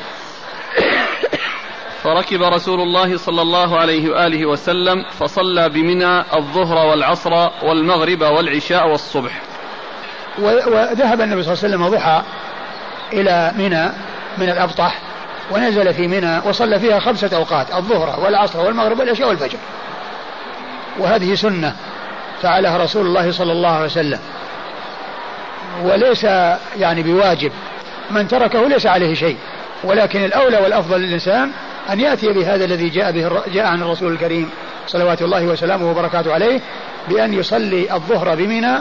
فركب 2.03 2.41
رسول 2.43 2.81
الله 2.81 3.17
صلى 3.17 3.41
الله 3.41 3.79
عليه 3.79 4.09
وآله 4.09 4.45
وسلم 4.45 5.05
فصلى 5.19 5.69
بمنى 5.69 6.19
الظهر 6.19 6.87
والعصر 6.87 7.49
والمغرب 7.63 8.21
والعشاء 8.21 8.87
والصبح. 8.87 9.41
وذهب 10.41 11.21
النبي 11.21 11.43
صلى 11.43 11.53
الله 11.53 11.63
عليه 11.63 11.75
وسلم 11.75 11.87
ضحى 11.87 12.21
إلى 13.13 13.51
منى 13.57 13.91
من 14.37 14.49
الأبطح 14.49 14.99
ونزل 15.51 15.93
في 15.93 16.07
منى 16.07 16.39
وصلى 16.45 16.79
فيها 16.79 16.99
خمسة 16.99 17.37
أوقات 17.37 17.73
الظهر 17.73 18.19
والعصر 18.19 18.59
والمغرب 18.59 18.99
والعشاء 18.99 19.27
والفجر. 19.29 19.57
وهذه 20.99 21.35
سنة 21.35 21.75
فعلها 22.41 22.77
رسول 22.77 23.05
الله 23.05 23.31
صلى 23.31 23.51
الله 23.51 23.69
عليه 23.69 23.85
وسلم. 23.85 24.19
وليس 25.83 26.23
يعني 26.77 27.03
بواجب 27.03 27.51
من 28.11 28.27
تركه 28.27 28.67
ليس 28.67 28.85
عليه 28.85 29.13
شيء 29.13 29.37
ولكن 29.83 30.25
الأولى 30.25 30.57
والأفضل 30.57 31.01
للإنسان 31.01 31.51
أن 31.91 31.99
يأتي 31.99 32.33
بهذا 32.33 32.65
الذي 32.65 32.89
جاء 32.89 33.11
به 33.11 33.41
جاء 33.53 33.65
عن 33.65 33.81
الرسول 33.81 34.13
الكريم 34.13 34.49
صلوات 34.87 35.21
الله 35.21 35.43
وسلامه 35.43 35.91
وبركاته 35.91 36.33
عليه 36.33 36.61
بأن 37.07 37.33
يصلي 37.33 37.93
الظهر 37.93 38.35
بمنى 38.35 38.79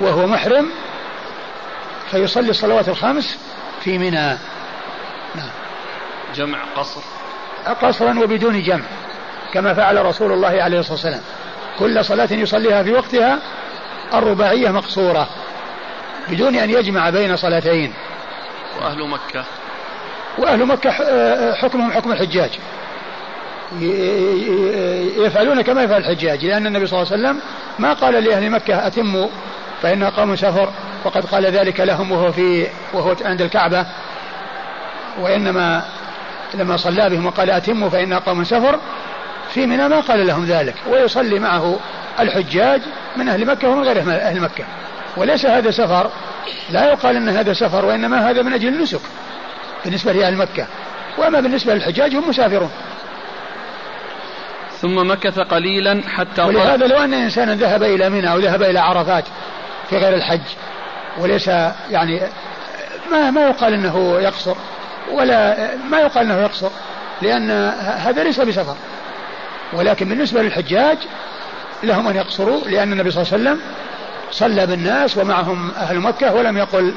وهو 0.00 0.26
محرم 0.26 0.70
فيصلي 2.10 2.50
الصلوات 2.50 2.88
الخمس 2.88 3.38
في 3.80 3.98
منى. 3.98 4.38
نعم. 5.34 5.50
جمع 6.34 6.58
قصر. 6.76 7.00
قصرا 7.82 8.18
وبدون 8.18 8.62
جمع 8.62 8.84
كما 9.52 9.74
فعل 9.74 10.06
رسول 10.06 10.32
الله 10.32 10.62
عليه 10.62 10.78
الصلاة 10.78 10.94
والسلام. 10.94 11.20
كل 11.78 12.04
صلاة 12.04 12.32
يصليها 12.32 12.82
في 12.82 12.92
وقتها 12.92 13.38
الرباعية 14.14 14.70
مقصورة 14.70 15.28
بدون 16.28 16.56
أن 16.56 16.70
يجمع 16.70 17.10
بين 17.10 17.36
صلاتين. 17.36 17.94
وأهل 18.80 19.08
مكة. 19.08 19.44
وأهل 20.40 20.66
مكة 20.66 20.90
حكمهم 21.54 21.92
حكم 21.92 22.12
الحجاج. 22.12 22.50
يفعلون 25.16 25.62
كما 25.62 25.82
يفعل 25.82 26.00
الحجاج 26.00 26.44
لأن 26.44 26.66
النبي 26.66 26.86
صلى 26.86 27.02
الله 27.02 27.12
عليه 27.12 27.22
وسلم 27.22 27.40
ما 27.78 27.92
قال 27.92 28.24
لأهل 28.24 28.50
مكة 28.50 28.86
أتموا 28.86 29.28
فإن 29.82 30.04
قوم 30.04 30.36
سفر 30.36 30.72
وقد 31.04 31.26
قال 31.26 31.46
ذلك 31.46 31.80
لهم 31.80 32.12
وهو 32.12 32.32
في 32.32 32.66
وهو 32.92 33.14
عند 33.24 33.42
الكعبة. 33.42 33.86
وإنما 35.20 35.84
لما 36.54 36.76
صلى 36.76 37.10
بهم 37.10 37.26
وقال 37.26 37.50
أتموا 37.50 37.88
فإن 37.90 38.14
قوم 38.14 38.44
سفر 38.44 38.78
في 39.54 39.66
منى 39.66 39.88
ما 39.88 40.00
قال 40.00 40.26
لهم 40.26 40.44
ذلك. 40.44 40.74
ويصلي 40.90 41.38
معه 41.38 41.78
الحجاج 42.20 42.80
من 43.16 43.28
أهل 43.28 43.46
مكة 43.46 43.68
ومن 43.68 43.82
غير 43.82 43.98
أهل 43.98 44.40
مكة. 44.40 44.64
وليس 45.16 45.46
هذا 45.46 45.70
سفر 45.70 46.10
لا 46.70 46.90
يقال 46.90 47.16
أن 47.16 47.28
هذا 47.28 47.52
سفر 47.52 47.84
وإنما 47.84 48.30
هذا 48.30 48.42
من 48.42 48.52
أجل 48.52 48.68
النسك. 48.68 49.00
بالنسبة 49.84 50.12
لأهل 50.12 50.36
مكة. 50.36 50.66
وأما 51.18 51.40
بالنسبة 51.40 51.74
للحجاج 51.74 52.16
هم 52.16 52.28
مسافرون. 52.28 52.70
ثم 54.80 55.10
مكث 55.10 55.38
قليلا 55.38 56.02
حتى 56.16 56.42
ولهذا 56.42 56.86
لو 56.86 56.96
أن 56.96 57.14
إنسانا 57.14 57.54
ذهب 57.54 57.82
إلى 57.82 58.10
منى 58.10 58.32
أو 58.32 58.38
ذهب 58.38 58.62
إلى 58.62 58.78
عرفات 58.78 59.24
في 59.90 59.96
غير 59.96 60.14
الحج 60.14 60.40
وليس 61.18 61.48
يعني 61.90 62.20
ما 63.10 63.30
ما 63.30 63.46
يقال 63.46 63.72
إنه 63.72 64.20
يقصر 64.20 64.56
ولا 65.12 65.56
ما 65.90 66.00
يقال 66.00 66.24
إنه 66.24 66.42
يقصر 66.42 66.70
لأن 67.22 67.50
هذا 67.80 68.24
ليس 68.24 68.40
بسفر. 68.40 68.76
ولكن 69.72 70.08
بالنسبة 70.08 70.42
للحجاج 70.42 70.98
لهم 71.82 72.08
أن 72.08 72.16
يقصروا 72.16 72.60
لأن 72.64 72.92
النبي 72.92 73.10
صلى 73.10 73.22
الله 73.22 73.32
عليه 73.32 73.42
وسلم 73.42 73.60
صلى 74.30 74.66
بالناس 74.66 75.16
ومعهم 75.16 75.70
أهل 75.70 76.00
مكة 76.00 76.34
ولم 76.34 76.58
يقل 76.58 76.94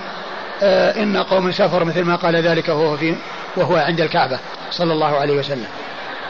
آه 0.62 1.04
إن 1.04 1.18
قوم 1.18 1.52
سفر 1.52 1.84
مثل 1.84 2.04
ما 2.04 2.16
قال 2.16 2.36
ذلك 2.36 2.70
وهو 2.70 2.98
في 2.98 3.16
وهو 3.58 3.76
عند 3.76 4.02
الكعبة 4.02 4.40
صلى 4.72 4.94
الله 4.94 5.18
عليه 5.18 5.38
وسلم. 5.38 5.68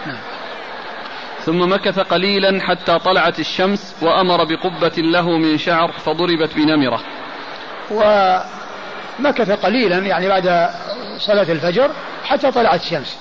نعم. 0.05 0.17
ثم 1.45 1.73
مكث 1.73 1.99
قليلا 1.99 2.61
حتى 2.61 2.99
طلعت 2.99 3.39
الشمس 3.39 3.95
وأمر 4.01 4.43
بقبة 4.43 4.93
له 4.97 5.37
من 5.37 5.57
شعر 5.57 5.91
فضربت 5.91 6.55
بنمرة 6.55 7.01
ومكث 7.91 9.51
قليلا 9.51 9.97
يعني 9.97 10.27
بعد 10.27 10.69
صلاة 11.17 11.51
الفجر 11.51 11.91
حتى 12.25 12.51
طلعت 12.51 12.81
الشمس 12.81 13.17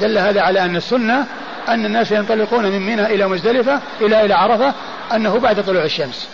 دل 0.00 0.18
هذا 0.18 0.40
على 0.40 0.64
أن 0.64 0.76
السنة 0.76 1.26
أن 1.68 1.86
الناس 1.86 2.12
ينطلقون 2.12 2.64
من 2.64 2.86
منى 2.86 3.06
إلى 3.06 3.28
مزدلفة 3.28 3.80
إلى 4.00 4.24
إلى 4.24 4.34
عرفة 4.34 4.74
أنه 5.14 5.38
بعد 5.38 5.64
طلوع 5.64 5.84
الشمس 5.84 6.28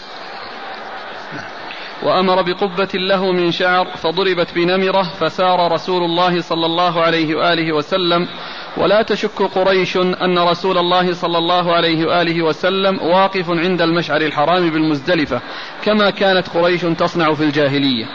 وأمر 2.02 2.42
بقبة 2.42 2.88
له 2.94 3.32
من 3.32 3.52
شعر 3.52 3.86
فضربت 3.96 4.54
بنمرة 4.54 5.02
فسار 5.20 5.72
رسول 5.72 6.02
الله 6.02 6.40
صلى 6.40 6.66
الله 6.66 7.02
عليه 7.02 7.34
وآله 7.34 7.72
وسلم. 7.72 8.28
ولا 8.76 9.02
تشك 9.02 9.42
قريش 9.42 9.96
أن 9.96 10.38
رسول 10.38 10.78
الله 10.78 11.14
صلى 11.14 11.38
الله 11.38 11.74
عليه 11.74 12.06
وآله 12.06 12.42
وسلم 12.42 13.02
واقف 13.02 13.50
عند 13.50 13.82
المشعر 13.82 14.20
الحرام 14.20 14.70
بالمزدلفة 14.70 15.40
كما 15.84 16.10
كانت 16.10 16.48
قريش 16.48 16.80
تصنع 16.80 17.34
في 17.34 17.42
الجاهلية. 17.42 18.06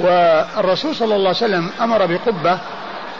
والرسول 0.00 0.94
صلى 0.94 1.14
الله 1.16 1.28
عليه 1.28 1.38
وسلم 1.38 1.70
أمر 1.80 2.06
بقبة 2.06 2.58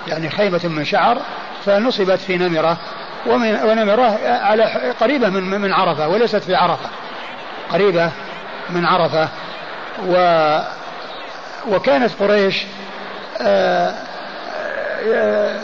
يعني 0.09 0.31
خيمة 0.31 0.61
من 0.65 0.85
شعر 0.85 1.19
فنصبت 1.65 2.19
في 2.19 2.36
نمرة. 2.36 2.77
ونمرة 3.27 4.19
على 4.27 4.93
قريبة 5.01 5.28
من 5.28 5.61
من 5.61 5.73
عرفة 5.73 6.09
وليست 6.09 6.36
في 6.36 6.55
عرفة. 6.55 6.91
قريبة 7.73 8.11
من 8.70 8.85
عرفة. 8.85 9.28
و 10.08 10.58
وكانت 11.68 12.10
قريش 12.20 12.62
آآ 13.40 13.94
آآ 15.14 15.60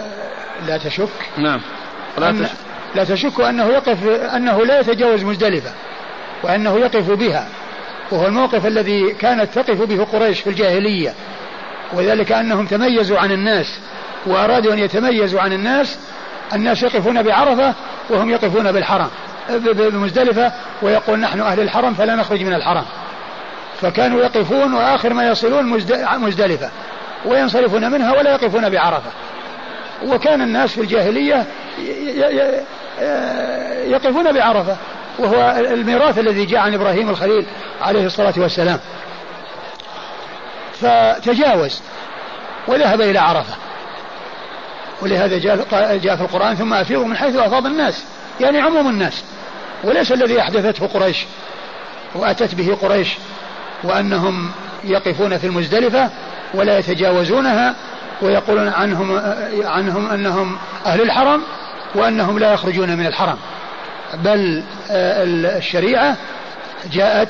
لا 0.67 0.79
تشك. 0.79 1.09
نعم. 1.39 1.61
لا 2.19 2.33
تشك. 2.33 2.51
لا 2.95 3.05
تشك 3.05 3.41
أنه 3.41 3.65
يقف 3.67 4.07
أنه 4.09 4.65
لا 4.65 4.81
يتجاوز 4.81 5.25
مزدلفة 5.25 5.71
وأنه 6.43 6.79
يقف 6.79 7.11
بها 7.11 7.49
وهو 8.11 8.27
الموقف 8.27 8.67
الذي 8.67 9.13
كانت 9.13 9.59
تقف 9.59 9.83
به 9.83 10.05
قريش 10.05 10.41
في 10.41 10.51
الجاهلية. 10.51 11.15
وذلك 11.93 12.33
أنهم 12.33 12.67
تميزوا 12.67 13.19
عن 13.19 13.33
الناس 13.33 13.79
وأرادوا 14.27 14.73
أن 14.73 14.79
يتميزوا 14.79 15.41
عن 15.41 15.53
الناس 15.53 15.99
الناس 16.55 16.83
يقفون 16.83 17.23
بعرفة 17.23 17.75
وهم 18.11 18.31
يقفون 18.31 18.73
بالحرم 18.73 19.09
بمزدلفة 19.75 20.53
ويقول 20.83 21.21
نحن 21.21 21.41
أهل 21.41 21.61
الحرم 21.61 21.95
فلا 21.95 22.15
نخرج 22.15 22.43
من 22.43 22.55
الحرم. 22.55 22.85
فكانوا 23.81 24.23
يقفون 24.23 24.75
وآخر 24.75 25.15
ما 25.15 25.29
يصلون 25.29 25.83
مزدلفة 26.19 26.71
وينصرفون 27.25 27.91
منها 27.91 28.13
ولا 28.13 28.31
يقفون 28.31 28.71
بعرفة. 28.71 29.11
وكان 30.07 30.43
الناس 30.43 30.71
في 30.71 30.81
الجاهلية 30.81 31.47
يقفون 33.87 34.33
بعرفة 34.33 34.77
وهو 35.19 35.55
الميراث 35.59 36.19
الذي 36.19 36.45
جاء 36.45 36.61
عن 36.61 36.75
إبراهيم 36.75 37.11
الخليل 37.11 37.47
عليه 37.83 38.07
الصلاة 38.07 38.35
والسلام. 38.37 38.79
فتجاوز 40.81 41.81
وذهب 42.69 43.01
إلى 43.01 43.19
عرفة. 43.19 43.55
ولهذا 45.03 45.39
جاء, 45.39 45.57
جاء 45.97 46.17
في 46.17 46.23
القرآن 46.23 46.55
ثم 46.55 46.75
أفيضوا 46.75 47.05
من 47.05 47.17
حيث 47.17 47.37
أفاض 47.37 47.67
الناس 47.67 48.05
يعني 48.41 48.61
عموم 48.61 48.89
الناس 48.89 49.25
وليس 49.85 50.13
الذي 50.13 50.41
أحدثته 50.41 50.87
قريش 50.87 51.27
وأتت 52.15 52.55
به 52.55 52.79
قريش. 52.83 53.09
وأنهم 53.85 54.51
يقفون 54.85 55.39
في 55.39 55.47
المزدلفة 55.47 56.11
ولا 56.55 56.79
يتجاوزونها 56.79 57.75
ويقولون 58.23 58.69
عنهم 58.69 59.21
عنهم 59.65 60.11
أنهم 60.11 60.57
أهل 60.87 61.01
الحرم 61.01 61.43
وأنهم 61.95 62.39
لا 62.39 62.53
يخرجون 62.53 62.97
من 62.97 63.07
الحرم. 63.07 63.37
بل 64.15 64.63
آه، 64.91 65.25
الشريعة 65.59 66.17
جاءت 66.93 67.29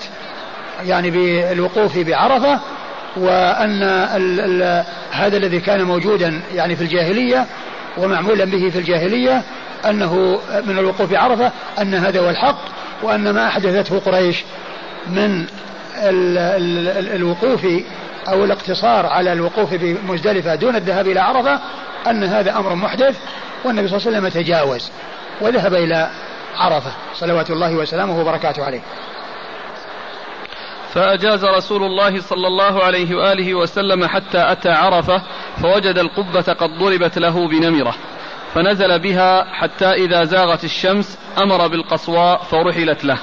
يعني 0.86 1.10
بالوقوف 1.10 1.98
ال 4.16 4.62
ال 4.62 4.84
هذا 5.10 5.36
الذي 5.36 5.60
كان 5.60 5.82
موجودا 5.82 6.40
يعني 6.54 6.76
في 6.76 6.82
الجاهلية 6.82 7.46
ومعمولا 7.98 8.44
به 8.44 8.70
في 8.70 8.78
الجاهلية 8.78 9.42
أنه 9.88 10.40
من 10.66 10.78
الوقوف 10.78 11.10
بعرفة 11.10 11.52
أن 11.80 11.94
هذا 11.94 12.20
هو 12.20 12.30
الحق 12.30 12.60
وأن 13.02 13.30
ما 13.30 13.48
أحدثته 13.48 13.98
قريش 13.98 14.44
من 15.06 15.46
الوقوف 17.14 17.66
أو 18.28 18.44
الاقتصار 18.44 19.06
على 19.06 19.32
الوقوف 19.32 19.74
بمزدلفة 19.74 20.54
دون 20.54 20.76
الذهاب 20.76 21.08
إلى 21.08 21.20
عرفة 21.20 21.60
أن 22.06 22.24
هذا 22.24 22.56
أمر 22.56 22.74
محدث 22.74 23.18
والنبي 23.64 23.88
صلى 23.88 23.96
الله 23.96 24.06
عليه 24.06 24.18
وسلم 24.18 24.42
تجاوز 24.42 24.90
وذهب 25.40 25.74
إلى 25.74 26.10
عرفة. 26.56 26.92
صلوات 27.14 27.50
الله 27.50 27.74
وسلامه 27.74 28.20
وبركاته 28.20 28.64
عليه. 28.64 28.80
فأجاز 30.94 31.44
رسول 31.44 31.82
الله 31.82 32.20
صلى 32.20 32.46
الله 32.46 32.84
عليه 32.84 33.16
وآله 33.16 33.54
وسلم 33.54 34.06
حتى 34.06 34.52
أتى 34.52 34.68
عرفة 34.68 35.22
فوجد 35.62 35.98
القبة 35.98 36.52
قد 36.52 36.70
ضربت 36.78 37.18
له 37.18 37.48
بنمرة 37.48 37.94
فنزل 38.54 38.98
بها 38.98 39.44
حتى 39.44 39.90
إذا 39.90 40.24
زاغت 40.24 40.64
الشمس 40.64 41.18
أمر 41.38 41.66
بالقصواء 41.68 42.42
فرحلت 42.42 43.04
له. 43.04 43.18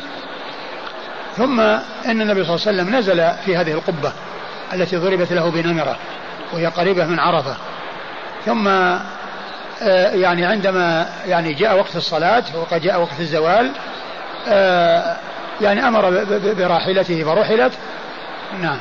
ثم 1.38 1.60
أن 2.06 2.22
النبي 2.22 2.44
صلى 2.44 2.56
الله 2.56 2.68
عليه 2.68 2.82
وسلم 2.82 2.96
نزل 2.96 3.32
في 3.46 3.58
هذه 3.58 3.72
القبة 3.72 4.12
التي 4.74 4.98
ضربت 4.98 5.34
له 5.34 5.52
بنمرة 5.52 5.98
وهي 6.54 6.66
قريبة 6.66 7.06
من 7.06 7.20
عرفة. 7.20 7.56
ثم 8.46 8.68
آه، 8.68 10.12
يعني 10.12 10.46
عندما 10.46 11.10
يعني 11.26 11.54
جاء 11.54 11.78
وقت 11.78 11.96
الصلاة 11.96 12.44
وقد 12.56 12.82
جاء 12.82 13.02
وقت 13.02 13.20
الزوال 13.20 13.72
آه، 14.48 15.18
يعني 15.62 15.88
أمر 15.88 16.26
براحلته 16.58 17.24
فرحلت 17.24 17.74
نعم. 18.62 18.80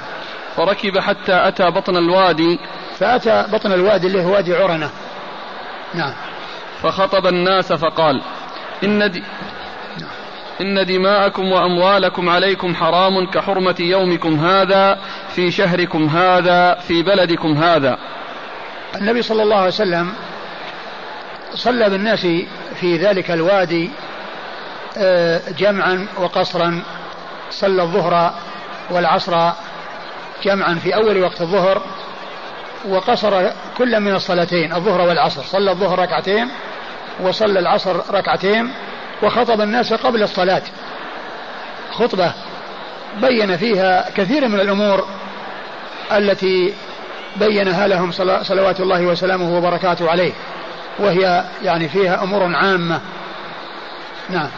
فركب 0.57 0.99
حتى 0.99 1.49
أتى 1.49 1.71
بطن 1.71 1.97
الوادي. 1.97 2.59
فأتى 2.99 3.45
بطن 3.53 3.73
الوادي 3.73 4.07
اللي 4.07 4.23
هو 4.25 4.33
وادي 4.33 4.55
عرنة. 4.55 4.91
نعم. 5.95 6.13
فخطب 6.83 7.27
الناس 7.27 7.73
فقال 7.73 8.23
إن 8.85 9.11
دي 9.11 9.23
إن 10.61 10.87
دماءكم 10.87 11.53
وأموالكم 11.53 12.29
عليكم 12.29 12.75
حرام 12.75 13.31
كحرمة 13.31 13.77
يومكم 13.81 14.45
هذا 14.45 14.99
في 15.35 15.51
شهركم 15.51 16.07
هذا 16.07 16.75
في 16.75 17.03
بلدكم 17.03 17.63
هذا. 17.63 17.99
النبي 18.97 19.23
صلى 19.23 19.43
الله 19.43 19.57
عليه 19.57 19.69
وسلم 19.69 20.13
صلى 21.55 21.91
بالناس 21.91 22.27
في 22.81 22.97
ذلك 22.97 23.31
الوادي 23.31 23.91
آه، 24.99 25.41
جمعا 25.59 26.07
وقصرا 26.19 26.83
صلى 27.51 27.83
الظهر 27.83 28.35
والعصر 28.91 29.51
جمعا 30.43 30.75
في 30.75 30.95
أول 30.95 31.23
وقت 31.23 31.41
الظهر 31.41 31.83
وقصر 32.89 33.51
كل 33.79 34.01
من 34.01 34.15
الصلاتين 34.15 34.73
الظهر 34.73 35.01
والعصر 35.01 35.43
صلى 35.43 35.71
الظهر 35.71 35.99
ركعتين 35.99 36.49
وصلى 37.21 37.59
العصر 37.59 38.15
ركعتين 38.15 38.71
وخطب 39.23 39.61
الناس 39.61 39.93
قبل 39.93 40.23
الصلاة. 40.23 40.63
خطبة 41.93 42.33
بين 43.21 43.57
فيها 43.57 44.11
كثير 44.17 44.49
من 44.49 44.61
الأمور 44.61 45.07
التي 46.13 46.75
بينها 47.37 47.87
لهم 47.87 48.13
صلوات 48.43 48.81
الله 48.81 49.07
وسلامه 49.07 49.59
وبركاته 49.59 50.11
عليه. 50.11 50.33
وهي 50.99 51.45
يعني 51.63 51.89
فيها 51.89 52.23
أمور 52.23 52.55
عامة. 52.57 53.01
نعم. 54.31 54.49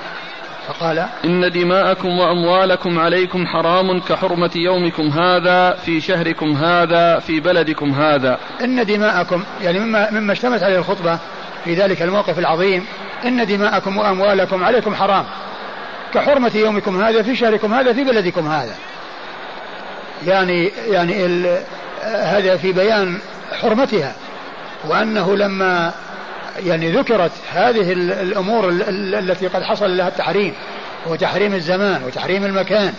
فقال 0.69 1.07
إن 1.25 1.51
دماءكم 1.53 2.09
وأموالكم 2.09 2.99
عليكم 2.99 3.47
حرام 3.47 4.01
كحرمة 4.01 4.51
يومكم 4.55 5.09
هذا 5.09 5.73
في 5.73 6.01
شهركم 6.01 6.53
هذا 6.53 7.19
في 7.19 7.41
بلدكم 7.41 7.91
هذا. 7.91 8.39
إن 8.65 8.87
دماءكم 8.87 9.45
يعني 9.63 9.79
مما, 9.79 10.11
مما 10.11 10.33
اشتملت 10.33 10.63
عليه 10.63 10.79
الخطبة 10.79 11.19
في 11.65 11.75
ذلك 11.75 12.03
الموقف 12.03 12.39
العظيم 12.39 12.87
إن 13.24 13.47
دماءكم 13.47 13.97
وأموالكم 13.97 14.65
عليكم 14.65 14.95
حرام. 14.95 15.24
كحرمة 16.15 16.51
يومكم 16.55 17.03
هذا 17.03 17.23
في 17.23 17.36
شهركم 17.36 17.74
هذا 17.74 17.93
في 17.93 18.05
بلدكم 18.05 18.49
هذا. 18.49 18.74
يعني 20.27 20.73
يعني 20.89 21.45
هذا 22.03 22.57
في 22.57 22.73
بيان 22.73 23.19
حرمتها. 23.62 24.15
وأنه 24.85 25.36
لما 25.36 25.93
يعني 26.66 26.93
ذكرت 26.93 27.32
هذه 27.53 27.93
الأمور 27.93 28.69
التي 28.69 29.47
قد 29.47 29.62
حصل 29.62 29.97
لها 29.97 30.09
التحريم 30.09 30.55
هو 31.09 31.15
تحريم 31.15 31.55
الزمان 31.55 32.03
وتحريم 32.05 32.45
المكان 32.45 32.93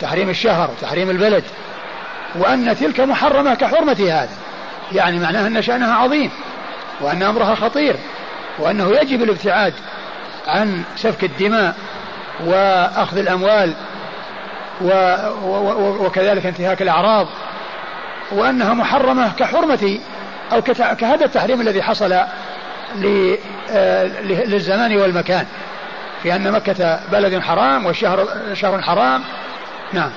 تحريم 0.00 0.30
الشهر 0.30 0.70
وتحريم 0.70 1.10
البلد. 1.10 1.44
وأن 2.34 2.76
تلك 2.76 3.00
محرمة 3.00 3.54
كحرمة 3.54 3.92
هذا. 3.92 4.36
يعني 4.92 5.18
معناها 5.18 5.46
أن 5.46 5.62
شأنها 5.62 5.94
عظيم 5.94 6.30
وأن 7.00 7.22
أمرها 7.22 7.54
خطير. 7.54 7.96
وأنه 8.60 8.90
يجب 8.90 9.22
الابتعاد 9.22 9.74
عن 10.46 10.82
سفك 10.96 11.24
الدماء 11.24 11.74
وأخذ 12.46 13.18
الأموال 13.18 13.74
و 14.80 14.90
وكذلك 16.06 16.46
انتهاك 16.46 16.82
الأعراض 16.82 17.26
وأنها 18.32 18.74
محرمة 18.74 19.32
كحرمة 19.38 19.98
أو 20.52 20.62
كهذا 20.94 21.24
التحريم 21.24 21.60
الذي 21.60 21.82
حصل 21.82 22.12
آه، 22.12 24.04
للزمان 24.22 24.96
والمكان 24.96 25.46
في 26.22 26.36
أن 26.36 26.52
مكة 26.52 27.00
بلد 27.12 27.42
حرام 27.42 27.86
والشهر 27.86 28.28
شهر 28.52 28.82
حرام. 28.82 29.22
نعم. 29.92 30.10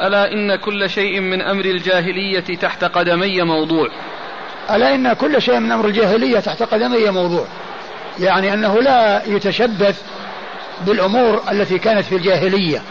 ألا 0.00 0.32
إن 0.32 0.56
كل 0.56 0.90
شيء 0.90 1.20
من 1.20 1.42
أمر 1.42 1.64
الجاهلية 1.64 2.56
تحت 2.56 2.84
قدمي 2.84 3.42
موضوع. 3.42 3.88
ألا 4.70 4.94
إن 4.94 5.12
كل 5.12 5.42
شيء 5.42 5.58
من 5.58 5.72
أمر 5.72 5.86
الجاهلية 5.86 6.40
تحت 6.40 6.62
قدمي 6.62 7.10
موضوع. 7.10 7.44
يعني 8.18 8.54
أنه 8.54 8.82
لا 8.82 9.22
يتشبث 9.26 10.02
بالأمور 10.86 11.42
التي 11.52 11.78
كانت 11.78 12.04
في 12.04 12.16
الجاهلية. 12.16 12.82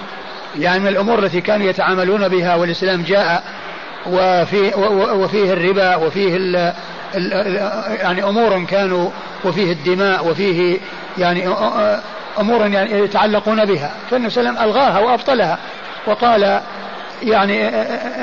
يعني 0.59 0.79
من 0.79 0.87
الأمور 0.87 1.19
التي 1.19 1.41
كانوا 1.41 1.69
يتعاملون 1.69 2.27
بها 2.27 2.55
والإسلام 2.55 3.01
جاء 3.01 3.43
وفي 4.07 4.71
وفيه 5.13 5.53
الربا 5.53 5.95
وفيه 5.95 6.35
ال 6.35 6.73
يعني 8.01 8.23
أمور 8.23 8.65
كانوا 8.65 9.09
وفيه 9.45 9.71
الدماء 9.71 10.27
وفيه 10.27 10.77
يعني 11.17 11.47
أمور 12.39 12.67
يعني 12.67 12.91
يتعلقون 12.91 13.65
بها. 13.65 13.91
فالنبي 14.11 14.29
صلى 14.29 14.49
الله 14.49 14.59
عليه 14.59 14.69
وسلم 14.69 14.81
ألغاها 14.81 14.99
وأبطلها. 14.99 15.57
وقال 16.07 16.61
يعني 17.23 17.67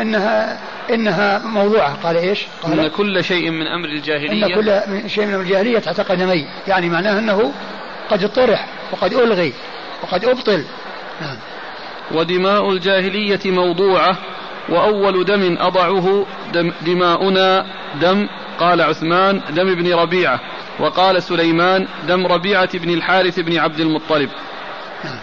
إنها 0.02 0.58
إنها 0.90 1.38
موضوعة. 1.38 1.94
قال 2.02 2.16
إيش؟ 2.16 2.46
قال 2.62 2.80
إن 2.80 2.88
كل 2.88 3.24
شيء 3.24 3.50
من 3.50 3.66
أمر 3.66 3.88
الجاهلية 3.88 4.46
إن 4.46 4.54
كل 4.54 5.10
شيء 5.10 5.26
من 5.26 5.34
أمر 5.34 5.42
الجاهلية 5.42 5.78
تحت 5.78 6.00
قدمي 6.00 6.46
يعني 6.68 6.88
معناه 6.88 7.18
إنه 7.18 7.52
قد 8.10 8.28
طرح 8.32 8.66
وقد 8.92 9.14
ألغي 9.14 9.52
وقد 10.02 10.24
أبطل. 10.24 10.64
نعم. 11.20 11.36
ودماء 12.12 12.70
الجاهلية 12.70 13.40
موضوعة 13.44 14.16
وأول 14.68 15.24
دم 15.24 15.56
أضعه 15.60 16.26
دم 16.52 16.72
دماؤنا 16.86 17.66
دم 18.00 18.28
قال 18.58 18.82
عثمان 18.82 19.40
دم 19.50 19.68
ابن 19.68 19.94
ربيعة 19.94 20.40
وقال 20.80 21.22
سليمان 21.22 21.88
دم 22.08 22.26
ربيعة 22.26 22.78
بن 22.78 22.90
الحارث 22.90 23.40
بن 23.40 23.58
عبد 23.58 23.80
المطلب. 23.80 24.30
نعم. 25.04 25.18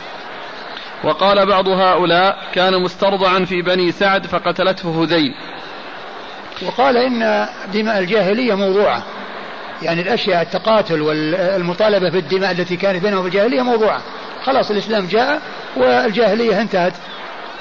وقال 1.03 1.45
بعض 1.45 1.67
هؤلاء 1.67 2.37
كان 2.53 2.81
مسترضعا 2.81 3.45
في 3.45 3.61
بني 3.61 3.91
سعد 3.91 4.27
فقتلته 4.27 5.03
هذيل. 5.03 5.35
وقال 6.65 6.97
إن 6.97 7.47
دماء 7.73 7.99
الجاهلية 7.99 8.53
موضوعة. 8.53 9.03
يعني 9.81 10.01
الأشياء 10.01 10.41
التقاتل 10.41 11.01
والمطالبة 11.01 12.09
بالدماء 12.09 12.51
التي 12.51 12.75
كانت 12.75 13.03
بينهم 13.03 13.21
في 13.21 13.27
الجاهلية 13.27 13.61
موضوعة. 13.61 14.01
خلاص 14.43 14.71
الإسلام 14.71 15.07
جاء 15.07 15.41
والجاهلية 15.77 16.61
انتهت 16.61 16.93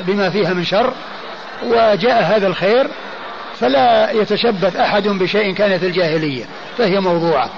بما 0.01 0.31
فيها 0.31 0.55
من 0.55 0.64
شر 0.64 0.93
وجاء 1.66 2.23
هذا 2.23 2.47
الخير 2.47 2.86
فلا 3.60 4.10
يتشبث 4.10 4.77
أحد 4.77 5.09
بشيء 5.09 5.55
كان 5.55 5.78
في 5.78 5.86
الجاهلية. 5.86 6.44
فهي 6.78 7.01
موضوعة. 7.01 7.51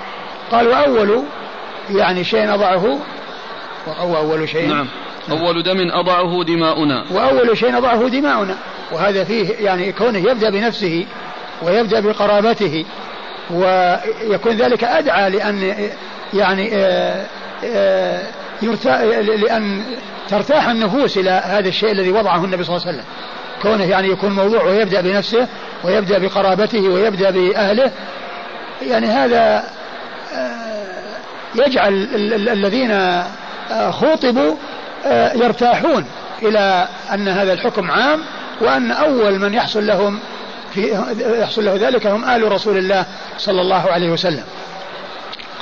قال 0.51 0.69
وأول 0.69 1.23
يعني 1.91 2.25
شيء 2.25 2.55
أضعه 2.55 2.99
وأول 4.03 4.49
شيء 4.49 4.69
نعم. 4.69 4.89
أول 5.31 5.63
دم 5.63 5.91
أضعه 5.91 6.45
دماؤنا. 6.45 7.05
وأول 7.11 7.59
شيء 7.59 7.79
أضعه 7.79 8.09
دماؤنا. 8.09 8.55
وهذا 8.93 9.25
فيه 9.25 9.55
يعني 9.59 9.93
كونه 9.93 10.19
يبدأ 10.19 10.51
بنفسه 10.51 11.07
ويبدأ 11.63 12.01
بقرابته 12.01 12.85
ويكون 13.51 14.53
ذلك 14.53 14.85
أدعى 14.85 15.31
لأن 15.31 15.75
يعني 16.35 16.71
آه، 16.75 17.27
آه، 17.65 18.23
لأن 19.21 19.83
ترتاح 20.29 20.69
النفوس 20.69 21.19
إلى 21.19 21.31
هذا 21.31 21.69
الشيء 21.69 21.93
الذي 21.93 22.11
وضعه 22.11 22.45
النبي 22.45 22.65
صلى 22.65 22.77
الله 22.77 22.87
عليه 22.87 22.99
وسلم. 22.99 23.09
كونه 23.63 23.85
يعني 23.85 24.09
يكون 24.09 24.31
موضوع 24.33 24.63
ويبدأ 24.65 25.01
بنفسه 25.01 25.49
ويبدأ 25.85 26.19
بقرابته 26.19 26.89
ويبدأ 26.89 27.31
بأهله. 27.31 27.91
يعني 28.83 29.07
هذا 29.07 29.65
آه، 30.35 31.67
يجعل 31.67 32.09
الذين 32.53 33.23
خوطبوا 33.91 34.57
يرتاحون 35.35 36.07
إلى 36.43 36.89
أن 37.13 37.29
هذا 37.29 37.53
الحكم 37.53 37.91
عام 37.91 38.21
وأن 38.61 38.91
أول 38.91 39.39
من 39.39 39.55
يحصل 39.55 39.87
لهم 39.87 40.19
في 40.75 41.05
يحصل 41.41 41.65
له 41.65 41.77
ذلك 41.77 42.07
هم 42.07 42.25
آل 42.25 42.53
رسول 42.53 42.77
الله 42.79 43.07
صلى 43.39 43.61
الله 43.61 43.91
عليه 43.91 44.11
وسلم. 44.11 44.45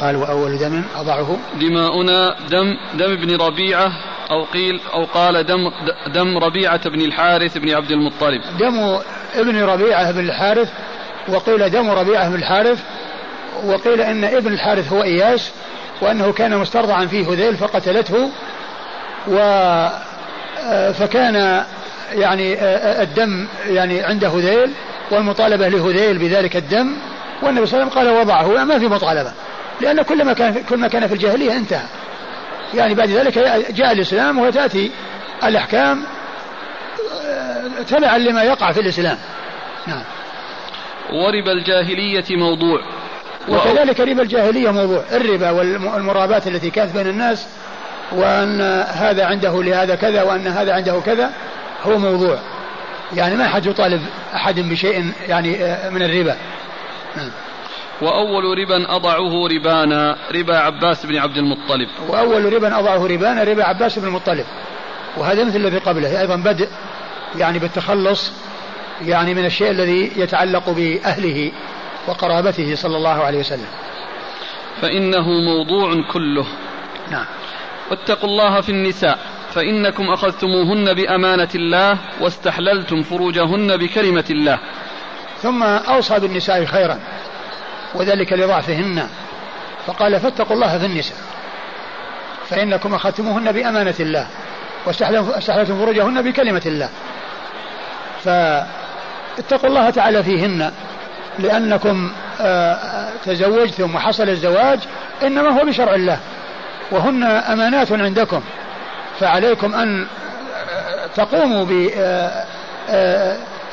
قال 0.00 0.16
وأول 0.16 0.58
دم 0.58 0.84
أضعه 0.96 1.38
دماؤنا 1.60 2.36
دم 2.50 2.76
دم 2.94 3.12
ابن 3.12 3.36
ربيعة 3.36 3.92
أو 4.30 4.44
قيل 4.44 4.80
أو 4.94 5.04
قال 5.04 5.46
دم 5.46 5.70
دم 6.14 6.38
ربيعة 6.38 6.88
بن 6.88 7.00
الحارث 7.00 7.58
بن 7.58 7.70
عبد 7.70 7.90
المطلب. 7.90 8.40
دم 8.58 8.98
ابن 9.34 9.62
ربيعة 9.62 10.12
بن 10.12 10.20
الحارث 10.20 10.68
وقيل 11.28 11.70
دم 11.70 11.90
ربيعة 11.90 12.28
بن 12.28 12.34
الحارث 12.34 12.82
وقيل 13.64 14.00
إن 14.00 14.24
ابن 14.24 14.52
الحارث 14.52 14.92
هو 14.92 15.02
إياس 15.02 15.50
وأنه 16.00 16.32
كان 16.32 16.58
مسترضعا 16.58 17.06
في 17.06 17.24
هذيل 17.24 17.56
فقتلته 17.56 18.30
و 19.28 19.38
آه، 20.64 20.92
فكان 20.92 21.64
يعني 22.12 22.54
آه، 22.54 22.76
آه، 22.76 23.02
الدم 23.02 23.46
يعني 23.66 24.00
عند 24.00 24.24
هذيل 24.24 24.72
والمطالبة 25.10 25.68
لهذيل 25.68 26.18
بذلك 26.18 26.56
الدم 26.56 26.96
والنبي 27.42 27.66
صلى 27.66 27.82
الله 27.82 27.92
عليه 27.98 28.10
وسلم 28.10 28.18
قال 28.18 28.20
وضعه 28.20 28.64
ما 28.64 28.78
في 28.78 28.86
مطالبة 28.86 29.32
لأن 29.80 30.02
كل 30.02 30.24
ما 30.24 30.32
كان 30.32 30.62
كل 30.68 30.76
ما 30.76 30.88
كان 30.88 31.06
في 31.06 31.14
الجاهلية 31.14 31.56
انتهى. 31.56 31.86
يعني 32.74 32.94
بعد 32.94 33.08
ذلك 33.08 33.38
جاء 33.70 33.92
الإسلام 33.92 34.38
وتأتي 34.38 34.90
الأحكام 35.44 36.04
تبعا 37.88 38.18
لما 38.18 38.42
يقع 38.42 38.72
في 38.72 38.80
الإسلام. 38.80 39.18
نعم. 39.86 40.02
وربا 41.12 41.52
الجاهلية 41.52 42.36
موضوع. 42.36 42.80
وكذلك 43.48 44.00
ربا 44.00 44.22
الجاهلية 44.22 44.70
موضوع 44.70 45.02
الربا 45.12 45.50
والمرابات 45.50 46.46
التي 46.46 46.70
كانت 46.70 46.96
بين 46.96 47.06
الناس 47.06 47.46
وأن 48.14 48.60
هذا 48.88 49.24
عنده 49.24 49.62
لهذا 49.62 49.94
كذا 49.94 50.22
وأن 50.22 50.46
هذا 50.46 50.72
عنده 50.72 51.00
كذا 51.00 51.30
هو 51.82 51.98
موضوع. 51.98 52.38
يعني 53.16 53.36
ما 53.36 53.48
حد 53.48 53.66
يطالب 53.66 54.02
أحد 54.34 54.60
بشيء 54.60 55.12
يعني 55.28 55.50
من 55.90 56.02
الربا. 56.02 56.36
نعم. 57.16 57.30
وأول 58.02 58.58
ربا 58.58 58.96
أضعه 58.96 59.48
ربانا 59.48 60.16
ربا 60.34 60.58
عباس 60.58 61.06
بن 61.06 61.16
عبد 61.16 61.36
المطلب. 61.36 61.88
وأول 62.08 62.52
ربا 62.52 62.78
أضعه 62.78 63.06
ربانا 63.06 63.44
ربا 63.44 63.64
عباس 63.64 63.98
بن 63.98 64.06
المطلب. 64.06 64.44
وهذا 65.16 65.44
مثل 65.44 65.56
الذي 65.56 65.78
قبله. 65.78 66.20
أيضا 66.20 66.36
بدء 66.36 66.68
يعني 67.38 67.58
بالتخلص 67.58 68.32
يعني 69.02 69.34
من 69.34 69.44
الشيء 69.44 69.70
الذي 69.70 70.12
يتعلق 70.16 70.70
بأهله 70.70 71.52
وقرابته 72.06 72.74
صلى 72.74 72.96
الله 72.96 73.24
عليه 73.24 73.38
وسلم. 73.38 73.68
فإنه 74.82 75.28
موضوع 75.28 76.12
كله. 76.12 76.46
نعم. 77.10 77.26
واتقوا 77.92 78.28
الله 78.28 78.60
في 78.60 78.68
النساء 78.68 79.18
فإنكم 79.54 80.10
أخذتموهن 80.10 80.94
بأمانة 80.94 81.48
الله 81.54 81.98
واستحللتم 82.20 83.02
فروجهن 83.02 83.76
بكلمة 83.76 84.24
الله. 84.30 84.58
ثم 85.42 85.62
أوصى 85.62 86.18
بالنساء 86.18 86.64
خيرا 86.64 86.98
وذلك 87.94 88.32
لضعفهن 88.32 89.06
فقال 89.86 90.20
فاتقوا 90.20 90.56
الله 90.56 90.78
في 90.78 90.86
النساء 90.86 91.16
فإنكم 92.48 92.94
أخذتموهن 92.94 93.52
بأمانة 93.52 93.94
الله 94.00 94.26
واستحللتم 94.86 95.78
فروجهن 95.78 96.22
بكلمة 96.22 96.62
الله. 96.66 96.88
فاتقوا 98.24 99.68
الله 99.68 99.90
تعالى 99.90 100.22
فيهن 100.22 100.72
لأنكم 101.38 102.12
آه، 102.40 103.10
تزوجتم 103.24 103.94
وحصل 103.94 104.28
الزواج 104.28 104.78
إنما 105.22 105.60
هو 105.60 105.66
بشرع 105.66 105.94
الله. 105.94 106.18
وهن 106.92 107.22
أمانات 107.22 107.92
عندكم. 107.92 108.42
فعليكم 109.20 109.74
أن 109.74 110.06
تقوموا 111.16 111.64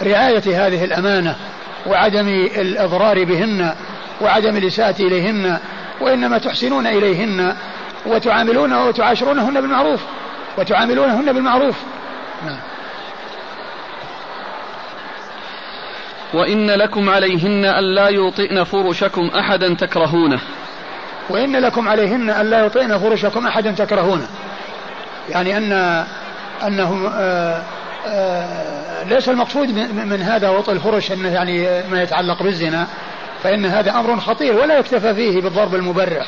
برعاية 0.02 0.68
هذه 0.68 0.84
الأمانة 0.84 1.36
وعدم 1.86 2.28
الإضرار 2.58 3.24
بهن 3.24 3.74
وعدم 4.22 4.58
الإساءة 4.58 5.02
إليهن 5.02 5.58
وإنما 6.02 6.38
تحسنون 6.38 6.88
إليهن 6.88 7.56
وتعاملون 8.06 8.74
وتعاشرونهن 8.74 9.62
بالمعروف. 9.62 10.02
وتعاملونهن 10.58 11.34
بالمعروف. 11.34 11.76
نعم. 12.46 12.58
وإن 16.34 16.72
لكم 16.72 17.10
عليهن 17.10 17.66
ألا 17.66 18.08
يوطئن 18.08 18.64
فرشكم 18.64 19.32
أحدا 19.40 19.74
تكرهونه. 19.74 20.40
وإن 21.30 21.56
لكم 21.56 21.90
عليهن 21.90 22.30
ألا 22.30 22.66
يطئن 22.66 22.98
فرشكم 22.98 23.48
أحدا 23.48 23.72
تكرهونه 23.72 24.28
يعني 25.30 25.58
أن 25.58 25.72
أنه 26.68 27.12
آآ 27.14 27.62
آآ 28.08 29.04
ليس 29.10 29.30
المقصود 29.30 29.70
من 29.94 30.22
هذا 30.22 30.50
وطئ 30.50 30.72
الفرش 30.72 31.12
أنه 31.12 31.30
يعني 31.30 31.84
ما 31.92 32.02
يتعلق 32.04 32.44
بالزنا. 32.44 32.88
فإن 33.44 33.66
هذا 33.66 33.92
أمر 33.92 34.20
خطير 34.20 34.56
ولا 34.56 34.80
يكتفى 34.80 35.16
فيه 35.16 35.42
بالضرب 35.42 35.76
المبرح 35.76 36.26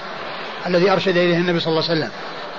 الذي 0.67 0.91
أرشد 0.91 1.17
إليه 1.17 1.37
النبي 1.37 1.59
صلى 1.59 1.71
الله 1.71 1.89
عليه 1.89 1.99
وسلم. 1.99 2.11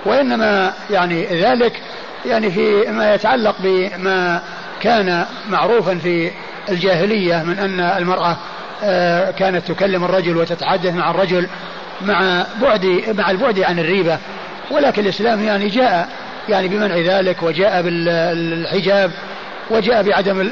وإنما 0.07 0.73
يعني 0.91 1.27
ذلك 1.27 1.81
يعني 2.27 2.51
في 2.51 2.91
ما 2.91 3.15
يتعلق 3.15 3.55
بما 3.59 4.43
كان 4.81 5.25
معروفا 5.49 5.95
في 5.95 6.31
الجاهلية 6.69 7.43
من 7.43 7.59
أن 7.59 7.81
المرأة 7.81 8.37
آه، 8.85 9.31
كانت 9.31 9.73
تكلم 9.73 10.05
الرجل 10.05 10.37
وتتحدث 10.37 10.95
مع 10.95 11.11
الرجل 11.11 11.49
مع 12.05 12.47
بعد 12.63 13.03
مع 13.19 13.31
البعد 13.31 13.61
عن 13.61 13.79
الريبة. 13.79 14.19
ولكن 14.71 15.03
الإسلام 15.03 15.45
يعني 15.45 15.69
جاء 15.69 16.09
يعني 16.49 16.69
بمنع 16.69 16.97
ذلك 16.97 17.43
وجاء 17.43 17.83
بالحجاب 17.83 19.11
وجاء 19.71 20.03
بعدم 20.03 20.51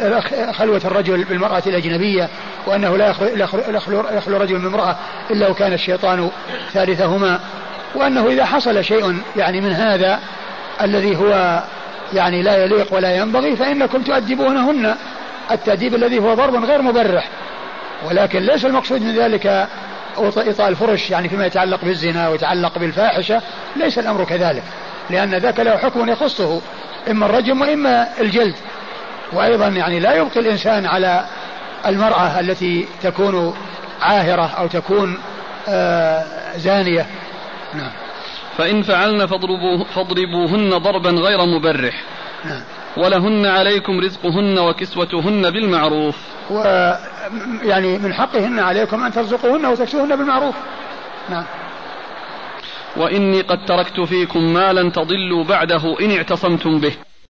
خلوة 0.53 0.81
الرجل 0.85 1.25
بالمرأة 1.25 1.63
الأجنبية 1.67 2.29
وأنه 2.67 2.97
لا 2.97 3.15
يخلو, 3.37 4.39
رجل 4.39 4.59
من 4.59 4.67
امرأة 4.67 4.97
إلا 5.31 5.49
وكان 5.49 5.73
الشيطان 5.73 6.31
ثالثهما. 6.73 7.41
وأنه 7.95 8.29
إذا 8.29 8.45
حصل 8.45 8.85
شيء 8.85 9.19
يعني 9.37 9.61
من 9.61 9.73
هذا 9.73 10.21
الذي 10.83 11.17
هو 11.17 11.63
يعني 12.13 12.43
لا 12.43 12.65
يليق 12.65 12.95
ولا 12.95 13.17
ينبغي 13.17 13.57
فإنكم 13.57 14.03
تؤدبونهن. 14.03 14.95
التأديب 15.51 15.95
الذي 15.95 16.19
هو 16.19 16.35
ضرب 16.35 16.65
غير 16.65 16.83
مبرح. 16.83 17.29
ولكن 18.09 18.39
ليس 18.39 18.65
المقصود 18.65 19.03
من 19.03 19.15
ذلك 19.15 19.69
إطاء 20.29 20.69
الفرش 20.69 21.11
يعني 21.11 21.29
فيما 21.29 21.47
يتعلق 21.47 21.85
بالزنا 21.85 22.29
ويتعلق 22.29 22.79
بالفاحشة 22.79 23.43
ليس 23.77 23.99
الأمر 23.99 24.25
كذلك. 24.25 24.63
لأن 25.11 25.35
ذاك 25.35 25.61
له 25.61 25.77
حكم 25.77 26.09
يخصه 26.09 26.61
إما 27.11 27.27
الرجم 27.27 27.61
وإما 27.61 28.09
الجلد. 28.21 28.55
وأيضا 29.33 29.69
يعني 29.69 30.01
لا 30.01 30.15
يبقي 30.15 30.41
الإنسان 30.41 30.87
على 30.87 31.25
المرأة 31.87 32.41
التي 32.41 32.89
تكون 33.03 33.57
عاهرة 34.01 34.51
أو 34.59 34.67
تكون 34.67 35.19
آه 35.69 36.25
زانية. 36.57 37.07
نعم. 37.75 37.91
فإن 38.59 38.83
فعلن 38.83 39.27
فاضربوه 39.27 39.85
فاضربوهن 39.95 40.79
ضربا 40.79 41.11
غير 41.11 41.39
مبرح. 41.47 42.03
نعم. 42.45 42.63
ولهن 42.97 43.47
عليكم 43.47 44.01
رزقهن 44.01 44.59
وكسوتهن 44.59 45.51
بالمعروف. 45.51 46.17
و 46.51 46.63
يعني 47.63 47.99
من 47.99 48.15
حقهن 48.15 48.59
عليكم 48.59 49.05
أن 49.05 49.13
ترزقوهن 49.13 49.67
وتكسوهن 49.67 50.17
بالمعروف. 50.17 50.55
نعم. 51.31 51.45
وإني 52.97 53.41
قد 53.41 53.65
تركت 53.67 54.01
فيكم 54.01 54.53
ما 54.53 54.73
لن 54.73 54.93
تضلوا 54.93 55.45
بعده 55.45 55.97
إن 56.01 56.17
اعتصمتم 56.17 56.81
به. 56.81 57.10